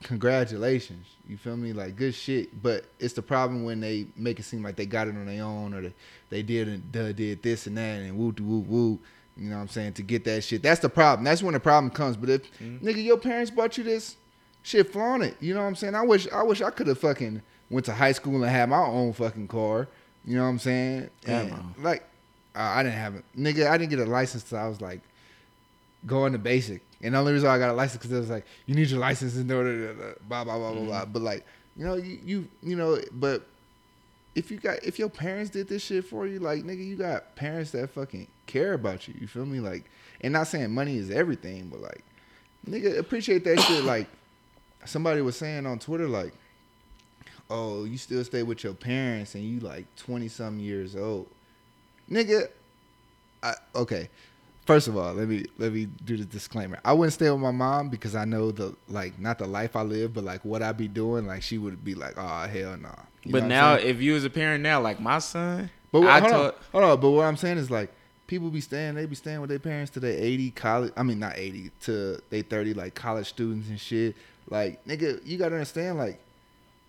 Congratulations. 0.03 1.07
You 1.29 1.37
feel 1.37 1.57
me? 1.57 1.73
Like 1.73 1.97
good 1.97 2.15
shit. 2.15 2.63
But 2.63 2.85
it's 2.99 3.15
the 3.15 3.23
problem 3.23 3.65
when 3.65 3.81
they 3.81 4.07
make 4.17 4.39
it 4.39 4.45
seem 4.45 4.63
like 4.63 4.77
they 4.77 4.87
got 4.87 5.09
it 5.09 5.17
on 5.17 5.27
their 5.27 5.45
own 5.45 5.75
or 5.75 5.83
they, 5.83 5.95
they 6.31 6.43
did 6.43 6.69
and 6.69 6.93
did 6.93 7.43
this 7.43 7.67
and 7.67 7.77
that 7.77 8.01
and 8.01 8.17
woo 8.17 8.35
woo 8.39 8.61
woo. 8.61 8.99
You 9.37 9.51
know 9.51 9.57
what 9.57 9.63
I'm 9.63 9.69
saying? 9.69 9.95
To 9.95 10.03
get 10.03 10.25
that 10.25 10.45
shit. 10.45 10.63
That's 10.63 10.81
the 10.81 10.89
problem. 10.89 11.25
That's 11.25 11.43
when 11.43 11.55
the 11.55 11.61
problem 11.61 11.91
comes. 11.91 12.17
But 12.17 12.31
if 12.31 12.61
nigga 12.61 13.03
your 13.03 13.19
parents 13.19 13.51
bought 13.51 13.77
you 13.77 13.85
this, 13.85 14.17
shit 14.63 14.93
flaunt 14.93 15.25
it. 15.25 15.37
You 15.41 15.55
know 15.55 15.61
what 15.61 15.67
I'm 15.67 15.75
saying? 15.75 15.95
I 15.95 16.03
wish 16.03 16.31
I 16.31 16.43
wish 16.43 16.63
I 16.63 16.71
could 16.71 16.87
have 16.87 16.99
fucking 16.99 17.43
went 17.71 17.87
to 17.87 17.93
high 17.93 18.13
school 18.13 18.43
and 18.43 18.45
had 18.45 18.69
my 18.69 18.79
own 18.79 19.13
fucking 19.13 19.49
car. 19.49 19.89
You 20.25 20.37
know 20.37 20.45
what 20.45 20.51
I'm 20.51 20.59
saying? 20.59 21.11
And, 21.27 21.53
like 21.83 22.03
uh, 22.55 22.61
I 22.61 22.83
didn't 22.83 22.99
have 22.99 23.17
it. 23.17 23.25
Nigga, 23.37 23.69
I 23.69 23.77
didn't 23.77 23.91
get 23.91 23.99
a 23.99 24.07
license 24.07 24.45
till 24.45 24.59
I 24.59 24.69
was 24.69 24.81
like 24.81 25.01
going 26.07 26.33
to 26.33 26.39
basic. 26.39 26.83
And 27.03 27.15
the 27.15 27.19
only 27.19 27.33
reason 27.33 27.49
why 27.49 27.57
I 27.57 27.59
got 27.59 27.71
a 27.71 27.75
license 27.75 27.99
because 27.99 28.13
it 28.13 28.21
was 28.21 28.31
like, 28.31 28.47
you 28.67 28.75
need 28.75 28.89
your 28.89 29.01
license 29.01 29.37
in 29.37 29.51
order 29.51 29.95
to 29.95 30.17
blah 30.29 30.45
blah 30.45 30.57
blah 30.57 30.73
blah 30.73 30.85
blah. 30.85 31.05
But 31.05 31.23
like, 31.23 31.45
you 31.77 31.85
know, 31.85 31.95
you, 31.95 32.19
you 32.25 32.49
you 32.63 32.77
know, 32.77 32.99
but 33.13 33.47
if 34.35 34.51
you 34.51 34.59
got 34.59 34.83
if 34.83 34.99
your 34.99 35.09
parents 35.09 35.51
did 35.51 35.69
this 35.69 35.83
shit 35.83 36.05
for 36.05 36.27
you, 36.27 36.39
like 36.39 36.65
nigga, 36.65 36.85
you 36.85 36.97
got 36.97 37.37
parents 37.37 37.71
that 37.73 37.91
fucking 37.91 38.27
care 38.47 38.75
about 38.75 39.07
you. 39.07 39.15
You 39.19 39.27
feel 39.27 39.47
me? 39.47 39.61
Like, 39.61 39.85
and 40.21 40.33
not 40.33 40.49
saying 40.49 40.73
money 40.73 40.97
is 40.97 41.11
everything, 41.11 41.69
but 41.69 41.81
like, 41.81 42.05
nigga, 42.69 42.99
appreciate 42.99 43.45
that 43.45 43.61
shit. 43.61 43.85
Like, 43.85 44.09
somebody 44.85 45.21
was 45.21 45.37
saying 45.37 45.67
on 45.67 45.79
Twitter, 45.79 46.09
like, 46.09 46.33
oh, 47.51 47.85
you 47.85 47.97
still 47.99 48.25
stay 48.25 48.43
with 48.43 48.65
your 48.65 48.75
parents 48.75 49.35
and 49.35 49.45
you 49.45 49.61
like 49.61 49.87
twenty 49.97 50.29
some 50.29 50.59
years 50.59 50.97
old, 50.97 51.29
nigga. 52.11 52.49
I, 53.43 53.55
okay, 53.75 54.09
first 54.65 54.89
of 54.89 54.97
all, 54.97 55.15
let 55.15 55.29
me 55.29 55.45
let 55.59 55.73
me 55.73 55.87
do 56.05 56.17
the 56.17 56.25
disclaimer. 56.25 56.79
I 56.85 56.93
wouldn't 56.93 57.13
stay 57.13 57.31
with 57.31 57.41
my 57.41 57.51
mom 57.51 57.89
because 57.89 58.15
I 58.15 58.25
know 58.25 58.51
the 58.51 58.75
like 58.89 59.19
not 59.19 59.39
the 59.39 59.47
life 59.47 59.77
I 59.77 59.83
live, 59.83 60.15
but 60.15 60.25
like 60.25 60.45
what 60.45 60.63
I 60.63 60.73
be 60.73 60.89
doing. 60.89 61.27
Like 61.27 61.43
she 61.43 61.59
would 61.59 61.85
be 61.85 61.95
like, 61.95 62.15
oh 62.17 62.47
hell 62.47 62.77
no. 62.77 62.89
Know 62.89 63.33
but 63.33 63.45
now, 63.45 63.75
if 63.75 64.01
you 64.01 64.15
as 64.17 64.25
a 64.25 64.31
parent 64.31 64.63
now, 64.63 64.81
like 64.81 65.01
my 65.01 65.19
son, 65.19 65.71
But 65.93 66.03
what, 66.03 66.11
I 66.11 66.21
hold, 66.21 66.33
told 66.33 66.47
on, 66.47 66.53
hold 66.73 66.85
on. 66.85 67.01
But 67.01 67.11
what 67.11 67.25
I'm 67.25 67.37
saying 67.37 67.59
is 67.59 67.71
like 67.71 67.91
people 68.27 68.51
be 68.51 68.61
staying, 68.61 68.95
they 68.95 69.07
be 69.07 69.15
staying 69.15 69.41
with 69.41 69.51
their 69.51 69.59
parents 69.59 69.93
to 69.93 70.01
they 70.01 70.17
80 70.17 70.51
college. 70.53 70.93
I 70.97 71.03
mean 71.03 71.19
not 71.19 71.39
80 71.39 71.71
to 71.83 72.21
they 72.31 72.43
30 72.43 72.75
like 72.75 72.95
college 72.95 73.29
students 73.29 73.69
and 73.69 73.81
shit. 73.81 74.17
Like 74.49 74.85
nigga, 74.87 75.25
you 75.27 75.39
gotta 75.39 75.55
understand 75.55 75.99
like 75.99 76.21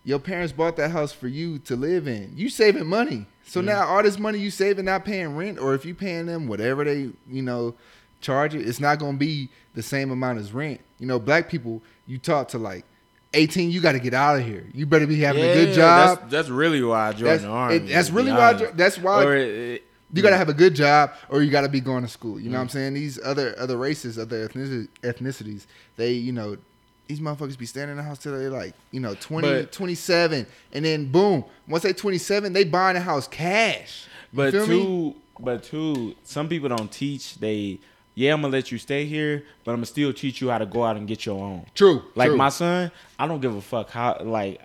your 0.03 0.19
parents 0.19 0.53
bought 0.53 0.75
that 0.77 0.91
house 0.91 1.11
for 1.11 1.27
you 1.27 1.59
to 1.59 1.75
live 1.75 2.07
in. 2.07 2.33
You 2.35 2.49
saving 2.49 2.87
money. 2.87 3.25
So 3.47 3.61
Mm. 3.61 3.65
now 3.65 3.85
all 3.85 4.01
this 4.03 4.17
money 4.19 4.39
you 4.39 4.49
saving 4.51 4.85
not 4.85 5.05
paying 5.05 5.35
rent, 5.35 5.59
or 5.59 5.73
if 5.75 5.85
you 5.85 5.93
paying 5.93 6.25
them 6.25 6.47
whatever 6.47 6.83
they 6.83 7.09
you 7.29 7.41
know 7.41 7.75
charge 8.21 8.55
it, 8.55 8.67
it's 8.67 8.79
not 8.79 8.99
gonna 8.99 9.17
be 9.17 9.49
the 9.75 9.83
same 9.83 10.09
amount 10.11 10.39
as 10.39 10.51
rent. 10.51 10.81
You 10.99 11.05
know, 11.07 11.19
black 11.19 11.49
people, 11.49 11.81
you 12.07 12.17
talk 12.17 12.47
to 12.49 12.57
like 12.57 12.85
18, 13.33 13.69
you 13.69 13.81
got 13.81 13.91
to 13.91 13.99
get 13.99 14.13
out 14.13 14.39
of 14.39 14.45
here. 14.45 14.63
You 14.73 14.85
better 14.85 15.05
be 15.05 15.19
having 15.19 15.43
a 15.43 15.53
good 15.53 15.73
job. 15.75 16.19
That's, 16.19 16.31
that's 16.31 16.49
really 16.49 16.81
why 16.81 17.09
I 17.09 17.11
joined 17.11 17.25
That's, 17.25 17.43
the 17.43 17.49
army. 17.49 17.75
it- 17.75 17.87
that's 17.89 18.09
really 18.09 18.31
why. 18.31 18.51
I 18.51 18.53
That's 18.53 18.97
why 18.97 19.23
it- 19.35 19.39
it- 19.73 19.83
you 20.13 20.21
gotta 20.21 20.37
have 20.37 20.47
a 20.47 20.53
good 20.53 20.73
job 20.73 21.11
or 21.27 21.41
you 21.43 21.51
gotta 21.51 21.67
be 21.67 21.81
going 21.81 22.03
to 22.03 22.07
school. 22.09 22.39
You 22.39 22.49
know 22.49 22.57
what 22.57 22.59
Mm. 22.59 22.63
I'm 22.63 22.69
saying? 22.69 22.93
These 22.93 23.19
other 23.23 23.53
other 23.59 23.75
races, 23.77 24.17
other 24.17 24.47
ethnicities, 24.47 25.65
they, 25.97 26.13
you 26.13 26.31
know, 26.31 26.55
these 27.07 27.19
motherfuckers 27.19 27.57
be 27.57 27.65
standing 27.65 27.91
in 27.91 27.97
the 27.97 28.03
house 28.03 28.17
till 28.19 28.37
they're 28.37 28.49
like, 28.49 28.73
you 28.91 28.99
know, 28.99 29.15
20, 29.15 29.47
But- 29.47 29.71
27. 29.71 30.45
And 30.73 30.85
then 30.85 31.11
boom, 31.11 31.45
once 31.67 31.83
they 31.83 31.93
27, 31.93 32.53
they 32.53 32.63
buying 32.63 32.97
a 32.97 33.01
house 33.01 33.27
cash. 33.27 34.05
You 34.31 34.37
But 34.37 34.51
feel 34.51 34.67
me? 34.67 34.83
two, 34.83 35.15
but 35.39 35.63
two, 35.63 36.15
some 36.23 36.47
people 36.49 36.69
don't 36.69 36.91
teach. 36.91 37.35
They, 37.35 37.79
yeah, 38.15 38.33
I'm 38.33 38.41
gonna 38.41 38.51
let 38.53 38.71
you 38.71 38.77
stay 38.77 39.05
here, 39.05 39.43
but 39.63 39.71
I'm 39.71 39.77
gonna 39.77 39.85
still 39.85 40.11
teach 40.13 40.41
you 40.41 40.49
how 40.49 40.57
to 40.57 40.65
go 40.65 40.83
out 40.83 40.97
and 40.97 41.07
get 41.07 41.25
your 41.25 41.41
own. 41.41 41.65
True. 41.75 42.03
Like 42.15 42.29
true. 42.29 42.37
my 42.37 42.49
son, 42.49 42.91
I 43.19 43.27
don't 43.27 43.39
give 43.41 43.55
a 43.55 43.61
fuck 43.61 43.89
how. 43.91 44.17
Like 44.21 44.61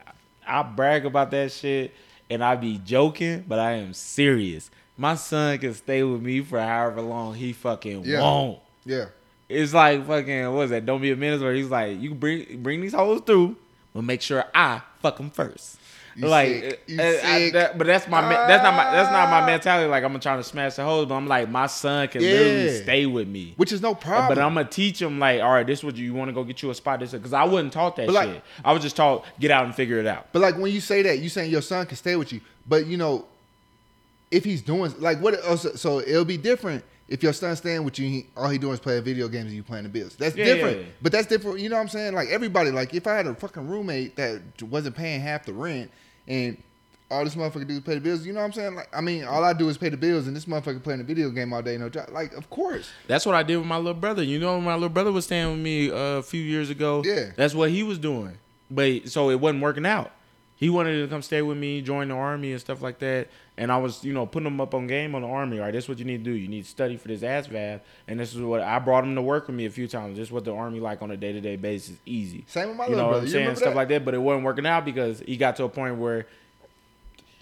I 0.47 0.62
brag 0.62 1.05
about 1.07 1.30
that 1.32 1.53
shit, 1.53 1.93
and 2.30 2.43
I 2.43 2.57
be 2.57 2.78
joking, 2.78 3.45
but 3.47 3.59
I 3.59 3.72
am 3.72 3.93
serious. 3.93 4.70
My 4.97 5.14
son 5.14 5.59
can 5.59 5.74
stay 5.74 6.03
with 6.03 6.20
me 6.22 6.41
for 6.43 6.61
however 6.61 7.01
long 7.01 7.34
he 7.34 7.53
fucking 7.53 8.05
Yeah. 8.05 8.20
want. 8.22 8.59
Yeah. 8.84 9.07
It's 9.51 9.74
like 9.74 10.07
fucking 10.07 10.53
what 10.55 10.62
is 10.62 10.70
that? 10.70 10.86
Don't 10.86 11.03
be 11.03 11.11
a 11.11 11.16
menace. 11.16 11.40
Where 11.42 11.53
he's 11.55 11.68
like, 11.68 12.01
you 12.01 12.14
bring 12.14 12.62
bring 12.62 12.80
these 12.80 12.94
hoes 12.94 13.20
through, 13.26 13.57
but 13.92 14.03
make 14.03 14.22
sure 14.22 14.44
I 14.55 14.80
fuck 15.03 15.16
them 15.16 15.30
first. 15.30 15.78
You 16.16 16.26
like, 16.26 16.82
I- 16.88 17.51
that- 17.53 17.78
but 17.78 17.86
that's 17.86 18.07
my 18.09 18.20
me- 18.20 18.34
that's 18.34 18.62
not 18.64 18.74
my 18.74 18.90
that's 18.90 19.11
not 19.11 19.28
Ah. 19.28 19.40
my 19.40 19.46
mentality. 19.46 19.88
Like 19.88 20.03
I'm 20.05 20.18
trying 20.20 20.38
to 20.38 20.44
smash 20.44 20.74
the 20.74 20.84
hoes, 20.84 21.07
but 21.07 21.14
I'm 21.14 21.26
like 21.26 21.48
my 21.48 21.66
son 21.66 22.09
can 22.09 22.20
literally 22.20 22.82
stay 22.82 23.07
with 23.07 23.26
me. 23.28 23.55
Which 23.57 23.72
is 23.72 23.80
no 23.80 23.94
problem. 23.94 24.28
But 24.28 24.38
I'm 24.42 24.55
gonna 24.55 24.68
teach 24.68 25.01
him 25.01 25.18
like, 25.18 25.40
all 25.40 25.53
right, 25.53 25.66
this 25.66 25.78
is 25.80 25.84
what 25.84 25.96
you, 25.96 26.05
you 26.07 26.14
want 26.14 26.28
to 26.28 26.32
go 26.32 26.42
get 26.44 26.62
you 26.62 26.70
a 26.70 26.74
spot. 26.74 27.01
This 27.01 27.12
because 27.12 27.32
I 27.32 27.44
wouldn't 27.44 27.72
taught 27.72 27.96
that 27.96 28.11
like- 28.11 28.28
shit. 28.28 28.42
I 28.64 28.72
was 28.72 28.82
just 28.82 28.96
taught 28.96 29.24
get 29.38 29.51
out 29.51 29.64
and 29.64 29.74
figure 29.74 29.98
it 29.98 30.07
out. 30.07 30.26
But 30.32 30.42
like 30.42 30.57
when 30.59 30.72
you 30.72 30.80
say 30.80 31.03
that, 31.03 31.20
you 31.20 31.28
saying 31.28 31.51
your 31.51 31.62
son 31.62 31.86
can 31.86 31.96
stay 31.96 32.16
with 32.16 32.32
you. 32.32 32.40
But 32.68 32.86
you 32.86 32.96
know, 32.96 33.24
if 34.30 34.44
he's 34.44 34.62
doing 34.62 34.92
like 34.98 35.18
what, 35.20 35.34
oh, 35.44 35.57
so 35.57 36.01
it'll 36.01 36.24
be 36.24 36.36
different 36.36 36.84
if 37.11 37.22
your 37.22 37.32
son's 37.34 37.58
staying 37.58 37.84
with 37.84 37.98
you. 37.98 38.08
He, 38.08 38.26
all 38.36 38.48
he 38.48 38.56
doing 38.56 38.72
is 38.72 38.80
playing 38.80 39.02
video 39.04 39.28
games 39.28 39.46
and 39.46 39.54
you 39.54 39.62
playing 39.62 39.82
the 39.82 39.90
bills. 39.90 40.16
That's 40.16 40.34
Yeah, 40.34 40.44
different. 40.46 40.76
yeah, 40.78 40.82
yeah. 40.84 40.88
But 41.02 41.12
that's 41.12 41.26
different. 41.26 41.58
You 41.61 41.68
know 41.68 41.76
what 41.76 41.82
I'm 41.82 41.88
saying? 41.88 42.14
Like 42.14 42.28
everybody. 42.30 42.70
Like 42.70 42.94
if 42.94 43.06
I 43.06 43.16
had 43.16 43.26
a 43.26 43.34
fucking 43.34 43.68
roommate 43.68 44.16
that 44.16 44.40
wasn't 44.62 44.96
paying 44.96 45.20
half 45.20 45.44
the 45.44 45.52
rent 45.52 45.90
and 46.26 46.56
all 47.11 47.24
this 47.24 47.34
motherfucker 47.34 47.66
do 47.66 47.74
is 47.74 47.80
pay 47.80 47.94
the 47.94 48.00
bills. 48.00 48.24
You 48.24 48.32
know 48.32 48.38
what 48.38 48.46
I'm 48.46 48.52
saying? 48.52 48.74
Like, 48.76 48.88
I 48.96 49.00
mean, 49.00 49.24
all 49.24 49.42
I 49.42 49.52
do 49.52 49.68
is 49.68 49.76
pay 49.76 49.88
the 49.88 49.96
bills, 49.96 50.28
and 50.28 50.36
this 50.36 50.44
motherfucker 50.44 50.80
playing 50.80 51.00
a 51.00 51.02
video 51.02 51.28
game 51.30 51.52
all 51.52 51.61
day, 51.61 51.76
no 51.76 51.88
job. 51.88 52.08
Like, 52.12 52.32
of 52.34 52.48
course. 52.50 52.88
That's 53.08 53.26
what 53.26 53.34
I 53.34 53.42
did 53.42 53.56
with 53.56 53.66
my 53.66 53.78
little 53.78 53.94
brother. 53.94 54.22
You 54.22 54.38
know, 54.38 54.61
my 54.61 54.74
little 54.74 54.88
brother 54.90 55.11
was 55.11 55.24
staying 55.24 55.50
with 55.50 55.58
me 55.58 55.90
uh, 55.90 56.18
a 56.18 56.22
few 56.22 56.40
years 56.40 56.70
ago. 56.70 57.02
Yeah. 57.04 57.32
that's 57.34 57.52
what 57.52 57.70
he 57.70 57.82
was 57.82 57.98
doing. 57.98 58.38
But 58.70 59.08
so 59.08 59.30
it 59.30 59.40
wasn't 59.40 59.61
working 59.62 59.84
out. 59.86 60.12
He 60.61 60.68
wanted 60.68 61.00
to 61.00 61.08
come 61.08 61.22
stay 61.22 61.40
with 61.40 61.56
me, 61.56 61.80
join 61.80 62.08
the 62.08 62.14
army 62.14 62.52
and 62.52 62.61
stuff 62.61 62.82
like 62.82 62.98
that. 62.98 63.28
And 63.56 63.72
I 63.72 63.78
was, 63.78 64.04
you 64.04 64.12
know, 64.12 64.26
putting 64.26 64.46
him 64.46 64.61
up 64.61 64.74
on 64.74 64.86
game 64.86 65.14
on 65.14 65.22
the 65.22 65.28
army. 65.28 65.58
All 65.58 65.64
right, 65.64 65.70
this 65.72 65.84
is 65.84 65.88
what 65.88 65.98
you 65.98 66.04
need 66.04 66.22
to 66.22 66.30
do. 66.30 66.36
You 66.36 66.48
need 66.48 66.64
to 66.64 66.68
study 66.68 66.98
for 66.98 67.08
this 67.08 67.22
ASVAB. 67.22 67.80
And 68.06 68.20
this 68.20 68.34
is 68.34 68.42
what 68.42 68.61
I 68.61 68.78
brought 68.78 69.04
him 69.04 69.14
to 69.14 69.22
work 69.22 69.46
with 69.46 69.56
me 69.56 69.64
a 69.64 69.70
few 69.70 69.88
times. 69.88 70.18
This 70.18 70.28
is 70.28 70.32
what 70.32 70.44
the 70.44 70.54
army 70.54 70.78
like 70.78 71.00
on 71.00 71.11
a 71.12 71.16
day 71.16 71.32
to 71.32 71.40
day 71.40 71.56
basis. 71.56 71.96
Easy. 72.04 72.44
Same 72.46 72.68
with 72.68 72.76
my 72.76 72.84
you 72.84 72.90
little 72.90 73.04
know 73.04 73.06
what 73.06 73.11
brother. 73.12 73.20
I'm 73.22 73.26
You 73.26 73.32
saying? 73.46 73.56
Stuff 73.56 73.68
that? 73.70 73.76
like 73.76 73.88
that. 73.88 74.04
But 74.04 74.12
it 74.12 74.18
wasn't 74.18 74.44
working 74.44 74.66
out 74.66 74.84
because 74.84 75.20
he 75.20 75.38
got 75.38 75.56
to 75.56 75.64
a 75.64 75.68
point 75.70 75.96
where 75.96 76.26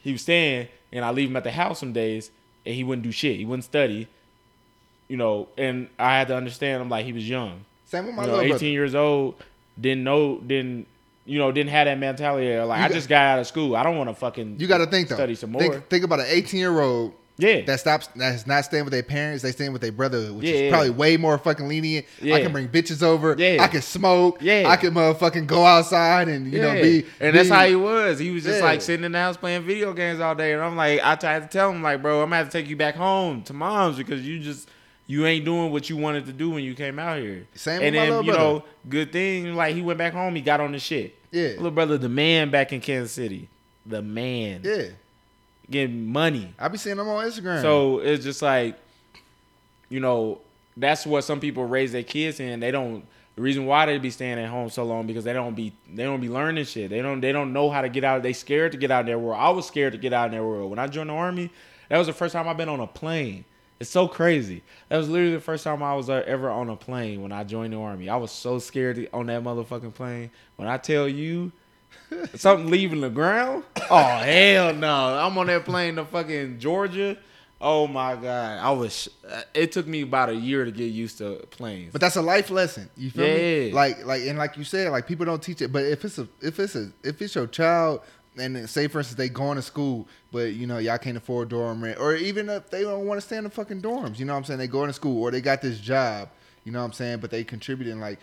he 0.05 0.12
was 0.12 0.23
staying 0.23 0.69
and 0.93 1.05
I 1.05 1.11
leave 1.11 1.29
him 1.29 1.37
at 1.37 1.43
the 1.45 1.51
house 1.51 1.81
some 1.81 1.93
days 1.93 2.31
and 2.64 2.73
he 2.77 2.85
wouldn't 2.85 3.03
do 3.03 3.11
shit. 3.11 3.37
He 3.37 3.45
wouldn't 3.45 3.64
study. 3.64 4.07
You 5.09 5.16
know, 5.16 5.49
and 5.59 5.89
I 5.99 6.16
had 6.19 6.29
to 6.29 6.37
understand 6.37 6.83
him 6.83 6.89
like 6.89 7.05
he 7.05 7.12
was 7.12 7.29
young. 7.29 7.64
Same 7.87 8.07
with 8.07 8.14
my 8.14 8.23
You 8.23 8.29
know, 8.29 8.35
little 8.37 8.45
18 8.47 8.51
brother. 8.59 8.66
years 8.66 8.95
old, 8.95 9.35
didn't 9.81 10.05
know, 10.05 10.39
didn't 10.39 10.87
you 11.29 11.39
know, 11.39 11.53
didn't 11.53 11.70
have 11.70 11.87
that 11.87 11.99
mentality. 11.99 12.57
Like 12.59 12.79
You 12.79 12.85
I 12.85 12.89
got- 12.89 12.95
just 12.95 13.09
got 13.09 13.22
out 13.22 13.39
of 13.39 13.47
school. 13.47 13.76
I 13.76 13.83
don't 13.83 13.97
want 13.97 14.11
to 14.11 14.14
fucking. 14.14 14.57
You 14.59 14.66
got 14.66 14.79
to 14.79 14.87
think 14.87 15.09
though. 15.09 15.14
Study 15.16 15.35
some 15.35 15.51
more. 15.53 15.61
Think, 15.62 15.89
think 15.89 16.05
about 16.05 16.20
an 16.20 16.26
18 16.29 16.59
year 16.59 16.81
old 16.81 17.12
yeah, 17.41 17.61
that 17.66 17.79
stops 17.79 18.09
that's 18.16 18.49
not 18.49 18.64
staying 18.64 18.83
with 18.85 18.91
their 18.93 19.05
parents. 19.05 19.45
They 19.45 19.53
staying 19.53 19.72
with 19.72 19.81
their 19.81 19.93
brother, 19.93 20.33
which 20.33 20.45
Yeah, 20.47 20.55
is 20.55 20.61
yeah. 20.62 20.70
probably 20.70 20.91
way 20.91 21.16
more 21.16 21.39
fucking 21.39 21.68
lenient. 21.68 22.05
Yeah. 22.20 22.35
I 22.35 22.41
can 22.43 22.51
bring 22.51 22.66
bitches 22.66 23.01
over. 23.01 23.37
Yeah. 23.39 23.62
I 23.62 23.68
can 23.68 23.81
smoke. 23.81 24.39
Yeah. 24.41 24.64
I 24.66 24.76
can 24.76 24.93
motherfucking 24.93 25.47
go 25.47 25.64
outside 25.64 26.26
and 26.26 26.53
you 26.53 26.61
know 26.61 26.72
be. 26.74 27.05
and 27.20 27.37
that's 27.37 27.49
how 27.49 27.64
he 27.64 27.76
was. 27.76 28.18
He 28.18 28.31
was 28.31 28.43
just 28.43 28.59
Yeah. 28.59 28.64
like 28.64 28.83
sitting 28.83 29.05
in 29.05 29.12
the 29.12 29.18
house 29.20 29.37
playing 29.37 29.62
video 29.62 29.93
games 29.93 30.18
all 30.18 30.35
day. 30.35 30.53
And 30.53 30.61
I'm 30.62 30.74
like, 30.76 30.99
I 31.05 31.14
tried 31.14 31.43
to 31.43 31.47
tell 31.49 31.70
him 31.70 31.81
like, 31.81 32.03
bro, 32.03 32.22
I'm 32.22 32.26
gonna 32.31 32.37
have 32.39 32.47
to 32.49 32.53
take 32.61 32.68
you 32.68 32.74
back 32.76 32.97
home 32.97 33.43
to 33.45 33.53
mom's 33.53 33.99
because 33.99 34.26
you 34.26 34.41
just 34.41 34.68
you 35.07 35.24
ain't 35.24 35.45
doing 35.45 35.70
what 35.70 35.89
you 35.89 35.97
wanted 35.97 36.26
to 36.26 36.33
do 36.33 36.51
when 36.51 36.64
you 36.64 36.74
came 36.74 36.99
out 36.99 37.18
here. 37.20 37.47
Same 37.55 37.83
and 37.83 37.85
with 37.85 37.95
my 37.95 38.01
then 38.01 38.09
little 38.11 38.24
you 38.24 38.33
brother. 38.33 38.45
know, 38.55 38.64
good 38.89 39.12
thing 39.12 39.55
like 39.55 39.76
he 39.76 39.81
went 39.81 39.99
back 39.99 40.12
home. 40.12 40.35
He 40.35 40.41
got 40.43 40.59
on 40.61 40.72
the 40.72 40.81
shit. 40.81 41.14
Yeah. 41.31 41.49
little 41.57 41.70
brother, 41.70 41.99
the 41.99 42.09
man 42.09 42.51
back 42.51 42.72
in 42.72 42.81
Kansas 42.81 43.12
City, 43.12 43.49
the 43.87 44.03
man 44.03 44.62
Yeah. 44.64 44.85
getting 45.70 46.07
money. 46.07 46.53
I 46.59 46.68
be 46.68 46.79
seeing 46.79 46.97
them 46.97 47.09
on 47.09 47.24
Instagram. 47.26 47.62
So 47.62 47.99
it's 47.99 48.24
just 48.24 48.43
like, 48.43 48.76
you 49.89 50.01
know, 50.01 50.41
that's 50.76 51.07
what 51.07 51.24
some 51.24 51.41
people 51.41 51.64
raise 51.64 51.93
their 51.93 52.03
kids 52.03 52.41
in. 52.41 52.61
They 52.61 52.70
don't. 52.70 53.05
The 53.37 53.43
reason 53.43 53.66
why 53.66 53.87
they 53.87 53.99
be 53.99 54.11
staying 54.11 54.39
at 54.39 54.49
home 54.49 54.68
so 54.68 54.83
long 54.85 55.07
because 55.07 55.22
they 55.22 55.33
don't 55.33 55.55
be 55.55 55.72
they 55.93 56.03
don't 56.03 56.20
be 56.20 56.29
learning 56.29 56.64
shit. 56.64 56.91
They 56.91 57.01
don't 57.01 57.20
they 57.20 57.31
don't 57.31 57.53
know 57.53 57.70
how 57.70 57.83
to 57.83 57.89
get 57.89 58.03
out. 58.03 58.22
They 58.22 58.33
scared 58.33 58.72
to 58.72 58.79
get 58.79 58.91
out 58.91 59.01
in 59.01 59.07
their 59.07 59.18
world. 59.18 59.39
I 59.41 59.51
was 59.51 59.64
scared 59.66 59.93
to 59.93 59.99
get 59.99 60.12
out 60.12 60.26
in 60.26 60.33
their 60.33 60.43
world. 60.45 60.70
When 60.70 60.79
I 60.81 60.89
joined 60.89 61.11
the 61.11 61.14
army, 61.14 61.51
that 61.89 61.99
was 61.99 62.09
the 62.09 62.12
first 62.12 62.33
time 62.33 62.49
I've 62.49 62.57
been 62.57 62.68
on 62.68 62.81
a 62.81 62.87
plane. 62.89 63.45
It's 63.81 63.91
so 63.91 64.09
crazy. 64.09 64.62
That 64.89 64.97
was 64.97 65.09
literally 65.09 65.35
the 65.35 65.41
first 65.41 65.62
time 65.64 65.83
I 65.83 65.95
was 65.95 66.11
uh, 66.11 66.24
ever 66.26 66.51
on 66.51 66.68
a 66.68 66.76
plane 66.76 67.22
when 67.22 67.31
I 67.33 67.45
joined 67.45 67.72
the 67.72 67.79
army. 67.79 68.09
I 68.09 68.16
was 68.16 68.33
so 68.33 68.59
scared 68.59 68.97
to, 68.97 69.09
on 69.12 69.26
that 69.26 69.43
motherfucking 69.45 69.95
plane. 69.95 70.31
When 70.57 70.66
I 70.66 70.79
tell 70.79 71.09
you 71.09 71.53
something 72.35 72.70
leaving 72.70 73.01
the 73.01 73.09
ground, 73.11 73.64
oh 73.91 73.97
hell 74.18 74.74
no! 74.74 75.18
I'm 75.18 75.37
on 75.39 75.47
that 75.47 75.64
plane 75.64 75.97
to 75.97 76.05
fucking 76.05 76.59
Georgia. 76.59 77.16
Oh 77.61 77.89
my 77.89 78.14
god, 78.14 78.61
I 78.61 78.70
was. 78.70 79.09
uh, 79.29 79.43
It 79.53 79.72
took 79.72 79.87
me 79.87 80.03
about 80.03 80.29
a 80.29 80.35
year 80.35 80.64
to 80.64 80.70
get 80.70 80.87
used 80.93 81.18
to 81.18 81.45
planes. 81.51 81.91
But 81.93 82.01
that's 82.01 82.14
a 82.16 82.22
life 82.22 82.51
lesson. 82.51 82.89
You 82.97 83.11
feel 83.11 83.24
me? 83.26 83.72
Like 83.72 84.05
like 84.07 84.22
and 84.22 84.39
like 84.39 84.57
you 84.57 84.62
said, 84.64 84.91
like 84.93 85.07
people 85.09 85.26
don't 85.26 85.43
teach 85.43 85.61
it. 85.61 85.72
But 85.72 85.85
if 85.85 86.05
it's 86.05 86.18
a 86.18 86.29
if 86.41 86.59
it's 86.61 86.76
a 86.76 86.93
if 87.03 87.20
it's 87.20 87.35
your 87.35 87.47
child 87.49 88.01
and 88.41 88.68
say 88.68 88.89
for 88.89 88.99
instance 88.99 89.16
they 89.16 89.28
going 89.28 89.57
to 89.57 89.62
school, 89.62 90.07
but 90.32 90.55
you 90.55 90.66
know 90.66 90.78
y'all 90.78 90.99
can't 90.99 91.16
afford 91.16 91.49
dorm 91.49 91.82
rent, 91.82 91.99
or 91.99 92.14
even 92.14 92.49
if 92.49 92.70
they 92.70 92.82
don't 92.82 93.07
want 93.07 93.20
to 93.20 93.26
stay 93.26 93.36
in 93.36 93.45
the 93.45 93.51
fucking 93.51 93.82
dorms, 93.82 94.18
you 94.18 94.24
know 94.24 94.32
what 94.32 94.39
I'm 94.39 94.45
saying? 94.45 94.59
They 94.59 94.66
going 94.66 94.89
to 94.89 94.93
school 94.93 95.22
or 95.22 95.30
they 95.30 95.41
got 95.41 95.62
this 95.62 95.78
job, 95.78 96.28
you 96.64 96.72
know 96.72 96.80
what 96.80 96.86
I'm 96.86 96.93
saying? 96.93 97.18
But 97.18 97.30
they 97.30 97.45
contributing 97.45 98.01
like. 98.01 98.18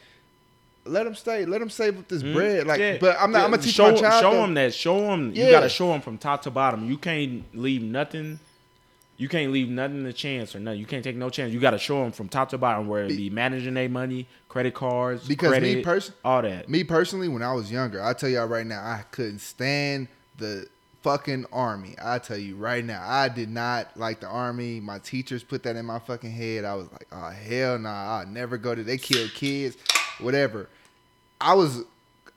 Let 0.87 1.05
them 1.05 1.15
stay. 1.15 1.45
Let 1.45 1.61
them 1.61 1.71
save 1.71 1.97
up 1.97 2.07
this 2.07 2.21
mm-hmm. 2.21 2.33
bread. 2.35 2.67
Like. 2.67 2.79
Yeah. 2.79 2.97
but 3.01 3.17
I'm 3.19 3.31
not. 3.31 3.39
Yeah, 3.39 3.45
I'm 3.45 3.49
gonna 3.49 3.63
teach 3.63 3.73
show, 3.73 3.91
my 3.91 3.97
child. 3.97 4.21
Show 4.21 4.33
them 4.33 4.53
that. 4.53 4.71
Show 4.71 4.99
them. 4.99 5.31
Yeah. 5.33 5.45
You 5.45 5.51
gotta 5.51 5.67
show 5.67 5.91
them 5.91 5.99
from 5.99 6.19
top 6.19 6.43
to 6.43 6.51
bottom. 6.51 6.87
You 6.87 6.99
can't 6.99 7.43
leave 7.55 7.81
nothing. 7.81 8.39
You 9.17 9.29
can't 9.29 9.51
leave 9.51 9.69
nothing 9.69 10.03
to 10.03 10.11
chance 10.13 10.55
or 10.55 10.59
nothing. 10.59 10.79
You 10.79 10.85
can't 10.85 11.03
take 11.03 11.15
no 11.15 11.29
chance. 11.29 11.53
You 11.53 11.59
gotta 11.59 11.77
show 11.77 12.03
them 12.03 12.11
from 12.11 12.27
top 12.27 12.49
to 12.49 12.57
bottom 12.57 12.87
where 12.87 13.05
it 13.05 13.09
Be- 13.09 13.17
be 13.17 13.29
managing 13.29 13.73
their 13.75 13.87
money, 13.87 14.27
credit 14.49 14.73
cards, 14.73 15.25
Because 15.27 15.51
me 15.51 15.57
credit, 15.59 15.83
pers- 15.85 16.11
all 16.23 16.41
that. 16.41 16.67
Me 16.67 16.83
personally, 16.83 17.27
when 17.29 17.41
I 17.41 17.53
was 17.53 17.71
younger, 17.71 18.03
I 18.03 18.13
tell 18.13 18.29
y'all 18.29 18.47
right 18.47 18.65
now, 18.65 18.81
I 18.81 19.03
couldn't 19.11 19.39
stand 19.39 20.09
the 20.37 20.67
fucking 21.01 21.45
army. 21.53 21.95
I 22.03 22.19
tell 22.19 22.37
you 22.37 22.55
right 22.55 22.83
now, 22.83 23.01
I 23.07 23.29
did 23.29 23.47
not 23.49 23.95
like 23.95 24.19
the 24.19 24.27
army. 24.27 24.79
My 24.81 24.99
teachers 24.99 25.43
put 25.43 25.63
that 25.63 25.75
in 25.75 25.85
my 25.85 25.99
fucking 25.99 26.31
head. 26.31 26.65
I 26.65 26.73
was 26.75 26.91
like, 26.91 27.07
oh 27.11 27.29
hell 27.29 27.79
nah, 27.79 28.19
I'll 28.19 28.27
never 28.27 28.57
go 28.57 28.75
to. 28.75 28.83
They 28.83 28.97
kill 28.97 29.29
kids, 29.29 29.77
whatever. 30.19 30.67
I 31.39 31.53
was, 31.53 31.83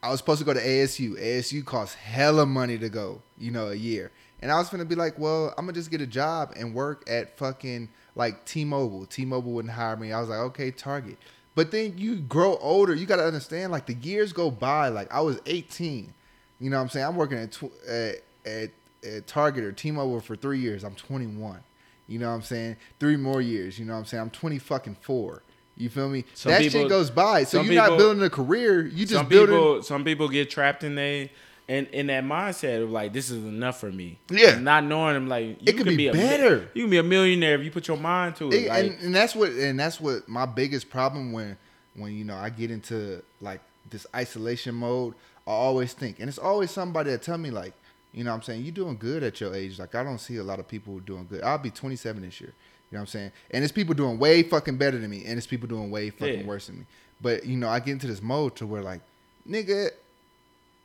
I 0.02 0.10
was 0.10 0.20
supposed 0.20 0.38
to 0.40 0.44
go 0.44 0.54
to 0.54 0.60
ASU. 0.60 1.18
ASU 1.20 1.64
costs 1.64 1.94
hella 1.96 2.46
money 2.46 2.78
to 2.78 2.88
go, 2.88 3.22
you 3.36 3.50
know, 3.50 3.68
a 3.68 3.74
year. 3.74 4.12
And 4.40 4.52
I 4.52 4.58
was 4.58 4.68
gonna 4.68 4.84
be 4.84 4.94
like, 4.94 5.18
well, 5.18 5.54
I'm 5.56 5.64
gonna 5.64 5.72
just 5.72 5.90
get 5.90 6.00
a 6.00 6.06
job 6.06 6.52
and 6.56 6.74
work 6.74 7.04
at 7.08 7.36
fucking 7.38 7.88
like 8.14 8.44
T-Mobile. 8.44 9.06
T-Mobile 9.06 9.52
wouldn't 9.52 9.74
hire 9.74 9.96
me. 9.96 10.12
I 10.12 10.20
was 10.20 10.28
like, 10.28 10.38
okay, 10.38 10.70
Target. 10.70 11.18
But 11.54 11.70
then 11.70 11.94
you 11.96 12.16
grow 12.16 12.56
older. 12.58 12.94
You 12.94 13.06
gotta 13.06 13.24
understand, 13.24 13.72
like 13.72 13.86
the 13.86 13.94
years 13.94 14.32
go 14.32 14.50
by. 14.50 14.88
Like 14.88 15.12
I 15.12 15.20
was 15.20 15.40
18. 15.46 16.12
You 16.60 16.70
know 16.70 16.76
what 16.76 16.82
I'm 16.82 16.88
saying? 16.88 17.06
I'm 17.06 17.16
working 17.16 17.38
at 17.38 17.52
tw- 17.52 17.88
at, 17.88 18.16
at, 18.44 18.70
at 19.04 19.26
Target 19.26 19.64
or 19.64 19.72
T-Mobile 19.72 20.20
for 20.20 20.36
three 20.36 20.58
years. 20.60 20.84
I'm 20.84 20.94
21. 20.94 21.60
You 22.08 22.18
know 22.18 22.28
what 22.28 22.34
I'm 22.34 22.42
saying? 22.42 22.76
Three 22.98 23.16
more 23.16 23.40
years. 23.40 23.78
You 23.78 23.84
know 23.84 23.92
what 23.92 24.00
I'm 24.00 24.04
saying? 24.06 24.22
I'm 24.22 24.30
20 24.30 24.58
fucking 24.58 24.96
four. 25.00 25.42
You 25.76 25.88
feel 25.88 26.08
me? 26.08 26.24
Some 26.34 26.50
that 26.50 26.60
people- 26.62 26.80
shit 26.80 26.88
goes 26.88 27.10
by. 27.10 27.44
So 27.44 27.60
you're 27.60 27.74
not 27.74 27.96
building 27.96 28.22
a 28.22 28.30
career. 28.30 28.84
You 28.86 29.04
just 29.04 29.12
some 29.14 29.28
building. 29.28 29.54
people, 29.54 29.82
some 29.82 30.04
people 30.04 30.28
get 30.28 30.50
trapped 30.50 30.82
in 30.82 30.96
they. 30.96 31.30
And 31.70 31.86
in 31.88 32.06
that 32.06 32.24
mindset 32.24 32.82
of 32.82 32.90
like 32.90 33.12
this 33.12 33.30
is 33.30 33.44
enough 33.44 33.78
for 33.78 33.92
me, 33.92 34.18
Yeah. 34.30 34.58
Not 34.58 34.84
knowing 34.84 35.14
them 35.14 35.28
like 35.28 35.58
you 35.60 35.74
could 35.74 35.86
can 35.86 35.96
be 35.96 36.06
a, 36.08 36.12
better. 36.12 36.70
You 36.72 36.84
can 36.84 36.90
be 36.90 36.96
a 36.98 37.02
millionaire 37.02 37.56
if 37.58 37.62
you 37.64 37.70
put 37.70 37.86
your 37.88 37.98
mind 37.98 38.36
to 38.36 38.48
it. 38.48 38.54
It- 38.54 38.68
like, 38.68 38.84
and, 38.86 38.98
and 39.00 39.14
that's 39.14 39.34
what 39.34 39.50
and 39.50 39.78
that's 39.78 40.00
what 40.00 40.26
my 40.28 40.46
biggest 40.46 40.88
problem 40.88 41.32
when 41.32 41.58
when 41.94 42.12
you 42.14 42.24
know 42.24 42.36
I 42.36 42.48
get 42.50 42.70
into 42.70 43.22
like 43.42 43.60
this 43.90 44.06
isolation 44.16 44.74
mode. 44.74 45.14
I 45.46 45.50
always 45.50 45.92
think, 45.94 46.20
and 46.20 46.28
it's 46.28 46.38
always 46.38 46.70
somebody 46.70 47.10
that 47.10 47.22
tell 47.22 47.38
me 47.38 47.50
like, 47.50 47.72
you 48.12 48.22
know, 48.24 48.30
what 48.30 48.36
I'm 48.36 48.42
saying 48.42 48.62
you're 48.62 48.72
doing 48.72 48.96
good 48.98 49.22
at 49.22 49.40
your 49.40 49.54
age. 49.54 49.78
Like 49.78 49.94
I 49.94 50.02
don't 50.02 50.18
see 50.18 50.36
a 50.36 50.42
lot 50.44 50.60
of 50.60 50.68
people 50.68 50.98
doing 51.00 51.26
good. 51.28 51.42
I'll 51.42 51.58
be 51.58 51.70
27 51.70 52.22
this 52.22 52.40
year. 52.40 52.52
You 52.90 52.96
know 52.96 53.00
what 53.00 53.02
I'm 53.02 53.06
saying? 53.08 53.32
And 53.50 53.62
it's 53.62 53.72
people 53.72 53.94
doing 53.94 54.18
way 54.18 54.42
fucking 54.42 54.78
better 54.78 54.98
than 54.98 55.10
me, 55.10 55.24
and 55.26 55.36
it's 55.36 55.46
people 55.46 55.68
doing 55.68 55.90
way 55.90 56.08
fucking 56.10 56.40
Yeah. 56.40 56.46
worse 56.46 56.68
than 56.68 56.78
me. 56.80 56.84
But 57.20 57.44
you 57.44 57.58
know, 57.58 57.68
I 57.68 57.80
get 57.80 57.92
into 57.92 58.06
this 58.06 58.22
mode 58.22 58.56
to 58.56 58.66
where 58.66 58.80
like, 58.82 59.00
nigga, 59.46 59.90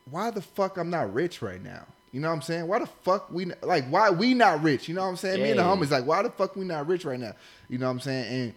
why 0.09 0.31
the 0.31 0.41
fuck 0.41 0.77
I'm 0.77 0.89
not 0.89 1.13
rich 1.13 1.41
right 1.41 1.61
now? 1.61 1.85
You 2.11 2.19
know 2.19 2.29
what 2.29 2.35
I'm 2.35 2.41
saying? 2.41 2.67
Why 2.67 2.79
the 2.79 2.85
fuck 2.85 3.31
we 3.31 3.45
like 3.61 3.87
why 3.87 4.09
we 4.11 4.33
not 4.33 4.61
rich? 4.61 4.87
You 4.87 4.95
know 4.95 5.01
what 5.01 5.09
I'm 5.09 5.17
saying? 5.17 5.41
Me 5.41 5.51
and 5.51 5.59
the 5.59 5.63
homies 5.63 5.89
like 5.89 6.05
why 6.05 6.21
the 6.21 6.29
fuck 6.29 6.55
we 6.55 6.65
not 6.65 6.87
rich 6.87 7.05
right 7.05 7.19
now? 7.19 7.33
You 7.69 7.79
know 7.79 7.87
what 7.87 7.93
I'm 7.93 7.99
saying? 7.99 8.25
And 8.27 8.53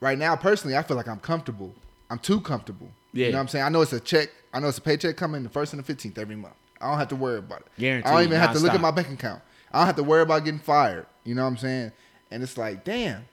right 0.00 0.18
now 0.18 0.36
personally 0.36 0.76
I 0.76 0.82
feel 0.82 0.96
like 0.96 1.08
I'm 1.08 1.20
comfortable. 1.20 1.74
I'm 2.10 2.18
too 2.18 2.40
comfortable. 2.40 2.88
Yeah. 3.12 3.26
You 3.26 3.32
know 3.32 3.38
what 3.38 3.42
I'm 3.42 3.48
saying? 3.48 3.64
I 3.64 3.68
know 3.70 3.80
it's 3.80 3.92
a 3.92 4.00
check. 4.00 4.28
I 4.52 4.60
know 4.60 4.68
it's 4.68 4.78
a 4.78 4.82
paycheck 4.82 5.16
coming 5.16 5.42
the 5.42 5.48
first 5.48 5.72
and 5.72 5.82
the 5.82 5.94
15th 5.94 6.18
every 6.18 6.36
month. 6.36 6.54
I 6.80 6.90
don't 6.90 6.98
have 6.98 7.08
to 7.08 7.16
worry 7.16 7.38
about 7.38 7.60
it. 7.60 7.66
I 7.78 7.80
don't 7.80 8.02
Guaranteed, 8.02 8.26
even 8.26 8.40
have 8.40 8.52
to 8.52 8.58
look 8.58 8.74
at 8.74 8.80
my 8.80 8.90
bank 8.90 9.10
account. 9.10 9.42
I 9.72 9.78
don't 9.78 9.86
have 9.86 9.96
to 9.96 10.02
worry 10.02 10.22
about 10.22 10.44
getting 10.44 10.60
fired. 10.60 11.06
You 11.24 11.34
know 11.34 11.42
what 11.42 11.48
I'm 11.48 11.56
saying? 11.56 11.92
And 12.30 12.42
it's 12.42 12.58
like, 12.58 12.84
damn. 12.84 13.24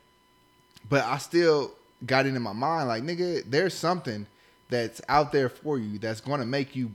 But 0.90 1.04
I 1.04 1.18
still 1.18 1.74
got 2.06 2.26
it 2.26 2.36
in 2.36 2.42
my 2.42 2.54
mind, 2.54 2.88
like, 2.88 3.04
nigga, 3.04 3.44
there's 3.46 3.74
something 3.74 4.28
that's 4.70 5.02
out 5.08 5.32
there 5.32 5.50
for 5.50 5.78
you 5.78 6.00
that's 6.00 6.22
gonna 6.22 6.46
make 6.46 6.76
you, 6.76 6.92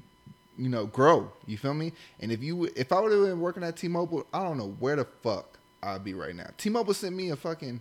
you 0.58 0.68
know, 0.68 0.86
grow. 0.86 1.30
You 1.46 1.56
feel 1.56 1.72
me? 1.74 1.92
And 2.20 2.30
if 2.32 2.42
you 2.42 2.64
if 2.76 2.92
I 2.92 3.00
would 3.00 3.12
have 3.12 3.22
been 3.22 3.40
working 3.40 3.62
at 3.62 3.76
T 3.76 3.88
Mobile, 3.88 4.26
I 4.34 4.42
don't 4.42 4.58
know 4.58 4.74
where 4.80 4.96
the 4.96 5.06
fuck 5.22 5.58
I'd 5.82 6.04
be 6.04 6.12
right 6.14 6.34
now. 6.34 6.50
T 6.58 6.68
Mobile 6.68 6.94
sent 6.94 7.14
me 7.16 7.30
a 7.30 7.36
fucking 7.36 7.80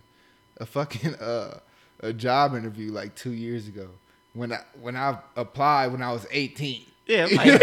a 0.58 0.66
fucking 0.66 1.14
uh 1.20 1.58
a 2.00 2.12
job 2.12 2.54
interview 2.54 2.92
like 2.92 3.14
two 3.14 3.32
years 3.32 3.66
ago. 3.68 3.88
When 4.34 4.52
I 4.52 4.60
when 4.80 4.94
I 4.96 5.18
applied 5.36 5.88
when 5.92 6.02
I 6.02 6.12
was 6.12 6.26
18. 6.30 6.82
yeah, 7.06 7.24
like, 7.32 7.60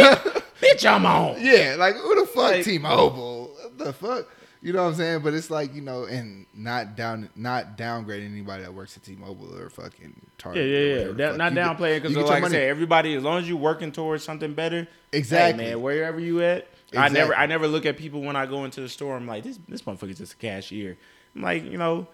bitch, 0.60 0.86
I'm 0.86 1.06
on. 1.06 1.38
Yeah, 1.40 1.76
like 1.80 1.96
who 1.96 2.20
the 2.20 2.28
fuck 2.28 2.52
Like- 2.52 2.66
T-Mobile? 2.66 3.52
What 3.62 3.78
the 3.78 3.94
fuck? 3.94 4.28
You 4.62 4.74
know 4.74 4.84
what 4.84 4.90
I'm 4.90 4.96
saying? 4.96 5.22
But 5.22 5.34
it's 5.34 5.50
like 5.50 5.76
you 5.76 5.82
know, 5.82 6.06
and 6.06 6.46
not 6.54 6.96
down, 6.96 7.30
not 7.36 7.78
downgrading 7.78 8.32
anybody 8.32 8.64
that 8.64 8.74
works 8.74 8.98
at 8.98 9.04
T-Mobile 9.04 9.58
or 9.58 9.70
fucking 9.70 10.14
Yeah, 10.16 10.30
Target. 10.38 10.66
yeah, 10.68 11.06
yeah. 11.06 11.12
That, 11.12 11.38
not 11.38 11.54
downplaying 11.54 12.02
because, 12.02 12.16
like 12.18 12.44
I 12.44 12.56
everybody, 12.58 13.16
as 13.16 13.24
long 13.24 13.40
as 13.40 13.48
you're 13.48 13.58
working 13.58 13.92
towards 13.92 14.24
something 14.24 14.54
better, 14.54 14.88
Exactly. 15.12 15.64
Hey, 15.64 15.72
man, 15.72 15.82
wherever 15.82 16.20
you 16.20 16.42
at, 16.42 16.68
I 16.96 17.10
never, 17.10 17.36
I 17.36 17.46
never 17.46 17.68
look 17.68 17.86
at 17.86 17.98
people 17.98 18.22
when 18.22 18.36
I 18.36 18.46
go 18.46 18.66
into 18.66 18.82
the 18.82 18.90
store. 18.90 19.16
I'm 19.16 19.28
like, 19.28 19.44
this, 19.44 19.60
this 19.68 19.82
motherfucker's 19.84 20.18
just 20.18 20.34
a 20.34 20.38
cashier. 20.38 20.98
I'm 21.36 21.42
like, 21.42 21.64
you 21.64 21.78
know, 21.78 22.08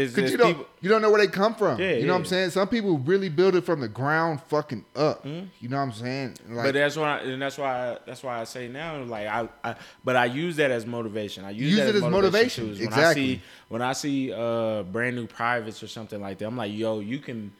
Is 0.00 0.14
Cause 0.14 0.30
you 0.30 0.36
don't 0.38 0.46
people- 0.54 0.66
you 0.80 0.88
don't 0.88 1.02
know 1.02 1.10
where 1.10 1.20
they 1.20 1.30
come 1.30 1.54
from. 1.54 1.78
Yeah, 1.80 1.92
you 1.92 2.06
know 2.06 2.14
what 2.14 2.20
I'm 2.20 2.24
saying? 2.24 2.50
Some 2.50 2.68
people 2.68 2.98
really 2.98 3.28
build 3.28 3.54
it 3.54 3.64
from 3.66 3.80
the 3.80 3.88
ground 3.88 4.40
fucking 4.48 4.84
up. 4.96 5.24
You 5.26 5.48
know 5.68 5.76
what 5.76 5.82
I'm 5.82 5.92
saying? 5.92 6.36
Like 6.48 6.66
but 6.66 6.74
that's 6.74 6.96
why, 6.96 7.18
and 7.18 7.42
that's 7.42 7.58
why, 7.58 7.98
that's 8.06 8.22
why 8.22 8.40
I 8.40 8.44
say 8.44 8.68
now, 8.68 9.02
like 9.02 9.26
I, 9.26 9.48
I 9.62 9.74
but 10.04 10.16
I 10.16 10.24
use 10.26 10.56
that 10.56 10.70
as 10.70 10.86
motivation. 10.86 11.44
I 11.44 11.50
use, 11.50 11.70
Use 11.72 11.76
that 11.76 11.88
it 11.90 11.94
as 11.96 12.02
motivation, 12.02 12.66
too, 12.66 12.72
is 12.72 12.80
When 12.80 12.92
I 12.94 13.12
see, 13.14 13.42
when 13.68 13.82
I 13.82 13.92
see 13.92 14.32
uh 14.32 14.84
brand 14.84 15.16
new 15.16 15.26
privates 15.26 15.82
or 15.82 15.88
something 15.88 16.20
like 16.20 16.38
that, 16.38 16.46
I'm 16.46 16.56
like, 16.56 16.72
yo, 16.72 17.00
you 17.00 17.18
can 17.18 17.52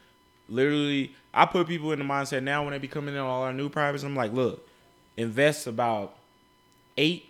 literally. 0.49 1.15
I 1.33 1.45
put 1.45 1.67
people 1.67 1.91
in 1.91 1.99
the 1.99 2.05
mindset 2.05 2.43
now 2.43 2.63
when 2.63 2.71
they 2.71 2.79
be 2.79 2.87
coming 2.87 3.13
in 3.15 3.21
all 3.21 3.43
our 3.43 3.53
new 3.53 3.69
privates. 3.69 4.03
I'm 4.03 4.15
like, 4.15 4.33
look, 4.33 4.67
invest 5.15 5.67
about 5.67 6.15
eight, 6.97 7.25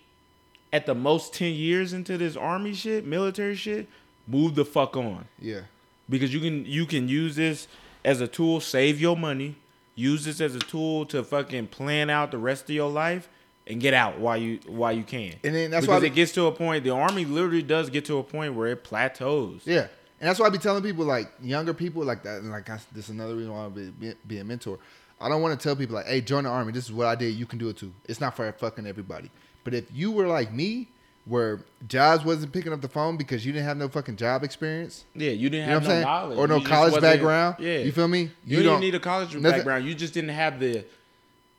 at 0.73 0.85
the 0.85 0.95
most 0.95 1.33
ten 1.33 1.53
years 1.53 1.93
into 1.93 2.17
this 2.17 2.35
army 2.37 2.73
shit, 2.73 3.05
military 3.05 3.55
shit. 3.55 3.87
Move 4.27 4.55
the 4.55 4.65
fuck 4.65 4.95
on 4.95 5.25
yeah. 5.39 5.61
because 6.09 6.33
you 6.33 6.39
can 6.39 6.65
you 6.65 6.85
can 6.85 7.07
use 7.07 7.35
this 7.35 7.67
as 8.05 8.21
a 8.21 8.27
tool 8.27 8.59
save 8.59 8.99
your 9.01 9.17
money 9.17 9.55
use 9.95 10.25
this 10.25 10.39
as 10.41 10.55
a 10.55 10.59
tool 10.59 11.05
to 11.05 11.23
fucking 11.23 11.67
plan 11.67 12.09
out 12.09 12.31
the 12.31 12.37
rest 12.37 12.63
of 12.63 12.69
your 12.71 12.89
life 12.89 13.27
and 13.67 13.79
get 13.79 13.93
out 13.93 14.19
while 14.19 14.37
you 14.37 14.59
while 14.67 14.91
you 14.91 15.03
can 15.03 15.33
And 15.43 15.55
then 15.55 15.71
that's 15.71 15.85
because 15.85 16.01
why 16.01 16.07
it 16.07 16.15
gets 16.15 16.31
to 16.33 16.45
a 16.45 16.51
point 16.51 16.83
the 16.83 16.91
army 16.91 17.25
literally 17.25 17.61
does 17.61 17.89
get 17.89 18.05
to 18.05 18.17
a 18.17 18.23
point 18.23 18.53
where 18.53 18.67
it 18.67 18.83
plateaus 18.83 19.61
Yeah, 19.65 19.87
and 20.21 20.29
that's 20.29 20.39
why 20.39 20.45
I 20.45 20.49
be 20.49 20.59
telling 20.59 20.83
people 20.83 21.03
like 21.03 21.31
younger 21.41 21.73
people 21.73 22.03
like 22.03 22.21
that. 22.23 22.41
And 22.41 22.51
like 22.51 22.69
I, 22.69 22.79
this 22.93 23.05
is 23.05 23.09
another 23.09 23.35
reason 23.35 23.51
why 23.51 23.65
I 23.65 23.69
be, 23.69 23.89
be, 23.89 24.13
be 24.27 24.37
a 24.37 24.43
mentor. 24.43 24.77
I 25.19 25.27
don't 25.29 25.41
want 25.41 25.59
to 25.59 25.63
tell 25.63 25.75
people 25.75 25.95
like, 25.95 26.05
"Hey, 26.05 26.21
join 26.21 26.43
the 26.43 26.49
army. 26.51 26.71
This 26.71 26.85
is 26.85 26.93
what 26.93 27.07
I 27.07 27.15
did. 27.15 27.33
You 27.33 27.47
can 27.47 27.57
do 27.57 27.69
it 27.69 27.77
too." 27.77 27.91
It's 28.07 28.21
not 28.21 28.35
for 28.35 28.51
fucking 28.51 28.85
everybody. 28.85 29.31
But 29.63 29.73
if 29.73 29.85
you 29.91 30.11
were 30.11 30.27
like 30.27 30.53
me, 30.53 30.89
where 31.25 31.59
jobs 31.87 32.25
wasn't 32.25 32.51
picking 32.51 32.73
up 32.73 32.81
the 32.81 32.87
phone 32.87 33.15
because 33.15 33.45
you 33.45 33.51
didn't 33.53 33.65
have 33.65 33.77
no 33.77 33.87
fucking 33.87 34.15
job 34.15 34.43
experience, 34.43 35.05
yeah 35.15 35.29
you 35.29 35.37
you 35.43 35.49
didn't 35.49 35.67
know 35.67 35.73
have 35.73 35.83
no 35.83 35.89
saying, 35.89 36.01
knowledge 36.01 36.37
or 36.37 36.47
no 36.47 36.55
You 36.57 36.65
college 36.65 37.01
background, 37.01 37.55
yeah 37.59 37.77
you 37.79 37.91
feel 37.91 38.07
me? 38.07 38.31
you, 38.45 38.57
didn't 38.63 38.79
need 38.79 38.95
a 38.95 38.99
college 38.99 39.35
nothing- 39.35 39.59
background 39.59 39.85
you 39.85 39.93
just 39.95 40.13
didn't 40.13 40.31
have 40.31 40.59
the 40.59 40.83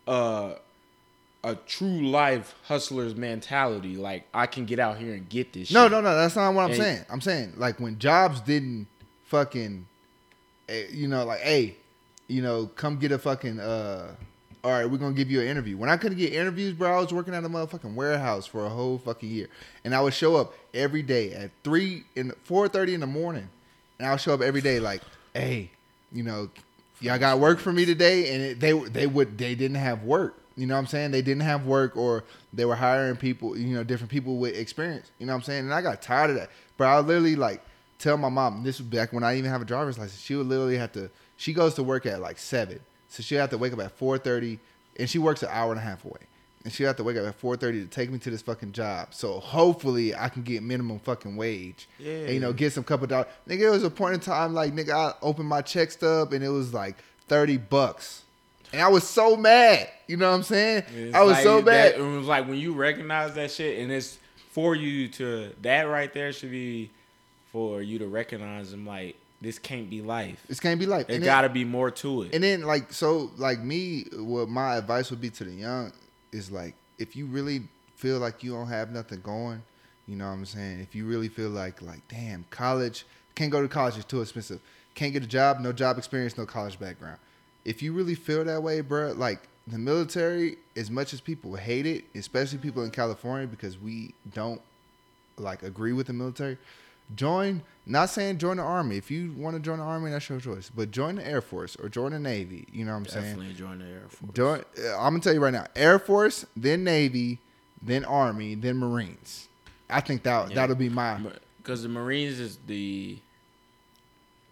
uh 0.09 0.55
a 1.45 1.55
true 1.67 2.09
life 2.09 2.55
hustler's 2.65 3.15
mentality 3.17 3.97
like 3.97 4.25
i 4.33 4.47
can 4.47 4.65
get 4.65 4.79
out 4.79 4.97
here 4.99 5.15
and 5.15 5.29
get 5.29 5.53
this 5.53 5.71
No, 5.73 5.85
shit. 5.85 5.93
no, 5.93 6.01
no. 6.01 6.15
That's 6.15 6.37
not 6.37 6.53
what 6.55 6.63
I'm 6.63 6.71
And- 6.71 6.81
saying. 6.81 7.05
I'm 7.11 7.21
saying 7.21 7.55
like 7.57 7.79
when 7.81 7.99
jobs 7.99 8.41
didn't 8.41 8.87
fucking, 9.27 9.87
eh, 10.69 10.85
you 10.93 11.09
know, 11.09 11.25
like 11.25 11.41
hey, 11.41 11.77
you 12.29 12.43
know, 12.43 12.67
come 12.77 12.97
get 12.99 13.13
a 13.13 13.19
fucking. 13.19 13.59
uh 13.61 14.15
All 14.65 14.71
right, 14.71 14.89
we're 14.89 14.99
gonna 14.99 15.15
give 15.15 15.29
you 15.29 15.41
an 15.41 15.49
interview. 15.49 15.77
When 15.77 15.91
I 15.91 15.97
couldn't 15.97 16.19
get 16.19 16.33
interviews, 16.33 16.75
bro, 16.75 16.97
I 16.97 17.01
was 17.01 17.13
working 17.13 17.35
at 17.35 17.43
a 17.43 17.49
motherfucking 17.49 17.95
warehouse 17.95 18.47
for 18.47 18.65
a 18.65 18.69
whole 18.69 18.99
fucking 18.99 19.29
year, 19.29 19.49
and 19.85 19.93
I 19.93 20.01
would 20.01 20.15
show 20.15 20.37
up 20.37 20.55
every 20.73 21.03
day 21.03 21.33
at 21.33 21.51
three 21.65 22.05
in 22.15 22.33
four 22.45 22.69
thirty 22.69 22.95
in 22.95 23.01
the 23.01 23.07
morning, 23.09 23.49
and 23.99 24.07
I 24.07 24.13
would 24.13 24.21
show 24.21 24.35
up 24.35 24.41
every 24.41 24.61
day 24.61 24.79
like, 24.79 25.03
hey, 25.35 25.71
you 26.13 26.23
know, 26.23 26.49
y'all 27.01 27.19
got 27.19 27.41
work 27.41 27.59
for 27.59 27.73
me 27.73 27.85
today, 27.85 28.33
and 28.33 28.43
it, 28.43 28.61
they 28.61 28.73
they 28.73 29.07
would 29.09 29.37
they 29.37 29.57
didn't 29.57 29.79
have 29.79 30.05
work. 30.05 30.39
You 30.57 30.67
know 30.67 30.75
what 30.75 30.81
I'm 30.81 30.87
saying? 30.87 31.11
They 31.11 31.23
didn't 31.23 31.43
have 31.43 31.67
work, 31.67 31.97
or 31.97 32.23
they 32.53 32.65
were 32.65 32.77
hiring 32.77 33.17
people, 33.17 33.59
you 33.59 33.75
know, 33.75 33.83
different 33.83 34.13
people 34.13 34.37
with 34.37 34.55
experience. 34.55 35.11
You 35.19 35.27
know 35.27 35.33
what 35.33 35.39
I'm 35.39 35.43
saying? 35.45 35.65
And 35.65 35.75
I 35.75 35.83
got 35.83 36.03
tired 36.03 36.31
of 36.31 36.37
that. 36.37 36.51
But 36.77 36.85
I 36.85 37.01
literally 37.01 37.35
like 37.35 37.63
tell 37.99 38.17
my 38.17 38.29
mom. 38.29 38.63
This 38.63 38.79
was 38.79 38.87
back 38.87 39.13
when 39.13 39.25
I 39.25 39.33
didn't 39.33 39.39
even 39.41 39.51
have 39.51 39.63
a 39.63 39.65
driver's 39.65 39.99
license. 39.99 40.21
She 40.21 40.37
would 40.37 40.47
literally 40.47 40.77
have 40.77 40.93
to. 40.93 41.11
She 41.37 41.53
goes 41.53 41.75
to 41.75 41.83
work 41.83 42.07
at 42.07 42.21
like 42.21 42.39
seven, 42.39 42.79
so 43.13 43.23
she 43.23 43.35
have 43.35 43.51
to 43.51 43.59
wake 43.59 43.73
up 43.75 43.81
at 43.81 43.93
four 43.93 44.17
thirty, 44.17 44.59
and 44.99 45.09
she 45.09 45.19
works 45.19 45.43
an 45.43 45.51
hour 45.53 45.71
and 45.71 45.79
a 45.79 45.85
half 45.85 46.05
away. 46.05 46.21
And 46.65 46.73
she 46.73 46.85
have 46.85 46.97
to 46.97 47.05
wake 47.05 47.17
up 47.17 47.27
at 47.27 47.35
four 47.35 47.57
thirty 47.57 47.81
to 47.83 47.87
take 47.87 48.11
me 48.11 48.19
to 48.21 48.31
this 48.31 48.41
fucking 48.41 48.73
job. 48.73 49.13
So 49.13 49.41
hopefully 49.41 50.15
I 50.15 50.29
can 50.29 50.43
get 50.43 50.63
minimum 50.63 50.99
fucking 51.01 51.37
wage. 51.37 51.89
Yeah. 51.99 52.13
And, 52.13 52.35
you 52.35 52.41
know, 52.41 52.53
get 52.53 52.73
some 52.73 52.85
couple 52.85 53.07
dollars. 53.09 53.27
Nigga, 53.49 53.63
it 53.67 53.71
was 53.71 53.83
a 53.83 53.91
point 53.91 54.15
in 54.15 54.21
time 54.21 54.55
like 54.55 54.73
nigga, 54.73 54.93
I 54.93 55.13
opened 55.23 55.49
my 55.49 55.61
check 55.61 55.91
stub 55.91 56.33
and 56.33 56.43
it 56.45 56.49
was 56.49 56.73
like 56.73 56.97
thirty 57.29 57.57
bucks. 57.57 58.23
And 58.73 58.81
I 58.81 58.89
was 58.89 59.07
so 59.07 59.37
mad. 59.37 59.89
You 60.07 60.17
know 60.17 60.31
what 60.31 60.37
I'm 60.37 60.43
saying? 60.45 60.85
It's 60.95 61.15
I 61.15 61.23
was 61.23 61.33
like 61.35 61.43
so 61.43 61.57
that- 61.63 61.95
bad. 61.97 62.01
it 62.01 62.03
was 62.03 62.27
like 62.27 62.47
when 62.49 62.59
you 62.59 62.73
recognize 62.73 63.35
that 63.35 63.51
shit, 63.51 63.81
and 63.81 63.91
it's 63.93 64.19
for 64.53 64.75
you 64.75 65.09
to 65.09 65.51
that 65.63 65.83
right 65.83 66.13
there 66.15 66.33
should 66.33 66.51
be 66.53 66.91
for 67.51 67.83
you 67.83 67.99
to 67.99 68.07
recognize 68.07 68.71
them. 68.71 68.87
Like 68.87 69.17
this 69.43 69.59
can't 69.59 69.91
be 69.91 70.01
life. 70.01 70.45
This 70.49 70.61
can't 70.61 70.79
be 70.79 70.87
life. 70.87 71.11
It 71.11 71.23
got 71.23 71.43
to 71.43 71.49
be 71.49 71.65
more 71.65 71.91
to 71.91 72.23
it. 72.23 72.35
and 72.35 72.43
then 72.43 72.63
like 72.63 72.93
so 72.93 73.31
like 73.37 73.61
me, 73.61 74.05
what 74.15 74.49
my 74.49 74.77
advice 74.77 75.11
would 75.11 75.21
be 75.21 75.31
to 75.31 75.45
the 75.45 75.53
young 75.53 75.93
is 76.31 76.51
like 76.51 76.75
if 76.99 77.17
you 77.17 77.27
really 77.27 77.63
feel 77.97 78.19
like 78.19 78.43
you 78.43 78.53
don't 78.53 78.69
have 78.69 78.91
nothing 78.91 79.21
going, 79.21 79.63
you 80.07 80.17
know 80.17 80.27
what 80.27 80.33
I'm 80.33 80.47
saying? 80.47 80.81
If 80.81 80.95
you 80.95 81.07
really 81.07 81.29
feel 81.29 81.51
like 81.51 81.83
like 81.83 82.07
damn, 82.09 82.45
college 82.51 83.05
can't 83.35 83.51
go 83.51 83.63
to 83.63 83.69
college, 83.69 83.97
it's 83.97 84.05
too 84.05 84.21
expensive. 84.21 84.61
Can't 84.95 85.13
get 85.13 85.23
a 85.23 85.27
job, 85.27 85.61
no 85.61 85.73
job 85.73 85.99
experience, 85.99 86.37
no 86.37 86.47
college 86.47 86.79
background. 86.79 87.19
If 87.65 87.83
you 87.83 87.93
really 87.93 88.15
feel 88.15 88.45
that 88.45 88.63
way, 88.63 88.81
bro, 88.81 89.13
like 89.13 89.49
the 89.67 89.79
military, 89.79 90.57
as 90.77 90.91
much 90.91 91.15
as 91.15 91.21
people 91.21 91.55
hate 91.55 91.87
it, 91.87 92.05
especially 92.15 92.59
people 92.59 92.83
in 92.83 92.91
California, 92.91 93.47
because 93.47 93.79
we 93.79 94.15
don't 94.35 94.61
like 95.39 95.63
agree 95.63 95.93
with 95.93 96.09
the 96.09 96.13
military. 96.13 96.59
Join, 97.15 97.63
not 97.85 98.11
saying 98.11 98.39
join 98.39 98.59
the 98.59 98.63
army. 98.63 98.97
If 98.97 99.11
you 99.11 99.33
want 99.37 99.57
to 99.57 99.61
join 99.61 99.79
the 99.79 99.85
army, 99.85 100.11
that's 100.11 100.29
your 100.29 100.41
choice. 100.41 100.71
But 100.75 100.91
join 100.91 101.17
the 101.17 101.27
Air 101.27 101.41
Force 101.41 101.77
or 101.77 101.89
join 101.89 102.13
the 102.13 102.19
Navy. 102.19 102.67
You 102.73 102.85
know 102.85 102.93
what 102.93 102.99
I'm 102.99 103.07
saying? 103.07 103.25
Definitely 103.37 103.55
join 103.55 103.79
the 103.81 103.87
Air 103.87 104.03
Force. 104.09 104.33
Join. 104.35 104.59
uh, 104.85 104.97
I'm 104.99 105.13
gonna 105.15 105.21
tell 105.21 105.35
you 105.35 105.41
right 105.41 105.53
now: 105.53 105.67
Air 105.75 105.99
Force, 105.99 106.47
then 106.57 106.85
Navy, 106.85 107.39
then 107.83 108.05
Army, 108.05 108.55
then 108.55 108.77
Marines. 108.79 109.49
I 109.91 110.01
think 110.01 110.23
that 110.23 110.51
Yeah. 110.51 110.55
that'll 110.55 110.77
be 110.77 110.89
my. 110.89 111.21
because 111.59 111.83
the 111.83 111.89
Marines 111.89 112.39
is 112.39 112.59
the 112.67 113.19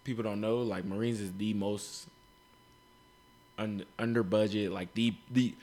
people 0.03 0.23
don't 0.23 0.41
know 0.41 0.57
like 0.57 0.83
Marines 0.85 1.19
is 1.21 1.31
the 1.37 1.53
most 1.53 2.07
un, 3.57 3.85
under 3.99 4.23
budget 4.23 4.71
like 4.71 4.93
the 4.93 5.13
the 5.29 5.53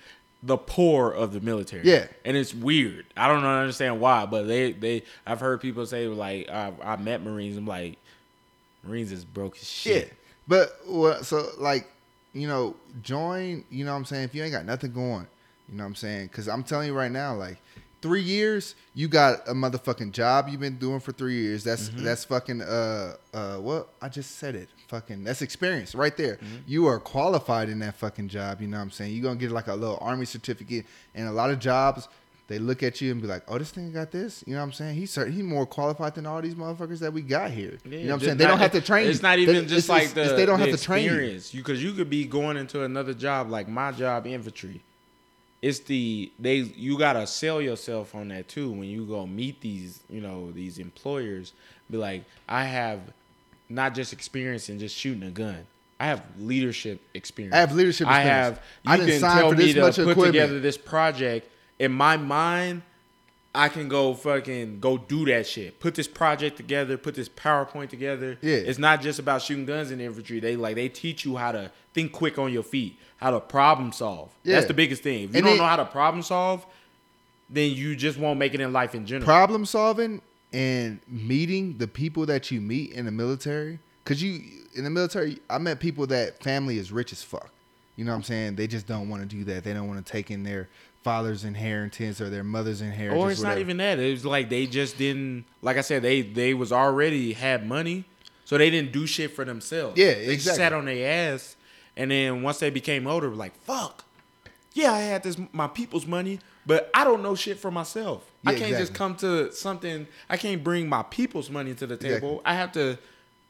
the 0.43 0.57
poor 0.57 1.11
of 1.11 1.33
the 1.33 1.41
military. 1.41 1.83
Yeah. 1.85 2.07
and 2.25 2.37
it's 2.37 2.55
weird. 2.55 3.07
I 3.17 3.27
don't 3.29 3.45
understand 3.45 4.01
why, 4.01 4.27
but 4.27 4.47
they 4.47 4.73
they 4.73 5.03
I've 5.27 5.41
heard 5.41 5.61
people 5.61 5.85
say 5.87 6.07
like 6.07 6.49
I, 6.49 6.73
I 6.83 6.97
met 6.97 7.23
Marines. 7.23 7.57
I'm 7.57 7.67
like 7.67 7.99
Marines 8.85 9.13
is 9.13 9.25
broke 9.25 9.57
as 9.57 9.69
shit. 9.69 10.07
Yeah. 10.09 10.15
But 10.47 10.73
well, 10.87 11.23
so 11.25 11.51
like, 11.59 11.91
you 12.33 12.47
know, 12.49 12.77
join, 13.03 13.65
you 13.71 13.85
know 13.85 13.93
what 13.93 13.99
I'm 13.99 14.05
saying? 14.05 14.25
If 14.25 14.35
you 14.35 14.43
ain't 14.43 14.53
got 14.53 14.65
nothing 14.65 14.93
going, 14.93 15.27
you 15.69 15.77
know 15.77 15.83
what 15.83 15.89
I'm 15.89 15.95
saying? 15.97 16.29
Cuz 16.29 16.49
I'm 16.49 16.63
telling 16.63 16.87
you 16.87 16.95
right 16.95 17.13
now 17.13 17.35
like 17.35 17.59
3 18.01 18.23
years, 18.23 18.77
you 18.95 19.09
got 19.09 19.41
a 19.49 19.53
motherfucking 19.55 20.13
job 20.13 20.49
you've 20.49 20.61
been 20.61 20.79
doing 20.79 21.01
for 21.01 21.11
3 21.13 21.35
years. 21.35 21.65
That's 21.65 21.89
that's 21.91 22.25
fucking 22.25 22.63
uh 22.63 23.17
uh 23.35 23.57
what? 23.57 23.89
I 24.01 24.09
just 24.09 24.37
said 24.37 24.55
it. 24.55 24.69
Fucking 24.89 25.23
that's 25.25 25.43
experience 25.43 25.95
right 25.95 26.17
there. 26.17 26.37
Mm-hmm. 26.37 26.57
You 26.67 26.87
are 26.87 26.99
qualified 26.99 27.69
in 27.69 27.79
that 27.81 27.95
fucking 27.97 28.29
job, 28.29 28.61
you 28.63 28.69
know 28.69 28.79
what 28.79 28.85
I'm 28.85 28.91
saying? 28.91 29.15
You're 29.15 29.31
to 29.33 29.39
get 29.39 29.51
like 29.51 29.67
a 29.69 29.75
little 29.75 29.99
army 30.01 30.25
certificate 30.25 30.87
and 31.15 31.29
a 31.29 31.33
lot 31.33 31.51
of 31.51 31.59
jobs 31.59 32.09
they 32.49 32.59
look 32.59 32.83
at 32.83 33.03
you 33.03 33.13
and 33.13 33.21
be 33.21 33.29
like, 33.29 33.43
"Oh, 33.47 33.59
this 33.59 33.71
thing 33.71 33.93
got 33.93 34.11
this." 34.11 34.43
You 34.47 34.55
know 34.55 34.61
what 34.61 34.65
I'm 34.69 34.73
saying? 34.73 34.95
He's 34.95 35.11
cer- 35.11 35.27
he 35.27 35.43
more 35.43 35.67
qualified 35.67 36.15
than 36.15 36.25
all 36.25 36.41
these 36.41 36.55
motherfuckers 36.55 36.99
that 37.01 37.13
we 37.13 37.21
got 37.21 37.51
here. 37.51 37.79
you 37.85 37.91
know 37.91 38.07
what 38.07 38.13
I'm 38.15 38.21
saying? 38.21 38.37
They 38.39 38.47
don't 38.47 38.59
have 38.59 38.73
to 38.73 38.81
train. 38.81 39.07
It's 39.07 39.19
you. 39.19 39.23
not 39.23 39.37
They- 39.37 39.43
even 39.43 39.57
it's- 39.57 39.71
just 39.71 39.89
like 39.91 40.05
it's- 40.05 40.15
the, 40.15 40.23
it's 40.23 40.33
they 40.33 40.47
don't 40.47 40.59
the 40.59 40.67
have 40.71 40.79
to 40.79 40.83
train 40.83 41.05
experience. 41.05 41.53
You 41.53 41.61
because 41.61 41.83
you 41.85 41.93
could 41.93 42.09
be 42.09 42.25
going 42.25 42.57
into 42.57 42.83
another 42.83 43.13
job 43.13 43.51
like 43.51 43.69
my 43.69 43.93
job, 43.93 44.27
infantry. 44.27 44.81
It's 45.61 45.81
the 45.81 46.33
they 46.39 46.57
you 46.57 46.97
gotta 46.99 47.27
sell 47.27 47.61
yourself 47.61 48.15
on 48.15 48.29
that 48.29 48.49
too 48.49 48.71
when 48.71 48.85
you 48.89 49.05
go 49.05 49.27
meet 49.27 49.61
these 49.61 50.01
you 50.09 50.23
know 50.23 50.51
these 50.51 50.79
employers. 50.79 51.53
Be 51.91 51.99
like, 51.99 52.25
I 52.49 52.65
have 52.65 53.01
not 53.69 53.95
just 53.95 54.13
experience 54.13 54.69
in 54.69 54.79
just 54.79 54.97
shooting 54.97 55.23
a 55.23 55.31
gun. 55.31 55.67
I 56.01 56.07
have 56.07 56.23
leadership 56.39 57.01
experience. 57.15 57.55
I 57.55 57.59
have 57.59 57.73
leadership 57.75 58.07
I 58.07 58.21
experience. 58.23 58.47
have. 58.59 58.63
I 58.87 58.93
You 58.95 59.01
didn't 59.01 59.11
can 59.13 59.21
sign 59.21 59.39
tell 59.41 59.51
for 59.51 59.57
me 59.57 59.65
this 59.65 59.75
to 59.75 59.81
much 59.81 59.95
put 59.97 60.03
equipment. 60.03 60.27
together 60.33 60.61
this 60.61 60.79
project. 60.79 61.49
In 61.79 61.93
my 61.93 62.17
mind, 62.17 62.83
I 63.55 63.69
can 63.69 63.89
go 63.89 64.15
fucking 64.15 64.79
go 64.79 64.97
do 64.99 65.25
that 65.27 65.47
shit. 65.47 65.81
Put 65.81 65.97
this 65.97 66.07
project 66.07 66.57
together, 66.57 66.97
put 66.97 67.15
this 67.17 67.29
PowerPoint 67.29 67.89
together. 67.89 68.39
Yeah. 68.43 68.57
It's 68.57 68.79
not 68.79 69.01
just 69.03 69.19
about 69.19 69.43
shooting 69.43 69.65
guns 69.67 69.91
in 69.91 69.99
the 69.99 70.05
infantry. 70.05 70.39
They 70.39 70.55
like 70.55 70.77
they 70.77 70.89
teach 70.89 71.25
you 71.25 71.37
how 71.37 71.51
to 71.53 71.73
think 71.95 72.13
quick 72.13 72.39
on 72.39 72.53
your 72.53 72.63
feet, 72.63 72.97
how 73.17 73.33
to 73.33 73.41
problem 73.41 73.91
solve. 73.93 74.31
Yeah. 74.45 74.55
That's 74.57 74.67
the 74.69 74.75
biggest 74.75 75.03
thing. 75.03 75.25
If 75.25 75.31
you 75.33 75.39
And 75.39 75.47
don't 75.47 75.59
know 75.59 75.65
how 75.65 75.77
to 75.77 75.85
problem 75.85 76.23
solve, 76.23 76.65
then 77.51 77.73
you 77.73 77.97
just 77.97 78.19
won't 78.19 78.39
make 78.39 78.55
it 78.55 78.61
in 78.61 78.73
life 78.73 78.95
in 78.95 79.05
general. 79.07 79.25
problem 79.25 79.65
solving 79.67 80.21
and 80.53 81.01
meeting 81.09 81.77
the 81.79 81.87
people 81.87 82.27
that 82.27 82.51
you 82.51 82.61
meet 82.61 82.93
in 82.93 83.05
the 83.05 83.11
military 83.11 83.79
because 84.05 84.23
you 84.23 84.41
in 84.75 84.85
the 84.85 84.91
military 84.91 85.39
i 85.51 85.59
met 85.59 85.79
people 85.81 86.07
that 86.07 86.43
family 86.43 86.79
is 86.79 86.91
rich 86.91 87.13
as 87.13 87.23
fuck 87.23 87.51
you 87.97 88.05
know 88.05 88.13
what 88.13 88.17
i'm 88.17 88.23
saying 88.23 88.55
they 88.57 88.67
just 88.67 88.87
don't 88.87 89.09
want 89.11 89.23
to 89.23 89.29
do 89.29 89.45
that 89.45 89.63
they 89.63 89.75
don't 89.75 89.89
want 89.89 90.05
to 90.05 90.11
take 90.13 90.31
in 90.31 90.43
their 90.43 90.69
father's 91.03 91.45
inheritance 91.45 92.21
or 92.21 92.29
their 92.29 92.45
mother's 92.45 92.81
inheritance 92.81 93.23
or 93.23 93.31
it's 93.31 93.41
not 93.41 93.59
even 93.59 93.77
that. 93.79 93.99
It 93.99 94.11
was 94.11 94.27
like 94.27 94.51
they 94.51 94.67
just 94.67 94.99
didn't 94.99 95.45
like 95.63 95.77
I 95.77 95.81
said, 95.81 96.03
they 96.03 96.23
they 96.23 96.55
was 96.55 96.73
already 96.73 97.33
had 97.33 97.67
money. 97.67 98.05
So 98.45 98.59
they 98.59 98.69
didn't 98.71 98.93
do 98.93 99.07
shit 99.07 99.31
for 99.35 99.45
themselves. 99.45 99.99
Yeah, 99.99 100.15
They 100.15 100.35
just 100.35 100.49
exactly. 100.49 100.65
sat 100.65 100.73
on 100.73 100.85
their 100.87 101.33
ass 101.35 101.57
and 101.97 102.11
then 102.11 102.43
once 102.43 102.59
they 102.59 102.71
became 102.71 103.07
older, 103.07 103.29
like, 103.31 103.55
fuck. 103.63 104.05
Yeah, 104.75 104.93
I 104.93 105.01
had 105.01 105.23
this 105.23 105.37
my 105.53 105.67
people's 105.67 106.07
money, 106.07 106.39
but 106.67 106.91
I 106.95 107.05
don't 107.05 107.23
know 107.23 107.35
shit 107.35 107.59
for 107.59 107.71
myself. 107.71 108.25
I 108.47 108.55
can't 108.55 108.77
just 108.79 108.95
come 108.95 109.17
to 109.17 109.53
something 109.53 110.07
I 110.31 110.37
can't 110.37 110.63
bring 110.63 110.89
my 110.89 111.03
people's 111.03 111.51
money 111.51 111.75
to 111.75 111.87
the 111.87 111.97
table. 111.97 112.15
Exactly. 112.15 112.41
I 112.45 112.55
have 112.55 112.73
to 112.73 112.99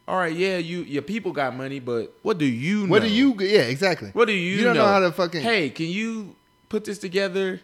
all 0.06 0.16
right, 0.16 0.34
yeah, 0.34 0.56
you 0.56 0.80
your 0.82 1.02
people 1.02 1.32
got 1.32 1.54
money, 1.54 1.80
but 1.80 2.14
what 2.22 2.38
do 2.38 2.46
you 2.46 2.86
know? 2.86 2.90
What 2.92 3.02
do 3.02 3.08
you? 3.10 3.34
Yeah, 3.40 3.62
exactly. 3.62 4.08
What 4.14 4.24
do 4.26 4.32
you? 4.32 4.56
You 4.56 4.64
don't 4.64 4.76
know 4.76 4.86
how 4.86 5.00
to 5.00 5.12
fucking- 5.12 5.42
Hey, 5.42 5.68
can 5.68 5.86
you 5.86 6.34
put 6.70 6.86
this 6.86 6.96
together 6.98 7.60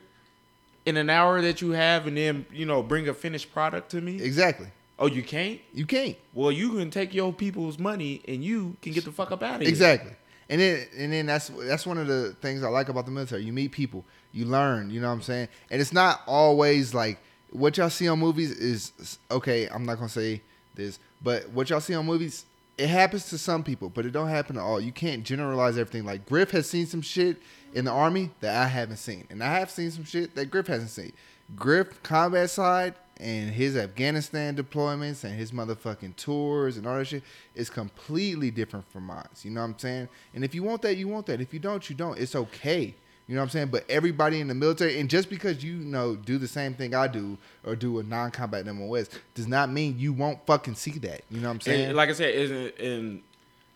in 0.85 0.98
an 0.98 1.09
hour 1.09 1.40
that 1.40 1.62
you 1.62 1.70
have, 1.70 2.06
and 2.06 2.16
then 2.18 2.44
you 2.52 2.66
know 2.66 2.82
bring 2.82 3.09
a 3.09 3.14
finished 3.14 3.51
product 3.52 3.90
to 3.93 4.01
me? 4.02 4.20
Exactly. 4.20 4.66
Oh, 4.98 5.06
you 5.06 5.22
can't. 5.22 5.59
You 5.72 5.86
can't. 5.86 6.16
Well, 6.35 6.52
you 6.52 6.70
can 6.72 6.90
take 6.90 7.14
your 7.14 7.32
people's 7.32 7.78
money 7.78 8.20
and 8.28 8.44
you 8.44 8.76
can 8.82 8.93
get 8.93 9.05
the 9.05 9.10
fuck 9.12 9.32
up 9.32 9.43
out 9.43 9.56
of 9.56 9.60
here. 9.62 9.68
Exactly. 9.70 10.12
And 10.49 10.61
then 10.61 10.87
and 10.97 11.12
then 11.12 11.27
that's 11.27 11.49
that's 11.49 11.87
one 11.87 11.99
of 11.99 12.07
the 12.07 12.35
things 12.41 12.62
I 12.62 12.69
like 12.69 12.89
about 12.89 13.07
the 13.07 13.11
military. 13.11 13.45
You 13.45 13.53
meet 13.53 13.73
people, 13.73 14.05
you 14.33 14.45
learn, 14.45 14.91
you 14.91 15.01
know 15.01 15.09
what 15.09 15.15
I'm 15.15 15.23
saying? 15.23 15.49
And 15.71 15.81
it's 15.81 15.93
not 15.93 16.23
always 16.27 16.95
like 16.95 17.19
what 17.51 17.77
y'all 17.77 17.91
see 17.91 18.09
on 18.09 18.19
movies 18.19 18.51
is 18.51 19.19
okay, 19.31 19.66
I'm 19.69 19.85
not 19.87 19.97
gonna 19.97 20.09
say 20.09 20.43
this, 20.75 20.99
but 21.23 21.49
what 21.51 21.71
y'all 21.71 21.81
see 21.81 21.95
on 21.95 22.05
movies, 22.05 22.45
it 22.77 22.89
happens 22.89 23.29
to 23.31 23.39
some 23.39 23.62
people, 23.62 23.89
but 23.89 24.05
it 24.05 24.11
don't 24.11 24.29
happen 24.29 24.57
to 24.57 24.62
all. 24.62 24.81
You 24.81 24.93
can't 24.93 25.25
generalize 25.25 25.79
everything. 25.79 26.05
Like 26.05 26.27
Griff 26.27 26.51
has 26.51 26.69
seen 26.69 26.87
some 26.87 27.01
shit 27.01 27.41
in 27.73 27.85
the 27.85 27.91
army 27.91 28.31
that 28.41 28.57
I 28.57 28.66
haven't 28.66 28.97
seen. 28.97 29.27
And 29.31 29.43
I 29.43 29.59
have 29.59 29.71
seen 29.71 29.91
some 29.91 30.05
shit 30.05 30.35
that 30.35 30.51
Griff 30.51 30.66
hasn't 30.66 30.91
seen. 30.91 31.12
Griff 31.57 32.03
combat 32.03 32.51
side 32.51 32.95
and 33.19 33.51
his 33.51 33.77
Afghanistan 33.77 34.57
deployments 34.57 35.24
and 35.24 35.35
his 35.35 35.53
motherfucking 35.53 36.16
tours 36.16 36.77
and 36.77 36.86
all 36.86 36.99
that 36.99 37.07
shit 37.07 37.23
is 37.55 37.70
completely 37.70 38.51
different 38.51 38.91
from 38.91 39.07
mine. 39.07 39.27
You 39.43 39.53
know 39.53 39.61
what 39.61 39.69
I'm 39.69 39.78
saying? 39.78 40.09
And 40.35 40.45
if 40.45 40.55
you 40.55 40.62
want 40.62 40.82
that, 40.82 40.97
you 40.97 41.09
want 41.09 41.27
that. 41.27 41.41
If 41.41 41.55
you 41.55 41.61
don't, 41.61 41.89
you 41.89 41.95
don't. 41.95 42.19
It's 42.19 42.35
okay. 42.35 42.95
You 43.27 43.35
know 43.35 43.41
what 43.41 43.45
I'm 43.45 43.51
saying? 43.51 43.69
But 43.69 43.89
everybody 43.89 44.41
in 44.41 44.49
the 44.49 44.55
military, 44.55 45.01
and 45.01 45.09
just 45.09 45.31
because 45.31 45.65
you 45.65 45.77
know 45.77 46.15
do 46.15 46.36
the 46.36 46.49
same 46.49 46.74
thing 46.74 46.95
I 46.95 47.07
do 47.07 47.39
or 47.65 47.74
do 47.74 47.99
a 47.99 48.03
non-combat 48.03 48.66
MOS, 48.66 49.09
does 49.35 49.49
not 49.49 49.70
mean 49.70 49.99
you 49.99 50.12
won't 50.12 50.45
fucking 50.47 50.74
see 50.74 50.99
that. 50.99 51.23
You 51.31 51.41
know 51.41 51.49
what 51.49 51.55
I'm 51.55 51.61
saying? 51.62 51.86
And 51.86 51.97
like 51.97 52.11
I 52.11 52.12
said, 52.12 52.35
isn't 52.35 52.78
and 52.78 53.23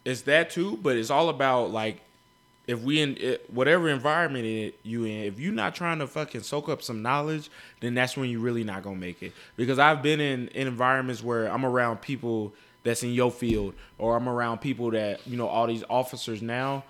it's 0.04 0.22
that 0.22 0.50
too, 0.50 0.76
but 0.82 0.96
it's 0.96 1.10
all 1.10 1.30
about 1.30 1.70
like 1.70 2.00
if 2.68 2.82
we 2.82 3.00
in 3.00 3.16
it, 3.16 3.52
whatever 3.52 3.88
environment 3.88 4.44
it, 4.44 4.78
you 4.84 5.04
in, 5.04 5.24
if 5.24 5.40
you're 5.40 5.54
not 5.54 5.74
trying 5.74 5.98
to 5.98 6.06
fucking 6.06 6.42
soak 6.42 6.68
up 6.68 6.82
some 6.82 7.02
knowledge, 7.02 7.50
then 7.80 7.94
that's 7.94 8.16
when 8.16 8.28
you're 8.28 8.40
really 8.40 8.62
not 8.62 8.82
gonna 8.82 8.96
make 8.96 9.22
it. 9.22 9.32
Because 9.56 9.78
I've 9.78 10.02
been 10.02 10.20
in, 10.20 10.48
in 10.48 10.68
environments 10.68 11.22
where 11.22 11.46
I'm 11.50 11.64
around 11.64 12.02
people 12.02 12.52
that's 12.84 13.02
in 13.02 13.12
your 13.12 13.32
field, 13.32 13.74
or 13.96 14.16
I'm 14.16 14.28
around 14.28 14.58
people 14.58 14.90
that 14.92 15.26
you 15.26 15.36
know 15.38 15.48
all 15.48 15.66
these 15.66 15.82
officers 15.88 16.42
now 16.42 16.84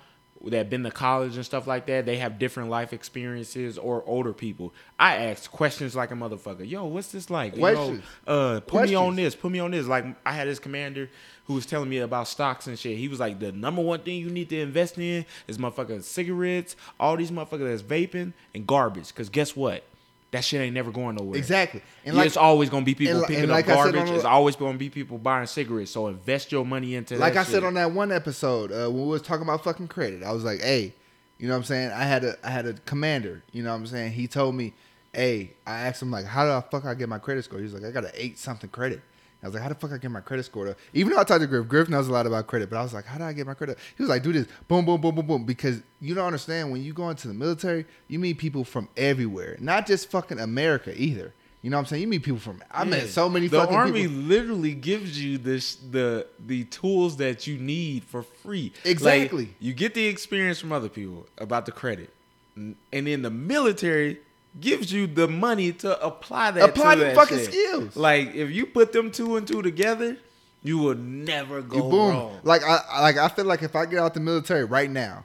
that 0.46 0.70
been 0.70 0.82
to 0.84 0.90
college 0.90 1.36
and 1.36 1.44
stuff 1.44 1.66
like 1.66 1.86
that. 1.86 2.06
They 2.06 2.16
have 2.18 2.38
different 2.38 2.70
life 2.70 2.92
experiences 2.92 3.78
or 3.78 4.02
older 4.06 4.32
people. 4.32 4.72
I 4.98 5.16
ask 5.26 5.50
questions 5.50 5.96
like 5.96 6.10
a 6.10 6.14
motherfucker. 6.14 6.68
Yo, 6.68 6.84
what's 6.86 7.12
this 7.12 7.30
like? 7.30 7.56
You 7.56 7.62
know, 7.62 7.74
Questions. 7.74 8.04
uh, 8.26 8.60
put 8.66 8.88
me 8.88 8.94
on 8.94 9.16
this. 9.16 9.34
Put 9.34 9.52
me 9.52 9.60
on 9.60 9.70
this. 9.70 9.86
Like 9.86 10.04
I 10.26 10.32
had 10.32 10.48
this 10.48 10.58
commander 10.58 11.08
who 11.48 11.54
was 11.54 11.66
telling 11.66 11.88
me 11.88 11.98
about 11.98 12.28
stocks 12.28 12.66
and 12.66 12.78
shit. 12.78 12.96
He 12.98 13.08
was 13.08 13.18
like, 13.18 13.40
the 13.40 13.50
number 13.50 13.82
one 13.82 14.00
thing 14.00 14.20
you 14.20 14.28
need 14.30 14.50
to 14.50 14.60
invest 14.60 14.98
in 14.98 15.24
is 15.48 15.58
motherfucking 15.58 16.02
cigarettes, 16.04 16.76
all 17.00 17.16
these 17.16 17.30
motherfuckers 17.30 17.68
that's 17.70 17.82
vaping 17.82 18.34
and 18.54 18.66
garbage. 18.66 19.12
Cause 19.14 19.28
guess 19.30 19.56
what? 19.56 19.82
That 20.30 20.44
shit 20.44 20.60
ain't 20.60 20.74
never 20.74 20.90
going 20.90 21.16
nowhere. 21.16 21.38
exactly. 21.38 21.80
And 22.04 22.10
And 22.10 22.16
like 22.18 22.26
it's 22.26 22.36
always 22.36 22.68
gonna 22.68 22.84
be 22.84 22.94
people 22.94 23.24
picking 23.24 23.44
up 23.44 23.50
like 23.50 23.68
on 23.70 23.92
garbage. 23.92 24.10
It's 24.10 24.26
always 24.26 24.56
gonna 24.56 24.76
be 24.76 24.90
people 24.90 25.16
buying 25.16 25.46
cigarettes. 25.46 25.90
So 25.90 26.06
invest 26.08 26.52
your 26.52 26.66
money 26.66 26.96
into 26.96 27.16
like 27.16 27.36
I 27.36 27.44
said 27.44 27.64
on 27.64 27.72
that 27.74 27.92
one 27.92 28.12
episode 28.12 28.70
uh, 28.70 28.90
when 28.90 29.04
we 29.04 29.08
was 29.08 29.22
talking 29.22 29.42
about 29.42 29.64
fucking 29.64 29.88
credit, 29.88 30.22
I 30.22 30.32
was 30.32 30.44
like, 30.44 30.60
"Hey, 30.60 30.92
you 31.38 31.48
know 31.48 31.54
what 31.54 31.60
I'm 31.60 31.64
saying? 31.64 31.92
I 31.92 32.02
had 32.02 32.24
a 32.24 32.36
I 32.44 32.50
had 32.50 32.66
a 32.66 32.74
commander, 32.74 33.42
you 33.52 33.62
know 33.62 33.70
what 33.70 33.76
I'm 33.76 33.86
saying? 33.86 34.12
He 34.12 34.28
told 34.28 34.54
me, 34.54 34.74
"Hey, 35.14 35.52
I 35.66 35.76
asked 35.86 36.02
him 36.02 36.10
like, 36.10 36.26
how 36.26 36.44
the 36.44 36.60
fuck 36.70 36.84
I 36.84 36.92
get 36.92 37.08
my 37.08 37.18
credit 37.18 37.44
score?" 37.46 37.58
He 37.58 37.64
was 37.64 37.72
like, 37.72 37.84
"I 37.84 37.90
got 37.90 38.04
an 38.04 38.10
eight 38.12 38.38
something 38.38 38.68
credit." 38.68 39.00
I 39.42 39.46
was 39.46 39.54
like, 39.54 39.62
"How 39.62 39.68
the 39.68 39.74
fuck 39.76 39.92
I 39.92 39.98
get 39.98 40.10
my 40.10 40.20
credit 40.20 40.44
score?" 40.44 40.68
Up? 40.68 40.78
Even 40.92 41.12
though 41.12 41.20
I 41.20 41.24
talked 41.24 41.40
to 41.42 41.46
Griff, 41.46 41.68
Griff 41.68 41.88
knows 41.88 42.08
a 42.08 42.12
lot 42.12 42.26
about 42.26 42.46
credit, 42.46 42.68
but 42.70 42.76
I 42.78 42.82
was 42.82 42.92
like, 42.92 43.04
"How 43.06 43.18
do 43.18 43.24
I 43.24 43.32
get 43.32 43.46
my 43.46 43.54
credit?" 43.54 43.78
He 43.96 44.02
was 44.02 44.10
like, 44.10 44.22
"Do 44.22 44.32
this, 44.32 44.46
boom, 44.66 44.84
boom, 44.84 45.00
boom, 45.00 45.14
boom, 45.14 45.26
boom," 45.26 45.44
because 45.44 45.80
you 46.00 46.14
don't 46.14 46.26
understand 46.26 46.72
when 46.72 46.82
you 46.82 46.92
go 46.92 47.08
into 47.10 47.28
the 47.28 47.34
military, 47.34 47.86
you 48.08 48.18
meet 48.18 48.38
people 48.38 48.64
from 48.64 48.88
everywhere, 48.96 49.56
not 49.60 49.86
just 49.86 50.10
fucking 50.10 50.40
America 50.40 50.92
either. 51.00 51.32
You 51.62 51.70
know 51.70 51.76
what 51.76 51.82
I'm 51.82 51.86
saying? 51.86 52.02
You 52.02 52.08
meet 52.08 52.22
people 52.22 52.38
from. 52.38 52.62
I 52.70 52.84
met 52.84 53.08
so 53.08 53.28
many 53.28 53.48
fucking. 53.48 53.70
The 53.72 53.76
army 53.76 54.02
people. 54.02 54.16
literally 54.16 54.74
gives 54.74 55.22
you 55.22 55.38
this 55.38 55.74
the 55.76 56.26
the 56.46 56.64
tools 56.64 57.16
that 57.16 57.46
you 57.48 57.58
need 57.58 58.04
for 58.04 58.22
free. 58.22 58.72
Like, 58.84 58.92
Exactly. 58.92 59.54
you 59.58 59.72
get 59.74 59.92
the 59.94 60.06
experience 60.06 60.60
from 60.60 60.70
other 60.72 60.88
people 60.88 61.26
about 61.36 61.66
the 61.66 61.72
credit, 61.72 62.10
and 62.56 62.76
in 62.92 63.22
the 63.22 63.30
military 63.30 64.18
gives 64.60 64.92
you 64.92 65.06
the 65.06 65.28
money 65.28 65.72
to 65.72 66.04
apply 66.04 66.50
that. 66.52 66.68
Apply 66.70 66.94
to 66.94 67.00
the 67.00 67.06
that 67.06 67.16
fucking 67.16 67.38
shit. 67.38 67.46
skills. 67.52 67.96
Like 67.96 68.34
if 68.34 68.50
you 68.50 68.66
put 68.66 68.92
them 68.92 69.10
two 69.10 69.36
and 69.36 69.46
two 69.46 69.62
together, 69.62 70.16
you 70.62 70.78
will 70.78 70.94
never 70.96 71.62
go 71.62 71.76
You 71.76 71.82
boom. 71.82 72.10
wrong. 72.10 72.40
Like 72.42 72.62
I 72.64 73.00
like 73.00 73.16
I 73.16 73.28
feel 73.28 73.44
like 73.44 73.62
if 73.62 73.76
I 73.76 73.86
get 73.86 73.98
out 74.00 74.14
the 74.14 74.20
military 74.20 74.64
right 74.64 74.90
now, 74.90 75.24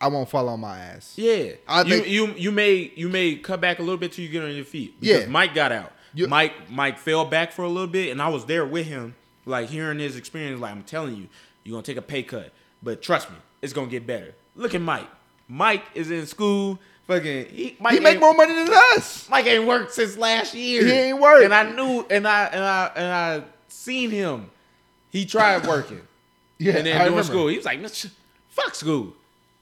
I 0.00 0.08
won't 0.08 0.28
fall 0.30 0.48
on 0.48 0.60
my 0.60 0.78
ass. 0.78 1.12
Yeah, 1.16 1.52
I 1.68 1.82
you, 1.82 1.94
think- 1.94 2.08
you 2.08 2.26
you 2.34 2.50
may 2.50 2.90
you 2.96 3.08
may 3.08 3.36
cut 3.36 3.60
back 3.60 3.78
a 3.78 3.82
little 3.82 3.98
bit 3.98 4.12
till 4.12 4.24
you 4.24 4.30
get 4.30 4.42
on 4.42 4.54
your 4.54 4.64
feet. 4.64 4.98
Because 5.00 5.22
Yeah. 5.24 5.28
Mike 5.28 5.54
got 5.54 5.72
out. 5.72 5.92
You- 6.14 6.26
Mike 6.26 6.70
Mike 6.70 6.98
fell 6.98 7.24
back 7.24 7.52
for 7.52 7.62
a 7.62 7.68
little 7.68 7.86
bit, 7.86 8.10
and 8.10 8.20
I 8.22 8.28
was 8.28 8.46
there 8.46 8.64
with 8.66 8.86
him, 8.86 9.14
like 9.46 9.68
hearing 9.68 9.98
his 9.98 10.16
experience. 10.16 10.60
Like 10.60 10.72
I'm 10.72 10.82
telling 10.82 11.16
you, 11.16 11.28
you're 11.64 11.74
gonna 11.74 11.82
take 11.82 11.98
a 11.98 12.02
pay 12.02 12.22
cut, 12.22 12.50
but 12.82 13.02
trust 13.02 13.30
me, 13.30 13.36
it's 13.62 13.72
gonna 13.72 13.86
get 13.90 14.06
better. 14.06 14.34
Look 14.56 14.74
at 14.74 14.80
Mike. 14.80 15.06
Mike 15.48 15.84
is 15.94 16.10
in 16.10 16.26
school. 16.26 16.78
Fucking, 17.10 17.46
he, 17.46 17.76
Mike 17.80 17.94
He 17.94 17.98
make 17.98 18.20
more 18.20 18.34
money 18.34 18.54
than 18.54 18.68
us. 18.70 19.28
Mike 19.28 19.44
ain't 19.46 19.66
worked 19.66 19.92
since 19.92 20.16
last 20.16 20.54
year. 20.54 20.84
He 20.84 20.92
ain't 20.92 21.18
worked. 21.18 21.42
and 21.42 21.52
I 21.52 21.68
knew, 21.68 22.06
and 22.08 22.28
I 22.28 22.44
and 22.44 22.62
I 22.64 22.92
and 22.94 23.06
I 23.06 23.42
seen 23.66 24.10
him. 24.10 24.48
He 25.10 25.26
tried 25.26 25.66
working 25.66 26.02
Yeah, 26.58 26.76
and 26.76 26.86
then 26.86 26.94
I 26.94 27.06
doing 27.06 27.16
remember. 27.16 27.22
school. 27.24 27.48
He 27.48 27.56
was 27.56 27.66
like, 27.66 27.84
"Fuck 28.50 28.76
school." 28.76 29.12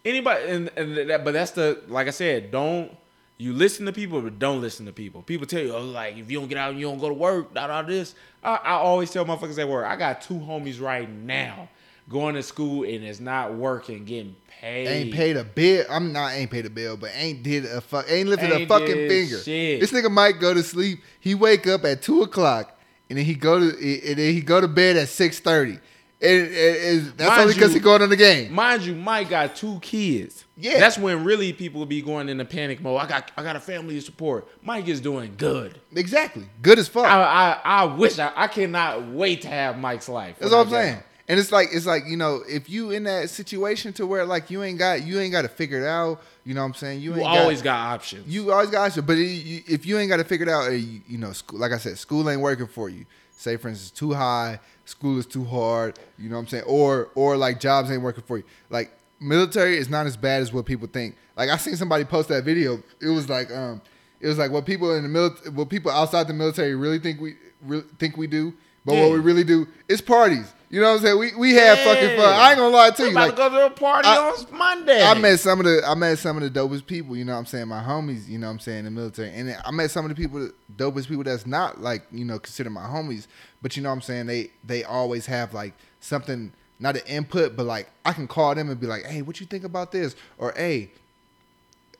Anybody, 0.04 0.44
and, 0.46 0.70
and 0.76 1.08
that, 1.08 1.24
but 1.24 1.32
that's 1.32 1.52
the 1.52 1.80
like 1.88 2.06
I 2.06 2.10
said, 2.10 2.50
don't 2.50 2.94
you 3.38 3.54
listen 3.54 3.86
to 3.86 3.92
people, 3.94 4.20
but 4.20 4.38
don't 4.38 4.60
listen 4.60 4.84
to 4.84 4.92
people. 4.92 5.22
People 5.22 5.46
tell 5.46 5.62
you, 5.62 5.74
oh, 5.74 5.80
like 5.80 6.18
if 6.18 6.30
you 6.30 6.38
don't 6.40 6.48
get 6.48 6.58
out 6.58 6.72
and 6.72 6.78
you 6.78 6.84
don't 6.84 6.98
go 6.98 7.08
to 7.08 7.14
work, 7.14 7.54
da 7.54 7.66
da 7.66 7.80
this. 7.80 8.14
I, 8.44 8.56
I 8.56 8.72
always 8.72 9.10
tell 9.10 9.24
motherfuckers 9.24 9.58
at 9.58 9.66
work, 9.66 9.86
I 9.86 9.96
got 9.96 10.20
two 10.20 10.34
homies 10.34 10.82
right 10.82 11.08
now 11.08 11.70
going 12.08 12.34
to 12.34 12.42
school 12.42 12.84
and 12.84 13.04
it's 13.04 13.20
not 13.20 13.54
working, 13.54 14.04
getting 14.04 14.34
paid. 14.60 14.86
Ain't 14.86 15.14
paid 15.14 15.36
a 15.36 15.44
bill. 15.44 15.84
I'm 15.90 16.12
not 16.12 16.32
ain't 16.32 16.50
paid 16.50 16.66
a 16.66 16.70
bill, 16.70 16.96
but 16.96 17.10
ain't 17.14 17.42
did 17.42 17.64
a 17.64 17.80
fuck. 17.80 18.06
Ain't 18.08 18.28
lifted 18.28 18.50
a 18.50 18.66
fucking 18.66 19.08
finger. 19.08 19.38
shit. 19.38 19.80
This 19.80 19.92
nigga 19.92 20.10
might 20.10 20.40
go 20.40 20.54
to 20.54 20.62
sleep. 20.62 21.02
He 21.20 21.34
wake 21.34 21.66
up 21.66 21.84
at 21.84 22.02
two 22.02 22.22
o'clock, 22.22 22.78
and 23.08 23.18
then 23.18 23.24
he 23.24 23.34
go 23.34 23.58
to 23.58 23.66
and 23.66 24.18
then 24.18 24.34
he 24.34 24.40
go 24.40 24.60
to 24.60 24.68
bed 24.68 24.96
at 24.96 25.08
six 25.08 25.40
thirty. 25.40 25.78
And, 26.20 27.12
that's 27.16 27.28
Mind 27.28 27.42
only 27.42 27.54
because 27.54 27.72
he 27.72 27.78
going 27.78 28.02
on 28.02 28.08
the 28.08 28.16
game. 28.16 28.52
Mind 28.52 28.82
you, 28.82 28.96
Mike 28.96 29.28
got 29.28 29.54
two 29.54 29.78
kids. 29.78 30.44
Yeah. 30.56 30.80
that's 30.80 30.98
when 30.98 31.22
really 31.22 31.52
people 31.52 31.86
be 31.86 32.02
going 32.02 32.28
into 32.28 32.44
panic 32.44 32.80
mode. 32.80 33.00
I 33.00 33.06
got, 33.06 33.30
I 33.36 33.44
got 33.44 33.54
a 33.54 33.60
family 33.60 33.94
to 33.94 34.00
support. 34.00 34.48
Mike 34.64 34.88
is 34.88 35.00
doing 35.00 35.34
good. 35.36 35.80
Exactly. 35.94 36.46
Good 36.60 36.80
as 36.80 36.88
fuck. 36.88 37.04
I, 37.04 37.22
I, 37.22 37.60
I 37.62 37.84
wish 37.84 38.18
I, 38.18 38.32
I 38.34 38.48
cannot 38.48 39.06
wait 39.06 39.42
to 39.42 39.48
have 39.48 39.78
Mike's 39.78 40.08
life. 40.08 40.34
That's 40.40 40.50
what 40.50 40.66
I'm 40.66 40.70
saying. 40.70 41.02
And 41.28 41.38
it's 41.38 41.52
like 41.52 41.68
it's 41.72 41.84
like 41.84 42.04
you 42.06 42.16
know 42.16 42.42
if 42.48 42.70
you 42.70 42.90
in 42.90 43.04
that 43.04 43.28
situation 43.28 43.92
to 43.94 44.06
where 44.06 44.24
like 44.24 44.50
you 44.50 44.62
ain't 44.62 44.78
got 44.78 45.06
you 45.06 45.20
ain't 45.20 45.32
got 45.32 45.42
to 45.42 45.48
figure 45.48 45.78
it 45.78 45.86
out. 45.86 46.22
You 46.44 46.54
know 46.54 46.62
what 46.62 46.68
I'm 46.68 46.74
saying? 46.74 47.02
You 47.02 47.14
ain't 47.16 47.22
always 47.26 47.60
got, 47.60 47.92
options. 47.94 48.26
You 48.26 48.50
always 48.50 48.70
got 48.70 48.86
options, 48.86 49.06
but 49.06 49.16
if 49.18 49.84
you 49.84 49.98
ain't 49.98 50.08
got 50.08 50.16
to 50.16 50.24
figure 50.24 50.46
it 50.46 50.50
out, 50.50 50.70
you, 50.70 51.02
you 51.06 51.18
know, 51.18 51.32
school, 51.32 51.58
like 51.58 51.72
I 51.72 51.76
said, 51.78 51.98
school 51.98 52.28
ain't 52.30 52.40
working 52.40 52.66
for 52.66 52.88
you. 52.88 53.04
Say, 53.36 53.56
for 53.58 53.68
instance, 53.68 53.90
too 53.90 54.14
high, 54.14 54.58
school 54.86 55.18
is 55.18 55.26
too 55.26 55.44
hard. 55.44 55.98
You 56.18 56.30
know 56.30 56.36
what 56.36 56.42
I'm 56.42 56.48
saying? 56.48 56.64
Or 56.66 57.10
or 57.14 57.36
like 57.36 57.60
jobs 57.60 57.90
ain't 57.90 58.02
working 58.02 58.24
for 58.26 58.38
you. 58.38 58.44
Like 58.70 58.90
military 59.20 59.76
is 59.76 59.90
not 59.90 60.06
as 60.06 60.16
bad 60.16 60.40
as 60.40 60.52
what 60.52 60.64
people 60.64 60.88
think. 60.88 61.14
Like 61.36 61.50
I 61.50 61.58
seen 61.58 61.76
somebody 61.76 62.04
post 62.04 62.30
that 62.30 62.44
video. 62.44 62.82
It 63.00 63.10
was 63.10 63.28
like 63.28 63.50
um, 63.54 63.82
it 64.20 64.28
was 64.28 64.38
like 64.38 64.50
what 64.50 64.64
people 64.64 64.94
in 64.94 65.02
the 65.02 65.08
military, 65.10 65.50
what 65.50 65.68
people 65.68 65.90
outside 65.90 66.26
the 66.26 66.32
military 66.34 66.74
really 66.74 66.98
think 66.98 67.20
we 67.20 67.36
really 67.62 67.84
think 67.98 68.16
we 68.16 68.26
do, 68.26 68.54
but 68.86 68.94
Yeah. 68.94 69.02
what 69.02 69.12
we 69.12 69.18
really 69.18 69.44
do 69.44 69.68
is 69.88 70.00
parties. 70.00 70.54
You 70.70 70.82
know 70.82 70.88
what 70.88 70.96
I'm 70.96 71.02
saying? 71.02 71.18
We 71.18 71.34
we 71.34 71.54
have 71.54 71.78
fucking 71.78 72.16
fun. 72.16 72.34
I 72.34 72.50
ain't 72.50 72.58
gonna 72.58 72.76
lie 72.76 72.90
to 72.90 73.02
you. 73.04 73.10
about 73.10 73.20
Like 73.28 73.30
to 73.30 73.36
go 73.36 73.48
to 73.50 73.66
a 73.66 73.70
party 73.70 74.08
I- 74.08 74.18
on 74.18 74.58
Monday. 74.58 75.02
I 75.02 75.14
met 75.18 75.40
some 75.40 75.60
of 75.60 75.64
the 75.66 75.82
I 75.86 75.94
met 75.94 76.18
some 76.18 76.36
of 76.36 76.42
the 76.42 76.60
dopest 76.60 76.84
people, 76.86 77.16
you 77.16 77.24
know 77.24 77.32
what 77.32 77.38
I'm 77.38 77.46
saying, 77.46 77.68
my 77.68 77.82
homies, 77.82 78.28
you 78.28 78.38
know 78.38 78.48
what 78.48 78.52
I'm 78.54 78.58
saying, 78.60 78.80
in 78.80 78.84
the 78.84 78.90
military. 78.90 79.30
And 79.30 79.56
I 79.64 79.70
met 79.70 79.90
some 79.90 80.04
of 80.04 80.10
the 80.10 80.14
people 80.14 80.50
dopest 80.76 81.08
people 81.08 81.24
that's 81.24 81.46
not 81.46 81.80
like, 81.80 82.02
you 82.12 82.24
know, 82.24 82.38
considered 82.38 82.70
my 82.70 82.82
homies, 82.86 83.26
but 83.62 83.76
you 83.76 83.82
know 83.82 83.88
what 83.88 83.94
I'm 83.96 84.02
saying, 84.02 84.26
they 84.26 84.50
they 84.62 84.84
always 84.84 85.24
have 85.26 85.54
like 85.54 85.72
something 86.00 86.52
not 86.80 86.96
an 86.96 87.02
input, 87.06 87.56
but 87.56 87.64
like 87.64 87.90
I 88.04 88.12
can 88.12 88.28
call 88.28 88.54
them 88.54 88.68
and 88.70 88.78
be 88.78 88.86
like, 88.86 89.04
"Hey, 89.04 89.22
what 89.22 89.40
you 89.40 89.46
think 89.46 89.64
about 89.64 89.90
this?" 89.90 90.14
or 90.36 90.52
"Hey, 90.56 90.90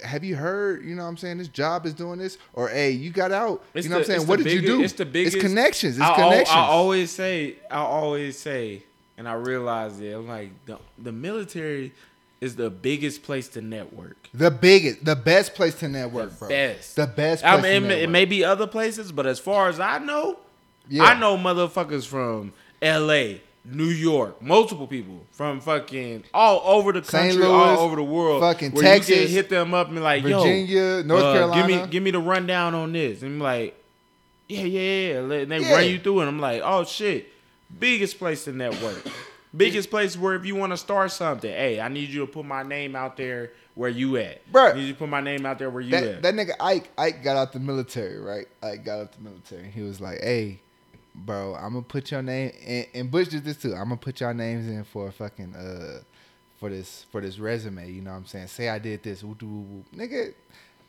have 0.02 0.22
you 0.24 0.36
heard, 0.36 0.84
you 0.84 0.94
know 0.94 1.02
what 1.02 1.08
I'm 1.08 1.16
saying, 1.16 1.38
this 1.38 1.48
job 1.48 1.84
is 1.86 1.94
doing 1.94 2.18
this?" 2.18 2.38
or 2.52 2.68
"Hey, 2.68 2.90
you 2.92 3.10
got 3.10 3.32
out." 3.32 3.64
It's 3.74 3.84
you 3.84 3.90
know 3.90 3.96
what 3.98 4.08
I'm 4.08 4.16
saying? 4.16 4.26
What 4.28 4.38
the 4.38 4.44
did 4.44 4.52
you 4.54 4.60
do? 4.62 4.82
It's 4.82 4.92
the 4.92 5.04
biggest. 5.06 5.36
It's 5.36 5.44
connections. 5.44 5.96
It's 5.96 6.04
I, 6.06 6.14
connections. 6.14 6.48
I 6.50 6.60
always 6.66 7.10
say. 7.10 7.56
I 7.70 7.78
always 7.78 8.38
say, 8.38 8.82
and 9.16 9.28
I 9.28 9.32
realize 9.34 9.98
it. 10.00 10.12
I'm 10.14 10.28
like 10.28 10.50
the 10.66 10.78
the 10.98 11.12
military 11.12 11.92
is 12.40 12.54
the 12.54 12.70
biggest 12.70 13.24
place 13.24 13.48
to 13.48 13.60
network. 13.60 14.28
the 14.32 14.48
biggest, 14.50 15.04
the 15.04 15.16
best 15.16 15.54
place 15.56 15.74
to 15.74 15.88
network, 15.88 16.30
The 16.30 16.36
bro. 16.36 16.48
best. 16.48 16.94
The 16.94 17.06
best 17.08 17.44
I 17.44 17.56
mean, 17.60 17.64
it, 17.64 17.80
may- 17.88 18.02
it 18.04 18.08
may 18.10 18.24
be 18.26 18.44
other 18.44 18.68
places, 18.68 19.10
but 19.10 19.26
as 19.26 19.40
far 19.40 19.68
as 19.68 19.80
I 19.80 19.98
know, 19.98 20.38
Yeah. 20.88 21.02
I 21.02 21.18
know 21.18 21.36
motherfuckers 21.36 22.06
from 22.06 22.52
L.A., 22.80 23.42
New 23.70 23.84
York, 23.84 24.40
multiple 24.40 24.86
people 24.86 25.26
from 25.30 25.60
fucking 25.60 26.24
all 26.32 26.60
over 26.64 26.92
the 26.92 27.02
country, 27.02 27.42
Louis, 27.42 27.48
all 27.50 27.78
over 27.80 27.96
the 27.96 28.02
world, 28.02 28.40
fucking 28.40 28.72
where 28.72 28.82
You 28.84 28.90
can 28.90 28.98
Texas, 29.00 29.30
hit 29.30 29.48
them 29.50 29.74
up 29.74 29.88
and 29.88 29.96
be 29.96 30.02
like, 30.02 30.22
Virginia, 30.22 30.64
Yo, 30.64 31.02
North 31.02 31.22
uh, 31.22 31.32
Carolina. 31.32 31.66
give 31.68 31.80
me 31.84 31.90
give 31.90 32.02
me 32.02 32.10
the 32.10 32.18
rundown 32.20 32.74
on 32.74 32.92
this, 32.92 33.22
and 33.22 33.32
I'm 33.34 33.40
like, 33.40 33.74
yeah, 34.48 34.62
yeah, 34.62 34.80
yeah. 35.12 35.18
And 35.42 35.50
they 35.50 35.60
Yeah. 35.60 35.72
run 35.72 35.86
you 35.86 35.98
through, 35.98 36.20
it. 36.22 36.26
I'm 36.26 36.38
like, 36.40 36.62
oh 36.64 36.84
shit, 36.84 37.28
biggest 37.78 38.18
place 38.18 38.44
to 38.44 38.52
network, 38.52 39.04
biggest 39.54 39.90
place 39.90 40.16
where 40.16 40.34
if 40.34 40.46
you 40.46 40.54
want 40.56 40.72
to 40.72 40.76
start 40.78 41.10
something, 41.12 41.50
hey, 41.50 41.80
I 41.80 41.88
need 41.88 42.08
you 42.08 42.20
to 42.20 42.26
put 42.32 42.44
my 42.46 42.62
name 42.62 42.96
out 42.96 43.16
there 43.18 43.52
where 43.74 43.90
you 43.90 44.16
at, 44.16 44.50
bro. 44.50 44.68
I 44.70 44.72
need 44.74 44.86
you 44.86 44.92
to 44.94 44.98
put 44.98 45.08
my 45.08 45.20
name 45.20 45.44
out 45.46 45.58
there 45.58 45.70
where 45.70 45.82
you 45.82 45.90
that, 45.90 46.02
at. 46.04 46.22
that 46.22 46.34
nigga 46.34 46.52
Ike 46.58 46.88
Ike 46.96 47.22
got 47.22 47.36
out 47.36 47.52
the 47.52 47.60
military, 47.60 48.18
right? 48.18 48.46
Ike 48.62 48.84
got 48.84 49.00
out 49.00 49.12
the 49.12 49.20
military. 49.22 49.70
He 49.70 49.82
was 49.82 50.00
like, 50.00 50.20
"Hey, 50.20 50.60
bro, 51.24 51.54
I'm 51.54 51.72
gonna 51.72 51.82
put 51.82 52.10
your 52.10 52.22
name." 52.22 52.52
And, 52.66 52.86
and 52.94 53.10
Bush 53.10 53.28
did 53.28 53.44
this 53.44 53.56
too. 53.58 53.72
I'm 53.74 53.84
gonna 53.84 53.96
put 53.96 54.20
your 54.20 54.32
names 54.34 54.66
in 54.66 54.84
for 54.84 55.08
a 55.08 55.12
fucking 55.12 55.54
uh 55.54 56.00
for 56.58 56.70
this 56.70 57.06
for 57.12 57.20
this 57.20 57.38
resume. 57.38 57.90
You 57.90 58.02
know 58.02 58.10
what 58.12 58.16
I'm 58.18 58.26
saying? 58.26 58.48
Say 58.48 58.68
I 58.68 58.78
did 58.78 59.02
this, 59.02 59.22
nigga. 59.22 60.34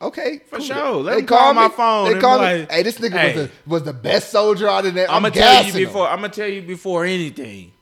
Okay, 0.02 0.40
For 0.50 0.58
cool. 0.58 0.66
sure. 0.66 0.96
Let 1.04 1.16
They 1.18 1.24
call 1.24 1.38
call 1.40 1.54
my 1.54 1.68
phone 1.68 2.14
They 2.14 2.20
call 2.22 2.38
me. 2.40 2.44
like, 2.60 2.72
hey, 2.72 2.84
this 2.84 2.98
nigga 3.00 3.12
hey. 3.20 3.36
was 3.36 3.48
the 3.48 3.52
was 3.68 3.84
the 3.84 3.94
best 3.94 4.32
soldier 4.32 4.70
out 4.70 4.86
of 4.86 4.94
there. 4.94 5.10
I'm, 5.10 5.18
I'm, 5.18 5.22
gonna 5.24 5.36
tell 5.36 5.58
you 5.58 5.64
gassing 5.66 5.82
him. 5.82 5.88
before. 5.90 6.08
I'm 6.08 6.22
gonna 6.22 6.30
tell 6.30 6.48
you 6.48 6.62
before 6.62 7.04
anything. 7.06 7.74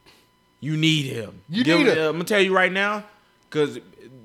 You 0.60 0.76
need 0.78 1.06
him. 1.06 1.42
You 1.48 1.64
Give 1.64 1.78
need 1.78 1.88
him- 1.88 1.98
him. 1.98 2.06
I'm 2.08 2.12
gonna 2.14 2.24
tell 2.24 2.42
you 2.42 2.56
right 2.56 2.72
now, 2.72 3.04
because 3.48 3.78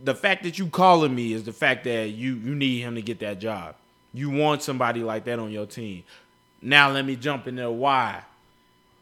the 0.05 0.15
fact 0.15 0.43
that 0.45 0.59
you 0.59 0.69
calling 0.69 1.15
me 1.15 1.35
is 1.35 1.45
the 1.45 1.53
fact 1.53 1.85
that 1.85 2.09
you 2.11 2.37
you 2.37 2.55
need 2.55 2.81
him 2.81 2.95
to 2.95 3.03
get 3.03 3.19
that 3.21 3.39
job. 3.41 3.75
You 4.15 4.31
want 4.31 4.63
somebody 4.63 5.03
like 5.03 5.25
that 5.25 5.39
on 5.39 5.51
your 5.51 5.67
team. 5.67 6.05
Now 6.63 6.91
let 6.91 7.05
me 7.05 7.17
jump 7.17 7.47
in 7.49 7.57
there. 7.57 7.71
Why? 7.71 8.23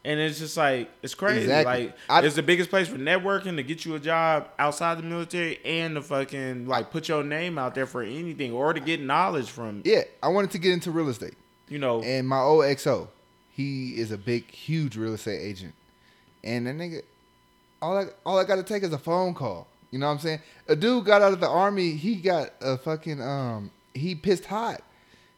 And 0.02 0.18
it's 0.18 0.38
just 0.38 0.56
like 0.56 0.90
it's 1.02 1.14
crazy. 1.14 1.42
Exactly. 1.42 1.86
Like 1.88 1.96
I- 2.08 2.22
it's 2.24 2.34
the 2.34 2.42
biggest 2.42 2.70
place 2.70 2.88
for 2.88 2.96
networking 2.96 3.56
to 3.56 3.62
get 3.62 3.84
you 3.84 3.94
a 3.94 3.98
job 4.00 4.48
outside 4.58 4.96
the 4.98 5.02
military 5.02 5.60
and 5.64 5.94
to 5.94 6.02
fucking 6.02 6.66
like 6.66 6.90
put 6.90 7.06
your 7.08 7.22
name 7.22 7.58
out 7.58 7.74
there 7.74 7.86
for 7.86 8.02
anything 8.02 8.52
or 8.52 8.72
to 8.72 8.80
get 8.80 9.00
knowledge 9.02 9.50
from. 9.50 9.82
Yeah, 9.84 10.04
I 10.22 10.28
wanted 10.28 10.52
to 10.52 10.58
get 10.58 10.72
into 10.72 10.90
real 10.90 11.08
estate. 11.10 11.34
You 11.68 11.78
know, 11.78 12.02
And 12.02 12.26
my 12.26 12.40
old 12.40 12.64
XO, 12.64 13.08
he 13.52 13.90
is 14.00 14.10
a 14.10 14.18
big, 14.18 14.50
huge 14.50 14.96
real 14.96 15.12
estate 15.14 15.40
agent. 15.40 15.74
And 16.42 16.66
that 16.66 16.76
nigga, 16.76 17.02
all 17.82 17.98
I 17.98 18.06
all 18.24 18.38
I 18.38 18.44
gotta 18.44 18.62
take 18.62 18.82
is 18.82 18.92
a 18.94 18.98
phone 18.98 19.34
call. 19.34 19.66
You 19.90 19.98
know 19.98 20.06
what 20.06 20.12
I'm 20.14 20.18
saying? 20.20 20.40
A 20.68 20.74
dude 20.76 21.04
got 21.04 21.20
out 21.20 21.32
of 21.34 21.40
the 21.40 21.48
army, 21.48 21.90
he 21.92 22.14
got 22.16 22.50
a 22.62 22.78
fucking 22.78 23.20
um 23.20 23.70
he 23.92 24.14
pissed 24.14 24.46
hot. 24.46 24.80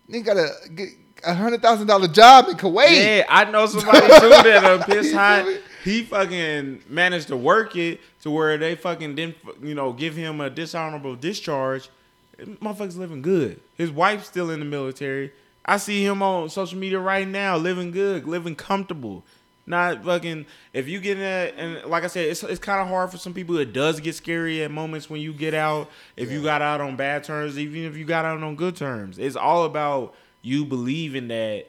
Nigga 0.08 0.24
got 0.24 0.36
a 0.36 0.50
get 0.74 0.88
a 1.24 1.34
hundred 1.34 1.62
thousand 1.62 1.86
dollar 1.86 2.08
job 2.08 2.48
in 2.48 2.56
Kuwait. 2.56 3.18
Yeah, 3.18 3.24
I 3.28 3.50
know 3.50 3.66
somebody 3.66 4.00
too 4.00 4.28
that 4.28 4.64
uh, 4.64 4.84
pissed 4.84 5.14
hot. 5.14 5.46
He 5.84 6.02
fucking 6.04 6.82
managed 6.88 7.28
to 7.28 7.36
work 7.36 7.74
it 7.76 8.00
to 8.22 8.30
where 8.30 8.56
they 8.56 8.76
fucking 8.76 9.16
didn't, 9.16 9.36
you 9.62 9.74
know, 9.74 9.92
give 9.92 10.14
him 10.14 10.40
a 10.40 10.48
dishonorable 10.48 11.16
discharge. 11.16 11.88
Motherfucker's 12.38 12.96
living 12.96 13.22
good. 13.22 13.60
His 13.76 13.90
wife's 13.90 14.26
still 14.26 14.50
in 14.50 14.60
the 14.60 14.64
military. 14.64 15.32
I 15.64 15.76
see 15.76 16.04
him 16.04 16.22
on 16.22 16.50
social 16.50 16.78
media 16.78 16.98
right 16.98 17.26
now, 17.26 17.56
living 17.56 17.90
good, 17.90 18.26
living 18.26 18.56
comfortable. 18.56 19.24
Not 19.64 20.04
fucking. 20.04 20.46
If 20.72 20.88
you 20.88 21.00
get 21.00 21.18
in 21.18 21.22
that, 21.22 21.54
and 21.56 21.84
like 21.88 22.02
I 22.02 22.08
said, 22.08 22.28
it's 22.28 22.42
it's 22.42 22.58
kind 22.58 22.80
of 22.80 22.88
hard 22.88 23.10
for 23.12 23.16
some 23.16 23.32
people. 23.32 23.56
It 23.58 23.72
does 23.72 24.00
get 24.00 24.16
scary 24.16 24.62
at 24.62 24.72
moments 24.72 25.08
when 25.08 25.20
you 25.20 25.32
get 25.32 25.54
out. 25.54 25.88
If 26.16 26.32
you 26.32 26.42
got 26.42 26.62
out 26.62 26.80
on 26.80 26.96
bad 26.96 27.22
terms, 27.22 27.56
even 27.58 27.84
if 27.84 27.96
you 27.96 28.04
got 28.04 28.24
out 28.24 28.42
on 28.42 28.56
good 28.56 28.74
terms, 28.74 29.18
it's 29.18 29.36
all 29.36 29.64
about 29.64 30.14
you 30.42 30.64
believing 30.64 31.28
that 31.28 31.66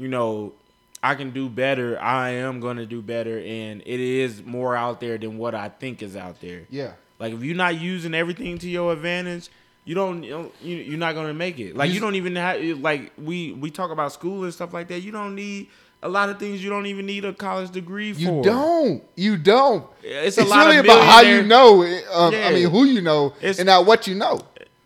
you 0.00 0.08
know, 0.08 0.54
I 1.02 1.14
can 1.14 1.30
do 1.30 1.48
better. 1.50 2.00
I 2.00 2.30
am 2.30 2.58
going 2.58 2.78
to 2.78 2.86
do 2.86 3.02
better. 3.02 3.38
And 3.38 3.82
it 3.84 4.00
is 4.00 4.42
more 4.42 4.74
out 4.74 4.98
there 4.98 5.18
than 5.18 5.36
what 5.36 5.54
I 5.54 5.68
think 5.68 6.02
is 6.02 6.16
out 6.16 6.40
there. 6.40 6.62
Yeah. 6.70 6.92
Like, 7.18 7.34
if 7.34 7.42
you're 7.42 7.54
not 7.54 7.78
using 7.78 8.14
everything 8.14 8.56
to 8.58 8.68
your 8.70 8.94
advantage, 8.94 9.50
you 9.84 9.94
don't, 9.94 10.22
you 10.24 10.50
you're 10.62 10.98
not 10.98 11.14
going 11.14 11.26
to 11.26 11.34
make 11.34 11.58
it. 11.58 11.76
Like, 11.76 11.90
you 11.92 12.00
don't 12.00 12.14
even 12.14 12.34
have, 12.36 12.62
like, 12.80 13.12
we, 13.18 13.52
we 13.52 13.70
talk 13.70 13.90
about 13.90 14.12
school 14.12 14.44
and 14.44 14.54
stuff 14.54 14.72
like 14.72 14.88
that. 14.88 15.00
You 15.00 15.12
don't 15.12 15.34
need 15.34 15.68
a 16.02 16.08
lot 16.08 16.30
of 16.30 16.38
things 16.38 16.64
you 16.64 16.70
don't 16.70 16.86
even 16.86 17.04
need 17.04 17.26
a 17.26 17.34
college 17.34 17.70
degree 17.72 18.14
for. 18.14 18.20
You 18.20 18.42
don't. 18.42 19.02
You 19.16 19.36
don't. 19.36 19.84
It's 20.02 20.38
a 20.38 20.42
It's 20.42 20.50
really 20.56 20.78
about 20.78 21.04
how 21.04 21.20
you 21.20 21.42
know. 21.42 21.82
it, 21.82 22.04
Um, 22.10 22.34
I 22.34 22.52
mean, 22.54 22.70
who 22.70 22.84
you 22.84 23.02
know, 23.02 23.34
It's- 23.38 23.58
and 23.58 23.66
not 23.66 23.84
what 23.84 24.06
you 24.06 24.14
know. 24.14 24.40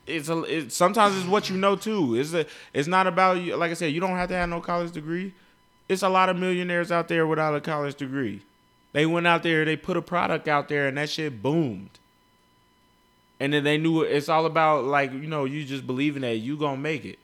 It's 0.06 0.28
a 0.28 0.42
it, 0.42 0.72
sometimes 0.72 1.16
it's 1.16 1.26
what 1.26 1.50
you 1.50 1.56
know 1.56 1.76
too. 1.76 2.16
It's 2.16 2.32
a 2.34 2.46
it's 2.72 2.88
not 2.88 3.06
about 3.06 3.40
you. 3.40 3.56
Like 3.56 3.70
I 3.70 3.74
said, 3.74 3.92
you 3.92 4.00
don't 4.00 4.10
have 4.10 4.28
to 4.28 4.34
have 4.34 4.48
no 4.48 4.60
college 4.60 4.92
degree. 4.92 5.32
It's 5.88 6.02
a 6.02 6.08
lot 6.08 6.28
of 6.28 6.36
millionaires 6.36 6.90
out 6.90 7.08
there 7.08 7.26
without 7.26 7.54
a 7.54 7.60
college 7.60 7.96
degree. 7.96 8.42
They 8.92 9.06
went 9.06 9.26
out 9.26 9.42
there, 9.42 9.64
they 9.64 9.76
put 9.76 9.96
a 9.96 10.02
product 10.02 10.46
out 10.48 10.68
there, 10.68 10.86
and 10.86 10.96
that 10.96 11.10
shit 11.10 11.42
boomed. 11.42 11.90
And 13.40 13.52
then 13.52 13.64
they 13.64 13.76
knew 13.76 14.02
it's 14.02 14.28
all 14.28 14.46
about 14.46 14.84
like 14.84 15.12
you 15.12 15.26
know 15.26 15.44
you 15.44 15.64
just 15.64 15.86
believing 15.86 16.22
that 16.22 16.36
you 16.36 16.56
gonna 16.56 16.76
make 16.76 17.04
it. 17.04 17.18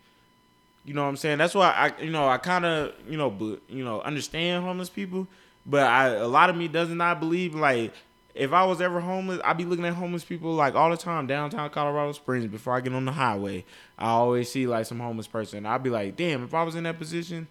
You 0.85 0.95
know 0.95 1.03
what 1.03 1.09
I'm 1.09 1.17
saying? 1.17 1.39
That's 1.39 1.55
why 1.55 1.71
I 1.71 2.03
you 2.03 2.11
know 2.11 2.29
I 2.29 2.39
kind 2.39 2.65
of 2.65 2.95
you 3.09 3.17
know 3.17 3.31
but 3.31 3.61
you 3.69 3.85
know 3.85 4.01
understand 4.01 4.65
homeless 4.65 4.89
people, 4.89 5.29
but 5.65 5.87
I 5.87 6.09
a 6.09 6.29
lot 6.29 6.51
of 6.51 6.57
me 6.57 6.69
does 6.69 6.89
not 6.89 7.21
believe 7.21 7.55
like 7.55 7.93
if 8.35 8.53
I 8.53 8.65
was 8.65 8.81
ever 8.81 9.01
homeless, 9.01 9.41
I'd 9.45 9.57
be 9.57 9.65
looking 9.65 9.85
at 9.85 9.95
homeless 9.95 10.25
people 10.25 10.55
like 10.55 10.75
all 10.75 10.91
the 10.91 10.97
time 10.97 11.27
downtown 11.27 11.69
Colorado 11.71 12.13
Springs 12.13 12.47
before 12.47 12.75
I 12.75 12.81
get 12.81 12.93
on 12.93 13.05
the 13.05 13.13
highway. 13.13 13.65
I 13.99 14.09
always 14.09 14.51
see 14.51 14.67
like 14.67 14.87
some 14.87 15.01
homeless 15.01 15.27
person. 15.27 15.67
I'd 15.67 15.83
be 15.83 15.91
like, 15.91 16.17
damn, 16.17 16.45
if 16.45 16.55
I 16.55 16.63
was 16.63 16.75
in 16.75 16.85
that 16.85 16.99
position, 16.99 17.49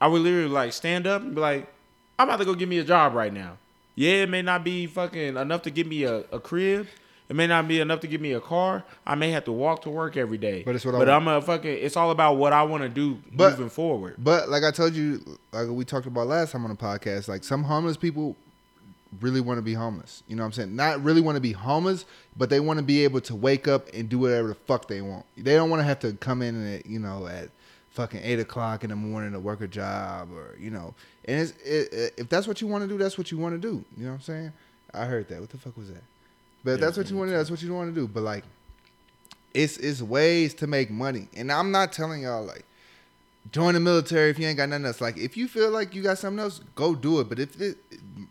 I 0.00 0.06
would 0.08 0.22
literally 0.22 0.48
like 0.48 0.72
stand 0.72 1.06
up 1.06 1.22
and 1.22 1.34
be 1.34 1.40
like, 1.40 1.66
I'm 2.18 2.28
about 2.28 2.38
to 2.38 2.44
go 2.44 2.54
get 2.54 2.68
me 2.68 2.78
a 2.78 2.84
job 2.84 3.14
right 3.14 3.32
now. 3.32 3.58
Yeah, 3.94 4.22
it 4.22 4.28
may 4.30 4.42
not 4.42 4.62
be 4.62 4.86
fucking 4.86 5.36
enough 5.36 5.62
to 5.62 5.70
get 5.70 5.86
me 5.86 6.04
a, 6.04 6.18
a 6.32 6.38
crib. 6.38 6.86
It 7.28 7.34
may 7.34 7.46
not 7.48 7.66
be 7.66 7.80
enough 7.80 8.00
to 8.00 8.06
give 8.06 8.20
me 8.20 8.32
a 8.34 8.40
car. 8.40 8.84
I 9.04 9.16
may 9.16 9.32
have 9.32 9.44
to 9.46 9.52
walk 9.52 9.82
to 9.82 9.90
work 9.90 10.16
every 10.16 10.38
day. 10.38 10.62
But 10.62 10.76
it's 10.76 10.84
what 10.84 10.94
I 10.94 10.98
But. 10.98 11.10
I'm 11.10 11.26
a 11.26 11.42
fucking. 11.42 11.70
It's 11.80 11.96
all 11.96 12.10
about 12.12 12.34
what 12.36 12.52
I 12.52 12.62
want 12.62 12.84
to 12.84 12.88
do 12.88 13.18
But- 13.32 13.52
moving 13.52 13.68
forward. 13.68 14.14
But 14.18 14.48
like 14.48 14.62
I 14.62 14.70
told 14.70 14.94
you, 14.94 15.20
like 15.52 15.68
we 15.68 15.84
talked 15.84 16.06
about 16.06 16.28
last 16.28 16.52
time 16.52 16.64
on 16.64 16.70
the 16.70 16.76
podcast, 16.76 17.26
like 17.26 17.42
some 17.42 17.64
homeless 17.64 17.96
people 17.96 18.36
really 19.20 19.40
want 19.40 19.58
to 19.58 19.62
be 19.62 19.74
homeless. 19.74 20.22
You 20.28 20.36
know 20.36 20.42
what 20.42 20.48
I'm 20.48 20.52
saying? 20.52 20.76
Not 20.76 21.02
really 21.02 21.20
want 21.20 21.36
to 21.36 21.40
be 21.40 21.52
homeless, 21.52 22.04
but 22.36 22.50
they 22.50 22.60
want 22.60 22.78
to 22.78 22.82
be 22.82 23.04
able 23.04 23.20
to 23.22 23.34
wake 23.34 23.68
up 23.68 23.88
and 23.94 24.08
do 24.08 24.18
whatever 24.18 24.48
the 24.48 24.54
fuck 24.54 24.88
they 24.88 25.00
want. 25.00 25.24
They 25.36 25.54
don't 25.54 25.70
want 25.70 25.80
to 25.80 25.84
have 25.84 26.00
to 26.00 26.12
come 26.14 26.42
in 26.42 26.74
at 26.74 26.86
you 26.86 26.98
know 26.98 27.26
at 27.26 27.50
fucking 27.90 28.20
eight 28.22 28.38
o'clock 28.38 28.84
in 28.84 28.90
the 28.90 28.96
morning 28.96 29.32
to 29.32 29.40
work 29.40 29.62
a 29.62 29.66
job 29.66 30.30
or 30.32 30.56
you 30.60 30.70
know. 30.70 30.94
And 31.24 31.40
it's, 31.40 31.52
it, 31.62 32.14
if 32.18 32.28
that's 32.28 32.46
what 32.46 32.60
you 32.60 32.66
want 32.66 32.84
to 32.84 32.88
do, 32.88 32.98
that's 32.98 33.16
what 33.16 33.32
you 33.32 33.38
want 33.38 33.54
to 33.54 33.58
do. 33.58 33.84
You 33.96 34.04
know 34.04 34.10
what 34.10 34.16
I'm 34.16 34.22
saying? 34.22 34.52
I 34.92 35.06
heard 35.06 35.28
that. 35.28 35.40
What 35.40 35.50
the 35.50 35.58
fuck 35.58 35.76
was 35.76 35.88
that? 35.88 36.02
But 36.62 36.72
Yeah, 36.72 36.76
that's 36.76 36.98
what 36.98 37.10
you 37.10 37.16
want 37.16 37.28
to 37.28 37.32
do. 37.32 37.38
That's 37.38 37.50
what 37.50 37.62
you 37.62 37.72
want 37.72 37.94
to 37.94 38.00
do. 38.00 38.06
But 38.06 38.22
like, 38.22 38.44
it's 39.54 39.78
it's 39.78 40.02
ways 40.02 40.52
to 40.54 40.66
make 40.66 40.90
money, 40.90 41.28
and 41.34 41.50
I'm 41.50 41.70
not 41.70 41.92
telling 41.92 42.22
y'all 42.22 42.44
like 42.44 42.65
join 43.52 43.74
the 43.74 43.80
military 43.80 44.30
if 44.30 44.38
you 44.38 44.46
ain't 44.46 44.56
got 44.56 44.68
nothing 44.68 44.86
else. 44.86 45.00
Like 45.00 45.16
if 45.16 45.36
you 45.36 45.48
feel 45.48 45.70
like 45.70 45.94
you 45.94 46.02
got 46.02 46.18
something 46.18 46.38
else, 46.38 46.60
go 46.74 46.94
do 46.94 47.20
it. 47.20 47.28
But 47.28 47.38
if 47.38 47.60
it, 47.60 47.78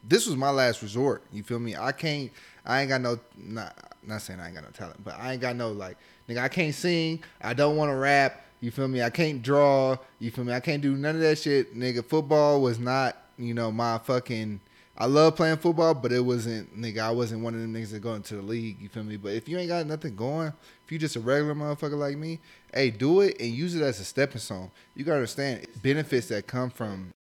this 0.03 0.27
was 0.27 0.35
my 0.35 0.49
last 0.49 0.81
resort, 0.81 1.23
you 1.31 1.43
feel 1.43 1.59
me? 1.59 1.75
I 1.75 1.91
can't. 1.91 2.31
I 2.65 2.81
ain't 2.81 2.89
got 2.89 3.01
no. 3.01 3.19
Not 3.37 3.75
not 4.03 4.21
saying 4.21 4.39
I 4.39 4.47
ain't 4.47 4.55
got 4.55 4.63
no 4.63 4.71
talent, 4.71 5.03
but 5.03 5.15
I 5.19 5.33
ain't 5.33 5.41
got 5.41 5.55
no 5.55 5.71
like 5.71 5.97
nigga. 6.29 6.39
I 6.39 6.47
can't 6.47 6.73
sing. 6.73 7.23
I 7.41 7.53
don't 7.53 7.77
want 7.77 7.89
to 7.89 7.95
rap. 7.95 8.41
You 8.61 8.71
feel 8.71 8.87
me? 8.87 9.01
I 9.01 9.09
can't 9.09 9.41
draw. 9.41 9.97
You 10.19 10.31
feel 10.31 10.43
me? 10.43 10.53
I 10.53 10.59
can't 10.59 10.81
do 10.81 10.95
none 10.95 11.15
of 11.15 11.21
that 11.21 11.37
shit, 11.37 11.75
nigga. 11.77 12.03
Football 12.03 12.61
was 12.61 12.79
not. 12.79 13.17
You 13.37 13.53
know 13.53 13.71
my 13.71 13.97
fucking. 13.99 14.61
I 14.97 15.07
love 15.07 15.35
playing 15.35 15.57
football, 15.57 15.93
but 15.93 16.13
it 16.13 16.21
wasn't, 16.21 16.79
nigga. 16.79 16.99
I 16.99 17.11
wasn't 17.11 17.41
one 17.43 17.53
of 17.53 17.59
them 17.59 17.73
niggas 17.73 17.91
that 17.91 17.99
go 17.99 18.13
into 18.13 18.35
the 18.35 18.41
league. 18.41 18.79
You 18.79 18.87
feel 18.87 19.03
me? 19.03 19.17
But 19.17 19.33
if 19.33 19.49
you 19.49 19.57
ain't 19.57 19.67
got 19.67 19.85
nothing 19.85 20.15
going, 20.15 20.53
if 20.85 20.91
you 20.91 20.97
just 20.97 21.17
a 21.17 21.19
regular 21.19 21.53
motherfucker 21.53 21.97
like 21.97 22.17
me, 22.17 22.39
hey, 22.73 22.91
do 22.91 23.19
it 23.21 23.35
and 23.39 23.49
use 23.49 23.75
it 23.75 23.81
as 23.81 23.99
a 23.99 24.05
stepping 24.05 24.39
stone. 24.39 24.71
You 24.95 25.03
gotta 25.03 25.17
understand 25.17 25.67
benefits 25.81 26.27
that 26.27 26.47
come 26.47 26.69
from. 26.69 27.11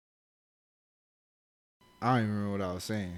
I 2.01 2.15
don't 2.15 2.25
even 2.25 2.35
remember 2.37 2.59
what 2.59 2.71
I 2.71 2.75
was 2.75 2.85
saying, 2.85 3.17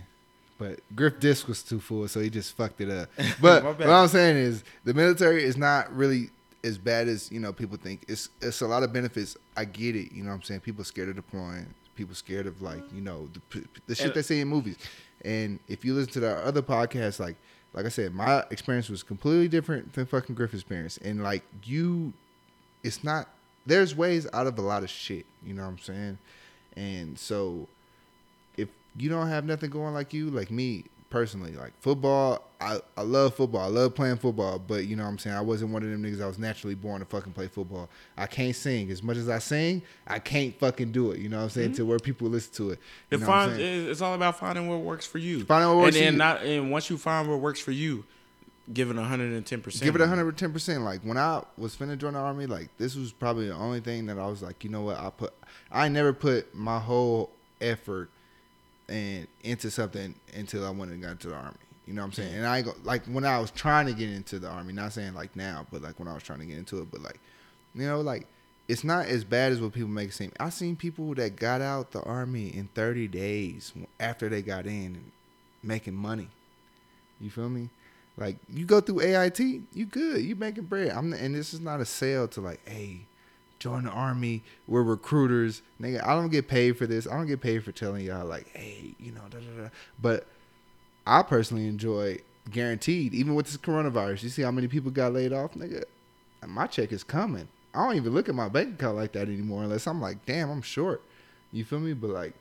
but 0.59 0.81
Griff 0.95 1.21
disc 1.21 1.49
was 1.49 1.63
too 1.63 1.81
full, 1.81 2.09
so 2.09 2.21
he 2.21 2.31
just 2.31 2.57
fucked 2.57 2.81
it 2.81 2.89
up. 2.89 3.11
But 3.43 3.63
what. 3.63 3.83
I'm 3.83 4.09
saying 4.09 4.37
is 4.37 4.65
the 4.85 4.95
military 4.95 5.45
is 5.45 5.59
not 5.59 5.95
really 5.95 6.31
as 6.65 6.79
bad 6.79 7.09
as 7.09 7.31
you 7.31 7.41
know 7.41 7.53
people 7.53 7.77
think. 7.77 8.05
It's 8.09 8.31
it's 8.41 8.63
a 8.63 8.67
lot 8.67 8.83
of 8.83 8.93
benefits. 8.93 9.37
I 9.55 9.67
get 9.67 9.97
it. 9.97 10.13
You 10.13 10.23
know 10.23 10.31
what 10.31 10.37
I'm 10.37 10.43
saying? 10.43 10.61
People 10.61 10.85
scared 10.85 11.11
of 11.11 11.17
deploying. 11.17 11.67
People 11.97 12.15
scared 12.15 12.47
of 12.47 12.63
like 12.63 12.83
you 12.95 13.01
know 13.01 13.29
the, 13.51 13.65
the 13.87 13.95
shit 13.95 14.15
they 14.15 14.23
see 14.23 14.41
in 14.41 14.49
movies. 14.49 14.77
And 15.25 15.59
if 15.67 15.85
you 15.85 15.95
listen 15.95 16.13
to 16.13 16.21
the 16.21 16.37
other 16.37 16.63
podcasts, 16.63 17.19
like 17.19 17.37
like 17.77 17.85
I 17.85 17.91
said, 17.91 18.15
my 18.15 18.43
experience 18.51 18.89
was 18.89 19.03
completely 19.03 19.49
different 19.49 19.93
than 19.93 20.07
fucking 20.07 20.35
Griff's 20.35 20.55
experience. 20.55 20.99
And 20.99 21.23
like 21.23 21.43
you, 21.65 22.13
it's 22.83 23.05
not. 23.05 23.29
There's 23.67 23.95
ways 23.95 24.27
out 24.33 24.47
of 24.47 24.59
a 24.59 24.63
lot 24.63 24.83
of 24.83 24.91
shit. 24.91 25.27
You 25.45 25.55
know 25.55 25.63
what 25.63 25.69
I'm 25.69 25.79
saying? 25.79 26.19
And 26.77 27.19
so, 27.19 27.69
if 28.57 28.69
you 28.97 29.09
don't 29.09 29.29
have 29.29 29.45
nothing 29.45 29.71
going 29.71 29.93
like 29.93 30.15
you, 30.15 30.31
like 30.31 30.51
me 30.51 30.85
personally. 31.17 31.53
Like 31.53 31.73
football, 31.81 32.43
I, 32.61 32.79
I 32.97 33.03
love 33.03 33.35
football. 33.35 33.63
I 33.63 33.69
love 33.69 33.95
playing 33.95 34.19
football, 34.19 34.59
but 34.59 34.85
you 34.85 34.97
know 34.97 35.05
what 35.05 35.11
I'm 35.11 35.19
saying? 35.19 35.35
I 35.35 35.41
wasn't 35.41 35.73
one 35.73 35.83
of 35.83 35.91
them 35.91 36.03
niggas 36.03 36.19
that 36.19 36.27
was 36.27 36.39
naturally 36.39 36.75
born 36.75 37.01
to 37.01 37.07
fucking 37.07 37.33
play 37.33 37.49
football. 37.49 37.89
I 38.19 38.27
can't 38.27 38.55
sing. 38.55 38.91
As 38.91 39.03
much 39.03 39.17
as 39.17 39.29
I 39.29 39.39
sing, 39.39 39.83
I 40.07 40.19
can't 40.19 40.59
fucking 40.59 40.93
do 40.93 41.13
it. 41.13 41.21
You 41.21 41.31
know 41.31 41.39
what 41.39 41.45
I'm 41.45 41.51
saying? 41.51 41.73
To 41.73 41.83
mm-hmm. 41.83 41.89
where 41.89 41.99
people 41.99 42.29
listen 42.29 42.53
to 42.55 42.71
it. 42.71 42.79
You 43.11 43.17
It 43.17 43.21
know 43.23 43.29
what 43.29 43.37
I'm 43.37 43.61
it's 43.61 44.03
all 44.03 44.15
about 44.15 44.39
finding 44.39 44.69
what 44.69 44.81
works 44.81 45.07
for 45.07 45.19
you. 45.19 45.45
Finding 45.45 45.71
what 45.71 45.79
works 45.79 45.87
and 45.87 45.95
for 45.97 46.05
then 46.05 46.13
you. 46.13 46.19
not 46.19 46.43
and 46.43 46.71
once 46.71 46.91
you 46.91 46.99
find 46.99 47.31
what 47.31 47.41
works 47.41 47.61
for 47.61 47.73
you, 47.73 48.05
give 48.71 48.91
it 48.91 48.97
hundred 48.97 49.33
and 49.33 49.47
ten 49.47 49.63
percent. 49.63 49.85
Give 49.85 49.95
it 49.95 50.01
110 50.01 50.53
percent. 50.53 50.83
Like 50.83 51.01
when 51.01 51.17
I 51.17 51.43
was 51.57 51.75
finna 51.75 51.97
join 51.97 52.13
the 52.13 52.19
army, 52.19 52.45
like 52.45 52.69
this 52.77 52.95
was 52.95 53.13
probably 53.13 53.47
the 53.47 53.55
only 53.55 53.81
thing 53.81 54.05
that 54.07 54.19
I 54.19 54.27
was 54.27 54.43
like, 54.43 54.65
you 54.65 54.71
know 54.71 54.83
what? 54.83 54.99
I 54.99 55.09
put, 55.09 55.33
I 55.73 55.89
never 55.89 56.13
put 56.13 56.55
my 56.55 56.79
whole 56.79 57.31
effort 57.61 58.11
and 58.89 59.27
into 59.43 59.71
something 59.71 60.15
until 60.35 60.67
I 60.67 60.71
went 60.71 60.93
and 60.93 61.03
got 61.03 61.21
to 61.21 61.29
the 61.29 61.35
army. 61.35 61.57
You 61.87 61.95
know 61.95 62.03
what 62.03 62.07
I'm 62.07 62.13
saying? 62.13 62.35
And 62.35 62.47
I 62.47 62.63
go, 62.63 62.73
like 62.85 63.05
when 63.07 63.25
I 63.25 63.39
was 63.39 63.51
trying 63.51 63.87
to 63.87 63.93
get 63.93 64.11
into 64.11 64.39
the 64.39 64.49
army, 64.49 64.73
not 64.73 64.93
saying 64.93 65.15
like 65.15 65.37
now, 65.37 65.67
but 65.71 65.83
like 65.83 65.99
when 65.99 66.09
I 66.09 66.15
was 66.15 66.23
trying 66.23 66.41
to 66.41 66.47
get 66.47 66.59
into 66.59 66.81
it, 66.81 66.91
but 66.91 67.01
like, 67.03 67.21
you 67.75 67.87
know, 67.87 68.01
like 68.01 68.27
it's 68.69 68.83
not 68.83 69.07
as 69.07 69.25
bad 69.25 69.53
as 69.53 69.61
what 69.61 69.73
people 69.73 69.89
make 69.89 70.09
it 70.09 70.13
seem. 70.13 70.33
I 70.41 70.51
seen 70.51 70.75
people 70.75 71.15
that 71.15 71.37
got 71.37 71.61
out 71.61 71.93
the 71.93 72.03
army 72.03 72.49
in 72.49 72.69
30 72.75 73.07
days 73.09 73.73
after 74.01 74.29
they 74.29 74.43
got 74.43 74.67
in 74.67 74.97
and 74.97 75.13
making 75.63 75.95
money. 75.95 76.29
You 77.21 77.31
feel 77.31 77.49
me? 77.49 77.69
Like 78.17 78.37
you 78.53 78.65
go 78.65 78.81
through 78.81 79.01
AIT, 79.03 79.39
you 79.39 79.87
good, 79.87 80.23
you 80.23 80.35
making 80.35 80.65
bread. 80.65 80.91
I'm 80.91 81.13
and 81.13 81.35
this 81.35 81.55
is 81.55 81.61
not 81.61 81.81
a 81.81 81.85
sale 81.85 82.27
to 82.29 82.41
like, 82.41 82.61
hey, 82.69 83.01
join 83.59 83.85
the 83.85 83.91
army. 83.91 84.43
We're 84.67 84.83
recruiters, 84.83 85.63
nigga. 85.81 86.05
I 86.07 86.15
don't 86.15 86.31
get 86.31 86.49
paid 86.49 86.77
for 86.77 86.87
this. 86.87 87.07
I 87.07 87.17
don't 87.17 87.27
get 87.27 87.41
paid 87.41 87.65
for 87.65 87.73
telling 87.73 88.05
y'all 88.05 88.27
like, 88.27 88.49
hey, 88.55 88.95
you 88.99 89.13
know, 89.13 89.23
da 89.31 89.39
da 89.39 89.63
da. 89.63 89.69
But 90.01 90.27
I 91.07 91.23
personally 91.23 91.69
enjoy 91.69 92.19
guaranteed, 92.51 93.15
even 93.15 93.35
with 93.35 93.47
this 93.47 93.57
coronavirus. 93.57 94.23
You 94.23 94.29
see 94.29 94.43
how 94.43 94.51
many 94.51 94.69
people 94.69 94.91
got 94.91 95.13
laid 95.13 95.33
off, 95.33 95.55
nigga. 95.55 95.85
My 96.47 96.67
check 96.67 96.93
is 96.93 97.03
coming. 97.03 97.49
I 97.75 97.85
don't 97.85 97.97
even 97.97 98.15
look 98.15 98.29
at 98.29 98.35
my 98.35 98.49
bank 98.49 98.75
account 98.75 98.97
like 98.97 99.13
that 99.13 99.29
anymore 99.29 99.65
unless 99.65 99.87
I'm 99.87 100.01
like, 100.01 100.25
damn, 100.25 100.51
I'm 100.51 100.63
short. 100.63 101.03
You 101.53 101.65
feel 101.65 101.81
me? 101.81 101.93
But 101.93 102.11
like, 102.11 102.35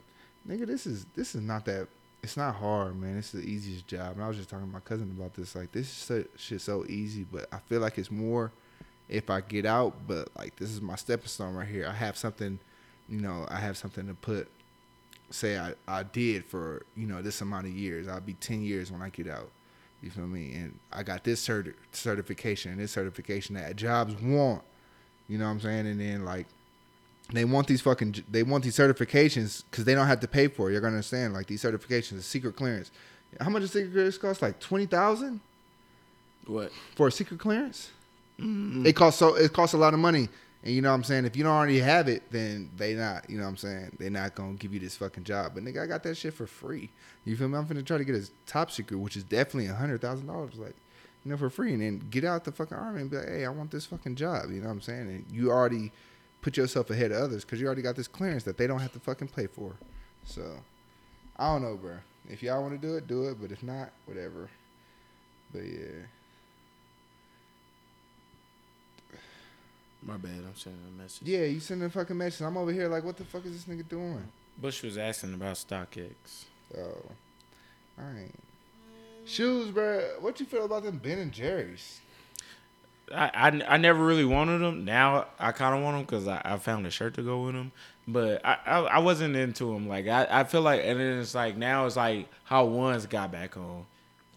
nigga, 0.47 0.65
this 0.65 0.85
is 0.85 1.05
this 1.15 1.35
is 1.35 1.41
not 1.41 1.65
that. 1.65 1.87
It's 2.23 2.37
not 2.37 2.55
hard, 2.55 2.99
man. 2.99 3.17
It's 3.17 3.31
the 3.31 3.41
easiest 3.41 3.85
job. 3.85 4.15
And 4.15 4.23
I 4.23 4.27
was 4.27 4.37
just 4.37 4.49
talking 4.49 4.65
to 4.65 4.71
my 4.71 4.79
cousin 4.79 5.13
about 5.15 5.35
this. 5.35 5.55
Like, 5.55 5.71
this 5.71 6.11
shit 6.37 6.61
so 6.61 6.83
easy, 6.87 7.23
but 7.23 7.47
I 7.51 7.59
feel 7.59 7.81
like 7.81 7.99
it's 7.99 8.09
more 8.09 8.51
if 9.09 9.29
I 9.29 9.41
get 9.41 9.65
out. 9.65 9.95
But 10.07 10.29
like, 10.37 10.55
this 10.55 10.69
is 10.71 10.81
my 10.81 10.95
stepping 10.95 11.27
stone 11.27 11.55
right 11.55 11.67
here. 11.67 11.87
I 11.87 11.93
have 11.93 12.17
something, 12.17 12.59
you 13.09 13.21
know, 13.21 13.45
I 13.49 13.57
have 13.57 13.77
something 13.77 14.07
to 14.07 14.13
put. 14.13 14.47
Say 15.31 15.57
I 15.57 15.73
I 15.87 16.03
did 16.03 16.45
for 16.45 16.83
you 16.95 17.07
know 17.07 17.21
this 17.21 17.41
amount 17.41 17.65
of 17.65 17.73
years. 17.73 18.07
I'll 18.07 18.21
be 18.21 18.33
ten 18.33 18.61
years 18.61 18.91
when 18.91 19.01
I 19.01 19.09
get 19.09 19.27
out. 19.27 19.49
You 20.01 20.11
feel 20.11 20.27
me? 20.27 20.53
And 20.53 20.77
I 20.93 21.01
got 21.01 21.23
this 21.23 21.45
certi- 21.45 21.73
certification 21.91 22.71
and 22.73 22.79
this 22.79 22.91
certification 22.91 23.55
that 23.55 23.75
jobs 23.75 24.13
want. 24.21 24.61
You 25.27 25.39
know 25.39 25.45
what 25.45 25.51
I'm 25.51 25.59
saying? 25.61 25.87
And 25.87 25.99
then 25.99 26.23
like 26.25 26.45
they 27.33 27.43
want 27.43 27.65
these 27.65 27.81
fucking 27.81 28.23
they 28.29 28.43
want 28.43 28.63
these 28.63 28.77
certifications 28.77 29.63
because 29.71 29.83
they 29.83 29.95
don't 29.95 30.05
have 30.05 30.19
to 30.19 30.27
pay 30.27 30.47
for 30.47 30.69
it. 30.69 30.73
You're 30.73 30.81
gonna 30.81 30.93
understand 30.93 31.33
like 31.33 31.47
these 31.47 31.63
certifications, 31.63 32.19
a 32.19 32.21
secret 32.21 32.55
clearance. 32.55 32.91
How 33.41 33.49
much 33.49 33.63
does 33.63 33.71
secret 33.71 33.93
clearance 33.93 34.19
cost? 34.19 34.43
Like 34.43 34.59
twenty 34.59 34.85
thousand 34.85 35.39
What? 36.45 36.71
for 36.95 37.07
a 37.07 37.11
secret 37.11 37.39
clearance. 37.39 37.89
It 38.37 38.95
costs 38.95 39.19
so 39.19 39.35
it 39.35 39.53
costs 39.53 39.73
a 39.73 39.77
lot 39.77 39.93
of 39.93 39.99
money. 39.99 40.29
And 40.65 40.73
you 40.73 40.81
know 40.81 40.89
what 40.89 40.95
I'm 40.95 41.03
saying? 41.03 41.25
If 41.25 41.35
you 41.35 41.43
don't 41.43 41.53
already 41.53 41.79
have 41.79 42.07
it, 42.07 42.23
then 42.31 42.71
they 42.75 42.95
not, 42.95 43.29
you 43.29 43.37
know 43.37 43.43
what 43.43 43.49
I'm 43.49 43.57
saying? 43.57 43.97
They're 43.99 44.09
not 44.09 44.33
gonna 44.33 44.55
give 44.55 44.73
you 44.73 44.79
this 44.79 44.97
fucking 44.97 45.23
job. 45.23 45.51
But 45.53 45.63
nigga, 45.63 45.83
I 45.83 45.85
got 45.85 46.01
that 46.03 46.17
shit 46.17 46.33
for 46.33 46.47
free. 46.47 46.89
You 47.23 47.37
feel 47.37 47.47
me? 47.47 47.57
I'm 47.57 47.67
finna 47.67 47.85
try 47.85 47.99
to 47.99 48.03
get 48.03 48.15
a 48.15 48.27
top 48.47 48.71
secret, 48.71 48.97
which 48.97 49.15
is 49.15 49.23
definitely 49.23 49.67
a 49.67 49.75
hundred 49.75 50.01
thousand 50.01 50.25
dollars, 50.25 50.55
like, 50.55 50.75
you 51.23 51.29
know, 51.31 51.37
for 51.37 51.51
free. 51.51 51.73
And 51.73 51.81
then 51.81 52.07
get 52.09 52.23
out 52.23 52.45
the 52.45 52.51
fucking 52.51 52.75
army 52.75 53.01
and 53.01 53.11
be 53.11 53.17
like, 53.17 53.27
hey, 53.27 53.45
I 53.45 53.49
want 53.49 53.69
this 53.69 53.85
fucking 53.85 54.15
job. 54.15 54.49
You 54.49 54.59
know 54.59 54.67
what 54.67 54.73
I'm 54.73 54.81
saying? 54.81 55.01
And 55.01 55.25
you 55.31 55.51
already 55.51 55.91
put 56.41 56.57
yourself 56.57 56.89
ahead 56.89 57.11
of 57.11 57.21
others 57.21 57.45
because 57.45 57.61
you 57.61 57.67
already 57.67 57.83
got 57.83 57.95
this 57.95 58.07
clearance 58.07 58.43
that 58.43 58.57
they 58.57 58.65
don't 58.65 58.79
have 58.79 58.93
to 58.93 58.99
fucking 58.99 59.27
pay 59.27 59.45
for. 59.45 59.73
So 60.23 60.59
I 61.37 61.53
don't 61.53 61.61
know, 61.61 61.75
bro. 61.75 61.97
If 62.27 62.41
y'all 62.41 62.63
want 62.63 62.79
to 62.79 62.87
do 62.87 62.95
it, 62.95 63.07
do 63.07 63.29
it. 63.29 63.37
But 63.39 63.51
if 63.51 63.61
not, 63.61 63.91
whatever. 64.05 64.49
But 65.53 65.63
yeah. 65.63 66.07
My 70.05 70.17
bad. 70.17 70.31
I'm 70.31 70.55
sending 70.55 70.81
a 70.87 71.01
message. 71.01 71.27
Yeah, 71.27 71.45
you 71.45 71.59
sending 71.59 71.87
a 71.87 71.89
fucking 71.89 72.17
message. 72.17 72.45
I'm 72.45 72.57
over 72.57 72.71
here 72.71 72.87
like, 72.87 73.03
what 73.03 73.17
the 73.17 73.25
fuck 73.25 73.45
is 73.45 73.53
this 73.53 73.75
nigga 73.75 73.87
doing? 73.89 74.23
Bush 74.61 74.83
was 74.83 74.97
asking 74.97 75.33
about 75.33 75.55
StockX. 75.55 76.45
Oh, 76.77 76.81
all 77.97 78.05
right. 78.05 78.31
Shoes, 79.25 79.71
bro. 79.71 80.01
What 80.19 80.39
you 80.39 80.45
feel 80.45 80.65
about 80.65 80.83
them 80.83 80.99
Ben 81.03 81.17
and 81.17 81.31
Jerry's? 81.31 81.99
I, 83.13 83.31
I, 83.33 83.75
I 83.75 83.77
never 83.77 84.03
really 84.03 84.25
wanted 84.25 84.59
them. 84.59 84.85
Now 84.85 85.25
I 85.39 85.51
kind 85.51 85.75
of 85.75 85.83
want 85.83 85.97
them 85.97 86.05
because 86.05 86.27
I, 86.27 86.41
I 86.43 86.57
found 86.57 86.85
a 86.85 86.91
shirt 86.91 87.15
to 87.15 87.23
go 87.23 87.43
with 87.43 87.55
them. 87.55 87.71
But 88.07 88.45
I, 88.45 88.57
I, 88.65 88.79
I 88.81 88.99
wasn't 88.99 89.35
into 89.35 89.73
them. 89.73 89.87
Like 89.87 90.07
I, 90.07 90.27
I 90.29 90.43
feel 90.43 90.61
like, 90.61 90.81
and 90.83 90.99
then 90.99 91.19
it's 91.19 91.33
like 91.33 91.57
now 91.57 91.87
it's 91.87 91.95
like 91.95 92.27
how 92.43 92.65
ones 92.65 93.07
got 93.07 93.31
back 93.31 93.57
on. 93.57 93.85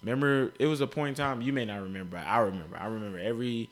Remember, 0.02 0.52
it 0.58 0.66
was 0.66 0.80
a 0.80 0.86
point 0.86 1.10
in 1.10 1.14
time. 1.24 1.42
You 1.42 1.52
may 1.52 1.64
not 1.64 1.82
remember. 1.82 2.16
But 2.16 2.26
I 2.26 2.38
remember. 2.38 2.76
I 2.78 2.86
remember 2.86 3.18
every 3.18 3.68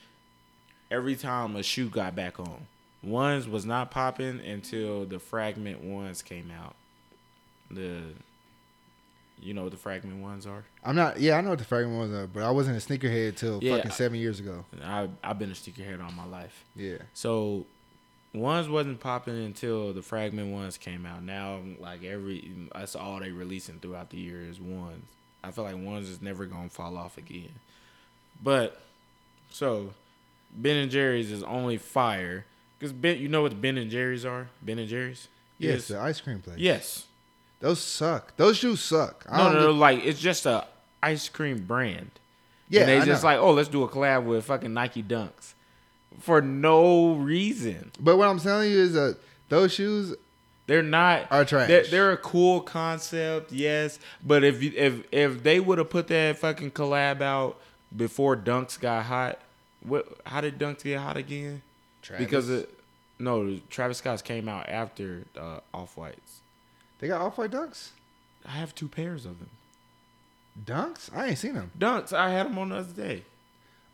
every 0.90 1.16
time 1.16 1.56
a 1.56 1.62
shoe 1.62 1.88
got 1.88 2.14
back 2.14 2.38
on. 2.40 2.66
Ones 3.02 3.46
was 3.48 3.64
not 3.64 3.90
popping 3.90 4.40
until 4.40 5.04
the 5.04 5.18
fragment 5.18 5.82
ones 5.82 6.22
came 6.22 6.50
out. 6.50 6.74
The 7.70 8.00
you 9.40 9.52
know 9.52 9.64
what 9.64 9.72
the 9.72 9.76
fragment 9.76 10.22
ones 10.22 10.46
are? 10.46 10.64
I'm 10.82 10.96
not. 10.96 11.20
Yeah, 11.20 11.36
I 11.36 11.40
know 11.42 11.50
what 11.50 11.58
the 11.58 11.64
fragment 11.64 11.98
ones 11.98 12.14
are, 12.14 12.26
but 12.26 12.42
I 12.42 12.50
wasn't 12.50 12.76
a 12.76 12.80
sneakerhead 12.86 13.36
till 13.36 13.62
Yeah. 13.62 13.76
fucking 13.76 13.90
seven 13.90 14.18
years 14.18 14.40
ago. 14.40 14.64
I 14.82 15.08
I've 15.22 15.38
been 15.38 15.50
a 15.50 15.54
sneakerhead 15.54 16.02
all 16.02 16.10
my 16.12 16.24
life. 16.24 16.64
Yeah. 16.74 16.98
So 17.12 17.66
ones 18.32 18.68
wasn't 18.68 18.98
popping 19.00 19.36
until 19.44 19.92
the 19.92 20.02
fragment 20.02 20.52
ones 20.52 20.78
came 20.78 21.04
out. 21.06 21.22
Now 21.22 21.60
like 21.78 22.02
every 22.02 22.50
that's 22.74 22.96
all 22.96 23.20
they 23.20 23.30
releasing 23.30 23.78
throughout 23.78 24.10
the 24.10 24.16
year 24.18 24.40
is 24.42 24.58
ones. 24.60 25.04
I 25.44 25.50
feel 25.50 25.64
like 25.64 25.76
ones 25.76 26.08
is 26.08 26.22
never 26.22 26.46
gonna 26.46 26.70
fall 26.70 26.96
off 26.96 27.18
again. 27.18 27.52
But 28.42 28.80
so 29.50 29.92
Ben 30.56 30.76
and 30.76 30.90
Jerry's 30.90 31.30
is 31.30 31.42
only 31.42 31.76
fire 31.76 32.44
because 32.78 32.92
Ben. 32.92 33.18
You 33.18 33.28
know 33.28 33.42
what 33.42 33.60
Ben 33.60 33.76
and 33.78 33.90
Jerry's 33.90 34.24
are? 34.24 34.48
Ben 34.62 34.78
and 34.78 34.88
Jerry's. 34.88 35.28
Yes, 35.58 35.88
the 35.88 35.98
ice 36.00 36.20
cream 36.20 36.40
place. 36.40 36.58
Yes. 36.58 37.06
Those 37.60 37.80
suck. 37.80 38.36
Those 38.36 38.56
shoes 38.58 38.80
suck. 38.80 39.24
I 39.28 39.38
No, 39.38 39.44
don't 39.44 39.54
no, 39.54 39.60
no, 39.66 39.70
like 39.72 40.04
it's 40.04 40.20
just 40.20 40.44
a 40.46 40.66
ice 41.02 41.28
cream 41.28 41.64
brand. 41.64 42.10
Yeah, 42.68 42.80
and 42.80 42.88
they 42.90 42.98
I 43.00 43.04
just 43.04 43.22
know. 43.22 43.28
like, 43.30 43.38
oh, 43.38 43.52
let's 43.52 43.68
do 43.68 43.82
a 43.84 43.88
collab 43.88 44.24
with 44.24 44.44
fucking 44.44 44.74
Nike 44.74 45.02
Dunks 45.02 45.54
for 46.20 46.40
no 46.42 47.14
reason. 47.14 47.92
But 48.00 48.16
what 48.16 48.28
I'm 48.28 48.38
telling 48.40 48.70
you 48.70 48.78
is 48.78 48.92
that 48.94 49.16
those 49.48 49.72
shoes 49.72 50.14
They're 50.66 50.82
not 50.82 51.28
Are 51.30 51.44
trash. 51.44 51.68
They're, 51.68 51.84
they're 51.86 52.12
a 52.12 52.16
cool 52.18 52.60
concept, 52.60 53.52
yes. 53.52 53.98
But 54.24 54.42
if 54.44 54.62
you 54.62 54.72
if 54.76 55.02
if 55.12 55.42
they 55.42 55.60
would 55.60 55.78
have 55.78 55.88
put 55.90 56.08
that 56.08 56.38
fucking 56.38 56.72
collab 56.72 57.22
out 57.22 57.56
before 57.96 58.36
Dunks 58.36 58.78
got 58.78 59.04
hot, 59.06 59.38
what? 59.86 60.06
How 60.24 60.40
did 60.40 60.58
Dunks 60.58 60.82
get 60.84 61.00
hot 61.00 61.16
again? 61.16 61.62
Because 62.18 62.48
it, 62.50 62.70
no, 63.18 63.58
Travis 63.70 63.98
Scott's 63.98 64.22
came 64.22 64.48
out 64.48 64.68
after 64.68 65.24
uh, 65.38 65.60
Off 65.74 65.96
Whites. 65.96 66.40
they 67.00 67.08
got 67.08 67.20
off 67.20 67.36
white 67.38 67.50
dunks. 67.50 67.88
I 68.44 68.50
have 68.52 68.74
two 68.74 68.86
pairs 68.88 69.24
of 69.26 69.38
them. 69.38 69.50
Dunks? 70.64 71.10
I 71.14 71.28
ain't 71.28 71.38
seen 71.38 71.54
them. 71.54 71.70
Dunks, 71.78 72.12
I 72.12 72.30
had 72.30 72.46
them 72.46 72.58
on 72.58 72.68
the 72.70 72.76
other 72.76 72.92
day. 72.92 73.22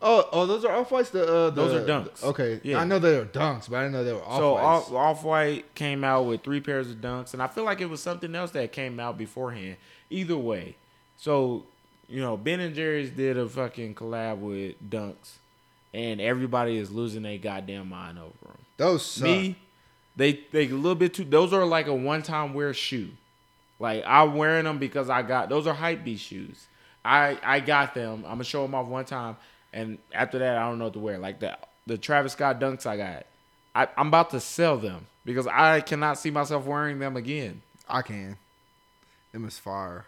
Oh, 0.01 0.27
oh, 0.33 0.45
those 0.45 0.65
are 0.65 0.75
off 0.75 0.91
whites. 0.91 1.09
The, 1.11 1.23
uh, 1.23 1.49
the 1.49 1.51
Those 1.51 1.73
are 1.75 1.85
dunks. 1.87 2.23
Okay, 2.23 2.59
Yeah. 2.63 2.79
I 2.79 2.83
know 2.83 2.99
they 2.99 3.17
were 3.17 3.25
dunks, 3.25 3.69
but 3.69 3.77
I 3.77 3.83
didn't 3.83 3.93
know 3.93 4.03
they 4.03 4.13
were 4.13 4.23
off 4.23 4.37
So 4.37 4.55
off 4.57 4.91
Off 4.91 5.23
White 5.23 5.73
came 5.75 6.03
out 6.03 6.23
with 6.23 6.43
three 6.43 6.59
pairs 6.59 6.89
of 6.91 6.97
dunks, 6.97 7.33
and 7.33 7.41
I 7.41 7.47
feel 7.47 7.63
like 7.63 7.79
it 7.81 7.89
was 7.89 8.01
something 8.01 8.35
else 8.35 8.51
that 8.51 8.71
came 8.73 8.99
out 8.99 9.17
beforehand. 9.17 9.77
Either 10.09 10.37
way, 10.37 10.75
so 11.17 11.63
you 12.09 12.19
know 12.21 12.35
Ben 12.37 12.59
and 12.59 12.75
Jerry's 12.75 13.11
did 13.11 13.37
a 13.37 13.47
fucking 13.47 13.95
collab 13.95 14.39
with 14.39 14.75
dunks, 14.89 15.35
and 15.93 16.19
everybody 16.19 16.77
is 16.77 16.91
losing 16.91 17.23
their 17.23 17.37
goddamn 17.37 17.89
mind 17.89 18.17
over 18.19 18.31
them. 18.45 18.57
those 18.77 19.05
suck. 19.05 19.25
Me, 19.25 19.55
they 20.15 20.41
they 20.51 20.67
a 20.67 20.73
little 20.73 20.95
bit 20.95 21.13
too. 21.13 21.23
Those 21.23 21.53
are 21.53 21.65
like 21.65 21.87
a 21.87 21.93
one 21.93 22.23
time 22.23 22.53
wear 22.53 22.73
shoe. 22.73 23.09
Like 23.79 24.03
I'm 24.05 24.35
wearing 24.35 24.65
them 24.65 24.79
because 24.79 25.09
I 25.09 25.21
got 25.21 25.49
those 25.49 25.67
are 25.67 25.73
hype 25.73 26.03
beast 26.03 26.25
shoes. 26.25 26.67
I 27.03 27.37
I 27.43 27.59
got 27.59 27.93
them. 27.93 28.23
I'm 28.25 28.33
gonna 28.33 28.43
show 28.43 28.61
them 28.63 28.75
off 28.75 28.87
one 28.87 29.05
time, 29.05 29.37
and 29.71 29.97
after 30.13 30.39
that 30.39 30.57
I 30.57 30.69
don't 30.69 30.79
know 30.79 30.85
what 30.85 30.93
to 30.93 30.99
wear. 30.99 31.17
Like 31.17 31.39
the 31.39 31.57
the 31.85 31.97
Travis 31.97 32.33
Scott 32.33 32.59
dunks 32.59 32.85
I 32.85 32.97
got. 32.97 33.25
I, 33.75 33.87
I'm 33.97 34.07
about 34.07 34.29
to 34.31 34.39
sell 34.39 34.77
them 34.77 35.07
because 35.25 35.47
I 35.47 35.81
cannot 35.81 36.19
see 36.19 36.29
myself 36.29 36.65
wearing 36.65 36.99
them 36.99 37.17
again. 37.17 37.61
I 37.89 38.03
can. 38.03 38.37
Them 39.31 39.45
is 39.45 39.57
fire. 39.57 40.05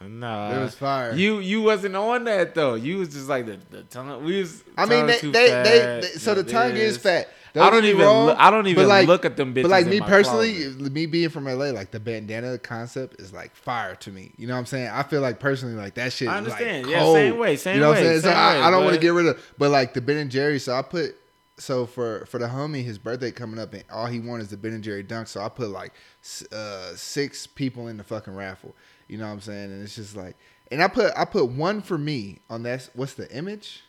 Nah, 0.00 0.56
It 0.56 0.60
was 0.60 0.74
fire. 0.74 1.14
You 1.14 1.38
you 1.38 1.62
wasn't 1.62 1.96
on 1.96 2.24
that 2.24 2.54
though. 2.54 2.74
You 2.74 2.98
was 2.98 3.10
just 3.10 3.28
like 3.28 3.46
the 3.46 3.58
the 3.70 3.82
tongue. 3.84 4.24
We 4.24 4.40
was. 4.40 4.62
I 4.76 4.86
mean, 4.86 5.06
they, 5.06 5.18
they, 5.20 5.30
they, 5.30 6.00
they- 6.02 6.08
so 6.18 6.34
the 6.34 6.44
tongue 6.44 6.72
is 6.72 6.96
fat. 6.98 7.28
I 7.56 7.70
don't 7.70 7.84
even. 7.84 8.00
wrong, 8.04 8.26
Look, 8.26 8.38
I 8.38 8.50
don't 8.50 8.66
even 8.66 8.88
like- 8.88 9.06
look 9.06 9.24
at 9.24 9.36
them 9.36 9.54
bitches. 9.54 9.62
But 9.62 9.70
like 9.70 9.86
me 9.86 10.00
personally, 10.00 10.54
closet. 10.54 10.92
me 10.92 11.06
being 11.06 11.28
from 11.28 11.44
LA, 11.44 11.66
like 11.66 11.92
the 11.92 12.00
bandana 12.00 12.58
concept 12.58 13.20
is 13.20 13.32
like 13.32 13.54
fire 13.54 13.94
to 13.96 14.10
me. 14.10 14.32
You 14.36 14.48
know 14.48 14.54
what 14.54 14.58
I'm 14.60 14.66
saying? 14.66 14.88
I 14.88 15.04
feel 15.04 15.20
like 15.20 15.38
personally, 15.38 15.76
like 15.76 15.94
that 15.94 16.12
shit. 16.12 16.28
I 16.28 16.38
understand. 16.38 16.86
Like, 16.86 16.92
Yeah, 16.92 16.98
cold. 17.00 17.16
same 17.16 17.38
way, 17.38 17.54
same 17.56 17.76
You 17.76 17.80
know 17.82 17.90
what 17.90 17.98
I'm 17.98 18.04
saying? 18.04 18.20
So 18.22 18.28
same 18.30 18.36
I, 18.36 18.62
I 18.64 18.70
don't 18.72 18.82
want 18.82 18.94
to 18.94 19.00
get 19.00 19.10
rid 19.10 19.26
of, 19.26 19.52
but 19.56 19.70
like 19.70 19.94
the 19.94 20.00
Ben 20.00 20.16
and 20.16 20.30
Jerry. 20.32 20.58
So 20.58 20.74
I 20.74 20.82
put, 20.82 21.14
so 21.56 21.86
for 21.86 22.26
for 22.26 22.38
the 22.38 22.46
homie, 22.48 22.82
his 22.82 22.98
birthday 22.98 23.30
coming 23.30 23.60
up, 23.60 23.72
and 23.72 23.84
all 23.88 24.06
he 24.06 24.18
wanted 24.18 24.42
is 24.42 24.48
the 24.48 24.56
Ben 24.56 24.72
and 24.72 24.82
Jerry 24.82 25.04
dunk. 25.04 25.28
So 25.28 25.40
I 25.40 25.48
put 25.48 25.68
like 25.68 25.92
uh, 26.50 26.96
six 26.96 27.46
people 27.46 27.86
in 27.86 27.96
the 27.98 28.04
fucking 28.04 28.34
raffle. 28.34 28.74
You 29.08 29.18
know 29.18 29.26
what 29.26 29.32
I'm 29.32 29.40
saying? 29.40 29.70
And 29.72 29.82
it's 29.82 29.94
just 29.96 30.16
like, 30.16 30.36
and 30.70 30.82
I 30.82 30.88
put 30.88 31.12
I 31.16 31.24
put 31.24 31.46
one 31.50 31.80
for 31.82 31.98
me 31.98 32.38
on 32.50 32.62
that. 32.64 32.88
What's 32.94 33.14
the 33.14 33.30
image? 33.36 33.82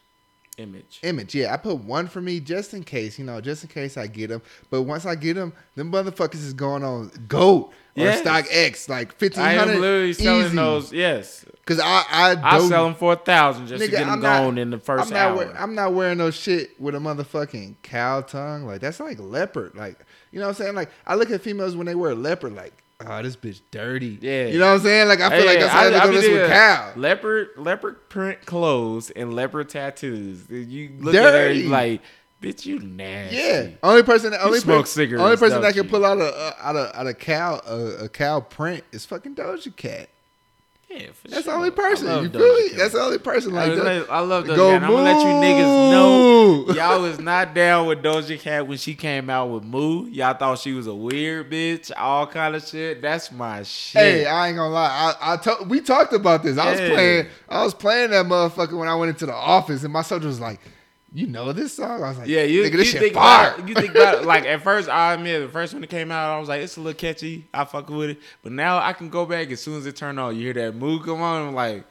image. 0.57 0.99
Image, 1.03 1.35
yeah. 1.35 1.53
I 1.53 1.57
put 1.57 1.79
one 1.79 2.07
for 2.07 2.21
me 2.21 2.39
just 2.39 2.73
in 2.73 2.81
case, 2.85 3.19
you 3.19 3.25
know, 3.25 3.41
just 3.41 3.63
in 3.65 3.69
case 3.69 3.97
I 3.97 4.07
get 4.07 4.29
them. 4.29 4.41
But 4.69 4.83
once 4.83 5.05
I 5.05 5.15
get 5.15 5.33
them, 5.33 5.51
them 5.75 5.91
motherfuckers 5.91 6.35
is 6.35 6.53
going 6.53 6.81
on 6.81 7.11
Goat 7.27 7.73
or 7.97 8.03
Yes. 8.03 8.19
Stock 8.21 8.45
X, 8.49 8.87
like 8.87 9.13
fifteen 9.15 9.43
I 9.43 9.51
am 9.53 9.59
hundred 9.59 9.79
literally 9.81 10.13
selling 10.13 10.45
easy. 10.45 10.55
those. 10.55 10.93
Yes, 10.93 11.43
Cause 11.65 11.79
I 11.81 12.05
I, 12.09 12.31
I 12.41 12.57
don't- 12.57 12.69
sell 12.69 12.85
them 12.85 12.95
for 12.95 13.11
a 13.13 13.15
thousand 13.17 13.67
just 13.67 13.83
to 13.83 13.89
get 13.91 13.99
them 14.05 14.09
I'm 14.11 14.21
not- 14.21 14.57
in 14.57 14.69
the 14.69 14.77
1st 14.77 15.01
I'm 15.01 15.09
not, 15.09 15.15
hour. 15.17 15.35
wear- 15.35 15.57
I'm 15.61 15.75
not 15.75 15.93
wearing 15.93 16.17
no 16.19 16.31
shit 16.31 16.79
with 16.79 16.95
a 16.95 16.99
motherfucking 16.99 17.75
cow 17.83 18.21
tongue. 18.21 18.65
Like 18.65 18.79
that's 18.79 19.01
like 19.01 19.19
leopard. 19.19 19.75
Like 19.75 19.99
you 20.31 20.39
know 20.39 20.45
what 20.47 20.57
I'm 20.57 20.63
saying? 20.63 20.75
Like 20.75 20.89
I 21.05 21.15
look 21.15 21.31
at 21.31 21.41
females 21.41 21.75
when 21.75 21.85
they 21.85 21.95
wear 21.95 22.15
leopard, 22.15 22.55
like 22.55 22.71
oh 23.05 23.22
this 23.23 23.35
bitch 23.35 23.61
dirty. 23.72 24.17
Yeah. 24.22 24.45
you 24.47 24.59
know 24.59 24.67
what 24.67 24.73
I'm 24.76 24.80
saying? 24.81 25.07
Like 25.07 25.22
I 25.22 25.30
feel 25.38 25.45
like 25.45 25.59
that's 25.59 25.72
how 25.72 25.80
I- 25.81 25.89
they 25.89 25.95
I 25.97 26.07
this 26.07 26.27
with 26.30 26.49
cow. 26.49 26.93
Leopard, 26.95 27.49
leopard 27.57 28.09
print 28.09 28.45
clothes 28.45 29.11
and 29.11 29.34
leopard 29.34 29.69
tattoos. 29.69 30.49
You 30.49 30.91
look 30.99 31.15
at 31.15 31.23
her, 31.34 31.47
Dirty. 31.49 31.67
like, 31.67 32.01
bitch, 32.41 32.65
you 32.65 32.80
nasty. 32.80 33.38
Yeah, 33.38 33.67
only 33.84 34.03
person, 34.03 34.31
that, 34.31 34.41
only 34.41 34.59
smoke 34.59 34.84
per- 34.84 34.88
cigarettes, 34.88 35.23
only 35.23 35.38
person 35.38 35.61
that 35.61 35.73
can 35.73 35.84
you? 35.84 35.89
pull 35.89 36.05
out 36.05 36.19
a 36.19 36.26
uh, 36.34 36.53
out 36.61 36.76
a 36.76 36.99
out 36.99 37.07
a 37.07 37.13
cow 37.13 37.61
a, 37.67 38.05
a 38.05 38.09
cow 38.09 38.39
print 38.39 38.84
is 38.91 39.05
fucking 39.05 39.35
Doja 39.35 39.76
Cat. 39.76 40.09
Yeah. 40.95 41.07
For 41.13 41.27
That's 41.27 41.43
sure. 41.43 41.53
the 41.53 41.57
only 41.57 41.72
person. 41.72 42.23
You 42.23 42.30
feel 42.30 42.55
me? 42.55 42.69
That's 42.77 42.93
the 42.93 43.01
only 43.01 43.17
person 43.19 43.53
like 43.53 43.72
I, 43.72 43.76
that. 43.76 44.05
I 44.09 44.19
love 44.19 44.45
Doja 44.45 44.55
Go 44.55 44.72
Cat. 44.72 44.84
I'm 44.84 44.89
gonna 44.91 45.03
let 45.03 45.19
you 45.22 45.27
niggas 45.27 45.91
know 45.91 46.65
y'all 46.73 47.01
was 47.03 47.19
not 47.19 47.53
down 47.53 47.88
with 47.88 48.01
Doja 48.01 48.39
Cat 48.39 48.67
when 48.67 48.77
she 48.77 48.95
came 48.95 49.30
out 49.30 49.47
with 49.49 49.63
Moo. 49.63 50.05
Y'all 50.07 50.34
thought 50.34 50.59
she 50.59 50.73
was 50.73 50.88
a 50.88 50.95
weird 50.95 51.51
bitch, 51.51 51.91
all 51.97 52.26
kind 52.27 52.55
of 52.55 52.65
shit. 52.65 53.01
That's 53.01 53.31
my 53.31 53.63
shit. 53.63 54.01
Hey, 54.01 54.26
I 54.26 54.47
ain't 54.49 54.57
gonna 54.57 54.73
lie. 54.73 55.13
I, 55.22 55.34
I 55.34 55.38
to- 55.38 55.63
we 55.67 55.81
talked 55.81 56.13
about 56.13 56.43
this. 56.43 56.57
I 56.57 56.72
was 56.72 56.80
Yeah. 56.80 56.89
playing. 56.89 57.27
I 57.49 57.63
was 57.63 57.73
playing 57.73 58.11
that 58.11 58.26
motherfucker 58.26 58.77
when 58.77 58.88
I 58.88 58.95
went 58.95 59.09
into 59.09 59.26
the 59.26 59.34
office, 59.34 59.84
and 59.84 59.91
my 59.93 60.01
soldier 60.01 60.27
was 60.27 60.39
like, 60.39 60.59
"You 61.15 61.27
know 61.27 61.51
this 61.53 61.73
song?" 61.73 62.03
I 62.03 62.09
was 62.09 62.17
like, 62.19 62.27
Yeah, 62.27 62.43
you, 62.43 62.61
nigga, 62.63 62.77
you 62.77 62.83
shit 62.83 63.01
think 63.01 63.13
fire." 63.15 63.53
about 63.53 63.59
it, 63.59 63.67
you 63.69 63.73
think 63.75 63.95
about 63.95 64.15
it, 64.19 64.25
like 64.33 64.45
at 64.45 64.61
first 64.61 64.89
I 64.89 65.13
admit 65.13 65.41
the 65.41 65.49
first 65.49 65.73
when 65.73 65.83
it 65.83 65.89
came 65.89 66.11
out 66.11 66.35
I 66.35 66.39
was 66.39 66.49
like 66.49 66.61
it's 66.61 66.77
a 66.77 66.81
little 66.81 66.97
catchy 66.99 67.47
I 67.53 67.63
fuck 67.65 67.89
with 67.89 68.11
it 68.11 68.19
but 68.43 68.51
now 68.51 68.77
I 68.77 68.93
can 68.93 69.09
go 69.09 69.25
back 69.25 69.49
as 69.49 69.61
soon 69.61 69.77
as 69.77 69.85
it 69.85 69.95
turned 69.95 70.19
on 70.19 70.35
you 70.35 70.43
hear 70.43 70.53
that 70.53 70.75
mood 70.75 71.03
come 71.03 71.21
on 71.21 71.47
I'm 71.47 71.55
like 71.55 71.85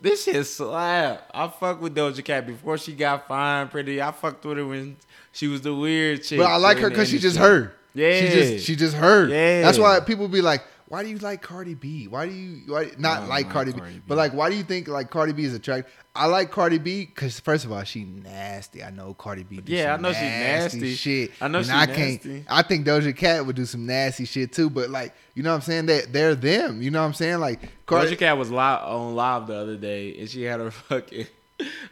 this 0.00 0.24
shit 0.24 0.46
slap 0.46 1.30
I 1.34 1.48
fuck 1.48 1.80
with 1.82 1.94
Doja 1.94 2.24
Cat 2.24 2.46
before 2.46 2.78
she 2.78 2.92
got 2.94 3.28
fine 3.28 3.68
pretty 3.68 4.00
I 4.00 4.10
fucked 4.12 4.44
with 4.44 4.56
her 4.58 4.66
when 4.66 4.96
she 5.32 5.46
was 5.46 5.60
the 5.60 5.74
weird 5.74 6.22
chick 6.24 6.38
But 6.38 6.46
I 6.50 6.56
like 6.56 6.78
her 6.78 6.88
because 6.90 7.08
she 7.10 7.18
just 7.18 7.36
heard. 7.36 7.72
Yeah. 7.94 8.20
she 8.20 8.28
just 8.28 8.66
she 8.66 8.76
just 8.76 8.94
heard. 8.96 9.30
Yeah. 9.30 9.62
that's 9.62 9.78
why 9.78 10.00
people 10.00 10.28
be 10.28 10.40
like, 10.40 10.62
"Why 10.90 11.04
do 11.04 11.08
you 11.08 11.18
like 11.18 11.40
Cardi 11.40 11.74
B? 11.74 12.08
Why 12.08 12.26
do 12.26 12.32
you 12.32 12.62
why 12.66 12.90
not 12.98 13.20
like 13.20 13.28
like 13.44 13.50
Cardi, 13.50 13.72
Cardi 13.72 13.92
B? 13.92 13.96
B. 13.98 14.02
But 14.08 14.18
like, 14.18 14.34
why 14.34 14.50
do 14.50 14.56
you 14.56 14.64
think 14.64 14.88
like 14.88 15.08
Cardi 15.08 15.32
B 15.32 15.44
is 15.44 15.54
attractive? 15.54 15.90
I 16.16 16.26
like 16.26 16.50
Cardi 16.50 16.78
B 16.78 17.06
because 17.06 17.38
first 17.38 17.64
of 17.64 17.70
all, 17.70 17.84
she 17.84 18.02
nasty. 18.04 18.82
I 18.82 18.90
know 18.90 19.14
Cardi 19.14 19.44
B. 19.44 19.62
Yeah, 19.66 19.94
I 19.94 19.96
know 19.98 20.12
she 20.12 20.20
nasty. 20.20 20.94
Shit. 20.96 21.30
I 21.40 21.46
know 21.46 21.58
And 21.58 21.66
she 21.68 21.72
I 21.72 21.86
nasty. 21.86 22.18
Can't, 22.18 22.46
I 22.50 22.62
think 22.62 22.84
Doja 22.84 23.16
Cat 23.16 23.46
would 23.46 23.54
do 23.54 23.64
some 23.66 23.86
nasty 23.86 24.24
shit 24.24 24.52
too. 24.52 24.68
But 24.68 24.90
like, 24.90 25.14
you 25.34 25.44
know 25.44 25.50
what 25.50 25.56
I'm 25.56 25.60
saying? 25.62 25.86
They 25.86 26.00
they're 26.00 26.34
them. 26.34 26.82
You 26.82 26.90
know 26.90 27.00
what 27.00 27.06
I'm 27.06 27.14
saying? 27.14 27.38
Like 27.38 27.60
Cardi- 27.86 28.10
Doja 28.16 28.18
Cat 28.18 28.36
was 28.36 28.50
live 28.50 28.82
on 28.82 29.14
live 29.14 29.46
the 29.46 29.54
other 29.54 29.76
day, 29.76 30.18
and 30.18 30.28
she 30.28 30.42
had 30.42 30.58
her 30.58 30.70
fucking 30.88 31.26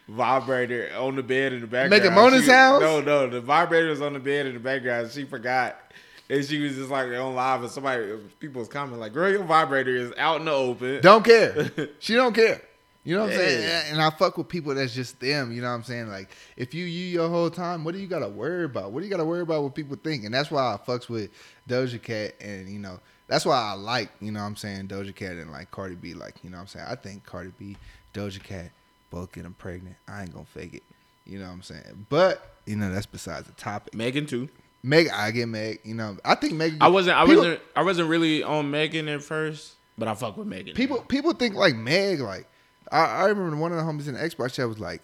vibrator 0.09 0.91
on 0.97 1.17
the 1.17 1.23
bed 1.23 1.53
in 1.53 1.61
the 1.61 1.67
background. 1.67 1.91
Making 2.03 2.15
moaning 2.15 2.43
sounds? 2.43 2.81
No, 2.83 3.01
no, 3.01 3.29
the 3.29 3.41
vibrator 3.41 3.89
was 3.89 4.01
on 4.01 4.13
the 4.15 4.19
bed 4.19 4.47
in 4.47 4.55
the 4.55 4.61
background. 4.61 5.11
She 5.11 5.25
forgot, 5.25 5.77
and 6.31 6.45
she 6.45 6.59
was 6.59 6.75
just 6.75 6.91
like 6.91 7.09
on 7.09 7.35
live, 7.35 7.63
and 7.63 7.71
somebody, 7.71 8.07
people 8.39 8.61
was 8.61 8.69
commenting 8.69 9.01
like, 9.01 9.13
"Girl, 9.13 9.31
your 9.31 9.45
vibrator 9.45 9.95
is 9.95 10.13
out 10.19 10.41
in 10.41 10.47
the 10.47 10.53
open." 10.53 11.01
Don't 11.01 11.25
care. 11.25 11.71
she 11.99 12.15
don't 12.15 12.35
care. 12.35 12.63
You 13.09 13.15
know 13.15 13.23
what 13.23 13.31
I'm 13.31 13.37
saying? 13.39 13.93
And 13.93 14.03
I 14.03 14.11
fuck 14.11 14.37
with 14.37 14.49
people 14.49 14.75
that's 14.75 14.95
just 14.95 15.19
them. 15.19 15.51
You 15.51 15.63
know 15.63 15.69
what 15.69 15.77
I'm 15.77 15.83
saying? 15.83 16.09
Like, 16.09 16.29
if 16.59 16.75
you 16.75 16.85
you 16.85 17.07
your 17.07 17.31
whole 17.31 17.49
time, 17.49 17.83
what 17.83 17.95
do 17.95 18.01
you 18.01 18.07
got 18.07 18.19
to 18.19 18.29
worry 18.29 18.65
about? 18.65 18.93
What 18.93 19.01
do 19.01 19.07
you 19.07 19.11
got 19.11 19.17
to 19.17 19.25
worry 19.25 19.41
about 19.41 19.63
what 19.63 19.75
people 19.75 19.97
think? 19.97 20.25
And 20.25 20.35
that's 20.35 20.51
why 20.51 20.75
I 20.75 20.77
fucks 20.77 21.09
with 21.09 21.31
Doja 21.67 22.03
Cat. 22.03 22.35
And, 22.39 22.69
you 22.69 22.79
know, 22.79 23.01
that's 23.27 23.47
why 23.47 23.57
I 23.57 23.73
like, 23.73 24.11
you 24.21 24.31
know 24.31 24.41
what 24.41 24.47
I'm 24.47 24.57
saying, 24.57 24.89
Doja 24.89 25.15
Cat 25.15 25.33
and 25.33 25.51
like 25.51 25.71
Cardi 25.71 25.95
B. 25.95 26.13
Like, 26.13 26.35
you 26.45 26.51
know 26.51 26.59
what 26.59 26.63
I'm 26.63 26.67
saying? 26.67 26.87
I 26.87 26.97
think 26.97 27.25
Cardi 27.25 27.53
B, 27.59 27.79
Doja 28.13 28.43
Cat, 28.43 28.73
both 29.11 29.33
get 29.33 29.45
them 29.45 29.55
pregnant. 29.59 29.97
I 30.07 30.23
ain't 30.23 30.35
going 30.35 30.45
to 30.45 30.51
fake 30.51 30.75
it. 30.75 30.83
You 31.25 31.39
know 31.39 31.47
what 31.47 31.53
I'm 31.53 31.63
saying? 31.63 32.07
But, 32.11 32.57
you 32.67 32.77
know, 32.77 32.93
that's 32.93 33.07
besides 33.07 33.47
the 33.47 33.55
topic. 33.55 33.95
Megan 33.95 34.27
too. 34.27 34.51
Meg, 34.89 35.09
I 35.11 35.31
get 35.31 35.47
Meg. 35.49 35.81
You 35.85 35.95
know, 35.95 36.17
I 36.25 36.35
think 36.35 36.55
Meg. 36.55 36.77
I 36.81 36.89
wasn't. 36.89 37.17
I 37.17 37.25
people- 37.27 37.37
wasn't. 37.43 37.61
I 37.77 37.83
wasn't 37.83 38.09
really 38.09 38.43
on 38.43 38.71
Megan 38.71 39.09
at 39.09 39.23
first, 39.23 39.75
but 39.99 40.09
I 40.09 40.15
fuck 40.15 40.37
with 40.37 40.47
Megan. 40.47 40.75
People 40.75 41.01
people 41.03 41.33
think 41.33 41.55
like 41.55 41.77
Meg, 41.77 42.21
like 42.21 42.47
I, 42.91 43.01
I 43.05 43.25
remember 43.27 43.57
one 43.57 43.73
of 43.73 43.79
the 43.79 43.85
homies 43.85 44.09
in 44.09 44.15
the 44.15 44.21
Xbox 44.21 44.55
chat 44.55 44.67
was 44.69 44.79
like, 44.81 45.03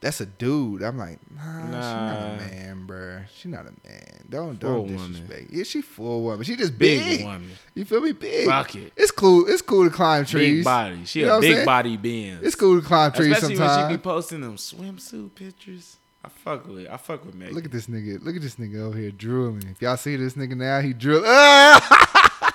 "That's 0.00 0.20
a 0.20 0.26
dude." 0.26 0.82
I'm 0.82 0.98
like, 0.98 1.18
Nah, 1.32 1.60
she 1.62 1.70
not 1.70 2.16
a 2.18 2.36
man, 2.38 2.84
bruh. 2.88 3.24
She 3.36 3.48
not 3.48 3.60
a 3.66 3.72
man. 3.88 4.24
Don't 4.28 4.60
Full 4.60 4.70
don't 4.84 4.92
woman. 4.94 5.12
disrespect. 5.12 5.50
Yeah, 5.52 5.62
she 5.64 5.80
full 5.82 6.22
woman. 6.22 6.44
She 6.44 6.56
just 6.56 6.76
big 6.78 7.04
big. 7.04 7.24
woman, 7.24 7.50
You 7.74 7.84
feel 7.84 8.00
me? 8.00 8.12
Big. 8.12 8.46
Fuck 8.48 8.74
it. 8.76 8.92
It's 8.96 9.10
cool. 9.12 9.48
It's 9.48 9.62
cool 9.62 9.84
to 9.84 9.90
climb 9.90 10.24
trees. 10.24 10.58
big 10.58 10.64
body. 10.64 11.04
She 11.04 11.20
You 11.20 11.30
a 11.32 11.40
big 11.40 11.64
body 11.64 11.96
being. 11.96 12.38
It's 12.42 12.54
cool 12.56 12.80
to 12.80 12.86
climb 12.86 13.12
trees 13.12 13.32
Especially 13.32 13.58
when 13.58 13.90
she 13.90 13.96
be 13.96 14.02
posting 14.02 14.40
them 14.40 14.56
swimsuit 14.56 15.34
pictures. 15.34 15.96
I 16.24 16.28
fuck 16.28 16.66
with. 16.68 16.86
I 16.88 16.96
fuck 16.96 17.24
with 17.24 17.34
Megan. 17.34 17.54
Look 17.54 17.64
at 17.64 17.72
this 17.72 17.86
nigga. 17.86 18.22
Look 18.22 18.36
at 18.36 18.42
this 18.42 18.56
nigga 18.56 18.80
over 18.80 18.98
here 18.98 19.10
drooling. 19.10 19.64
If 19.70 19.80
y'all 19.80 19.96
see 19.96 20.16
this 20.16 20.34
nigga 20.34 20.56
now, 20.56 20.80
he 20.80 20.92
drill. 20.92 21.22
Ah! 21.26 22.54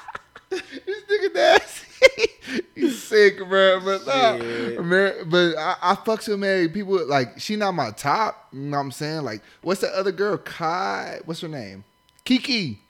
this 0.50 0.62
nigga 1.10 1.34
nasty. 1.34 2.28
He's 2.76 3.02
sick, 3.04 3.38
bro. 3.40 3.80
But 3.84 4.06
nah. 4.06 4.36
Amer- 4.80 5.26
but 5.26 5.58
I, 5.58 5.76
I 5.82 5.96
fucks 5.96 6.28
with 6.28 6.40
Mary. 6.40 6.70
People 6.70 7.06
like 7.08 7.40
she 7.40 7.56
not 7.56 7.72
my 7.74 7.92
top. 7.92 8.48
You 8.54 8.60
know 8.62 8.78
what 8.78 8.84
I'm 8.84 8.92
saying? 8.92 9.24
Like, 9.24 9.42
what's 9.62 9.82
the 9.82 9.88
other 9.88 10.12
girl? 10.12 10.38
Kai. 10.38 11.20
What's 11.26 11.42
her 11.42 11.48
name? 11.48 11.84
Kiki. 12.24 12.82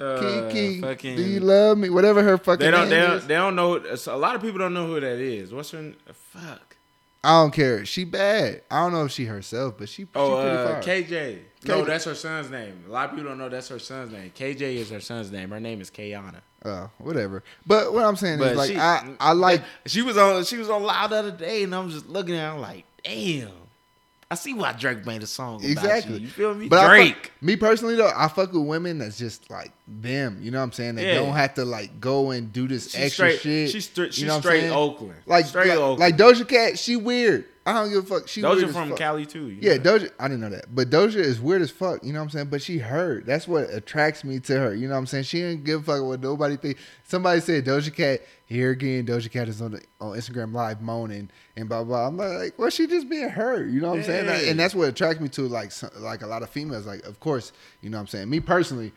Uh, 0.00 0.20
Kiki. 0.50 0.80
fucking- 0.80 1.16
Do 1.16 1.22
you 1.22 1.38
love 1.40 1.78
me? 1.78 1.88
Whatever 1.88 2.22
her 2.24 2.36
fucking 2.36 2.64
They 2.64 2.70
don't. 2.72 2.88
They 2.88 2.96
name 2.98 3.08
don't. 3.10 3.18
is. 3.18 3.26
They 3.28 3.34
don't 3.34 3.54
know. 3.54 3.76
A 4.08 4.16
lot 4.18 4.34
of 4.34 4.42
people 4.42 4.58
don't 4.58 4.74
know 4.74 4.86
who 4.88 4.98
that 4.98 5.18
is. 5.18 5.52
What's 5.54 5.70
her? 5.70 5.92
Fuck. 6.12 6.76
I 7.24 7.40
don't 7.42 7.52
care. 7.52 7.84
She 7.86 8.04
bad. 8.04 8.62
I 8.70 8.80
don't 8.82 8.92
know 8.92 9.06
if 9.06 9.10
she 9.12 9.24
herself, 9.24 9.76
but 9.78 9.88
she, 9.88 10.02
she 10.02 10.08
Oh, 10.14 10.40
pretty 10.42 10.56
uh. 10.56 10.80
KJ. 11.08 11.38
No, 11.66 11.82
KJ. 11.82 11.86
that's 11.86 12.04
her 12.04 12.14
son's 12.14 12.50
name. 12.50 12.84
A 12.86 12.92
lot 12.92 13.06
of 13.08 13.10
people 13.16 13.30
don't 13.30 13.38
know 13.38 13.48
that's 13.48 13.68
her 13.68 13.78
son's 13.78 14.12
name. 14.12 14.30
KJ 14.36 14.60
is 14.60 14.90
her 14.90 15.00
son's 15.00 15.32
name. 15.32 15.50
Her 15.50 15.60
name 15.60 15.80
is 15.80 15.90
Kayana. 15.90 16.40
Oh, 16.66 16.90
whatever. 16.98 17.42
But 17.66 17.92
what 17.94 18.04
I'm 18.04 18.16
saying 18.16 18.38
But 18.38 18.52
is 18.52 18.56
like 18.58 18.70
she- 18.70 18.78
I 18.78 19.14
I 19.18 19.32
like 19.32 19.62
She 19.86 20.02
was 20.02 20.16
on. 20.18 20.44
She 20.44 20.56
was 20.58 20.68
on 20.70 20.82
live 20.82 21.10
the 21.10 21.16
other 21.16 21.30
day, 21.30 21.62
and 21.64 21.74
I'm 21.74 21.90
just 21.90 22.06
looking 22.08 22.34
at. 22.36 22.52
her 22.54 22.58
like, 22.60 22.84
damn. 23.02 23.48
I 24.34 24.36
see 24.36 24.52
why 24.52 24.72
Drake 24.72 25.06
made 25.06 25.22
a 25.22 25.28
song 25.28 25.60
about 25.60 25.70
Exactly. 25.70 26.14
you. 26.14 26.20
You 26.22 26.26
feel 26.28 26.54
me? 26.54 26.66
But 26.68 26.88
Drake. 26.88 27.14
fuck, 27.14 27.30
me 27.42 27.54
personally 27.54 27.94
though, 27.94 28.10
I 28.12 28.26
fuck 28.26 28.52
with 28.52 28.66
women 28.66 28.98
that's 28.98 29.16
just 29.16 29.48
like 29.48 29.70
them. 29.86 30.38
You 30.42 30.50
know 30.50 30.58
what 30.58 30.64
I'm 30.64 30.72
saying? 30.72 30.96
They 30.96 31.06
Yeah. 31.06 31.20
don't 31.20 31.34
have 31.34 31.54
to 31.54 31.64
like 31.64 32.00
go 32.00 32.32
and 32.32 32.52
do 32.52 32.66
this 32.66 32.86
extra 32.96 33.30
straight. 33.30 33.40
shit. 33.40 33.70
She's 33.70 33.84
straight. 33.84 34.12
She's 34.12 34.22
you 34.22 34.26
know 34.28 34.40
straight? 34.40 34.68
Oakland. 34.70 35.14
Like 35.26 35.46
straight 35.46 35.68
like, 35.68 35.78
Oakland. 35.78 36.00
like 36.00 36.16
Doja 36.16 36.48
Cat, 36.48 36.78
she 36.80 36.96
weird. 36.96 37.44
I 37.66 37.72
don't 37.72 37.90
give 37.90 38.04
a 38.04 38.06
fuck. 38.06 38.28
She 38.28 38.42
Those 38.42 38.56
weird 38.56 38.64
are 38.64 38.68
as 38.68 38.74
from 38.76 38.88
fuck. 38.90 38.98
Cali 38.98 39.24
too. 39.24 39.56
Yeah, 39.58 39.78
know? 39.78 39.98
Doja. 39.98 40.10
I 40.20 40.28
didn't 40.28 40.42
know 40.42 40.50
that, 40.50 40.74
but 40.74 40.90
Doja 40.90 41.16
is 41.16 41.40
weird 41.40 41.62
as 41.62 41.70
fuck. 41.70 42.04
You 42.04 42.12
know 42.12 42.18
what 42.18 42.24
I'm 42.24 42.30
saying? 42.30 42.46
But 42.46 42.60
she 42.60 42.76
heard. 42.76 43.24
That's 43.24 43.48
what 43.48 43.70
attracts 43.70 44.22
me 44.22 44.38
to 44.40 44.58
her. 44.58 44.74
You 44.74 44.86
know 44.86 44.92
what 44.92 44.98
I'm 45.00 45.06
saying? 45.06 45.24
She 45.24 45.38
didn't 45.38 45.64
give 45.64 45.80
a 45.80 45.84
fuck 45.84 46.04
what 46.04 46.20
nobody 46.20 46.58
think. 46.58 46.76
Somebody 47.04 47.40
said 47.40 47.64
Doja 47.64 47.94
Cat. 47.94 48.20
Here 48.46 48.70
again, 48.72 49.06
Doja 49.06 49.30
Cat 49.30 49.48
is 49.48 49.62
on 49.62 49.72
the 49.72 49.82
on 50.00 50.16
Instagram 50.16 50.52
Live 50.52 50.82
moaning 50.82 51.30
and 51.56 51.66
blah 51.68 51.82
blah. 51.84 52.06
I'm 52.06 52.18
like, 52.18 52.58
well, 52.58 52.68
she 52.68 52.86
just 52.86 53.08
being 53.08 53.30
her. 53.30 53.66
You 53.66 53.80
know 53.80 53.88
what 53.88 53.98
I'm 53.98 54.04
saying? 54.04 54.50
And 54.50 54.60
that's 54.60 54.74
what 54.74 54.88
attracts 54.88 55.20
me 55.20 55.28
to 55.30 55.48
like 55.48 55.72
some, 55.72 55.90
like 55.98 56.20
a 56.20 56.26
lot 56.26 56.42
of 56.42 56.50
females. 56.50 56.86
Like, 56.86 57.04
of 57.06 57.18
course, 57.20 57.52
you 57.80 57.88
know 57.88 57.96
what 57.96 58.02
I'm 58.02 58.08
saying. 58.08 58.28
Me 58.28 58.40
personally, 58.40 58.92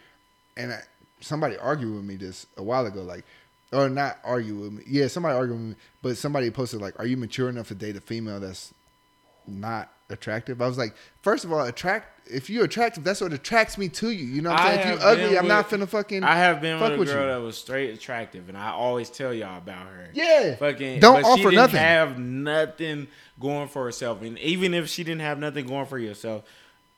and 0.57 0.73
I, 0.73 0.81
somebody 1.21 1.57
argued 1.57 1.95
with 1.95 2.03
me 2.03 2.17
this 2.17 2.47
a 2.57 2.63
while 2.63 2.85
ago, 2.85 3.01
like. 3.01 3.23
Or 3.73 3.89
not 3.89 4.19
argue 4.23 4.55
with 4.55 4.71
me. 4.71 4.83
Yeah, 4.87 5.07
somebody 5.07 5.35
argued 5.35 5.57
with 5.57 5.67
me, 5.69 5.75
but 6.01 6.17
somebody 6.17 6.49
posted 6.51 6.81
like, 6.81 6.97
"Are 6.99 7.05
you 7.05 7.17
mature 7.17 7.49
enough 7.49 7.67
to 7.67 7.75
date 7.75 7.97
a 7.97 8.01
female 8.01 8.39
that's 8.39 8.73
not 9.47 9.91
attractive. 10.09 10.61
I 10.61 10.67
was 10.67 10.77
like, 10.77 10.95
first 11.21 11.43
of 11.45 11.51
all, 11.51 11.61
attract 11.65 12.13
if 12.29 12.49
you're 12.49 12.65
attractive, 12.65 13.05
that's 13.05 13.21
what 13.21 13.31
attracts 13.31 13.77
me 13.77 13.87
to 13.87 14.09
you. 14.09 14.25
You 14.25 14.41
know 14.41 14.49
what 14.49 14.59
I'm 14.59 14.67
I 14.67 14.83
saying? 14.83 14.93
If 14.93 14.99
you 14.99 15.07
ugly, 15.07 15.29
been 15.29 15.37
I'm 15.37 15.47
not 15.47 15.69
finna 15.69 15.87
fucking 15.87 16.23
I 16.23 16.35
have 16.35 16.59
been 16.61 16.77
fuck 16.77 16.91
with 16.91 16.97
a 16.97 16.99
with 16.99 17.07
girl 17.09 17.21
you. 17.23 17.31
that 17.31 17.41
was 17.45 17.57
straight 17.57 17.93
attractive, 17.93 18.49
and 18.49 18.57
I 18.57 18.71
always 18.71 19.09
tell 19.09 19.33
y'all 19.33 19.57
about 19.57 19.87
her. 19.87 20.09
Yeah. 20.13 20.55
Fucking 20.55 20.99
Don't 20.99 21.23
offer 21.23 21.51
nothing. 21.51 21.79
Have 21.79 22.19
nothing 22.19 23.07
going 23.39 23.69
for 23.69 23.85
herself, 23.85 24.21
and 24.21 24.37
even 24.39 24.73
if 24.73 24.89
she 24.89 25.03
didn't 25.03 25.21
have 25.21 25.39
nothing 25.39 25.67
going 25.67 25.85
for 25.85 25.99
herself, 25.99 26.43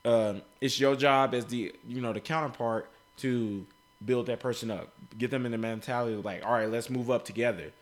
um, 0.04 0.42
it's 0.60 0.80
your 0.80 0.96
job 0.96 1.34
as 1.34 1.46
the 1.46 1.72
you 1.86 2.00
know 2.00 2.12
the 2.12 2.20
counterpart 2.20 2.88
to 3.18 3.64
build 4.04 4.26
that 4.26 4.40
person 4.40 4.70
up, 4.70 4.88
get 5.18 5.30
them 5.30 5.44
in 5.46 5.52
the 5.52 5.58
mentality 5.58 6.14
of 6.14 6.24
like, 6.24 6.44
all 6.44 6.52
right, 6.52 6.68
let's 6.70 6.88
move 6.90 7.10
up 7.10 7.24
together. 7.24 7.72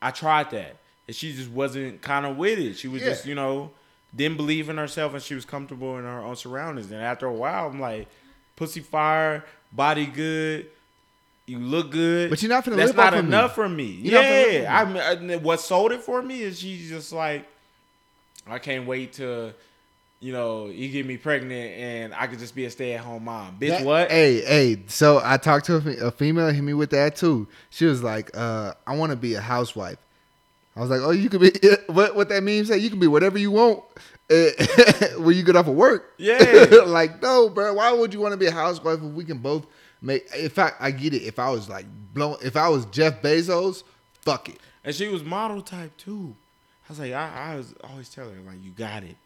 I 0.00 0.10
tried 0.10 0.50
that, 0.50 0.76
and 1.06 1.14
she 1.16 1.32
just 1.32 1.50
wasn't 1.50 2.02
kind 2.02 2.26
of 2.26 2.36
with 2.36 2.58
it. 2.58 2.74
She 2.76 2.88
was 2.88 3.02
Yeah. 3.02 3.08
just 3.10 3.26
you 3.26 3.34
know 3.34 3.70
didn't 4.14 4.36
believe 4.36 4.68
in 4.68 4.76
herself, 4.76 5.14
and 5.14 5.22
she 5.22 5.34
was 5.34 5.44
comfortable 5.44 5.96
in 5.98 6.04
her 6.04 6.20
own 6.20 6.36
surroundings. 6.36 6.90
And 6.90 7.00
after 7.00 7.26
a 7.26 7.32
while, 7.32 7.68
I'm 7.68 7.80
like, 7.80 8.08
pussy 8.56 8.80
fire, 8.80 9.44
body 9.72 10.04
good. 10.06 10.66
You 11.46 11.58
look 11.58 11.90
good, 11.90 12.30
But 12.30 12.40
you're 12.42 12.50
not 12.50 12.64
finna 12.64 12.76
That's 12.76 12.88
live 12.90 12.96
not 12.96 13.14
of 13.14 13.24
me. 13.24 13.28
enough 13.28 13.54
for 13.54 13.68
me. 13.68 13.84
You're 13.84 14.14
not 14.14 14.24
finna 14.24 14.44
live 14.44 14.62
yeah, 14.62 14.80
I, 14.80 15.16
mean, 15.16 15.30
I- 15.30 15.36
what 15.36 15.60
sold 15.60 15.92
it 15.92 16.00
for 16.02 16.22
me 16.22 16.42
is 16.42 16.58
she's 16.60 16.88
just 16.88 17.12
like, 17.12 17.46
I 18.46 18.58
can't 18.58 18.86
wait 18.86 19.14
to, 19.14 19.52
you 20.22 20.32
know, 20.32 20.68
you 20.68 20.88
get 20.88 21.04
me 21.04 21.16
pregnant 21.16 21.74
and 21.76 22.14
I 22.14 22.28
could 22.28 22.38
just 22.38 22.54
be 22.54 22.64
a 22.64 22.70
stay 22.70 22.94
at 22.94 23.00
home 23.00 23.24
mom. 23.24 23.56
Bitch, 23.60 23.70
That- 23.70 23.84
what? 23.84 24.10
Hey, 24.10 24.40
hey. 24.40 24.82
So 24.86 25.20
I 25.22 25.36
talked 25.36 25.66
to 25.66 25.76
a, 25.76 26.06
a 26.06 26.10
female, 26.12 26.48
hit 26.48 26.62
me 26.62 26.74
with 26.74 26.90
that 26.90 27.16
too. 27.16 27.48
She 27.70 27.86
was 27.86 28.04
like, 28.04 28.30
uh, 28.34 28.74
"I 28.86 28.96
want 28.96 29.10
to 29.10 29.16
be 29.16 29.34
a 29.34 29.40
housewife." 29.40 29.98
I 30.76 30.80
was 30.80 30.90
like, 30.90 31.00
"Oh, 31.02 31.10
you 31.10 31.28
could 31.28 31.40
be 31.40 31.52
what? 31.88 32.14
What 32.14 32.28
that 32.28 32.44
means? 32.44 32.68
Say 32.68 32.78
you 32.78 32.88
can 32.88 33.00
be 33.00 33.08
whatever 33.08 33.36
you 33.36 33.50
want 33.50 33.82
eh, 34.30 34.50
when 35.18 35.36
you 35.36 35.42
get 35.42 35.56
off 35.56 35.66
of 35.66 35.74
work." 35.74 36.14
Yeah. 36.18 36.38
like 36.86 37.20
no, 37.20 37.48
bro. 37.48 37.74
Why 37.74 37.92
would 37.92 38.14
you 38.14 38.20
want 38.20 38.32
to 38.32 38.38
be 38.38 38.46
a 38.46 38.52
housewife 38.52 38.98
if 38.98 39.12
we 39.12 39.24
can 39.24 39.38
both 39.38 39.66
make? 40.00 40.32
In 40.36 40.50
fact, 40.50 40.76
I 40.78 40.92
get 40.92 41.14
it. 41.14 41.22
If 41.22 41.40
I 41.40 41.50
was 41.50 41.68
like 41.68 41.86
blown, 42.14 42.36
if 42.44 42.56
I 42.56 42.68
was 42.68 42.86
Jeff 42.86 43.22
Bezos, 43.22 43.82
fuck 44.20 44.48
it. 44.48 44.60
And 44.84 44.94
she 44.94 45.08
was 45.08 45.24
model 45.24 45.62
type 45.62 45.96
too. 45.96 46.36
I 46.88 46.92
was 46.92 47.00
like, 47.00 47.12
I, 47.12 47.52
I 47.52 47.56
was 47.56 47.74
always 47.82 48.08
telling 48.08 48.34
her 48.36 48.40
like, 48.42 48.62
you 48.62 48.70
got 48.70 49.02
it. 49.02 49.16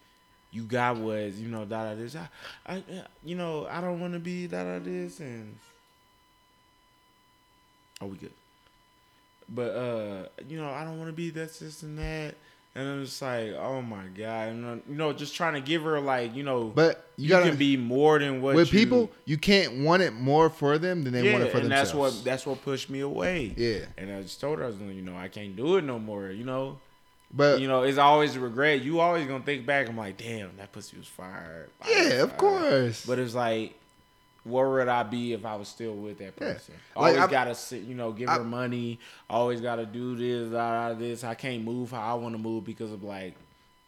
You 0.52 0.62
got 0.62 0.97
was 0.97 1.40
you 1.40 1.48
know, 1.48 1.64
da 1.64 1.90
da 1.90 1.94
this. 1.94 2.16
I, 2.16 2.28
I, 2.66 2.82
you 3.24 3.36
know, 3.36 3.66
I 3.70 3.81
don't 3.81 4.01
want 4.01 4.14
to 4.14 4.18
be 4.18 4.47
da 4.47 4.64
da 4.64 4.78
this 4.78 5.20
and. 5.20 5.56
Oh, 8.01 8.06
we 8.06 8.16
good. 8.16 8.32
But 9.48 9.70
uh, 9.70 10.28
you 10.48 10.59
know, 10.59 10.70
I 10.70 10.85
don't 10.85 10.98
want 10.98 11.09
to 11.09 11.16
be 11.16 11.31
this, 11.31 11.60
this, 11.60 11.82
and 11.82 11.98
that. 11.98 12.35
And 12.74 12.86
I'm 12.86 13.05
just 13.06 13.23
like, 13.23 13.55
oh 13.55 13.81
my 13.81 14.05
god, 14.14 14.48
and, 14.48 14.66
uh, 14.66 14.82
you 14.86 14.97
know, 14.97 15.10
just 15.14 15.35
trying 15.35 15.55
to 15.55 15.62
give 15.62 15.82
her 15.85 15.98
like, 15.98 16.35
you 16.36 16.43
know, 16.43 16.64
But 16.64 17.09
you 17.16 17.24
you, 17.24 17.28
gotta 17.31 17.48
can 17.48 17.56
be 17.56 17.74
more 17.78 18.18
than 18.18 18.43
what 18.43 18.55
with 18.55 18.70
you, 18.70 18.78
people. 18.78 19.10
You 19.24 19.39
can't 19.39 19.78
want 19.78 20.02
it 20.02 20.12
more 20.12 20.51
for 20.51 20.77
them 20.77 21.02
than 21.02 21.14
they 21.14 21.23
yeah, 21.23 21.32
want 21.32 21.44
it 21.44 21.52
for 21.52 21.59
and 21.59 21.70
themselves. 21.70 21.93
that's 21.93 21.94
what 21.94 22.24
that's 22.24 22.44
what 22.44 22.62
pushed 22.62 22.90
me 22.90 23.01
away. 23.01 23.55
Yeah. 23.56 23.86
and 23.97 24.12
I 24.12 24.20
just 24.20 24.43
told 24.43 24.59
her, 24.59 24.64
I 24.64 24.66
was 24.66 24.78
like, 24.78 24.94
you 24.94 25.01
know, 25.01 25.16
I 25.16 25.28
can't 25.28 25.56
do 25.56 25.77
it 25.77 25.85
no 25.85 25.98
more. 25.98 26.31
You 26.31 26.44
know, 26.44 26.78
But 27.37 27.61
you 27.61 27.69
know, 27.69 27.83
it's 27.83 27.99
always 27.99 28.35
a 28.35 28.41
regret. 28.41 28.83
You 28.83 29.01
always 29.01 29.27
gonna 29.27 29.45
think 29.45 29.67
back. 29.67 29.89
I'm 29.89 29.97
like, 29.97 30.17
damn, 30.17 30.57
that 30.57 30.73
pussy 30.73 30.97
was 30.97 31.07
fired. 31.07 31.69
yeah, 31.89 32.23
of 32.23 32.37
course. 32.39 33.05
But 33.05 33.19
it's 33.19 33.35
like, 33.35 33.75
where 34.45 34.69
would 34.69 34.89
I 34.89 35.03
be 35.03 35.33
if 35.35 35.45
I 35.45 35.57
was 35.57 35.69
still 35.69 35.95
with 35.95 36.19
that 36.19 36.35
Yeah. 36.41 36.53
person? 36.55 36.75
Like, 36.95 36.97
Always 36.97 37.17
I'm- 37.19 37.31
gotta 37.31 37.55
sit, 37.55 37.83
you 37.83 37.95
know, 37.95 38.13
give 38.13 38.29
I- 38.29 38.39
her 38.39 38.45
money. 38.45 38.99
Always 39.29 39.61
gotta 39.61 39.85
do 39.85 40.17
this, 40.17 40.51
da, 40.51 40.89
da, 40.89 40.95
this. 40.95 41.25
I 41.25 41.35
can't 41.35 41.63
move 41.65 41.91
how 41.91 42.01
I 42.01 42.15
want 42.15 42.35
to 42.35 42.41
move 42.41 42.65
because 42.65 42.91
of 42.93 43.03
like, 43.03 43.35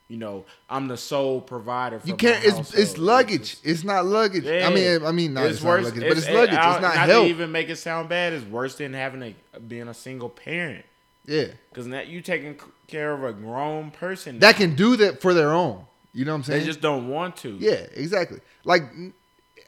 you 0.09 0.17
know, 0.19 0.45
I'm 0.69 0.89
the 0.89 0.97
sole 0.97 1.41
provider. 1.41 2.01
For 2.01 2.09
You 2.09 2.17
can't. 2.17 2.45
It's 2.45 2.75
it's 2.75 2.99
luggage. 2.99 3.57
It's 3.63 3.85
not 3.85 4.05
luggage. 4.05 4.47
I 4.47 4.69
mean, 4.75 5.05
I 5.07 5.13
mean, 5.13 5.33
not 5.35 5.45
it's, 5.47 5.57
it's 5.57 5.63
not 5.65 5.71
worse, 5.71 5.85
luggage, 5.85 6.03
but 6.03 6.19
it's 6.19 6.27
it- 6.27 6.35
luggage. 6.35 6.55
I- 6.55 6.73
It's 6.75 6.83
not 6.83 6.95
not 6.97 7.09
help. 7.09 7.25
to 7.25 7.31
even 7.31 7.51
make 7.53 7.69
it 7.71 7.77
sound 7.77 8.09
bad. 8.11 8.33
It's 8.35 8.45
worse 8.45 8.75
than 8.75 8.93
having 8.95 9.23
a 9.55 9.61
being 9.61 9.89
a 9.89 9.95
single 9.95 10.29
parent. 10.29 10.85
yeah, 11.27 11.45
Because 11.71 11.87
now 11.87 12.01
you 12.01 12.21
taking 12.23 12.59
care 12.89 13.13
of 13.13 13.23
a 13.23 13.33
grown 13.33 13.91
person 13.91 14.39
that 14.41 14.57
can 14.57 14.75
do 14.75 14.97
that 14.97 15.23
for 15.23 15.35
their 15.35 15.53
own. 15.53 15.85
You 16.13 16.25
know 16.25 16.33
what 16.33 16.39
I'm 16.39 16.43
saying? 16.45 16.61
they 16.61 16.67
just 16.67 16.81
don't 16.81 17.09
want 17.09 17.37
to. 17.39 17.57
yeah, 17.61 17.87
exactly. 17.95 18.41
Like 18.65 18.83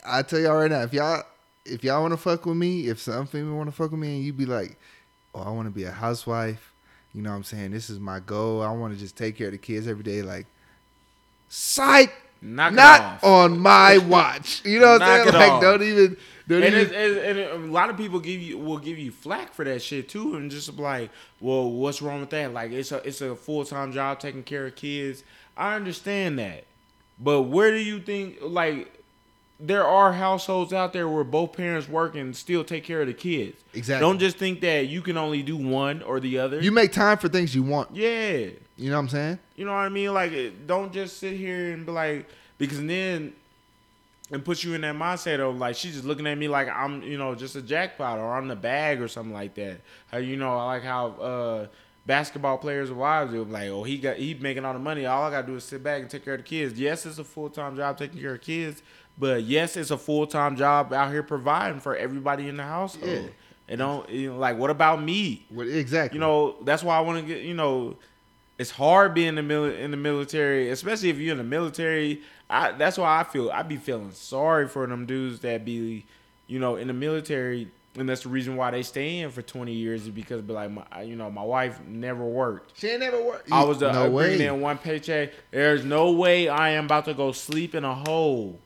I 0.04 0.22
tell 0.22 0.40
y'all 0.40 0.56
right 0.56 0.70
now, 0.70 0.82
if 0.82 0.92
y'all 0.92 1.22
if 1.64 1.84
y'all 1.84 2.02
want 2.02 2.12
to 2.12 2.16
fuck 2.16 2.46
with 2.46 2.56
me, 2.56 2.88
if 2.88 2.98
some 2.98 3.26
female 3.26 3.56
want 3.56 3.68
to 3.68 3.76
fuck 3.76 3.90
with 3.90 4.00
me, 4.00 4.16
and 4.16 4.24
you 4.24 4.32
be 4.32 4.46
like, 4.46 4.78
oh, 5.34 5.42
I 5.42 5.50
want 5.50 5.68
to 5.68 5.74
be 5.74 5.84
a 5.84 5.90
housewife. 5.90 6.72
You 7.14 7.22
know 7.22 7.30
what 7.30 7.36
I'm 7.36 7.44
saying? 7.44 7.72
This 7.72 7.90
is 7.90 7.98
my 7.98 8.20
goal. 8.20 8.62
I 8.62 8.70
want 8.72 8.94
to 8.94 8.98
just 8.98 9.16
take 9.16 9.36
care 9.36 9.48
of 9.48 9.52
the 9.52 9.58
kids 9.58 9.88
every 9.88 10.04
day. 10.04 10.22
Like, 10.22 10.46
psych. 11.48 12.12
Knock 12.42 12.72
not 12.72 13.22
on 13.22 13.58
my 13.58 13.98
watch. 13.98 14.64
You 14.64 14.80
know 14.80 14.92
what 14.92 15.02
I'm 15.02 15.24
saying? 15.24 15.34
Like, 15.34 15.52
off. 15.52 15.62
don't 15.62 15.82
even. 15.82 16.16
Don't 16.48 16.62
And, 16.64 16.74
even 16.74 16.80
it's, 16.80 16.92
it's, 16.92 17.54
and 17.54 17.68
a 17.68 17.72
lot 17.72 17.90
of 17.90 17.96
people 17.96 18.18
give 18.18 18.40
you 18.40 18.58
will 18.58 18.78
give 18.78 18.98
you 18.98 19.12
flack 19.12 19.52
for 19.52 19.64
that 19.64 19.82
shit 19.82 20.08
too, 20.08 20.34
and 20.34 20.50
just 20.50 20.76
like, 20.78 21.10
well, 21.40 21.70
what's 21.70 22.02
wrong 22.02 22.20
with 22.20 22.30
that? 22.30 22.52
Like, 22.52 22.72
it's 22.72 22.90
a 22.92 23.06
it's 23.06 23.20
a 23.20 23.36
full 23.36 23.64
time 23.64 23.92
job 23.92 24.18
taking 24.18 24.42
care 24.42 24.66
of 24.66 24.74
kids. 24.74 25.22
I 25.56 25.76
understand 25.76 26.38
that, 26.38 26.64
but 27.18 27.42
where 27.42 27.70
do 27.70 27.78
you 27.78 28.00
think 28.00 28.38
like 28.42 28.99
there 29.60 29.84
are 29.84 30.12
households 30.12 30.72
out 30.72 30.92
there 30.92 31.08
where 31.08 31.24
both 31.24 31.52
parents 31.52 31.88
work 31.88 32.14
and 32.14 32.34
still 32.34 32.64
take 32.64 32.84
care 32.84 33.00
of 33.00 33.06
the 33.06 33.14
kids? 33.14 33.62
Exactly. 33.74 34.06
Don't 34.06 34.18
just 34.18 34.36
think 34.36 34.60
that 34.62 34.88
you 34.88 35.02
can 35.02 35.16
only 35.16 35.42
do 35.42 35.56
one 35.56 36.02
or 36.02 36.20
the 36.20 36.38
other. 36.38 36.60
you 36.60 36.72
make 36.72 36.92
time 36.92 37.18
for 37.18 37.28
things 37.28 37.54
you 37.54 37.62
want. 37.62 37.94
yeah. 37.94 38.48
You 38.76 38.88
know 38.88 38.96
what 38.96 39.02
I'm 39.02 39.08
saying? 39.10 39.38
You 39.56 39.66
know 39.66 39.72
what 39.72 39.80
I 39.80 39.90
mean? 39.90 40.14
Like, 40.14 40.66
don't 40.66 40.90
just 40.90 41.18
sit 41.18 41.36
here 41.36 41.74
and 41.74 41.84
be 41.84 41.92
like, 41.92 42.26
because 42.56 42.82
then 42.82 43.34
and 44.30 44.44
puts 44.44 44.64
you 44.64 44.74
in 44.74 44.80
that 44.82 44.94
mindset 44.94 45.40
of 45.40 45.58
like 45.58 45.76
she's 45.76 45.94
just 45.94 46.04
looking 46.04 46.26
at 46.26 46.38
me 46.38 46.48
like 46.48 46.68
I'm, 46.68 47.02
you 47.02 47.18
know, 47.18 47.34
just 47.34 47.56
a 47.56 47.62
jackpot 47.62 48.18
or 48.18 48.36
I'm 48.36 48.48
the 48.48 48.56
bag 48.56 49.00
or 49.02 49.08
something 49.08 49.34
like 49.34 49.54
that. 49.56 49.80
How 50.10 50.18
you 50.18 50.36
know, 50.36 50.56
I 50.56 50.64
like 50.64 50.82
how 50.82 51.06
uh 51.08 51.66
basketball 52.06 52.58
players' 52.58 52.90
wives 52.90 53.32
do 53.32 53.44
like, 53.44 53.68
oh, 53.68 53.82
he 53.82 53.98
got 53.98 54.16
he 54.16 54.34
making 54.34 54.64
all 54.64 54.72
the 54.72 54.78
money. 54.78 55.06
All 55.06 55.24
I 55.24 55.30
gotta 55.30 55.46
do 55.46 55.56
is 55.56 55.64
sit 55.64 55.82
back 55.82 56.00
and 56.00 56.10
take 56.10 56.24
care 56.24 56.34
of 56.34 56.40
the 56.40 56.46
kids. 56.46 56.78
Yes, 56.78 57.06
it's 57.06 57.18
a 57.18 57.24
full 57.24 57.50
time 57.50 57.76
job 57.76 57.98
taking 57.98 58.20
care 58.20 58.34
of 58.34 58.40
kids, 58.40 58.82
but 59.18 59.44
yes, 59.44 59.76
it's 59.76 59.90
a 59.90 59.98
full 59.98 60.26
time 60.26 60.56
job 60.56 60.92
out 60.92 61.10
here 61.10 61.22
providing 61.22 61.80
for 61.80 61.94
everybody 61.94 62.48
in 62.48 62.56
the 62.56 62.62
household. 62.62 63.10
Yeah. 63.10 63.28
And 63.68 63.78
don't 63.78 64.08
you 64.08 64.32
know, 64.32 64.38
like 64.38 64.58
what 64.58 64.70
about 64.70 65.02
me? 65.02 65.46
What 65.50 65.68
exactly? 65.68 66.16
you 66.16 66.20
know 66.20 66.56
that's 66.64 66.82
why 66.82 66.96
I 66.96 67.00
want 67.00 67.20
to 67.20 67.34
get 67.34 67.44
you 67.44 67.54
know 67.54 67.96
it's 68.58 68.70
hard 68.70 69.14
being 69.14 69.28
in 69.28 69.34
the 69.36 69.42
mil- 69.42 69.64
in 69.64 69.90
the 69.90 69.96
military, 69.96 70.70
especially 70.70 71.08
if 71.08 71.18
you're 71.18 71.32
in 71.32 71.38
the 71.38 71.44
military. 71.44 72.20
I 72.48 72.72
that's 72.72 72.98
why 72.98 73.20
I 73.20 73.24
feel 73.24 73.50
I'd 73.50 73.68
be 73.68 73.76
feeling 73.76 74.10
sorry 74.12 74.66
for 74.66 74.86
them 74.86 75.06
dudes 75.06 75.40
that 75.40 75.64
be 75.64 76.04
you 76.48 76.58
know 76.58 76.76
in 76.76 76.88
the 76.88 76.92
military, 76.92 77.68
and 77.94 78.08
that's 78.08 78.24
the 78.24 78.28
reason 78.28 78.56
why 78.56 78.72
they 78.72 78.82
stay 78.82 79.20
in 79.20 79.30
for 79.30 79.40
20 79.40 79.72
years 79.72 80.02
is 80.02 80.08
because 80.08 80.42
be 80.42 80.52
like 80.52 80.70
my 80.70 81.02
you 81.02 81.14
know 81.14 81.30
my 81.30 81.44
wife 81.44 81.80
never 81.86 82.24
worked. 82.24 82.78
she 82.78 82.88
ain't 82.88 83.00
never 83.00 83.22
worked. 83.22 83.52
I 83.52 83.62
was 83.62 83.78
the, 83.78 83.92
no 83.92 84.10
way. 84.10 84.44
in 84.44 84.60
one 84.60 84.78
paycheck. 84.78 85.30
There's 85.52 85.84
no 85.84 86.10
way 86.10 86.48
I 86.48 86.70
am 86.70 86.86
about 86.86 87.04
to 87.04 87.14
go 87.14 87.30
sleep 87.30 87.76
in 87.76 87.84
a 87.84 87.94
hole 87.94 88.58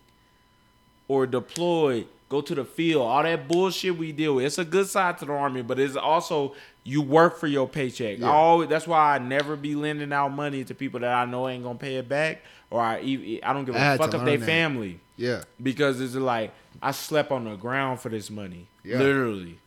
or 1.09 1.27
deploy, 1.27 2.05
go 2.29 2.41
to 2.41 2.55
the 2.55 2.65
field. 2.65 3.03
All 3.03 3.23
that 3.23 3.47
bullshit 3.49 3.97
we 3.97 4.13
deal 4.13 4.37
with. 4.37 4.45
It's 4.47 4.59
a 4.59 4.65
good 4.65 4.87
side 4.89 5.19
to 5.19 5.25
the 5.25 5.33
army, 5.33 5.63
but 5.63 5.79
it's 5.79 5.97
also 5.97 6.55
you 6.83 7.01
work 7.03 7.39
for 7.39 7.47
your 7.47 7.69
paycheck. 7.69 8.19
Yeah. 8.19 8.29
I 8.29 8.33
always, 8.33 8.69
that's 8.69 8.87
why 8.87 9.15
I 9.15 9.19
never 9.19 9.57
be 9.57 9.75
lending 9.75 10.13
out 10.13 10.31
money 10.31 10.65
to 10.65 10.75
people 10.75 11.01
that 11.01 11.13
I 11.13 11.25
know 11.25 11.49
ain't 11.49 11.63
gonna 11.65 11.79
pay 11.79 11.97
it 11.97 12.09
back, 12.09 12.43
or 12.71 12.81
I 12.81 12.97
I 13.43 13.53
don't 13.53 13.65
give 13.65 13.77
I 13.77 13.95
a 13.95 13.99
fuck 13.99 14.13
if 14.15 14.25
they 14.25 14.37
family 14.39 15.01
Yeah. 15.17 15.45
because 15.63 16.01
it's 16.01 16.15
like 16.15 16.53
I 16.83 16.91
slept 16.91 17.31
on 17.31 17.45
the 17.45 17.57
ground 17.57 18.01
for 18.01 18.09
this 18.09 18.31
money, 18.31 18.67
Yeah. 18.83 18.99
literally. 18.99 19.59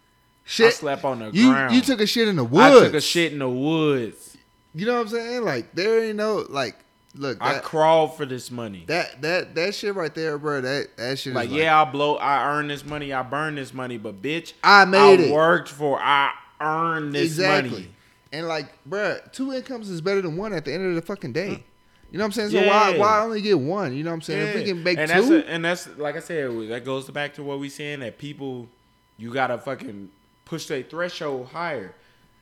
I 0.45 0.49
Shit. 0.49 0.73
slept 0.75 1.03
on 1.03 1.19
the 1.19 1.29
You 1.31 1.51
ground. 1.51 1.75
you 1.75 1.81
took 1.81 1.99
a 2.01 2.07
shit 2.07 2.27
in 2.27 2.35
the 2.37 2.43
woods. 2.43 2.77
I 2.77 2.85
took 2.85 2.93
a 2.93 3.01
shit 3.01 3.33
in 3.33 3.39
the 3.39 3.49
woods. 3.49 4.37
You 4.75 4.85
know 4.85 4.93
what 4.95 5.01
I'm 5.01 5.07
saying? 5.09 5.43
Like 5.43 5.73
there 5.73 6.03
ain't 6.03 6.17
no 6.17 6.45
like. 6.49 6.75
Look, 7.17 7.37
I 7.41 7.53
that 7.53 7.63
crawled 7.63 8.15
for 8.15 8.25
this 8.25 8.51
money. 8.51 8.83
that 8.87 9.21
that 9.21 9.55
that 9.55 9.75
shit 9.75 9.95
right 9.95 10.13
there, 10.13 10.37
bro. 10.37 10.61
That 10.61 10.95
that 10.97 11.19
shit. 11.19 11.33
Like, 11.33 11.47
is 11.47 11.51
like, 11.51 11.61
yeah, 11.61 11.81
I 11.81 11.85
blow, 11.85 12.15
I 12.17 12.57
earn 12.57 12.67
this 12.67 12.85
money, 12.85 13.11
I 13.13 13.23
burn 13.23 13.55
this 13.55 13.73
money, 13.73 13.97
but 13.97 14.21
bitch, 14.21 14.53
I 14.63 14.85
made 14.85 15.19
I 15.19 15.23
it. 15.23 15.33
worked 15.33 15.69
for, 15.69 15.99
I 15.99 16.31
earned 16.61 17.13
this 17.13 17.23
exactly. 17.25 17.69
money. 17.69 17.89
And 18.31 18.47
like, 18.47 18.67
bro, 18.85 19.19
two 19.31 19.53
incomes 19.53 19.89
is 19.89 20.01
better 20.01 20.21
than 20.21 20.37
one 20.37 20.53
at 20.53 20.65
the 20.65 20.73
end 20.73 20.85
of 20.87 20.95
the 20.95 21.01
fucking 21.01 21.33
day. 21.33 21.49
Mm. 21.49 21.63
You 22.11 22.17
know 22.17 22.23
what 22.23 22.25
I'm 22.27 22.31
saying? 22.33 22.49
So 22.51 22.67
why 22.67 22.91
Yeah. 22.91 22.99
why 22.99 23.21
only 23.21 23.41
get 23.41 23.59
one? 23.59 23.95
You 23.95 24.03
know 24.03 24.11
what 24.11 24.15
I'm 24.15 24.21
saying? 24.21 24.47
If 24.47 24.55
we 24.55 24.63
can 24.63 24.83
make 24.83 24.97
and 24.97 25.09
two, 25.09 25.15
that's 25.15 25.29
a, 25.29 25.49
and 25.49 25.65
that's 25.65 25.87
like 25.97 26.15
I 26.15 26.19
said, 26.19 26.51
that 26.69 26.85
goes 26.85 27.09
back 27.09 27.33
to 27.35 27.43
what 27.43 27.59
we 27.59 27.69
saying 27.69 27.99
that 27.99 28.17
people, 28.17 28.69
you 29.17 29.33
gotta 29.33 29.57
fucking 29.57 30.09
push 30.45 30.67
their 30.67 30.83
threshold 30.83 31.47
higher. 31.47 31.93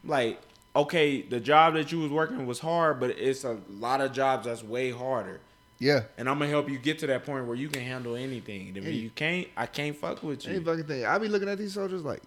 Like, 0.03 0.39
okay, 0.75 1.21
the 1.21 1.39
job 1.39 1.73
that 1.75 1.91
you 1.91 1.99
was 1.99 2.11
working 2.11 2.45
was 2.45 2.59
hard, 2.59 2.99
but 2.99 3.11
it's 3.11 3.43
a 3.43 3.57
lot 3.69 4.01
of 4.01 4.11
jobs 4.11 4.45
that's 4.45 4.63
way 4.63 4.91
harder. 4.91 5.39
yeah. 5.79 6.03
And 6.17 6.29
I'm 6.29 6.37
gonna 6.39 6.49
help 6.51 6.69
you 6.69 6.77
get 6.77 6.99
to 6.99 7.07
that 7.07 7.25
point 7.25 7.45
where 7.47 7.55
you 7.55 7.67
can 7.69 7.81
handle 7.81 8.15
anything. 8.15 8.69
And 8.69 8.77
if 8.77 8.83
Hey. 8.85 8.91
you 8.91 9.09
can't, 9.09 9.47
I 9.57 9.65
can't 9.65 9.95
fuck 9.95 10.23
with 10.23 10.45
you. 10.45 10.55
Any 10.55 10.63
fucking 10.63 10.85
thing. 10.85 11.05
I 11.05 11.17
be 11.17 11.27
looking 11.27 11.49
at 11.49 11.57
these 11.57 11.73
soldiers 11.73 12.01
like, 12.03 12.21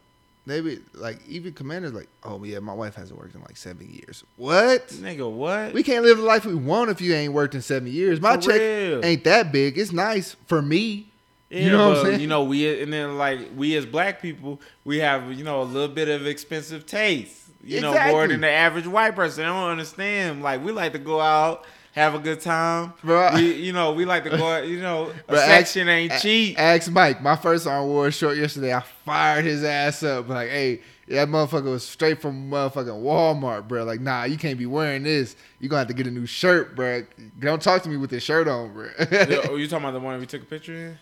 they 0.47 0.61
be 0.63 0.79
like, 0.95 1.19
even 1.29 1.53
commanders 1.53 1.93
like, 1.93 2.09
oh 2.25 2.43
yeah, 2.45 2.59
my 2.59 2.73
wife 2.75 2.95
hasn't 2.95 3.19
worked 3.19 3.35
in 3.35 3.41
like 3.43 3.57
seven 3.57 3.89
years. 3.91 4.25
What? 4.37 4.89
Nigga, 4.89 5.31
what? 5.31 5.73
We 5.75 5.83
can't 5.83 6.05
live 6.05 6.17
the 6.19 6.25
life 6.25 6.45
we 6.47 6.55
want 6.55 6.91
if 6.91 7.01
you 7.01 7.15
ain't 7.15 7.33
worked 7.35 7.55
in 7.55 7.61
seven 7.63 7.89
years. 7.93 8.21
My 8.21 8.37
For 8.37 8.43
check 8.43 8.61
real. 8.61 9.05
ain't 9.05 9.25
that 9.25 9.51
big. 9.53 9.77
It's 9.79 9.93
nice 9.93 10.37
for 10.47 10.61
me. 10.63 11.09
Yeah, 11.51 11.61
you 11.65 11.71
know 11.71 11.89
what 11.89 11.99
I'm 11.99 12.05
saying? 12.05 12.21
You 12.21 12.27
know, 12.27 12.45
we 12.45 12.83
and 12.83 12.93
then 12.93 13.17
like 13.17 13.41
we 13.57 13.75
as 13.77 13.87
black 13.87 14.21
people, 14.21 14.61
we 14.85 14.99
have 14.99 15.33
you 15.33 15.45
know 15.45 15.63
a 15.63 15.65
little 15.65 15.89
bit 15.95 16.09
of 16.09 16.27
expensive 16.27 16.85
taste. 16.85 17.48
You 17.65 17.81
know, 17.81 17.93
more 18.09 18.27
than 18.27 18.41
the 18.41 18.51
average 18.51 18.87
white 18.87 19.15
person. 19.17 19.45
I 19.45 19.49
don't 19.49 19.71
understand. 19.71 20.43
Like 20.43 20.65
we 20.65 20.73
like 20.73 20.93
to 20.93 20.99
go 20.99 21.21
out, 21.21 21.65
have 21.93 22.15
a 22.15 22.19
good 22.19 22.41
time. 22.41 22.93
Bro. 23.03 23.31
We, 23.35 23.53
you 23.55 23.73
know, 23.73 23.93
we 23.93 24.05
like 24.05 24.25
to 24.25 24.31
go. 24.31 24.47
out, 24.47 24.67
You 24.67 24.81
know, 24.81 25.11
a 25.11 25.15
Bro, 25.33 25.39
section 25.39 25.89
ask- 25.89 25.97
ain't 25.97 26.13
a- 26.13 26.21
cheap. 26.21 26.59
Ask 26.59 26.91
Mike. 26.91 27.21
My 27.21 27.37
first 27.37 27.67
arm 27.67 27.89
wore 27.89 28.11
short 28.11 28.37
yesterday. 28.37 28.73
I 28.73 28.81
fired 29.05 29.45
his 29.45 29.65
ass 29.65 30.03
up. 30.03 30.29
Like, 30.29 30.49
hey, 30.51 30.81
that 31.09 31.29
motherfucker 31.29 31.65
was 31.65 31.87
straight 31.87 32.21
from 32.23 32.51
motherfucking 32.51 33.03
Walmart, 33.03 33.67
bro. 33.67 33.83
Like, 33.85 34.01
nah, 34.01 34.25
you 34.25 34.37
can't 34.37 34.59
be 34.59 34.67
wearing 34.67 35.03
this. 35.03 35.37
You 35.59 35.69
gonna 35.69 35.81
have 35.81 35.89
to 35.89 35.95
get 35.95 36.07
a 36.07 36.11
new 36.11 36.27
shirt, 36.27 36.77
bro. 36.77 37.03
Don't 37.41 37.61
talk 37.61 37.83
to 37.83 37.89
me 37.89 37.97
with 37.97 38.11
this 38.11 38.23
shirt 38.23 38.47
on, 38.47 38.73
bro. 38.73 38.89
Yo, 39.11 39.55
you 39.57 39.67
talking 39.67 39.85
about 39.85 39.93
the 39.93 40.01
one 40.01 40.21
we 40.21 40.27
took 40.27 40.43
a 40.43 40.47
picture 40.47 40.75
in? 40.75 40.99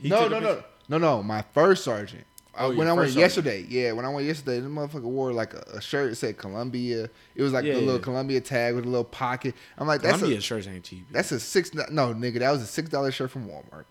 He 0.00 0.08
no, 0.08 0.28
no, 0.28 0.40
no, 0.40 0.62
no, 0.88 0.98
no. 0.98 1.22
My 1.22 1.42
first 1.52 1.84
sergeant. 1.84 2.24
Oh, 2.60 2.74
when 2.74 2.88
I 2.88 2.92
went 2.92 3.12
yesterday, 3.12 3.64
yeah, 3.68 3.92
when 3.92 4.04
I 4.04 4.08
went 4.10 4.26
yesterday, 4.26 4.60
the 4.60 4.68
motherfucker 4.68 5.02
wore 5.02 5.32
like 5.32 5.54
a, 5.54 5.62
a 5.74 5.80
shirt 5.80 6.10
that 6.10 6.16
said 6.16 6.36
Columbia. 6.36 7.08
It 7.34 7.42
was 7.42 7.52
like 7.52 7.64
Yeah, 7.64 7.74
the 7.74 7.80
little 7.80 7.96
yeah. 7.96 8.02
Columbia 8.04 8.40
tag 8.40 8.74
with 8.74 8.84
a 8.84 8.88
little 8.88 9.04
pocket. 9.04 9.54
I'm 9.78 9.86
like, 9.86 10.02
that's 10.02 10.18
Columbia 10.18 10.38
a, 10.38 10.42
shirts 10.42 10.66
ain't 10.66 10.84
cheap. 10.84 11.06
that's 11.10 11.32
a 11.32 11.40
six. 11.40 11.72
No, 11.74 12.14
nigga, 12.14 12.40
that 12.40 12.50
was 12.50 12.62
a 12.62 12.66
six 12.66 12.88
dollar 12.90 13.10
shirt 13.10 13.30
from 13.30 13.48
Walmart. 13.48 13.84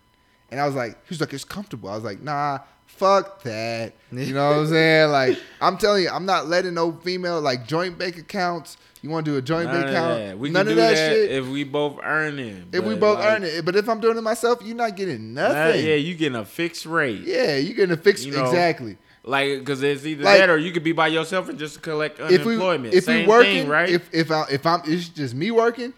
And 0.51 0.59
I 0.59 0.65
was 0.65 0.75
like, 0.75 0.91
he 1.05 1.09
was 1.09 1.19
like, 1.19 1.33
it's 1.33 1.43
comfortable. 1.43 1.89
I 1.89 1.95
was 1.95 2.03
like, 2.03 2.21
nah, 2.21 2.59
fuck 2.99 3.43
that. 3.43 3.93
You 4.11 4.33
know 4.33 4.49
what 4.49 4.57
I'm 4.57 4.67
saying? 4.67 5.11
Like, 5.19 5.39
I'm 5.61 5.77
telling 5.77 6.03
you, 6.03 6.09
I'm 6.09 6.25
not 6.25 6.47
letting 6.47 6.73
no 6.73 6.91
female 6.91 7.41
like 7.41 7.67
joint 7.67 7.97
bank 7.97 8.17
accounts. 8.17 8.77
You 9.01 9.09
want 9.09 9.25
to 9.25 9.31
do 9.31 9.37
a 9.37 9.41
joint 9.41 9.71
bank 9.71 9.87
account? 9.87 10.41
None 10.41 10.67
of 10.67 10.75
that, 10.75 10.95
that, 10.95 10.95
shit. 11.13 11.31
if 11.31 11.47
we 11.47 11.63
both 11.63 11.99
earn 12.03 12.37
it. 12.37 12.63
If 12.73 12.83
we 12.83 12.95
both 12.95 13.19
like, 13.19 13.29
earn 13.31 13.43
it, 13.43 13.63
but 13.63 13.75
if 13.77 13.87
I'm 13.87 14.01
doing 14.01 14.17
it 14.17 14.21
myself, 14.21 14.59
you're 14.61 14.75
not 14.75 14.97
getting 14.97 15.33
nah, 15.33 15.47
nothing. 15.53 15.85
yeah, 15.85 15.95
you 15.95 16.15
getting 16.15 16.37
a 16.37 16.43
fixed 16.43 16.85
rate. 16.85 17.21
Yeah, 17.21 17.55
you're 17.55 17.75
getting 17.75 17.93
a 17.93 17.97
fix 17.97 18.25
You 18.25 18.33
know, 18.33 18.43
exactly. 18.45 18.97
Like, 19.23 19.63
cause 19.65 19.81
it's 19.83 20.05
either 20.05 20.23
Like- 20.23 20.39
that 20.39 20.49
or 20.49 20.57
you 20.57 20.71
could 20.71 20.83
be 20.83 20.91
by 20.91 21.07
yourself 21.07 21.47
and 21.49 21.57
just 21.57 21.81
collect 21.81 22.19
If 22.19 22.43
we 22.45 22.53
unemployment. 22.55 22.93
if 22.93 23.05
Same 23.05 23.25
we 23.25 23.27
working, 23.29 23.53
thing, 23.61 23.67
right? 23.69 23.89
if 23.89 24.13
if 24.13 24.31
I 24.31 24.45
if 24.51 24.65
I'm 24.65 24.81
it's 24.85 25.07
just 25.07 25.33
me 25.33 25.51
working, 25.51 25.93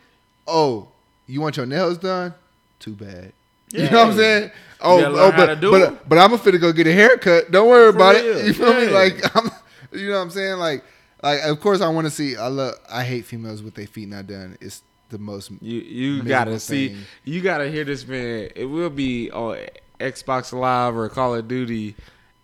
oh, 0.48 0.90
you 1.28 1.42
want 1.42 1.58
your 1.58 1.66
nails 1.66 1.98
done? 1.98 2.34
Too 2.80 2.94
bad. 2.94 3.32
You 3.72 3.90
know 3.90 4.00
what 4.00 4.08
I'm 4.10 4.16
saying? 4.16 4.52
Oh, 4.84 5.04
oh, 5.06 5.32
but 5.32 5.62
but, 5.62 6.10
but 6.10 6.18
I'm 6.18 6.36
gonna 6.36 6.58
go 6.58 6.72
get 6.74 6.88
a 6.88 6.94
haircut. 6.94 7.52
Don't 7.52 7.68
worry 7.70 7.92
For 7.92 7.98
about 7.98 8.16
real, 8.16 8.38
it. 8.38 8.46
You 8.48 8.54
feel 8.54 8.74
me? 8.74 8.88
Like 8.88 9.36
I'm, 9.36 9.50
you 9.92 10.08
know 10.10 10.16
what 10.18 10.22
I'm 10.24 10.30
saying? 10.32 10.58
Like 10.58 10.84
like 11.24 11.42
of 11.44 11.60
course 11.60 11.82
I 11.82 11.90
want 11.90 12.08
to 12.08 12.12
see. 12.12 12.36
I 12.36 12.48
love. 12.48 12.76
I 12.90 13.04
hate 13.04 13.26
females 13.26 13.62
with 13.62 13.76
their 13.76 13.88
feet 13.88 14.10
not 14.10 14.28
done. 14.28 14.58
It's 14.62 14.82
the 15.10 15.20
most. 15.20 15.52
You 15.62 15.80
you 15.82 16.24
gotta 16.24 16.60
see. 16.60 16.98
You 17.24 17.42
gotta 17.42 17.70
hear 17.70 17.84
this 17.84 18.08
man. 18.08 18.50
It 18.56 18.66
will 18.66 18.90
be 18.90 19.30
on 19.32 19.58
Xbox 20.00 20.52
Live 20.54 20.96
or 20.96 21.08
Call 21.10 21.36
of 21.36 21.48
Duty, 21.48 21.96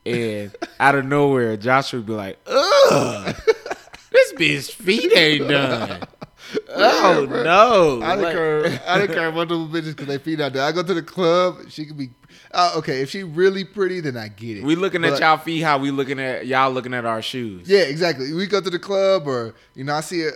and 0.06 0.56
out 0.80 0.96
of 0.96 1.06
nowhere, 1.06 1.58
Joshua 1.58 2.00
would 2.00 2.06
be 2.08 2.14
like, 2.14 2.38
"Ugh, 2.46 3.36
this 4.12 4.34
bitch 4.34 4.72
feet 4.74 5.12
ain't 5.16 5.48
done." 5.50 6.04
oh 6.70 7.26
bro. 7.28 7.44
no! 7.44 8.02
I 8.04 8.16
don't 8.16 8.24
Like- 8.24 8.34
care. 8.34 8.82
I 8.88 8.98
don't 9.00 9.08
care 9.12 9.28
about 9.28 9.50
those 9.50 9.68
bitches 9.70 9.88
because 9.96 10.08
they 10.08 10.18
feet 10.18 10.40
not 10.40 10.54
done. 10.54 10.68
I 10.68 10.72
go 10.72 10.84
to 10.84 10.94
the 10.94 11.02
club. 11.02 11.70
She 11.70 11.86
could 11.86 11.98
be. 11.98 12.10
Uh, 12.52 12.74
okay, 12.78 13.02
if 13.02 13.10
she 13.10 13.24
really 13.24 13.64
pretty, 13.64 14.00
then 14.00 14.18
I 14.18 14.30
get 14.30 14.58
it. 14.58 14.64
We 14.64 14.76
looking 14.76 15.04
at 15.04 15.20
y'all 15.20 15.38
feet. 15.38 15.62
How 15.62 15.78
we 15.78 15.92
looking 15.92 16.20
at 16.20 16.48
y'all 16.48 16.72
looking 16.72 16.94
at 16.94 17.06
our 17.06 17.22
shoes? 17.22 17.68
Yeah, 17.68 17.82
exactly. 17.82 18.34
We 18.34 18.48
go 18.48 18.62
to 18.62 18.70
the 18.70 18.80
club 18.80 19.28
or 19.28 19.56
you 19.76 19.84
know, 19.84 19.94
I 19.96 20.02
see 20.02 20.24
a 20.24 20.32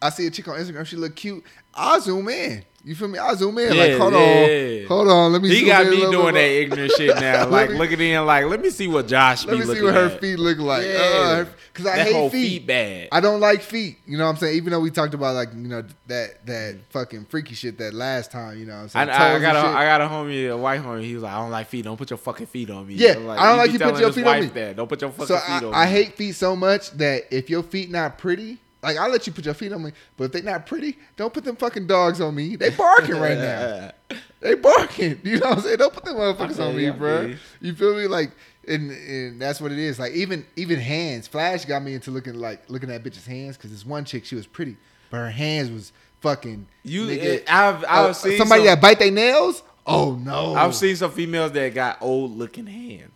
I 0.00 0.10
see 0.10 0.26
a 0.26 0.30
chick 0.30 0.46
on 0.48 0.56
Instagram, 0.56 0.86
she 0.86 0.96
look 0.96 1.16
cute. 1.16 1.44
I 1.74 1.98
zoom 1.98 2.28
in. 2.28 2.64
You 2.86 2.94
feel 2.94 3.08
me? 3.08 3.18
I 3.18 3.34
zoom 3.34 3.58
in. 3.58 3.76
like, 3.76 3.98
hold 3.98 4.12
yeah. 4.12 4.82
on. 4.82 4.86
Hold 4.86 5.08
on. 5.08 5.32
Let 5.32 5.42
me 5.42 5.48
He 5.48 5.66
got 5.66 5.88
me 5.88 6.02
doing 6.02 6.34
that 6.34 6.40
ignorant 6.40 6.92
shit 6.92 7.16
now. 7.20 7.48
Like 7.48 7.70
me- 7.70 7.78
looking 7.78 7.98
in, 7.98 8.24
like 8.24 8.46
let 8.46 8.60
me 8.60 8.70
see 8.70 8.86
what 8.86 9.08
Josh 9.08 9.44
Let 9.44 9.58
me 9.58 9.64
see 9.64 9.82
what 9.82 9.92
her 9.92 10.06
at. 10.06 10.20
feet 10.20 10.38
look 10.38 10.58
like. 10.58 10.86
Yeah. 10.86 10.92
Uh, 10.94 11.46
because 11.72 11.86
I 11.90 11.96
that 11.96 12.06
hate 12.06 12.30
feet. 12.30 12.48
feet 12.48 12.66
bad. 12.68 13.08
I 13.10 13.18
don't 13.18 13.40
like 13.40 13.62
feet. 13.62 13.98
You 14.06 14.16
know 14.16 14.24
what 14.26 14.30
I'm 14.30 14.36
saying? 14.36 14.56
Even 14.56 14.70
though 14.70 14.78
we 14.78 14.92
talked 14.92 15.14
about 15.14 15.34
like, 15.34 15.52
you 15.52 15.66
know, 15.66 15.82
that 16.06 16.46
that 16.46 16.78
fucking 16.90 17.24
freaky 17.24 17.56
shit 17.56 17.76
that 17.78 17.92
last 17.92 18.30
time, 18.30 18.56
you 18.56 18.66
know 18.66 18.76
what 18.76 18.82
I'm 18.82 18.88
saying? 18.88 19.08
I, 19.10 19.34
I 19.34 19.38
got 19.40 19.56
a, 19.56 19.60
shit. 19.62 19.76
I 19.76 19.84
got 19.84 20.00
a 20.00 20.06
homie, 20.06 20.48
a 20.48 20.56
white 20.56 20.80
homie. 20.80 21.02
He 21.02 21.14
was 21.14 21.24
like, 21.24 21.32
I 21.32 21.38
don't 21.40 21.50
like 21.50 21.66
feet. 21.66 21.84
Don't 21.84 21.96
put 21.96 22.10
your 22.10 22.18
fucking 22.18 22.46
feet 22.46 22.70
on 22.70 22.86
me. 22.86 22.94
Yeah, 22.94 23.14
I'm 23.14 23.26
like, 23.26 23.40
I 23.40 23.46
don't 23.48 23.58
like 23.58 23.72
you 23.72 23.80
put 23.80 23.98
your 23.98 24.12
feet 24.12 24.26
on 24.28 24.40
me. 24.40 24.46
That. 24.46 24.76
Don't 24.76 24.88
put 24.88 25.00
your 25.00 25.10
fucking 25.10 25.26
So 25.26 25.38
feet 25.38 25.50
I, 25.50 25.56
on 25.56 25.64
me. 25.64 25.72
I 25.72 25.86
hate 25.86 26.14
feet 26.14 26.36
so 26.36 26.54
much 26.54 26.92
that 26.92 27.24
if 27.32 27.50
your 27.50 27.64
feet 27.64 27.90
not 27.90 28.16
pretty, 28.16 28.58
like 28.86 28.98
I'll 28.98 29.10
let 29.10 29.26
you 29.26 29.32
put 29.32 29.44
your 29.44 29.54
feet 29.54 29.72
on 29.72 29.82
me, 29.82 29.92
but 30.16 30.24
if 30.24 30.32
they 30.32 30.42
not 30.42 30.64
pretty, 30.64 30.96
don't 31.16 31.32
put 31.32 31.44
them 31.44 31.56
fucking 31.56 31.88
dogs 31.88 32.20
on 32.20 32.34
me. 32.34 32.54
They 32.54 32.70
barking 32.70 33.16
right 33.16 33.38
now. 33.38 33.92
They 34.38 34.54
barking. 34.54 35.18
You 35.24 35.40
know 35.40 35.48
what 35.48 35.58
I'm 35.58 35.64
saying? 35.64 35.78
Don't 35.78 35.92
put 35.92 36.04
them 36.04 36.14
motherfuckers 36.14 36.64
on 36.64 36.76
me, 36.76 36.88
I 36.88 36.92
bro. 36.92 37.22
you. 37.22 37.38
You 37.60 37.74
feel 37.74 37.96
me? 37.96 38.06
Like, 38.06 38.30
and, 38.68 38.90
and 38.90 39.40
that's 39.42 39.60
what 39.60 39.72
it 39.72 39.78
is. 39.78 39.98
Like 39.98 40.12
even 40.12 40.46
even 40.54 40.78
hands. 40.78 41.26
Flash 41.26 41.64
got 41.64 41.82
me 41.82 41.94
into 41.94 42.12
looking 42.12 42.34
like 42.34 42.68
looking 42.68 42.90
at 42.90 43.02
bitches' 43.02 43.26
hands 43.26 43.56
because 43.56 43.72
this 43.72 43.84
one 43.84 44.04
chick 44.04 44.24
she 44.24 44.36
was 44.36 44.46
pretty, 44.46 44.76
but 45.10 45.16
her 45.16 45.30
hands 45.30 45.70
was 45.70 45.92
fucking. 46.20 46.66
You, 46.84 47.06
nigga, 47.06 47.42
I've, 47.48 47.84
I've 47.84 48.10
uh, 48.10 48.12
seen 48.12 48.38
somebody 48.38 48.60
some, 48.60 48.66
that 48.66 48.80
bite 48.80 48.98
their 49.00 49.10
nails. 49.10 49.62
Oh 49.86 50.14
no! 50.14 50.54
I've 50.54 50.74
seen 50.74 50.94
some 50.94 51.10
females 51.10 51.52
that 51.52 51.74
got 51.74 51.98
old 52.00 52.36
looking 52.36 52.66
hands. 52.66 53.15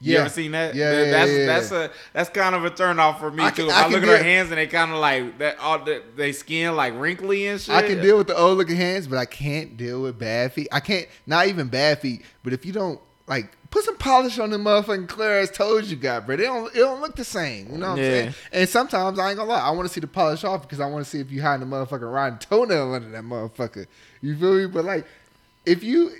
You 0.00 0.12
Yeah. 0.14 0.20
ever 0.20 0.28
seen 0.28 0.52
that? 0.52 0.74
Yeah, 0.74 0.90
That- 0.90 1.04
yeah, 1.06 1.10
that's 1.10 1.30
yeah, 1.30 1.38
yeah. 1.38 1.46
that's 1.46 1.70
a 1.72 1.90
that's 2.12 2.28
kind 2.30 2.54
of 2.54 2.64
a 2.66 2.70
turn 2.70 2.98
off 2.98 3.18
for 3.18 3.30
me 3.30 3.42
I 3.44 3.50
too. 3.50 3.66
can- 3.66 3.74
I 3.74 3.84
I, 3.84 3.88
look 3.88 4.02
at 4.02 4.08
her 4.08 4.22
hands 4.22 4.50
and 4.50 4.58
they 4.58 4.66
kind 4.66 4.92
of 4.92 4.98
like 4.98 5.38
that, 5.38 5.58
all 5.58 5.78
the, 5.78 6.02
they 6.16 6.32
skin 6.32 6.76
like 6.76 6.92
wrinkly 6.98 7.46
and 7.46 7.58
shit. 7.60 7.74
I 7.74 7.80
can 7.82 8.02
deal 8.02 8.18
with 8.18 8.26
the 8.26 8.36
old 8.36 8.58
looking 8.58 8.76
hands, 8.76 9.06
but 9.08 9.16
I 9.18 9.24
can't 9.24 9.76
deal 9.76 10.02
with 10.02 10.18
bad 10.18 10.52
feet. 10.52 10.68
I 10.70 10.80
can't, 10.80 11.06
not 11.26 11.46
even 11.46 11.68
bad 11.68 12.00
feet, 12.00 12.24
but 12.44 12.52
if 12.52 12.66
you 12.66 12.72
don't 12.72 13.00
like 13.26 13.50
put 13.70 13.84
some 13.84 13.96
polish 13.96 14.38
on 14.38 14.50
the 14.50 14.58
motherfucking 14.58 15.08
clear 15.08 15.40
ass 15.40 15.50
toes 15.50 15.90
you 15.90 15.96
got, 15.96 16.26
bro. 16.26 16.36
They 16.36 16.44
don't, 16.44 16.72
it 16.74 16.78
don't 16.78 17.00
look 17.00 17.16
the 17.16 17.24
same. 17.24 17.72
You 17.72 17.78
know 17.78 17.86
what 17.90 17.98
I'm 17.98 18.04
saying? 18.04 18.34
And 18.52 18.68
sometimes 18.68 19.18
I 19.18 19.30
ain't 19.30 19.38
gonna 19.38 19.48
lie, 19.50 19.60
I 19.60 19.70
want 19.70 19.88
to 19.88 19.92
see 19.94 20.00
the 20.00 20.06
polish 20.06 20.44
off 20.44 20.62
because 20.62 20.78
I 20.78 20.86
want 20.86 21.04
to 21.04 21.10
see 21.10 21.20
if 21.20 21.30
you 21.32 21.40
hiding 21.42 21.68
the 21.68 21.74
motherfucking 21.74 22.12
rotten 22.12 22.38
toenail 22.38 22.92
under 22.94 23.08
that 23.08 23.24
motherfucker. 23.24 23.86
You 24.20 24.36
feel 24.36 24.54
me? 24.54 24.66
But 24.66 24.84
like, 24.84 25.06
if 25.64 25.82
you, 25.82 26.12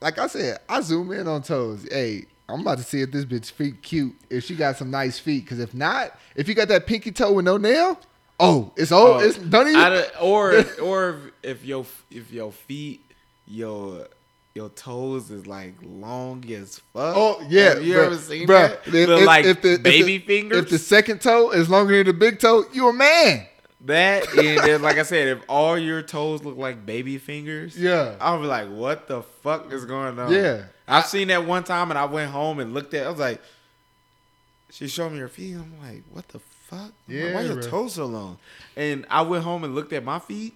like 0.00 0.18
I 0.18 0.26
said, 0.26 0.58
I 0.70 0.80
zoom 0.80 1.12
in 1.12 1.28
on 1.28 1.42
toes. 1.42 1.86
Hey. 1.90 2.24
I'm 2.52 2.60
about 2.60 2.78
to 2.78 2.84
see 2.84 3.00
if 3.02 3.10
this 3.10 3.24
bitch 3.24 3.50
feet 3.50 3.82
cute. 3.82 4.14
If 4.28 4.44
she 4.44 4.54
got 4.56 4.76
some 4.76 4.90
nice 4.90 5.18
feet, 5.18 5.44
because 5.44 5.58
if 5.60 5.74
not, 5.74 6.18
if 6.36 6.48
you 6.48 6.54
got 6.54 6.68
that 6.68 6.86
pinky 6.86 7.12
toe 7.12 7.32
with 7.32 7.44
no 7.44 7.56
nail, 7.56 7.98
oh, 8.38 8.72
it's 8.76 8.92
old. 8.92 9.16
Oh, 9.22 9.26
it's 9.26 9.38
don't 9.38 9.68
even. 9.68 9.80
Don't- 9.80 10.10
or 10.22 10.64
or 10.82 11.20
if 11.42 11.64
your 11.64 11.84
if 12.10 12.32
your 12.32 12.52
feet 12.52 13.00
your 13.46 14.06
your 14.54 14.68
toes 14.70 15.30
is 15.30 15.46
like 15.46 15.74
long 15.82 16.44
as 16.52 16.78
fuck. 16.92 17.14
Oh 17.16 17.44
yeah, 17.48 17.74
Have 17.74 17.84
you 17.84 17.94
bruh, 17.94 18.06
ever 18.06 18.16
seen 18.16 18.46
bruh, 18.48 18.68
that? 18.68 18.80
if- 18.86 18.92
the 18.92 19.18
if- 19.18 19.26
like 19.26 19.44
if 19.44 19.62
the- 19.62 19.72
if 19.74 19.82
baby 19.82 20.18
the- 20.18 20.24
fingers. 20.26 20.58
If 20.64 20.70
the 20.70 20.78
second 20.78 21.20
toe 21.20 21.50
is 21.50 21.68
longer 21.70 21.96
than 21.96 22.06
the 22.06 22.12
big 22.12 22.38
toe, 22.40 22.64
you 22.72 22.88
a 22.88 22.92
man. 22.92 23.46
That 23.86 24.28
and 24.36 24.58
then, 24.58 24.82
like 24.82 24.98
I 24.98 25.02
said, 25.04 25.28
if 25.28 25.38
all 25.48 25.78
your 25.78 26.02
toes 26.02 26.42
look 26.44 26.56
like 26.56 26.84
baby 26.84 27.18
fingers, 27.18 27.78
Yeah. 27.78 28.16
I'll 28.20 28.40
be 28.40 28.46
like, 28.46 28.68
what 28.68 29.08
the 29.08 29.22
fuck 29.22 29.72
is 29.72 29.84
going 29.84 30.18
on? 30.18 30.32
Yeah. 30.32 30.64
I've 30.86 31.06
seen 31.06 31.28
that 31.28 31.46
one 31.46 31.64
time 31.64 31.90
and 31.90 31.98
I 31.98 32.04
went 32.04 32.30
home 32.30 32.58
and 32.60 32.74
looked 32.74 32.92
at. 32.94 33.06
I 33.06 33.10
was 33.10 33.18
like, 33.20 33.40
she 34.70 34.86
showed 34.88 35.10
me 35.12 35.18
her 35.18 35.28
feet. 35.28 35.54
I'm 35.54 35.74
like, 35.82 36.02
what 36.12 36.28
the 36.28 36.38
fuck? 36.38 36.78
I'm 36.80 36.84
like, 36.86 36.92
Yeah, 37.08 37.34
why 37.34 37.40
are 37.42 37.46
your 37.46 37.54
bro. 37.60 37.70
toes 37.70 37.94
so 37.94 38.06
long? 38.06 38.38
And 38.76 39.06
I 39.10 39.22
went 39.22 39.44
home 39.44 39.64
and 39.64 39.74
looked 39.74 39.92
at 39.92 40.04
my 40.04 40.18
feet, 40.18 40.54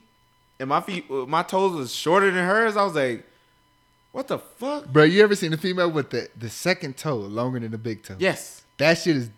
and 0.60 0.68
my 0.68 0.80
feet, 0.80 1.04
uh, 1.10 1.26
my 1.26 1.42
toes 1.42 1.72
was 1.74 1.92
shorter 1.94 2.30
than 2.30 2.44
hers. 2.44 2.76
I 2.76 2.84
was 2.84 2.94
like, 2.94 3.24
what 4.12 4.28
the 4.28 4.38
fuck? 4.38 4.86
Bro, 4.86 5.04
you 5.04 5.22
ever 5.24 5.34
seen 5.34 5.52
a 5.52 5.56
female 5.56 5.90
with 5.90 6.10
the, 6.10 6.28
the 6.38 6.48
second 6.48 6.96
toe 6.96 7.16
longer 7.16 7.58
than 7.58 7.72
the 7.72 7.78
big 7.78 8.02
toe? 8.04 8.14
Yes. 8.18 8.62
That 8.78 8.98
shit 8.98 9.16
is 9.16 9.30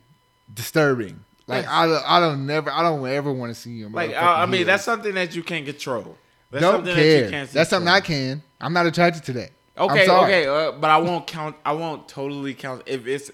disturbing. 0.53 1.25
Like 1.49 1.67
I, 1.67 1.87
don't- 1.87 2.05
I 2.11 2.21
don't 2.21 2.47
never 2.47 2.71
I 2.71 2.83
don't 2.83 3.07
ever 3.07 3.33
want 3.33 3.55
to 3.55 3.61
see 3.61 3.71
you. 3.71 3.89
Like 3.89 4.15
I, 4.15 4.43
I 4.43 4.47
mean, 4.47 4.55
heels. 4.59 4.67
that's 4.67 4.85
something 4.85 5.15
that 5.15 5.35
you 5.37 5.43
can't 5.43 5.65
control. 5.65 6.17
That's 6.51 6.63
don't 6.63 6.75
something 6.77 6.95
care. 6.95 7.21
That 7.21 7.25
you 7.27 7.31
can't 7.31 7.51
that's 7.51 7.71
something 7.71 7.89
I 7.89 8.01
can. 8.01 8.43
I'm 8.61 8.73
not 8.73 8.87
attracted 8.87 9.23
to 9.25 9.33
that. 9.35 9.51
Okay, 9.79 10.09
okay, 10.09 10.47
uh, 10.47 10.73
but 10.73 10.91
I 10.91 10.97
won't 10.97 11.27
count. 11.27 11.55
I 11.65 11.73
won't 11.73 12.09
totally 12.09 12.55
count 12.55 12.83
if 12.87 13.07
it's 13.07 13.31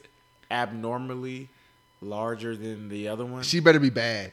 abnormally 0.50 1.48
larger 2.00 2.56
than 2.56 2.88
the 2.88 3.08
other 3.08 3.24
one. 3.24 3.42
She 3.42 3.60
better 3.60 3.80
be 3.80 3.90
bad. 3.90 4.32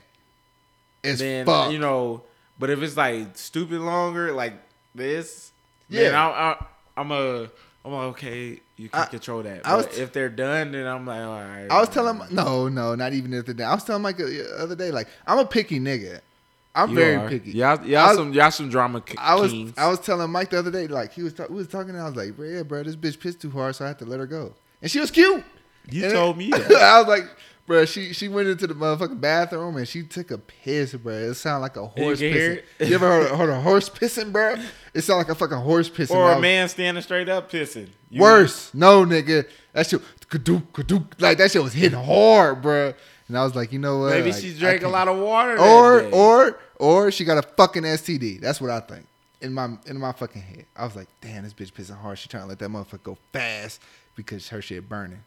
As 1.03 1.19
then 1.19 1.45
fuck. 1.45 1.71
you 1.71 1.79
know, 1.79 2.23
but 2.57 2.69
if 2.69 2.81
it's 2.81 2.97
like 2.97 3.37
stupid 3.37 3.79
longer, 3.79 4.33
like 4.33 4.53
this, 4.93 5.51
Yeah. 5.87 6.03
then 6.03 6.15
I, 6.15 6.27
I, 6.29 6.65
I'm 6.97 7.11
a, 7.11 7.49
I'm 7.85 7.91
like, 7.93 8.03
okay, 8.17 8.59
you 8.79 8.89
can 8.89 9.01
I- 9.01 9.05
control 9.05 9.43
that. 9.43 9.65
I 9.65 9.75
was 9.75 9.85
But 9.87 9.97
if 9.97 10.13
they're 10.13 10.29
done, 10.29 10.71
then 10.71 10.87
I'm 10.87 11.05
like, 11.05 11.21
all 11.21 11.39
right. 11.41 11.67
I 11.69 11.79
was 11.79 11.89
telling 11.89 12.21
no, 12.31 12.67
no, 12.69 12.95
not 12.95 13.13
even 13.13 13.33
if 13.33 13.45
the 13.45 13.53
day. 13.53 13.63
I 13.63 13.73
was 13.75 13.83
telling 13.83 14.01
Mike 14.01 14.17
the 14.17 14.55
other 14.57 14.75
day, 14.75 14.89
like 14.91 15.07
I'm 15.27 15.37
a 15.39 15.45
picky 15.45 15.79
nigga. 15.79 16.21
I'm 16.75 16.91
You 16.91 16.95
very 16.95 17.15
are. 17.15 17.27
picky. 17.29 17.51
Y'all, 17.51 17.79
I 17.79 17.83
y'all 17.85 18.07
was- 18.09 18.17
some, 18.17 18.33
y'all 18.33 18.51
some 18.51 18.69
drama 18.69 19.01
k- 19.01 19.15
I 19.17 19.35
was 19.35 19.51
kings. 19.51 19.73
I 19.77 19.87
was 19.87 19.99
telling 19.99 20.31
Mike 20.31 20.51
the 20.51 20.59
other 20.59 20.71
day, 20.71 20.87
like 20.87 21.11
he 21.13 21.23
was 21.23 21.33
ta- 21.33 21.47
we 21.49 21.55
was 21.55 21.67
talking, 21.67 21.89
and 21.91 21.99
I 21.99 22.05
was 22.05 22.15
like, 22.15 22.35
bro, 22.37 22.47
yeah, 22.47 22.63
bro, 22.63 22.83
this 22.83 22.95
bitch 22.95 23.19
pissed 23.19 23.41
too 23.41 23.49
hard, 23.51 23.75
so 23.75 23.85
I 23.85 23.89
had 23.89 23.99
to 23.99 24.05
let 24.05 24.19
her 24.19 24.27
go. 24.27 24.53
And 24.81 24.89
she 24.89 24.99
was 24.99 25.11
cute. 25.11 25.43
you 25.89 26.05
And 26.05 26.13
told 26.13 26.37
me 26.37 26.49
that. 26.51 26.71
I 26.71 26.99
was 26.99 27.07
like, 27.07 27.25
bro, 27.69 27.85
she 27.85 28.11
she 28.13 28.27
went 28.27 28.49
into 28.49 28.67
the 28.67 28.73
motherfucking 28.73 29.21
bathroom 29.21 29.77
and 29.77 29.87
she 29.87 30.03
took 30.03 30.31
a 30.31 30.37
piss, 30.39 30.93
bro. 30.95 31.13
It 31.13 31.35
sounded 31.35 31.61
like 31.61 31.77
a 31.77 31.85
horse 31.85 32.19
can 32.19 32.33
pissing. 32.33 32.61
You 32.79 32.95
ever 32.95 33.07
heard, 33.07 33.31
heard 33.37 33.49
a 33.49 33.61
horse 33.61 33.87
pissing, 33.89 34.33
bro? 34.33 34.55
It 34.93 35.01
sounded 35.01 35.19
like 35.27 35.29
a 35.29 35.35
fucking 35.35 35.57
horse 35.57 35.89
pissing. 35.89 36.15
or 36.15 36.31
a 36.33 36.39
man 36.41 36.67
standing 36.67 37.01
straight 37.03 37.29
up 37.29 37.49
pissing. 37.49 37.87
You- 38.09 38.21
Worse, 38.21 38.73
no, 38.73 39.05
nigga. 39.05 39.47
That 39.73 39.87
shit, 39.87 40.01
kadook, 40.29 40.63
kadook, 40.73 41.21
like 41.21 41.37
that 41.37 41.51
shit 41.51 41.63
was 41.63 41.73
hitting 41.73 41.97
hard, 42.03 42.61
bro. 42.63 42.93
And 43.27 43.37
I 43.37 43.43
was 43.43 43.55
like, 43.55 43.71
you 43.71 43.77
know 43.77 43.99
what? 43.99 44.09
Maybe 44.09 44.31
Like, 44.31 44.41
she 44.41 44.53
drank 44.55 44.81
a 44.81 44.87
lot 44.89 45.07
of 45.07 45.19
water. 45.19 45.59
or 45.59 46.01
day. 46.01 46.09
or 46.11 46.59
or 46.79 47.11
she 47.11 47.23
got 47.23 47.37
a 47.37 47.43
fucking 47.43 47.83
STD. 47.83 48.41
That's 48.41 48.59
what 48.59 48.71
I 48.71 48.79
think 48.79 49.05
in 49.41 49.53
my 49.53 49.77
in 49.85 49.99
my 49.99 50.11
fucking 50.11 50.41
head. 50.41 50.65
I 50.75 50.83
was 50.85 50.95
like, 50.95 51.07
damn, 51.21 51.43
this 51.43 51.53
bitch 51.53 51.71
pissing 51.71 51.99
hard. 52.01 52.17
She 52.17 52.27
trying 52.27 52.43
to 52.43 52.49
let 52.49 52.57
that 52.59 52.69
motherfucker 52.69 53.03
go 53.03 53.17
fast 53.31 53.79
because 54.15 54.49
her 54.49 54.61
shit 54.63 54.89
burning. 54.89 55.21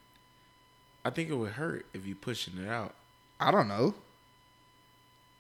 I 1.04 1.10
think 1.10 1.30
it 1.30 1.34
would 1.34 1.52
hurt 1.52 1.86
if 1.92 2.06
you 2.06 2.14
pushing 2.14 2.54
it 2.62 2.68
out. 2.68 2.94
I 3.40 3.50
don't 3.50 3.68
know. 3.68 3.94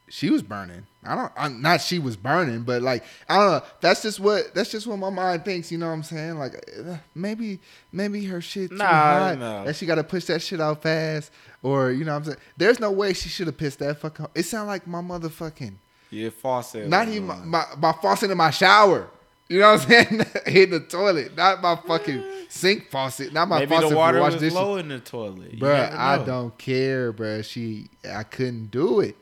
She 0.08 0.28
was 0.28 0.42
burning. 0.42 0.86
I 1.04 1.14
don't. 1.14 1.32
I'm 1.36 1.62
not. 1.62 1.80
She 1.80 1.98
was 1.98 2.16
burning, 2.16 2.64
but 2.64 2.82
like 2.82 3.02
I 3.28 3.36
don't 3.38 3.50
know. 3.52 3.62
That's 3.80 4.02
just 4.02 4.20
what. 4.20 4.54
That's 4.54 4.70
just 4.70 4.86
what 4.86 4.98
my 4.98 5.08
mind 5.08 5.44
thinks. 5.44 5.72
You 5.72 5.78
know 5.78 5.86
what 5.86 5.92
I'm 5.94 6.02
saying? 6.02 6.38
Like 6.38 6.54
uh, 6.78 6.96
maybe 7.14 7.60
maybe 7.92 8.24
her 8.26 8.42
shit 8.42 8.70
too 8.70 8.76
Nah, 8.76 9.34
hot. 9.34 9.64
That 9.64 9.74
she 9.76 9.86
got 9.86 9.94
to 9.94 10.04
push 10.04 10.26
that 10.26 10.42
shit 10.42 10.60
out 10.60 10.82
fast, 10.82 11.30
or 11.62 11.92
you 11.92 12.04
know 12.04 12.12
what 12.12 12.18
I'm 12.18 12.24
saying? 12.24 12.38
There's 12.58 12.78
no 12.78 12.90
way 12.90 13.14
she 13.14 13.30
should 13.30 13.46
have 13.46 13.56
pissed 13.56 13.78
that 13.78 14.00
fuck. 14.00 14.18
fucking. 14.18 14.32
It 14.34 14.42
sound 14.42 14.66
like 14.68 14.86
my 14.86 15.00
motherfucking. 15.00 15.74
Yeah, 16.10 16.28
faucet. 16.28 16.88
Not 16.88 17.08
even 17.08 17.24
my, 17.24 17.36
my, 17.36 17.64
my 17.78 17.92
faucet 17.92 18.30
in 18.30 18.36
my 18.36 18.50
shower. 18.50 19.08
You 19.48 19.60
know 19.60 19.72
what 19.72 19.82
I'm 19.82 19.88
saying? 19.88 20.26
in 20.46 20.70
the 20.70 20.80
toilet, 20.80 21.36
not 21.36 21.62
my 21.62 21.76
fucking 21.76 22.22
sink 22.52 22.90
faucet, 22.90 23.32
not 23.32 23.48
my 23.48 23.60
Maybe 23.60 23.74
faucet 23.74 23.90
the 23.90 23.96
water 23.96 24.20
was 24.20 24.34
dishes. 24.34 24.54
low 24.54 24.76
in 24.76 24.88
the 24.88 25.00
toilet. 25.00 25.54
You 25.54 25.58
Bruh, 25.60 25.92
I 25.92 26.22
don't 26.24 26.56
care, 26.58 27.12
bruh. 27.12 27.44
She, 27.44 27.88
I 28.08 28.22
couldn't 28.22 28.70
do 28.70 29.00
it. 29.00 29.16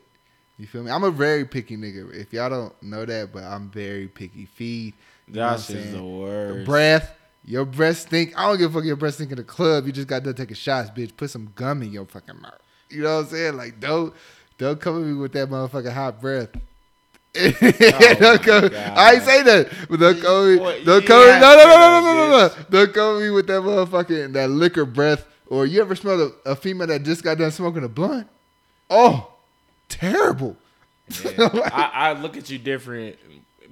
You 0.57 0.67
feel 0.67 0.83
me? 0.83 0.91
I'm 0.91 1.03
a 1.03 1.11
very 1.11 1.45
picky 1.45 1.77
nigga. 1.77 2.13
If 2.13 2.33
y'all 2.33 2.49
don't 2.49 2.83
know 2.83 3.05
that, 3.05 3.31
but 3.33 3.43
I'm 3.43 3.69
very 3.71 4.07
picky. 4.07 4.45
Feed, 4.45 4.93
you 5.27 5.35
know 5.35 5.47
I'm 5.47 5.55
is 5.55 5.91
the 5.93 6.03
worst. 6.03 6.65
breath. 6.65 7.17
Your 7.43 7.65
breath 7.65 7.97
stink. 7.97 8.37
I 8.37 8.47
don't 8.47 8.59
give 8.59 8.75
a 8.75 8.79
fuck. 8.79 8.85
Your 8.85 8.95
breath 8.95 9.15
stink 9.15 9.31
in 9.31 9.37
the 9.37 9.43
club. 9.43 9.87
You 9.87 9.91
just 9.91 10.07
got 10.07 10.21
done 10.23 10.35
taking 10.35 10.55
shots, 10.55 10.91
bitch. 10.91 11.17
Put 11.17 11.31
some 11.31 11.51
gum 11.55 11.81
in 11.81 11.91
your 11.91 12.05
fucking 12.05 12.39
mouth. 12.39 12.59
You 12.89 13.01
know 13.01 13.15
what 13.17 13.23
I'm 13.25 13.29
saying? 13.31 13.57
Like 13.57 13.79
don't, 13.79 14.13
don't 14.59 14.79
come 14.79 15.01
at 15.01 15.07
me 15.07 15.13
with 15.15 15.31
that 15.33 15.49
motherfucking 15.49 15.91
hot 15.93 16.21
breath. 16.21 16.49
Don't 17.33 17.61
my 18.21 18.41
come, 18.41 18.67
God. 18.69 18.73
I 18.73 19.13
ain't 19.13 19.23
say 19.23 19.43
that. 19.43 19.69
But 19.89 19.99
at 20.65 20.79
me. 20.79 20.85
Don't 20.85 21.05
come. 21.05 21.39
No, 21.39 21.55
no, 21.55 21.63
no, 21.63 21.77
no, 21.77 22.01
no, 22.01 22.13
no, 22.13 22.47
no. 22.47 22.53
Don't 22.69 22.93
come 22.93 23.33
with 23.33 23.47
that 23.47 23.61
motherfucking 23.61 24.33
that 24.33 24.49
liquor 24.49 24.85
breath. 24.85 25.25
Or 25.47 25.65
you 25.65 25.81
ever 25.81 25.95
smelled 25.95 26.33
a, 26.45 26.51
a 26.51 26.55
female 26.55 26.87
that 26.87 27.03
just 27.03 27.23
got 27.23 27.37
done 27.37 27.51
smoking 27.51 27.83
a 27.83 27.89
blunt? 27.89 28.27
Oh, 28.89 29.31
terrible. 29.89 30.55
Yeah. 31.23 31.49
I, 31.73 31.91
I 31.93 32.13
look 32.13 32.37
at 32.37 32.49
you 32.49 32.57
different. 32.57 33.17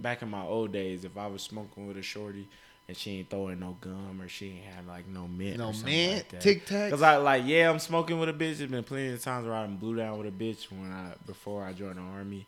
Back 0.02 0.22
in 0.22 0.30
my 0.30 0.44
old 0.44 0.72
days, 0.72 1.04
if 1.04 1.18
I 1.18 1.28
was 1.28 1.42
smoking 1.42 1.88
with 1.88 1.98
a 1.98 2.02
shorty 2.02 2.48
and 2.88 2.96
she 2.98 3.20
ain't 3.20 3.30
throwing 3.30 3.60
no 3.60 3.78
gum 3.82 4.20
or 4.22 4.28
she 4.28 4.48
ain't 4.48 4.66
had 4.66 4.88
like 4.88 5.08
no 5.08 5.28
mint, 5.28 5.58
No 5.58 5.74
mint, 5.86 6.26
like. 6.32 6.42
Tic 6.42 6.66
Tacs? 6.66 6.90
Cause 6.90 7.02
I 7.02 7.18
like, 7.18 7.44
yeah, 7.46 7.70
I'm 7.70 7.80
smoking 7.80 8.20
with 8.20 8.30
a 8.30 8.34
bitch. 8.34 8.58
There's 8.58 8.72
been 8.72 8.84
plenty 8.84 9.14
of 9.14 9.22
times 9.22 9.46
where 9.46 9.56
I 9.56 9.68
blew 9.68 9.98
down 9.98 10.18
with 10.18 10.28
a 10.28 10.32
bitch 10.32 10.72
when 10.72 10.90
I 10.92 11.14
before 11.26 11.64
I 11.64 11.74
joined 11.74 11.98
the 11.98 12.02
army. 12.02 12.46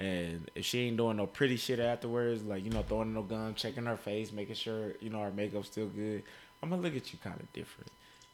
And 0.00 0.50
if 0.54 0.64
she 0.64 0.80
ain't 0.80 0.96
doing 0.96 1.18
no 1.18 1.26
pretty 1.26 1.58
shit 1.58 1.78
afterwards, 1.78 2.42
like 2.42 2.64
you 2.64 2.70
know, 2.70 2.82
throwing 2.82 3.12
no 3.12 3.20
gum, 3.22 3.54
checking 3.54 3.84
her 3.84 3.98
face, 3.98 4.32
making 4.32 4.54
sure 4.54 4.94
you 5.00 5.10
know 5.10 5.20
her 5.20 5.30
makeup's 5.30 5.68
still 5.68 5.88
good, 5.88 6.22
I'm 6.62 6.70
gonna 6.70 6.80
look 6.80 6.96
at 6.96 7.12
you 7.12 7.18
kind 7.22 7.38
of 7.38 7.52
different. 7.52 7.90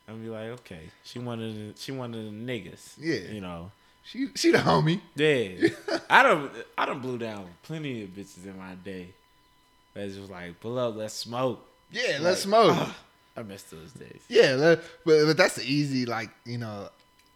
I'm 0.06 0.14
gonna 0.14 0.24
be 0.24 0.30
like, 0.30 0.60
okay, 0.60 0.82
she 1.02 1.18
the 1.18 1.72
she 1.76 1.90
one 1.90 2.14
of 2.14 2.24
the 2.24 2.30
niggas. 2.30 2.94
Yeah. 3.00 3.32
you 3.32 3.40
know. 3.40 3.72
She, 4.04 4.28
she 4.36 4.52
the 4.52 4.58
homie. 4.58 5.00
Yeah, 5.16 5.68
I 6.10 6.22
don't. 6.22 6.52
I 6.78 6.86
don't 6.86 7.02
blew 7.02 7.18
down 7.18 7.48
plenty 7.64 8.04
of 8.04 8.10
bitches 8.10 8.44
in 8.44 8.56
my 8.56 8.74
day. 8.76 9.08
That's 9.94 10.14
just 10.14 10.30
like 10.30 10.60
pull 10.60 10.78
up, 10.78 10.94
let's 10.94 11.14
smoke. 11.14 11.66
Yeah, 11.90 12.18
let's 12.20 12.42
smoke. 12.42 12.76
I 13.36 13.42
miss 13.42 13.64
those 13.64 13.92
days. 13.92 14.22
Yeah, 14.28 14.56
but, 14.56 14.84
but 15.04 15.36
that's 15.36 15.56
the 15.56 15.64
easy, 15.64 16.06
like, 16.06 16.30
you 16.44 16.58
know, 16.58 16.88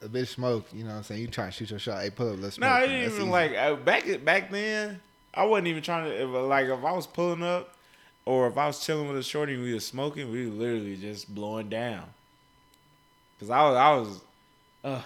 a 0.02 0.08
bitch 0.08 0.28
smoke, 0.28 0.66
you 0.72 0.84
know 0.84 0.90
what 0.90 0.96
I'm 0.96 1.02
saying? 1.04 1.20
You 1.20 1.26
try 1.28 1.46
and 1.46 1.54
shoot 1.54 1.70
your 1.70 1.78
shot. 1.78 2.02
Hey, 2.02 2.10
pull 2.10 2.32
up, 2.32 2.38
let's 2.40 2.56
smoke. 2.56 2.68
No, 2.70 2.76
it 2.76 2.80
That's 2.80 2.90
didn't 2.90 3.04
even 3.12 3.22
easy. 3.22 3.30
like 3.30 3.54
uh, 3.56 3.74
back 3.76 4.24
back 4.24 4.50
then. 4.50 5.00
I 5.34 5.44
wasn't 5.44 5.68
even 5.68 5.82
trying 5.82 6.04
to 6.04 6.22
if, 6.22 6.28
like 6.28 6.66
if 6.66 6.84
I 6.84 6.92
was 6.92 7.06
pulling 7.06 7.42
up 7.42 7.74
or 8.24 8.48
if 8.48 8.56
I 8.58 8.66
was 8.66 8.84
chilling 8.84 9.08
with 9.08 9.16
a 9.18 9.22
shorty 9.22 9.54
and 9.54 9.62
we 9.62 9.72
was 9.74 9.86
smoking, 9.86 10.30
we 10.30 10.46
were 10.46 10.52
literally 10.52 10.96
just 10.96 11.32
blowing 11.34 11.68
down. 11.68 12.04
Cause 13.38 13.50
I 13.50 13.62
was 13.62 13.76
I 13.76 13.94
was, 13.94 14.20
uh, 14.84 15.02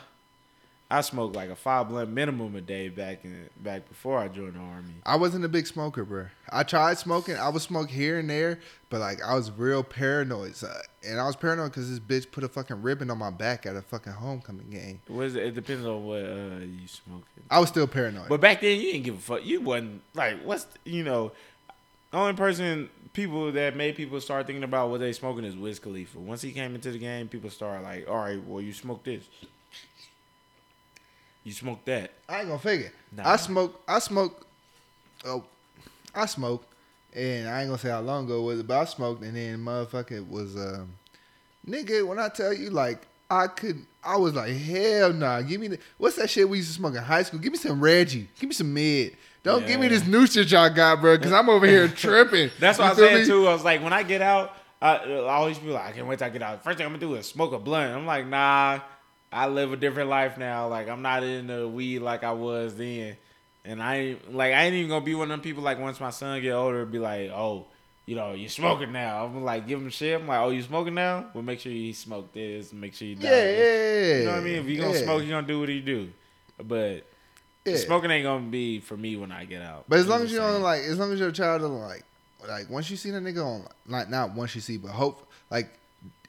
I 0.95 1.01
smoked 1.01 1.35
like 1.35 1.51
a 1.51 1.57
five 1.57 1.89
blunt 1.89 2.11
minimum 2.11 2.55
a 2.55 2.61
day 2.61 2.89
back 2.89 3.25
in 3.25 3.49
back 3.57 3.89
before 3.89 4.17
I 4.17 4.29
joined 4.29 4.55
the 4.55 4.61
army. 4.61 4.95
I 5.05 5.17
wasn't 5.17 5.45
a 5.45 5.49
big 5.49 5.67
smoker, 5.67 6.05
bro. 6.05 6.27
I 6.51 6.63
tried 6.63 6.99
smoking. 6.99 7.37
I 7.37 7.49
would 7.49 7.63
smoke 7.63 7.91
here 7.91 8.21
and 8.21 8.31
there, 8.31 8.61
but 8.91 9.01
like 9.01 9.21
I 9.21 9.35
was 9.35 9.51
real 9.51 9.83
paranoid. 9.83 10.55
So, 10.55 10.73
and 11.05 11.19
I 11.19 11.27
was 11.27 11.35
paranoid 11.35 11.73
because 11.73 11.91
this 11.91 11.99
bitch 11.99 12.31
put 12.31 12.45
a 12.45 12.49
fucking 12.49 12.81
ribbon 12.81 13.11
on 13.11 13.19
my 13.19 13.31
back 13.31 13.67
at 13.67 13.75
a 13.75 13.83
fucking 13.83 14.13
homecoming 14.13 14.71
game. 14.71 15.01
Was 15.09 15.35
it 15.35 15.57
depends 15.57 15.85
on 15.85 16.05
what 16.05 16.23
uh, 16.23 16.61
you 16.61 16.87
smoking. 16.87 17.43
I 17.51 17.59
was 17.59 17.71
still 17.71 17.89
paranoid. 17.89 18.29
But 18.29 18.41
back 18.41 18.61
then, 18.61 18.81
you 18.81 18.93
didn't 18.93 19.05
give 19.05 19.17
a 19.17 19.21
fuck. 19.21 19.45
You 19.45 19.63
wasn't 19.63 20.01
like, 20.15 20.43
what's 20.45 20.65
you 20.85 21.03
know, 21.03 21.33
the 22.13 22.19
only 22.19 22.35
person 22.35 22.89
people 23.15 23.51
that 23.51 23.75
made 23.75 23.97
people 23.97 24.21
start 24.21 24.47
thinking 24.47 24.63
about 24.63 24.91
what 24.91 25.01
they 25.01 25.13
smoking 25.13 25.45
is 25.45 25.57
Wiz 25.57 25.81
Khalifa. 25.81 26.21
Once 26.21 26.43
he 26.43 26.53
came 26.53 26.77
into 26.77 26.93
the 26.93 26.99
game, 26.99 27.27
people 27.27 27.51
started 27.51 27.83
like, 27.83 28.09
all 28.09 28.19
right, 28.19 28.45
well, 28.45 28.61
you 28.61 28.73
smoke 28.73 29.03
this, 29.03 29.25
you 31.45 31.53
smoke 31.53 31.85
that. 31.85 32.11
I 32.29 32.41
ain't 32.41 32.49
gonna 32.49 32.59
figure. 32.59 32.91
Nah. 33.13 33.33
I 33.33 33.37
smoke. 33.37 33.81
I 33.87 33.99
smoke. 33.99 34.47
Oh, 35.27 35.45
I 36.15 36.27
smoke, 36.27 36.65
and 37.15 37.49
I 37.49 37.61
ain't 37.61 37.69
gonna 37.69 37.79
say 37.79 37.91
how 37.91 38.01
long 38.01 38.25
ago 38.25 38.41
it 38.41 38.45
was 38.45 38.61
it, 38.61 38.67
but 38.67 38.81
I 38.81 38.85
smoked, 38.87 39.23
and 39.23 39.37
then 39.37 39.59
motherfucker 39.59 40.29
was 40.29 40.57
um, 40.57 40.95
nigga. 41.69 42.07
When 42.07 42.19
I 42.19 42.29
tell 42.29 42.53
you, 42.53 42.71
like, 42.71 43.07
I 43.31 43.47
could, 43.47 43.85
I 44.03 44.17
was 44.17 44.35
like, 44.35 44.53
hell 44.53 45.13
nah. 45.13 45.43
Give 45.43 45.61
me 45.61 45.69
the 45.69 45.79
what's 45.99 46.17
that 46.17 46.31
shit 46.31 46.49
we 46.49 46.59
used 46.59 46.71
to 46.71 46.75
smoke 46.75 46.95
in 46.95 47.03
high 47.03 47.23
school? 47.23 47.41
Give 47.41 47.53
me 47.53 47.59
some 47.59 47.81
Reggie. 47.81 48.29
Give 48.39 48.49
me 48.49 48.55
some 48.55 48.73
mid. 48.73 49.17
Don't 49.43 49.67
give 49.67 49.79
me 49.79 49.89
this 49.89 50.07
new 50.07 50.27
shit 50.27 50.51
y'all 50.51 50.71
got, 50.71 51.03
bro, 51.03 51.19
because 51.19 51.33
I'm 51.33 51.51
over 51.51 51.67
here 51.67 51.87
tripping. 51.89 52.51
That's 52.59 52.79
what 52.79 52.93
I 52.93 52.95
said 52.95 53.27
too. 53.27 53.47
I 53.47 53.53
was 53.53 53.63
like, 53.63 53.83
when 53.83 53.93
I 53.93 54.03
get 54.03 54.23
out, 54.23 54.57
I, 54.81 54.97
I 54.97 55.35
always 55.35 55.59
be 55.59 55.69
like, 55.69 55.85
I 55.85 55.93
can't 55.93 56.07
wait 56.07 56.19
till 56.19 56.27
I 56.27 56.31
get 56.31 56.43
out. 56.43 56.65
First 56.65 56.79
thing 56.79 56.87
I'm 56.87 56.93
gonna 56.93 57.01
do 57.01 57.15
is 57.15 57.27
smoke 57.27 57.53
a 57.53 57.59
blunt. 57.59 57.95
I'm 57.95 58.07
like, 58.07 58.27
nah, 58.27 58.81
I 59.35 59.49
live 59.49 59.73
a 59.73 59.77
different 59.77 60.09
life 60.09 60.39
now. 60.39 60.69
Like 60.69 60.89
I'm 60.89 61.03
not 61.03 61.25
into 61.25 61.67
weed 61.67 61.99
like 61.99 62.23
I 62.23 62.33
was 62.33 62.77
then, 62.77 63.17
and 63.65 63.83
I 63.83 63.97
ain't 63.97 64.35
like 64.35 64.55
I 64.55 64.65
ain't 64.65 64.75
even 64.75 64.89
gonna 64.89 65.05
be 65.05 65.15
one 65.17 65.25
of 65.25 65.31
them 65.31 65.41
people. 65.41 65.63
Like 65.65 65.81
once 65.81 65.99
my 66.01 66.11
son 66.11 66.41
get 66.41 66.53
older, 66.53 66.87
be 66.87 67.01
like, 67.01 67.31
oh, 67.31 67.67
you 68.07 68.15
know, 68.15 68.33
you 68.33 68.49
smoking 68.49 68.93
now. 68.93 69.25
I'm 69.25 69.43
like, 69.43 69.67
give 69.67 69.81
him 69.81 69.91
shit. 69.91 70.21
I'm 70.21 70.29
like, 70.29 70.39
oh, 70.39 70.51
you 70.51 70.63
smoking 70.63 70.95
now? 70.95 71.27
Well, 71.35 71.43
make 71.43 71.59
sure 71.59 71.73
you 71.73 71.93
smoke 71.93 72.33
this. 72.33 72.73
Make 72.73 72.95
sure 72.95 73.09
you 73.09 73.17
die 73.17 73.29
Yeah, 73.29 73.51
yeah, 73.51 73.51
yeah. 73.51 74.19
You 74.19 74.25
know 74.25 74.31
what 74.31 74.41
I 74.41 74.45
mean? 74.45 74.55
If 74.55 74.67
you 74.67 74.81
gonna 74.81 74.93
yeah, 74.95 75.05
smoke, 75.05 75.23
you 75.25 75.31
gonna 75.31 75.47
do 75.47 75.59
what 75.59 75.69
you 75.69 75.81
do. 75.81 76.13
But 76.63 77.05
yeah. 77.65 77.77
smoking 77.77 78.13
ain't 78.13 78.25
gonna 78.25 78.47
be 78.47 78.79
for 78.79 78.97
me 78.97 79.17
when 79.17 79.33
I 79.33 79.47
get 79.47 79.63
out. 79.63 79.87
But 79.89 79.99
as 79.99 80.07
long 80.07 80.23
as 80.23 80.31
you 80.31 80.39
don't 80.39 80.63
like, 80.63 80.83
as 80.83 80.97
long 80.97 81.13
as 81.13 81.19
your 81.19 81.33
child 81.33 81.63
don't 81.63 81.81
like, 81.81 82.05
like 82.49 82.71
once 82.71 82.89
you 82.89 82.97
see 82.97 83.11
the 83.11 83.19
nigga 83.19 83.45
on, 83.45 83.67
like 83.89 84.09
not 84.09 84.33
once 84.35 84.55
you 84.55 84.61
see, 84.61 84.77
but 84.77 84.93
hope, 84.93 85.27
like 85.51 85.77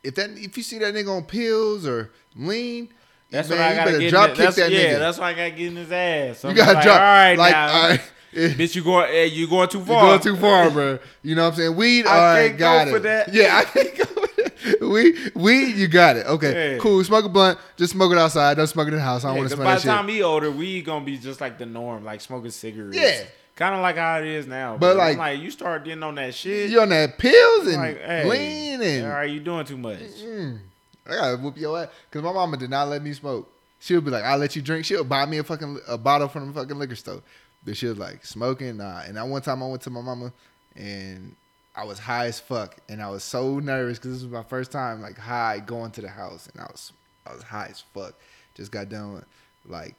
if 0.06 0.16
that 0.16 0.30
if 0.32 0.56
you 0.58 0.64
see 0.64 0.78
that 0.80 0.94
nigga 0.94 1.16
on 1.16 1.24
pills 1.24 1.86
or 1.86 2.12
lean, 2.36 2.90
That's 3.32 3.50
man, 3.50 3.58
what 3.60 3.68
I 3.68 3.70
you 3.72 3.76
gotta 3.78 4.00
get. 4.00 4.10
drop 4.12 4.30
in, 4.30 4.36
kick 4.36 4.56
that 4.56 4.72
yeah, 4.72 4.80
nigga. 4.94 5.00
that's 5.00 5.18
why 5.18 5.30
I 5.30 5.34
gotta 5.34 5.52
get 5.52 5.68
in 5.68 5.76
his 5.76 5.92
ass. 5.92 6.40
So 6.40 6.50
you 6.50 6.56
gotta 6.56 6.74
like, 6.74 6.84
drop. 6.84 6.96
All 6.96 7.02
right, 7.02 7.36
like, 7.38 7.52
now, 7.52 7.68
all 7.74 7.90
right, 7.90 8.02
bitch, 8.34 8.76
you 8.76 8.84
going? 8.84 9.32
You 9.34 9.48
going 9.48 9.70
too 9.70 9.84
far? 9.84 9.96
You 9.96 10.02
going 10.10 10.20
too 10.22 10.36
far, 10.38 10.70
bro. 10.72 11.00
You 11.24 11.36
know 11.36 11.44
what 11.46 11.54
I'm 11.54 11.56
saying? 11.58 11.76
Weed, 11.76 12.06
I 12.08 12.10
all 12.10 12.22
right, 12.36 12.48
can't 12.48 12.58
go 12.60 12.66
got 12.66 12.88
for 12.90 13.00
that. 13.00 13.30
Yeah, 13.34 13.58
I 13.58 13.64
can't 13.66 13.98
go 13.98 14.06
for 14.06 14.42
that. 14.42 14.82
Weed, 14.82 15.32
weed, 15.36 15.76
you 15.76 15.88
got 15.88 16.18
it. 16.18 16.26
Okay, 16.26 16.74
Yeah. 16.74 16.78
cool. 16.80 17.04
Smoke 17.04 17.26
a 17.26 17.30
blunt, 17.30 17.60
just 17.78 17.94
smoke 17.94 18.12
it 18.12 18.18
outside. 18.18 18.58
Don't 18.58 18.66
smoke 18.68 18.88
it 18.88 18.94
in 18.94 18.98
the 19.00 19.04
house. 19.04 19.24
I 19.24 19.28
don't 19.28 19.36
Yeah, 19.36 19.40
want 19.42 19.50
to 19.52 19.56
smell 19.56 19.66
by 19.66 19.72
that 19.74 19.76
the 19.78 19.82
shit. 19.84 19.92
time 19.92 20.08
he 20.08 20.24
older, 20.24 20.50
we 20.52 20.82
gonna 20.82 21.06
be 21.06 21.18
just 21.18 21.40
like 21.40 21.58
the 21.60 21.66
norm, 21.66 22.04
like 22.04 22.20
smoking 22.22 22.52
cigarettes. 22.52 22.98
Yeah. 22.98 23.24
Kind 23.56 23.76
of 23.76 23.82
like 23.82 23.96
how 23.98 24.20
it 24.20 24.26
is 24.26 24.48
now. 24.48 24.78
But, 24.78 24.98
like- 24.98 25.18
like, 25.18 25.40
you 25.40 25.52
start 25.52 25.84
getting 25.86 26.04
on 26.04 26.16
that 26.16 26.34
shit. 26.36 26.70
you 26.70 26.82
on 26.82 26.90
that 26.90 27.18
pills 27.18 27.68
and 27.68 27.78
like, 27.78 28.02
hey, 28.02 28.30
lean 28.30 28.82
and 28.82 29.06
all 29.08 29.14
right, 29.14 29.30
you 29.30 29.40
doing 29.40 29.66
too 29.66 29.78
much. 29.78 30.00
Mm. 30.00 30.60
I 31.08 31.12
gotta 31.12 31.38
whoop 31.38 31.58
your 31.58 31.80
ass 31.80 31.90
because 32.10 32.24
my 32.24 32.34
mama 32.34 32.58
did 32.58 32.70
not 32.70 32.88
let 32.88 33.02
me 33.04 33.14
smoke. 33.14 33.52
She'll 33.80 34.02
be 34.02 34.10
like, 34.10 34.24
"I'll 34.24 34.40
let 34.40 34.56
you 34.56 34.62
drink." 34.64 34.86
She'll 34.86 35.04
buy 35.04 35.26
me 35.28 35.38
a 35.38 35.44
fucking 35.44 35.80
a 35.88 35.98
bottle 35.98 36.28
from 36.28 36.48
the 36.48 36.54
fucking 36.60 36.78
liquor 36.80 36.96
store. 36.96 37.22
But 37.64 37.78
she 37.78 37.86
was 37.86 38.00
like, 38.00 38.26
"Smoking, 38.26 38.78
nah." 38.78 39.02
And 39.02 39.16
that 39.18 39.28
one 39.28 39.42
time 39.44 39.62
I 39.62 39.68
went 39.68 39.84
to 39.84 39.92
my 39.92 40.02
mama 40.02 40.34
and 40.76 41.36
I 41.76 41.84
was 41.84 42.00
high 42.00 42.26
as 42.26 42.40
fuck, 42.40 42.78
and 42.90 43.04
I 43.04 43.10
was 43.10 43.24
so 43.24 43.60
nervous 43.60 44.00
because 44.00 44.14
this 44.14 44.24
was 44.24 44.32
my 44.32 44.42
first 44.44 44.72
time 44.72 45.02
like 45.02 45.18
high 45.20 45.60
going 45.60 45.92
to 45.92 46.02
the 46.02 46.08
house, 46.10 46.50
and 46.52 46.62
I 46.62 46.66
was 46.66 46.92
I 47.28 47.34
was 47.36 47.44
high 47.44 47.68
as 47.70 47.84
fuck. 47.94 48.16
Just 48.56 48.72
got 48.72 48.90
done 48.90 49.14
with, 49.14 49.26
like 49.68 49.94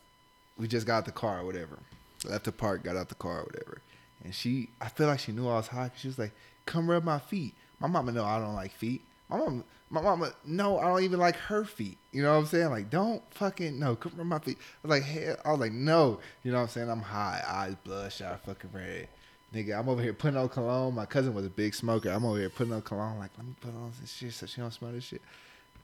we 0.59 0.66
just 0.66 0.87
got 0.87 0.97
out 0.99 1.05
the 1.05 1.12
car 1.12 1.41
or 1.41 1.45
whatever. 1.45 1.78
Left 2.27 2.44
the 2.44 2.53
park, 2.53 2.85
got 2.85 2.97
out 2.97 3.09
the 3.09 3.15
car 3.15 3.40
or 3.40 3.44
whatever. 3.44 3.82
And 4.24 4.35
she, 4.35 4.70
I 4.81 4.89
feel 4.89 5.07
like 5.07 5.20
she 5.20 5.32
knew 5.32 5.48
I 5.48 5.57
was 5.57 5.69
high. 5.69 5.90
she 5.97 6.09
was 6.09 6.19
like, 6.19 6.32
"Come 6.65 6.90
rub 6.90 7.05
my 7.05 7.19
feet." 7.19 7.55
My 7.78 7.89
mama 7.89 8.12
know 8.12 8.24
I 8.24 8.39
don't 8.39 8.55
like 8.55 8.73
feet. 8.73 9.03
My 9.28 9.39
mama, 9.39 9.65
my 9.90 10.01
mama, 10.01 10.32
no, 10.44 10.78
I 10.78 10.89
don't 10.89 11.03
even 11.03 11.19
like 11.19 11.36
her 11.36 11.65
feet. 11.65 11.98
You 12.12 12.23
know 12.23 12.32
what 12.32 12.39
I'm 12.39 12.47
saying? 12.47 12.70
Like, 12.70 12.90
don't 12.90 13.23
fucking 13.35 13.78
no, 13.78 13.97
come 13.97 14.12
rub 14.16 14.27
my 14.27 14.39
feet. 14.39 14.59
I 14.59 14.89
was 14.89 14.90
like, 14.90 15.03
hey, 15.05 15.35
I 15.44 15.51
was 15.51 15.61
like, 15.61 15.73
no. 15.73 16.20
You 16.43 16.53
know 16.53 16.59
what 16.59 16.65
I'm 16.65 16.69
saying? 16.70 16.90
I'm 16.90 17.03
high, 17.03 17.43
eyes 17.47 17.77
bloodshot, 17.85 18.44
fucking 18.44 18.70
red. 18.73 19.09
Nigga, 19.55 19.78
I'm 19.78 19.89
over 19.89 20.03
here 20.03 20.12
putting 20.12 20.36
on 20.36 20.48
cologne. 20.48 20.94
My 20.94 21.07
cousin 21.07 21.32
was 21.35 21.47
a 21.47 21.51
big 21.51 21.74
smoker. 21.74 22.11
I'm 22.11 22.24
over 22.24 22.39
here 22.39 22.51
putting 22.51 22.73
on 22.73 22.82
cologne. 22.82 23.19
Like, 23.19 23.31
let 23.36 23.47
me 23.47 23.55
put 23.61 23.74
on 23.74 23.93
this 24.01 24.12
shit 24.12 24.32
so 24.32 24.47
she 24.47 24.61
don't 24.61 24.73
smell 24.73 24.93
this 24.93 25.05
shit. 25.05 25.23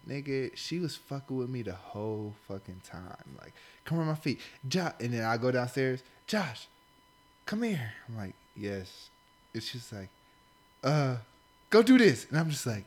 Nigga, 0.08 0.50
she 0.56 0.80
was 0.80 0.96
fucking 0.96 1.36
with 1.36 1.48
me 1.48 1.62
the 1.62 1.74
whole 1.74 2.34
fucking 2.48 2.80
time. 2.84 3.36
Like, 3.40 3.54
come 3.84 4.00
on 4.00 4.06
my 4.06 4.16
feet. 4.16 4.40
Josh. 4.66 4.94
And 5.00 5.14
then 5.14 5.24
I 5.24 5.36
go 5.36 5.52
downstairs. 5.52 6.02
Josh, 6.26 6.66
come 7.46 7.62
here. 7.62 7.92
I'm 8.08 8.16
like, 8.16 8.34
yes. 8.56 9.08
It's 9.54 9.70
just 9.72 9.92
like, 9.92 10.08
uh, 10.82 11.16
go 11.70 11.82
do 11.82 11.98
this. 11.98 12.26
And 12.30 12.38
I'm 12.38 12.50
just 12.50 12.66
like, 12.66 12.84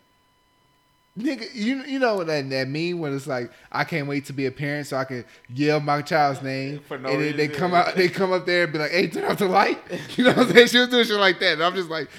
nigga, 1.17 1.47
you 1.53 1.83
you 1.83 1.99
know 1.99 2.15
what 2.15 2.27
that, 2.27 2.49
that 2.49 2.67
mean 2.67 2.99
when 2.99 3.15
it's 3.15 3.27
like, 3.27 3.51
I 3.71 3.83
can't 3.83 4.07
wait 4.07 4.25
to 4.25 4.33
be 4.33 4.45
a 4.45 4.51
parent 4.51 4.87
so 4.87 4.97
I 4.97 5.05
can 5.05 5.25
yell 5.53 5.79
my 5.79 6.01
child's 6.01 6.41
name. 6.41 6.79
For 6.87 6.97
no 6.97 7.09
and 7.09 7.21
then 7.21 7.37
they 7.37 7.47
come 7.47 7.73
out, 7.73 7.95
they 7.95 8.09
come 8.09 8.33
up 8.33 8.45
there 8.45 8.63
and 8.63 8.73
be 8.73 8.79
like, 8.79 8.91
hey, 8.91 9.07
turn 9.07 9.25
off 9.25 9.39
the 9.39 9.47
light. 9.47 9.79
You 10.17 10.25
know 10.25 10.31
what 10.31 10.47
I'm 10.47 10.53
saying? 10.53 10.67
She 10.67 10.77
was 10.77 10.89
doing 10.89 11.05
shit 11.05 11.19
like 11.19 11.39
that. 11.39 11.53
And 11.53 11.63
I'm 11.63 11.75
just 11.75 11.89
like, 11.89 12.09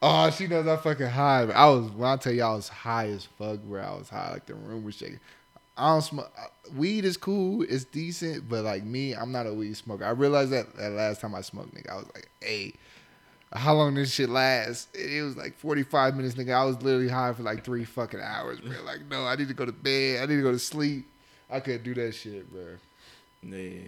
oh, 0.00 0.30
she 0.30 0.46
knows 0.46 0.66
I'm 0.66 0.78
fucking 0.78 1.06
high. 1.06 1.42
I 1.42 1.66
was, 1.66 1.90
when 1.90 2.08
I 2.08 2.16
tell 2.16 2.32
you 2.32 2.42
I 2.42 2.54
was 2.54 2.68
high 2.68 3.08
as 3.08 3.24
fuck, 3.38 3.60
bro, 3.60 3.82
I 3.82 3.98
was 3.98 4.08
high. 4.08 4.32
Like 4.32 4.46
the 4.46 4.54
room 4.54 4.84
was 4.84 4.94
shaking. 4.94 5.20
I 5.76 5.88
don't 5.88 6.02
smoke. 6.02 6.30
Weed 6.76 7.04
is 7.04 7.16
cool, 7.16 7.64
it's 7.68 7.84
decent, 7.84 8.48
but 8.48 8.64
like 8.64 8.84
me, 8.84 9.14
I'm 9.14 9.32
not 9.32 9.46
a 9.46 9.54
weed 9.54 9.76
smoker. 9.76 10.04
I 10.04 10.10
realized 10.10 10.50
that 10.50 10.76
that 10.76 10.92
last 10.92 11.20
time 11.20 11.34
I 11.34 11.40
smoked, 11.40 11.74
nigga, 11.74 11.90
I 11.90 11.96
was 11.96 12.06
like, 12.14 12.28
hey, 12.40 12.74
how 13.52 13.74
long 13.74 13.94
this 13.94 14.12
shit 14.12 14.28
last? 14.28 14.94
It 14.94 15.22
was 15.22 15.36
like 15.36 15.56
45 15.58 16.16
minutes, 16.16 16.34
nigga. 16.34 16.54
I 16.54 16.64
was 16.64 16.80
literally 16.82 17.08
high 17.08 17.32
for 17.32 17.42
like 17.42 17.64
three 17.64 17.84
fucking 17.84 18.20
hours, 18.20 18.60
bro. 18.60 18.72
Like, 18.84 19.06
no, 19.10 19.24
I 19.24 19.36
need 19.36 19.48
to 19.48 19.54
go 19.54 19.64
to 19.64 19.72
bed. 19.72 20.22
I 20.22 20.26
need 20.26 20.36
to 20.36 20.42
go 20.42 20.52
to 20.52 20.58
sleep. 20.58 21.06
I 21.50 21.60
couldn't 21.60 21.84
do 21.84 21.94
that 21.94 22.14
shit, 22.14 22.50
bro. 22.50 22.62
Yeah. 23.42 23.80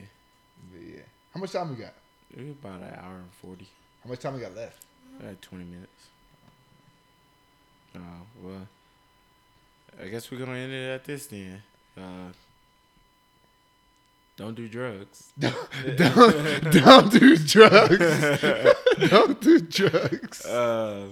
But 0.72 0.82
yeah. 0.82 1.02
How 1.32 1.40
much 1.40 1.52
time 1.52 1.70
we 1.70 1.76
got? 1.76 1.94
It 2.36 2.40
was 2.40 2.50
about 2.50 2.80
an 2.80 2.98
hour 2.98 3.14
and 3.14 3.32
40. 3.40 3.66
How 4.02 4.10
much 4.10 4.20
time 4.20 4.34
we 4.34 4.40
got 4.40 4.54
left? 4.54 4.84
Like 5.22 5.40
20 5.40 5.64
minutes. 5.64 6.08
Oh, 7.96 8.00
well. 8.42 8.68
I 10.02 10.08
guess 10.08 10.30
we're 10.30 10.38
going 10.38 10.50
to 10.50 10.56
end 10.56 10.72
it 10.72 10.90
at 10.90 11.04
this 11.04 11.26
then. 11.26 11.62
Uh, 11.96 12.32
don't 14.36 14.54
do 14.54 14.68
drugs. 14.68 15.30
don't, 15.38 15.54
don't, 15.96 16.72
don't 16.72 17.12
do 17.12 17.36
drugs. 17.36 17.98
don't 19.08 19.40
do 19.40 19.60
drugs. 19.60 20.44
Uh, 20.44 21.06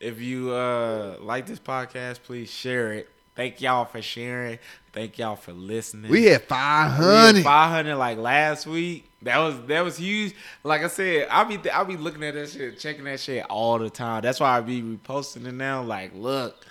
if 0.00 0.20
you 0.20 0.52
uh, 0.52 1.16
like 1.20 1.46
this 1.46 1.60
podcast, 1.60 2.22
please 2.22 2.50
share 2.50 2.92
it. 2.92 3.08
Thank 3.36 3.60
y'all 3.60 3.84
for 3.84 4.02
sharing. 4.02 4.58
Thank 4.92 5.18
y'all 5.18 5.36
for 5.36 5.52
listening. 5.52 6.10
We 6.10 6.24
had 6.24 6.42
We 6.42 6.46
500. 6.46 7.34
had 7.36 7.44
500 7.44 7.96
like 7.96 8.18
last 8.18 8.66
week. 8.66 9.08
That 9.22 9.38
was 9.38 9.60
that 9.66 9.82
was 9.82 9.96
huge. 9.96 10.34
Like 10.62 10.82
I 10.82 10.88
said, 10.88 11.28
I'll 11.30 11.44
be 11.44 11.58
I'll 11.70 11.84
be 11.84 11.96
looking 11.96 12.22
at 12.24 12.34
that 12.34 12.50
shit, 12.50 12.78
checking 12.78 13.04
that 13.04 13.18
shit 13.20 13.44
all 13.48 13.78
the 13.78 13.90
time. 13.90 14.22
That's 14.22 14.38
why 14.38 14.56
I 14.56 14.60
be 14.60 14.82
reposting 14.82 15.46
it 15.46 15.54
now. 15.54 15.82
Like, 15.82 16.12
look, 16.14 16.64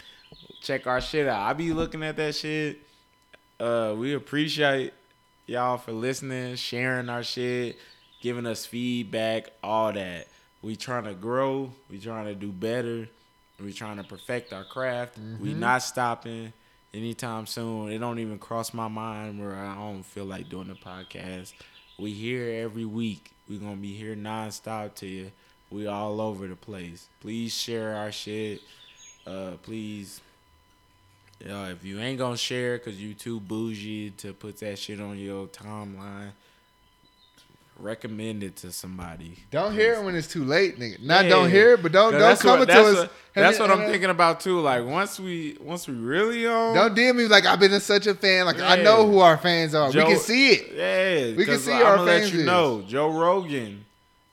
check 0.61 0.87
our 0.87 1.01
shit 1.01 1.27
out. 1.27 1.41
I 1.41 1.53
be 1.53 1.73
looking 1.73 2.03
at 2.03 2.15
that 2.17 2.35
shit. 2.35 2.79
Uh, 3.63 3.95
we 3.95 4.13
appreciate 4.13 4.91
y'all 5.47 5.77
for 5.77 5.93
listening, 5.93 6.53
sharing 6.57 7.07
our 7.07 7.23
shit, 7.23 7.77
giving 8.19 8.45
us 8.45 8.65
feedback, 8.65 9.51
all 9.63 9.93
that. 9.93 10.27
We 10.61 10.75
trying 10.75 11.05
to 11.05 11.13
grow. 11.13 11.71
We 11.89 11.97
trying 11.97 12.25
to 12.25 12.35
do 12.35 12.51
better. 12.51 13.07
We 13.63 13.71
trying 13.71 13.95
to 13.97 14.03
perfect 14.03 14.51
our 14.51 14.65
craft. 14.65 15.17
We 15.39 15.53
not 15.53 15.81
stopping 15.81 16.51
anytime 16.93 17.45
soon. 17.45 17.89
It 17.89 17.99
don't 17.99 18.19
even 18.19 18.37
cross 18.37 18.73
my 18.73 18.89
mind 18.89 19.39
where 19.39 19.55
I 19.55 19.75
don't 19.75 20.03
feel 20.03 20.25
like 20.25 20.49
doing 20.49 20.67
the 20.67 20.73
podcast. 20.73 21.53
We 21.97 22.11
here 22.11 22.65
every 22.65 22.83
week. 22.83 23.31
We 23.47 23.59
gonna 23.59 23.77
be 23.77 23.93
here 23.93 24.13
nonstop 24.13 24.95
to 24.95 25.07
you. 25.07 25.31
We 25.71 25.87
all 25.87 26.19
over 26.19 26.47
the 26.47 26.57
place. 26.57 27.07
Please 27.21 27.53
share 27.53 27.95
our 27.95 28.11
shit. 28.11 28.59
Uh, 29.25 29.51
please. 29.63 30.19
Uh, 31.49 31.69
if 31.71 31.83
you 31.83 31.99
ain't 31.99 32.17
gonna 32.17 32.37
share 32.37 32.77
because 32.77 33.01
you 33.01 33.13
too 33.13 33.39
bougie 33.39 34.11
to 34.11 34.33
put 34.33 34.57
that 34.59 34.79
shit 34.79 35.01
on 35.01 35.17
your 35.17 35.47
timeline, 35.47 36.31
recommend 37.79 38.43
it 38.43 38.55
to 38.57 38.71
somebody. 38.71 39.37
Don't 39.51 39.73
hear 39.73 39.95
it 39.95 40.03
when 40.03 40.15
it's 40.15 40.27
too 40.27 40.43
late, 40.45 40.79
nigga. 40.79 41.01
Not 41.01 41.25
Yeah. 41.25 41.29
don't 41.31 41.49
hear 41.49 41.73
it, 41.73 41.83
but 41.83 41.91
don't 41.91 42.13
don't 42.13 42.39
come 42.39 42.59
what, 42.59 42.69
to 42.69 42.73
us. 42.81 42.95
What, 42.97 43.11
that's 43.33 43.57
you- 43.57 43.63
what 43.63 43.71
I'm 43.71 43.79
have- 43.81 43.89
thinking 43.91 44.09
about 44.09 44.39
too. 44.39 44.59
Like 44.61 44.85
once 44.85 45.19
we 45.19 45.57
once 45.59 45.87
we 45.87 45.95
really 45.95 46.45
on, 46.47 46.75
Don't 46.75 46.95
DM 46.95 47.15
me 47.17 47.27
like 47.27 47.45
I've 47.45 47.59
been 47.59 47.77
such 47.81 48.07
a 48.07 48.13
fan. 48.13 48.45
Like 48.45 48.59
I 48.61 48.77
know 48.77 49.05
who 49.07 49.19
our 49.19 49.37
fans 49.37 49.73
are. 49.75 49.91
Joe- 49.91 50.05
we 50.05 50.13
can 50.13 50.19
see 50.21 50.49
it. 50.51 50.71
Yeah, 50.73 51.35
We 51.35 51.45
can 51.45 51.57
see 51.59 51.73
I'm 51.73 51.83
our 51.85 51.95
gonna 51.97 52.03
let 52.11 52.31
you 52.31 52.39
is. 52.41 52.45
know 52.45 52.83
Joe 52.87 53.09
Rogan. 53.09 53.85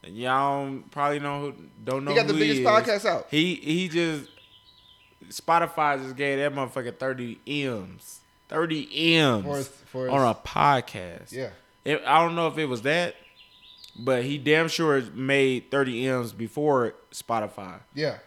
Y'all 0.06 0.78
probably 0.90 1.18
know 1.20 1.40
who 1.40 1.54
don't 1.84 2.04
know. 2.04 2.10
He 2.12 2.16
got 2.16 2.26
the 2.26 2.34
biggest 2.34 2.62
podcast 2.62 3.04
out. 3.08 3.26
He 3.30 3.54
he 3.56 3.88
just 3.88 4.30
Spotify 5.31 6.02
just 6.02 6.16
gave 6.16 6.39
that 6.39 6.52
motherfucker 6.55 6.97
thirty 6.97 7.39
m's, 7.47 8.20
thirty 8.48 9.16
m's 9.16 9.44
For 9.44 9.57
his- 9.57 9.69
for 9.69 10.05
his- 10.07 10.12
on 10.15 10.28
a 10.28 10.35
podcast. 10.35 11.32
Yeah. 11.32 11.51
It, 11.85 12.02
I 12.07 12.20
don't 12.23 12.35
know 12.35 12.47
if 12.48 12.59
it 12.59 12.66
was 12.66 12.82
that, 12.82 13.15
but 13.98 14.24
he 14.24 14.39
damn 14.39 14.69
sure 14.69 15.01
made 15.15 15.70
thirty 15.70 16.07
m's 16.07 16.32
before 16.32 16.94
Spotify. 17.12 17.81
Yeah. 17.94 18.19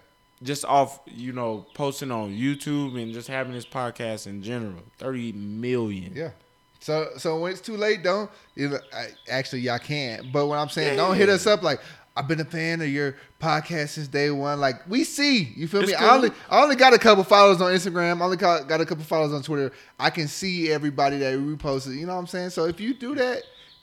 Just 0.42 0.66
off, 0.66 1.00
you 1.06 1.32
know, 1.32 1.66
posting 1.74 2.12
on 2.12 2.32
YouTube 2.32 3.02
and 3.02 3.14
just 3.14 3.28
having 3.30 3.54
this 3.54 3.66
podcast 3.66 4.28
in 4.28 4.42
general. 4.44 4.82
Thirty 4.98 5.32
million. 5.32 6.12
Yeah. 6.16 6.32
So 6.80 7.12
so 7.18 7.40
when 7.40 7.54
it's 7.54 7.62
too 7.62 7.78
late, 7.78 8.04
don't 8.04 8.30
you 8.56 8.70
know, 8.70 8.80
I, 8.94 9.08
actually 9.30 9.62
y'all 9.62 9.80
can't. 9.80 10.34
But 10.34 10.48
what 10.48 10.58
I'm 10.58 10.68
saying, 10.70 10.98
don't 10.98 11.16
hit 11.16 11.30
us 11.30 11.48
up 11.48 11.64
like 11.64 11.80
I've 12.16 12.28
been 12.28 12.40
a 12.40 12.46
fan 12.46 12.80
of 12.82 12.88
your 12.90 13.16
podcast 13.42 13.90
since 13.90 14.08
day 14.08 14.30
one. 14.30 14.60
Like 14.60 14.88
we 14.88 15.04
see, 15.04 15.52
you 15.56 15.68
feel 15.68 15.82
It's 15.82 15.92
me? 15.92 15.98
cool. 15.98 16.08
I 16.08 16.16
only 16.16 16.32
I 16.50 16.62
only 16.62 16.76
got 16.76 16.94
a 16.94 17.00
couple 17.00 17.24
followers 17.24 17.60
on 17.62 17.72
Instagram. 17.72 18.22
I 18.22 18.26
only 18.26 18.38
got, 18.38 18.68
got 18.68 18.82
a 18.82 18.86
couple 18.86 19.04
followers 19.04 19.34
on 19.34 19.42
Twitter. 19.42 19.72
I 20.00 20.10
can 20.12 20.28
see 20.28 20.72
everybody 20.72 21.18
that 21.18 21.34
reposted. 21.40 21.96
You 21.98 22.06
know 22.06 22.14
what 22.14 22.20
I'm 22.20 22.28
saying? 22.28 22.52
So 22.52 22.66
if 22.66 22.80
you 22.80 22.94
do 22.94 23.16
that, 23.16 23.42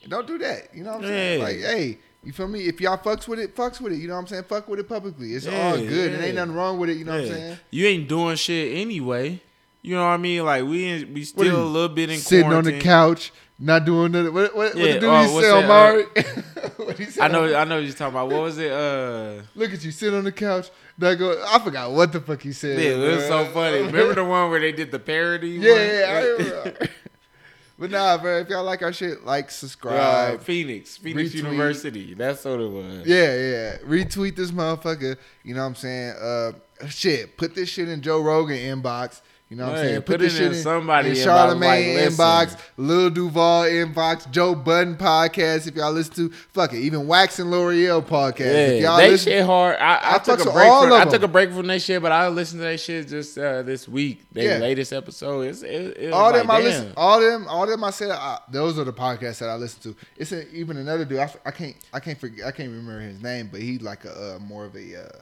don't 0.09 0.27
do 0.27 0.39
that. 0.39 0.75
You 0.75 0.85
know 0.85 0.93
what 0.93 1.03
I'm 1.03 1.09
saying? 1.09 1.43
Like 1.43 1.57
hey. 1.59 1.99
You 2.23 2.33
feel 2.33 2.49
me? 2.49 2.61
If 2.69 2.83
y'all 2.83 2.99
fucks 2.99 3.27
with 3.27 3.39
it, 3.39 3.57
fucks 3.57 3.81
with 3.81 3.95
it. 3.95 3.97
You 3.97 4.07
know 4.07 4.13
what 4.13 4.21
I'm 4.21 4.27
saying? 4.27 4.43
Fuck 4.43 4.69
with 4.69 4.79
it 4.79 4.87
publicly. 4.87 5.33
It's 5.33 5.47
all 5.47 5.53
Yeah, 5.79 5.89
good. 5.89 6.13
It 6.13 6.23
ain't 6.23 6.35
nothing 6.35 6.53
wrong 6.55 6.79
with 6.79 6.91
it. 6.91 6.99
You 6.99 7.07
know 7.07 7.13
what 7.13 7.23
I'm 7.23 7.29
saying? 7.29 7.59
You 7.71 7.87
ain't 7.87 8.09
doing 8.11 8.37
shit 8.37 8.77
anyway. 8.77 9.41
You 9.81 9.95
know 9.95 10.03
what 10.03 10.11
I 10.11 10.17
mean? 10.19 10.45
Like 10.45 10.65
we 10.65 10.87
in, 10.87 11.15
we 11.15 11.25
still 11.25 11.63
a 11.63 11.65
little 11.65 11.89
bit 11.89 12.11
in 12.11 12.19
sitting 12.19 12.53
on 12.53 12.65
the 12.65 12.79
couch, 12.79 13.33
not 13.61 13.85
doing 13.85 14.11
nothing. 14.13 14.33
What, 14.33 14.57
what, 14.57 14.77
Yeah, 14.77 14.83
what 14.83 14.93
the 14.95 15.01
dude 15.01 15.05
oh, 15.05 15.23
he 15.23 15.35
what's 15.35 15.47
say, 15.47 15.53
that, 15.53 15.65
Omari? 15.65 16.05
what 16.87 16.99
he 16.99 17.05
say, 17.05 17.21
I 17.21 17.29
know, 17.29 17.55
I 17.55 17.65
know 17.65 17.77
what 17.77 17.85
you're 17.85 17.93
talking 17.93 18.15
about. 18.15 18.31
What 18.31 18.43
was 18.43 18.59
it? 18.59 18.73
Uh, 18.73 19.43
Look 19.55 19.73
at 19.73 19.85
you 19.85 19.91
sitting 19.91 20.19
on 20.19 20.25
the 20.25 20.33
couch. 20.33 20.71
Not 20.97 21.15
go. 21.19 21.45
I 21.47 21.59
forgot 21.59 21.93
what 21.93 22.13
the 22.13 22.21
fuck 22.21 22.41
he 22.43 22.53
said. 22.53 22.81
yeah, 22.81 22.91
it 22.91 23.17
was 23.17 23.27
so 23.27 23.45
funny. 23.47 23.83
Remember 23.83 24.15
the 24.15 24.25
one 24.25 24.51
where 24.51 24.61
they 24.61 24.73
did 24.73 24.91
the 24.91 24.99
parody? 24.99 25.51
Yeah, 25.61 25.73
one? 25.73 26.47
yeah, 26.47 26.73
I 26.83 26.89
but 27.79 27.91
nah, 27.91 28.17
bro. 28.17 28.39
If 28.39 28.49
y'all 28.49 28.65
like 28.65 28.83
our 28.83 28.93
shit, 28.93 29.25
like, 29.25 29.51
subscribe. 29.51 30.37
Uh. 30.37 30.43
Phoenix, 30.43 30.97
Phoenix 30.97 31.31
retweet. 31.31 31.35
University. 31.35 32.15
That's 32.15 32.45
what 32.45 32.61
it 32.61 32.71
was. 32.71 33.07
yeah, 33.07 33.35
yeah. 33.35 33.77
Retweet 33.79 34.37
this 34.37 34.51
motherfucker. 34.51 35.17
You 35.43 35.55
know 35.55 35.61
what 35.61 35.67
I'm 35.67 35.75
saying? 35.75 36.15
Uh, 36.21 36.53
shit. 36.89 37.37
Put 37.37 37.55
this 37.55 37.69
shit 37.69 37.89
in 37.89 38.01
Joe 38.01 38.21
Rogan 38.21 38.57
inbox. 38.57 39.21
You 39.51 39.57
know 39.57 39.67
what 39.67 39.79
I'm 39.79 39.85
saying? 39.85 40.03
put 40.03 40.21
this 40.21 40.35
it 40.35 40.39
shit 40.39 40.53
in 40.53 40.63
somebody 40.63 41.09
in 41.11 41.17
inbox, 41.17 41.27
Charlamagne 41.27 41.97
like, 41.97 42.13
inbox, 42.13 42.57
Lil 42.77 43.11
Duval 43.11 43.65
inbox, 43.65 44.31
Joe 44.31 44.55
Budden 44.55 44.95
podcast. 44.95 45.67
If 45.67 45.75
y'all 45.75 45.91
listen 45.91 46.15
to, 46.15 46.31
fuck 46.31 46.73
it, 46.73 46.79
even 46.79 47.09
Wax 47.09 47.41
and 47.41 47.51
L'Oreal 47.51 48.01
podcast. 48.01 48.77
if 48.77 48.83
y'all 48.83 48.97
they 48.97 49.11
listen, 49.11 49.33
shit 49.33 49.45
hard. 49.45 49.77
I, 49.79 49.97
I, 49.97 50.15
I 50.15 50.19
took 50.19 50.39
a 50.39 50.45
break. 50.45 50.69
From, 50.69 50.93
I 50.93 51.05
took 51.05 51.23
a 51.25 51.29
break 51.29 51.51
from 51.51 51.67
that 51.67 51.83
shit, 51.83 52.01
but 52.01 52.13
I 52.13 52.29
listened 52.29 52.61
to 52.61 52.65
that 52.67 52.79
shit 52.79 53.09
just 53.09 53.37
uh, 53.39 53.63
this 53.63 53.89
week. 53.89 54.23
Their 54.31 54.53
Yeah. 54.53 54.59
latest 54.59 54.93
episode. 54.93 55.41
It's, 55.41 55.63
it, 55.63 55.97
it 55.99 56.13
all 56.13 56.31
like, 56.31 56.43
them 56.43 56.51
I 56.53 56.55
damn. 56.59 56.65
listen, 56.65 56.93
all 56.97 57.21
them, 57.21 57.49
all 57.49 57.67
them 57.67 57.83
I 57.83 57.91
said. 57.91 58.13
I, 58.13 58.39
those 58.53 58.79
are 58.79 58.85
the 58.85 58.93
podcasts 58.93 59.41
that 59.41 59.49
I 59.49 59.57
listen 59.57 59.83
to. 59.93 59.99
It's 60.17 60.31
a, 60.31 60.49
even 60.55 60.77
another 60.77 61.05
dude. 61.05 61.19
I 61.19 61.51
can't, 61.51 61.75
I 61.93 61.99
can't 61.99 62.21
forget, 62.21 62.47
I 62.47 62.53
can't 62.53 62.69
remember 62.71 63.01
his 63.01 63.21
name, 63.21 63.49
but 63.51 63.61
he 63.61 63.79
like 63.79 64.05
a 64.05 64.37
uh, 64.37 64.39
more 64.39 64.65
of 64.65 64.77
a, 64.77 65.07
uh, 65.07 65.19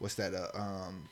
what's 0.00 0.16
that? 0.16 0.34
Uh, 0.34 0.48
um, 0.54 1.08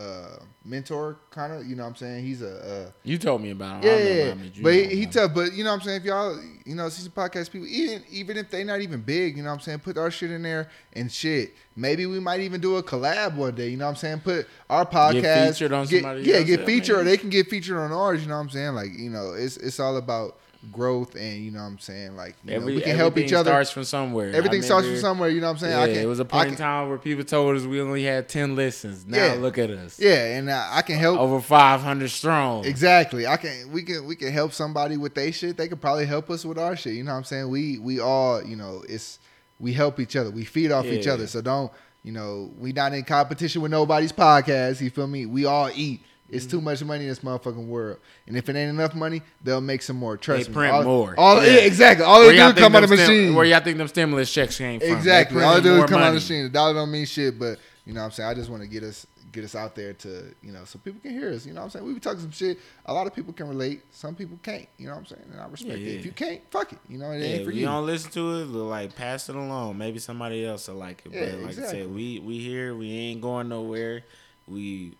uh, 0.00 0.42
mentor 0.64 1.18
kind 1.30 1.52
of. 1.52 1.66
You 1.66 1.76
know 1.76 1.82
what 1.82 1.90
I'm 1.90 1.96
saying? 1.96 2.24
He's 2.24 2.40
a. 2.42 2.86
Uh, 2.86 2.90
You 3.04 3.18
told 3.18 3.42
me 3.42 3.50
about 3.50 3.84
him. 3.84 3.90
yeah, 3.90 3.98
yeah, 3.98 4.34
you 4.54 4.62
but 4.62 4.72
he, 4.74 4.84
he 4.96 5.06
tough. 5.06 5.34
But 5.34 5.52
you 5.52 5.62
know 5.64 5.70
what 5.70 5.76
I'm 5.76 5.82
saying? 5.82 6.00
If 6.00 6.04
y'all, 6.04 6.40
you 6.64 6.74
know, 6.74 6.88
see 6.88 7.02
some 7.02 7.12
podcast 7.12 7.50
people, 7.50 7.66
even 7.68 8.02
even 8.10 8.36
if 8.36 8.50
they 8.50 8.64
not 8.64 8.80
even 8.80 9.00
big, 9.02 9.36
you 9.36 9.42
know 9.42 9.50
what 9.50 9.54
I'm 9.56 9.60
saying? 9.60 9.80
Put 9.80 9.98
our 9.98 10.10
shit 10.10 10.30
in 10.30 10.42
there 10.42 10.68
and 10.94 11.10
shit. 11.12 11.54
Maybe 11.76 12.06
we 12.06 12.18
might 12.20 12.40
even 12.40 12.60
do 12.60 12.76
a 12.76 12.82
collab 12.82 13.34
one 13.36 13.54
day. 13.54 13.68
You 13.68 13.76
know 13.76 13.84
what 13.86 13.90
I'm 13.90 13.96
saying? 13.96 14.20
Put 14.20 14.46
our 14.68 14.86
podcast 14.86 15.48
featured 15.54 15.72
on 15.72 15.86
get- 15.86 16.02
Yeah, 16.26 16.42
get 16.42 16.66
featured, 16.66 16.96
or 16.96 17.04
they 17.04 17.16
can 17.16 17.30
get 17.30 17.48
featured 17.48 17.76
on 17.76 17.92
ours. 17.92 18.22
You 18.22 18.28
know 18.28 18.34
what 18.36 18.40
I'm 18.42 18.50
saying? 18.50 18.74
Like 18.74 18.90
you 18.96 19.10
know, 19.10 19.32
it's 19.32 19.56
it's 19.56 19.78
all 19.80 19.96
about 19.96 20.38
growth, 20.72 21.14
and 21.14 21.42
you 21.42 21.50
know 21.50 21.60
what 21.60 21.66
I'm 21.66 21.78
saying? 21.78 22.16
Like 22.16 22.36
you 22.44 22.58
know, 22.58 22.66
we 22.66 22.80
can 22.80 22.94
help 22.96 23.14
each 23.16 23.32
everything 23.32 23.38
other. 23.38 23.50
Starts 23.50 23.70
from 23.70 23.84
somewhere. 23.84 24.32
Everything 24.34 24.60
I 24.60 24.64
starts 24.64 24.86
from 24.86 24.96
somewhere. 24.98 25.30
You 25.30 25.40
know 25.40 25.46
what 25.46 25.52
I'm 25.54 25.58
saying? 25.58 25.72
Yeah, 25.72 25.82
I 25.82 25.86
can, 25.88 25.96
it 26.02 26.06
was 26.06 26.20
a 26.20 26.24
point 26.24 26.44
can- 26.44 26.52
in 26.52 26.58
time 26.58 26.88
where 26.88 26.98
people 26.98 27.24
told 27.24 27.56
us 27.56 27.64
we 27.64 27.80
only 27.80 28.04
had 28.04 28.28
ten 28.28 28.54
listens. 28.56 29.06
Now 29.06 29.24
Yeah. 29.24 29.34
look 29.34 29.56
at 29.58 29.70
us. 29.70 29.98
Yeah, 29.98 30.36
and 30.36 30.50
uh, 30.50 30.68
I 30.70 30.82
can 30.82 30.96
help. 30.98 31.18
Over 31.18 31.40
five 31.40 31.80
hundred 31.80 32.10
strong. 32.10 32.64
Exactly. 32.66 33.26
I 33.26 33.36
can 33.36 33.72
we 33.72 33.82
can 33.82 34.04
we 34.06 34.16
can 34.16 34.32
help 34.32 34.52
somebody 34.52 34.96
with 34.96 35.14
their 35.14 35.32
shit. 35.32 35.56
They 35.56 35.68
could 35.68 35.80
probably 35.80 36.06
help 36.06 36.28
us 36.30 36.44
with 36.44 36.58
our 36.58 36.76
shit. 36.76 36.94
You 36.94 37.04
know 37.04 37.12
what 37.12 37.18
I'm 37.18 37.24
saying? 37.24 37.48
We 37.48 37.78
we 37.78 38.00
all, 38.00 38.42
you 38.44 38.56
know, 38.56 38.84
it's 38.88 39.18
we 39.58 39.72
help 39.72 39.98
each 39.98 40.16
other. 40.16 40.30
We 40.30 40.44
feed 40.44 40.72
off 40.72 40.86
each 40.86 41.06
other. 41.06 41.26
So 41.26 41.40
don't, 41.42 41.70
you 42.02 42.12
know, 42.12 42.50
we 42.58 42.72
not 42.72 42.92
in 42.94 43.04
competition 43.04 43.60
with 43.62 43.70
nobody's 43.70 44.12
podcast. 44.12 44.80
You 44.80 44.90
feel 44.90 45.06
me? 45.06 45.26
We 45.26 45.44
all 45.46 45.70
eat. 45.74 46.02
It's 46.32 46.46
too 46.46 46.56
mm-hmm. 46.56 46.64
much 46.66 46.84
money 46.84 47.04
in 47.04 47.08
this 47.08 47.20
motherfucking 47.20 47.66
world. 47.66 47.98
And 48.26 48.36
if 48.36 48.48
it 48.48 48.56
ain't 48.56 48.70
enough 48.70 48.94
money, 48.94 49.22
they'll 49.42 49.60
make 49.60 49.82
some 49.82 49.96
more. 49.96 50.16
Trust 50.16 50.44
They 50.44 50.48
me. 50.50 50.54
print 50.54 50.74
all, 50.74 50.84
more. 50.84 51.14
All, 51.18 51.44
Yeah. 51.44 51.52
yeah. 51.52 51.58
exactly. 51.60 52.04
All 52.04 52.20
they 52.20 52.36
do 52.36 52.42
is 52.42 52.54
come 52.54 52.74
out 52.74 52.84
of 52.84 52.90
the 52.90 52.96
stim- 52.96 53.08
machine. 53.08 53.34
Where 53.34 53.44
y'all 53.44 53.60
think 53.60 53.78
them 53.78 53.88
stimulus 53.88 54.32
checks 54.32 54.58
came 54.58 54.80
from? 54.80 54.90
Exactly. 54.90 55.42
All 55.42 55.54
they 55.56 55.62
do 55.62 55.82
is 55.82 55.90
come 55.90 56.00
out 56.00 56.08
of 56.08 56.14
the 56.14 56.20
machine. 56.20 56.44
The 56.44 56.50
dollar 56.50 56.74
don't 56.74 56.90
mean 56.90 57.06
shit, 57.06 57.38
but 57.38 57.58
you 57.84 57.92
know 57.92 58.00
what 58.00 58.06
I'm 58.06 58.12
saying? 58.12 58.28
I 58.28 58.34
just 58.34 58.50
want 58.50 58.62
to 58.62 58.68
get 58.68 58.82
us 58.82 59.06
get 59.32 59.44
us 59.44 59.54
out 59.54 59.74
there 59.74 59.92
to, 59.92 60.34
you 60.42 60.52
know, 60.52 60.64
so 60.64 60.78
people 60.78 61.00
can 61.00 61.12
hear 61.12 61.30
us. 61.30 61.46
You 61.46 61.52
know 61.52 61.60
what 61.60 61.66
I'm 61.66 61.70
saying? 61.70 61.86
We 61.86 61.94
be 61.94 62.00
talking 62.00 62.20
some 62.20 62.30
shit. 62.30 62.58
A 62.86 62.92
lot 62.92 63.06
of 63.06 63.14
people 63.14 63.32
can 63.32 63.48
relate. 63.48 63.82
Some 63.92 64.14
people 64.14 64.38
can't. 64.42 64.66
You 64.76 64.86
know 64.86 64.94
what 64.94 65.00
I'm 65.00 65.06
saying? 65.06 65.22
And 65.32 65.40
I 65.40 65.46
respect 65.46 65.78
Yeah, 65.78 65.92
it. 65.92 66.00
If 66.00 66.06
you 66.06 66.12
can't, 66.12 66.40
fuck 66.50 66.72
it. 66.72 66.78
You 66.88 66.98
know, 66.98 67.12
it 67.12 67.22
ain't 67.22 67.44
for 67.44 67.50
you 67.50 67.60
you. 67.60 67.66
don't 67.66 67.86
listen 67.86 68.10
to 68.12 68.40
it, 68.40 68.46
like 68.46 68.96
pass 68.96 69.28
it 69.28 69.36
along. 69.36 69.78
Maybe 69.78 69.98
somebody 69.98 70.44
else 70.44 70.68
will 70.68 70.76
like 70.76 71.02
it. 71.06 71.12
Yeah, 71.12 71.20
but 71.20 71.32
like 71.32 71.40
I 71.40 71.48
exactly. 71.48 71.80
said, 71.80 71.94
we 71.94 72.18
we 72.20 72.38
here. 72.38 72.74
We 72.74 72.90
ain't 72.90 73.20
going 73.20 73.48
nowhere. 73.48 74.02
We 74.46 74.96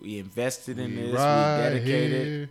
we 0.00 0.18
invested 0.18 0.78
in 0.78 0.90
We 0.96 1.02
this. 1.02 1.14
right 1.14 1.56
we 1.72 1.78
dedicated. 1.78 2.26
here. 2.26 2.50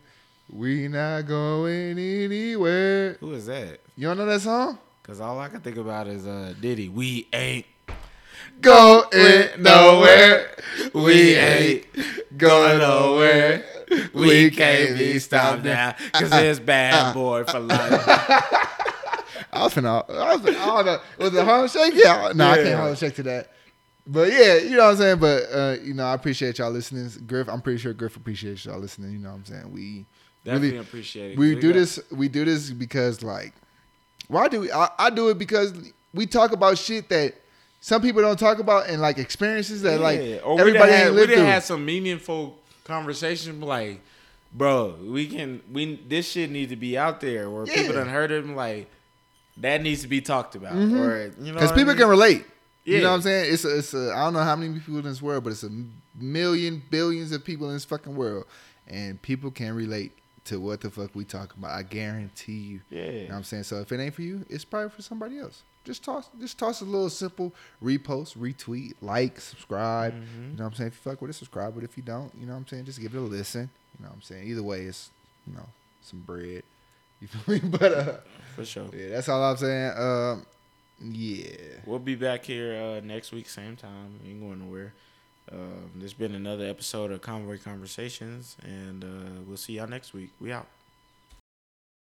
We 0.51 0.87
not 0.87 1.27
going 1.27 1.99
anywhere. 1.99 3.13
Who 3.19 3.33
is 3.33 3.45
that? 3.45 3.79
You 3.95 4.07
don't 4.07 4.17
know 4.17 4.25
that 4.25 4.41
song? 4.41 4.79
Cause 5.03 5.19
all 5.21 5.39
I 5.39 5.49
can 5.49 5.61
think 5.61 5.77
about 5.77 6.07
is 6.07 6.25
uh 6.27 6.53
Diddy. 6.59 6.89
We 6.89 7.27
ain't 7.33 7.65
Going 8.61 9.47
nowhere. 9.59 10.49
We 10.93 11.35
ain't 11.35 11.85
going 12.37 12.79
nowhere. 12.79 13.63
We 14.13 14.49
can't 14.51 14.97
be 14.97 15.17
stopped 15.19 15.63
now. 15.63 15.95
Cause 16.13 16.31
it's 16.33 16.59
bad 16.75 17.13
boy 17.13 17.43
for 17.45 17.59
life. 17.59 17.79
I 19.51 19.63
was 19.63 19.73
finna, 19.73 20.03
I 20.09 20.35
was 20.35 20.41
finna, 20.41 20.59
I 20.59 20.65
don't 20.65 20.85
know. 20.85 20.99
Was 21.19 21.33
it 21.35 21.45
Harlem 21.45 21.67
Shake? 21.69 21.93
Yeah. 21.95 22.31
No, 22.35 22.49
I 22.49 22.55
can't 22.57 22.75
Harlem 22.75 22.95
Shake 22.95 23.15
to 23.15 23.23
that. 23.23 23.51
But 24.11 24.31
yeah, 24.31 24.55
you 24.57 24.71
know 24.71 24.85
what 24.85 24.91
I'm 24.93 24.97
saying? 24.97 25.19
But, 25.19 25.43
uh, 25.53 25.75
you 25.83 25.93
know, 25.93 26.05
I 26.05 26.15
appreciate 26.15 26.57
y'all 26.57 26.71
listening. 26.71 27.11
Griff, 27.27 27.47
I'm 27.47 27.61
pretty 27.61 27.77
sure 27.77 27.93
Griff 27.93 28.15
appreciates 28.15 28.65
y'all 28.65 28.79
listening. 28.79 29.11
You 29.11 29.19
know 29.19 29.29
what 29.29 29.35
I'm 29.35 29.45
saying? 29.45 29.71
We 29.71 30.05
Definitely 30.43 30.69
really, 30.69 30.79
appreciate 30.81 31.31
it. 31.33 31.37
we 31.37 31.53
do 31.59 31.71
this, 31.71 31.99
we 32.11 32.27
do 32.27 32.43
this 32.43 32.71
because, 32.71 33.21
like, 33.21 33.53
why 34.27 34.47
do 34.47 34.61
we? 34.61 34.71
I, 34.71 34.89
I 34.97 35.09
do 35.11 35.29
it 35.29 35.37
because 35.37 35.73
we 36.11 36.25
talk 36.25 36.53
about 36.53 36.79
shit 36.79 37.07
that 37.09 37.35
some 37.81 38.01
people 38.01 38.21
don't 38.23 38.39
talk 38.39 38.57
about 38.57 38.89
and, 38.89 38.99
like, 38.99 39.19
experiences 39.19 39.83
that, 39.83 39.99
like, 39.99 40.19
Yeah, 40.19 40.25
we 40.47 40.59
everybody 40.59 40.91
had, 40.91 41.01
ain't 41.07 41.11
we 41.11 41.17
lived 41.21 41.29
done 41.31 41.39
through. 41.41 41.45
had 41.47 41.63
some 41.63 41.85
meaningful 41.85 42.57
conversations 42.85 43.63
like, 43.63 44.01
bro, 44.53 44.95
we 45.03 45.27
can 45.27 45.61
we 45.71 45.99
this 46.07 46.31
shit 46.31 46.49
needs 46.49 46.71
to 46.71 46.75
be 46.75 46.97
out 46.97 47.21
there 47.21 47.47
where 47.51 47.65
people 47.65 47.93
Yeah. 47.93 47.99
done 47.99 48.09
heard 48.09 48.31
it 48.31 48.43
and 48.43 48.55
like 48.55 48.89
that 49.57 49.83
needs 49.83 50.01
to 50.01 50.07
be 50.07 50.19
talked 50.21 50.55
about. 50.55 50.73
Mhm. 50.73 50.99
Or 50.99 51.31
you 51.39 51.51
know 51.51 51.53
Because 51.53 51.69
what 51.69 51.71
I 51.73 51.75
people 51.75 51.93
mean? 51.93 51.97
can 51.97 52.07
relate. 52.09 52.45
You 52.85 53.01
know 53.01 53.09
what 53.09 53.15
I'm 53.15 53.21
saying? 53.21 53.53
It's 53.53 53.65
a, 53.65 53.77
it's 53.77 53.93
a, 53.93 54.13
I 54.15 54.23
don't 54.23 54.33
know 54.33 54.43
how 54.43 54.55
many 54.55 54.73
people 54.79 54.97
in 54.97 55.03
this 55.03 55.21
world, 55.21 55.43
but 55.43 55.51
it's 55.51 55.63
a 55.63 55.69
million, 56.15 56.81
billions 56.89 57.31
of 57.31 57.43
people 57.43 57.67
in 57.67 57.73
this 57.73 57.85
fucking 57.85 58.15
world. 58.15 58.45
And 58.87 59.21
people 59.21 59.51
can 59.51 59.75
relate 59.75 60.13
to 60.45 60.59
what 60.59 60.81
the 60.81 60.89
fuck 60.89 61.11
we 61.13 61.23
talking 61.25 61.59
about. 61.59 61.71
I 61.71 61.83
guarantee 61.83 62.53
you. 62.53 62.81
Yeah. 62.89 63.03
You 63.03 63.19
know 63.23 63.27
what 63.29 63.35
I'm 63.35 63.43
saying? 63.43 63.63
So 63.63 63.77
if 63.81 63.91
it 63.91 63.99
ain't 63.99 64.15
for 64.15 64.23
you, 64.23 64.43
it's 64.49 64.65
probably 64.65 64.89
for 64.89 65.03
somebody 65.03 65.37
else. 65.37 65.61
Just 65.85 66.03
toss 66.03 66.29
just 66.39 66.57
toss 66.57 66.81
a 66.81 66.85
little 66.85 67.09
simple 67.09 67.53
repost, 67.83 68.35
retweet, 68.37 68.93
like, 69.01 69.39
subscribe. 69.39 70.13
Mm-hmm. 70.13 70.51
You 70.51 70.57
know 70.57 70.63
what 70.63 70.69
I'm 70.69 70.73
saying? 70.75 70.87
If 70.89 70.93
you 70.95 71.11
fuck 71.11 71.21
with 71.21 71.29
it, 71.31 71.33
subscribe. 71.33 71.75
But 71.75 71.83
if 71.83 71.95
you 71.97 72.03
don't, 72.03 72.31
you 72.39 72.45
know 72.47 72.53
what 72.53 72.59
I'm 72.59 72.67
saying? 72.67 72.85
Just 72.85 72.99
give 72.99 73.13
it 73.13 73.17
a 73.17 73.21
listen. 73.21 73.69
You 73.97 74.03
know 74.03 74.09
what 74.09 74.15
I'm 74.15 74.21
saying? 74.23 74.47
Either 74.47 74.63
way, 74.63 74.81
it's, 74.81 75.09
you 75.47 75.53
know, 75.53 75.65
some 76.01 76.21
bread. 76.21 76.63
You 77.21 77.27
feel 77.27 77.55
me? 77.55 77.77
But 77.77 77.91
uh 77.91 78.13
For 78.55 78.63
sure. 78.63 78.87
yeah, 78.95 79.09
that's 79.09 79.27
all 79.27 79.43
I'm 79.43 79.57
saying. 79.57 79.91
Um 79.97 80.45
yeah. 81.01 81.55
We'll 81.85 81.99
be 81.99 82.15
back 82.15 82.45
here 82.45 82.75
uh, 82.75 83.05
next 83.05 83.31
week, 83.31 83.49
same 83.49 83.75
time. 83.75 84.19
Ain't 84.27 84.41
going 84.41 84.59
nowhere. 84.59 84.93
Um, 85.51 85.91
there's 85.95 86.13
been 86.13 86.35
another 86.35 86.65
episode 86.65 87.11
of 87.11 87.21
Convoy 87.21 87.57
Conversations, 87.63 88.55
and 88.63 89.03
uh, 89.03 89.41
we'll 89.47 89.57
see 89.57 89.73
y'all 89.73 89.87
next 89.87 90.13
week. 90.13 90.31
We 90.39 90.51
out. 90.51 90.67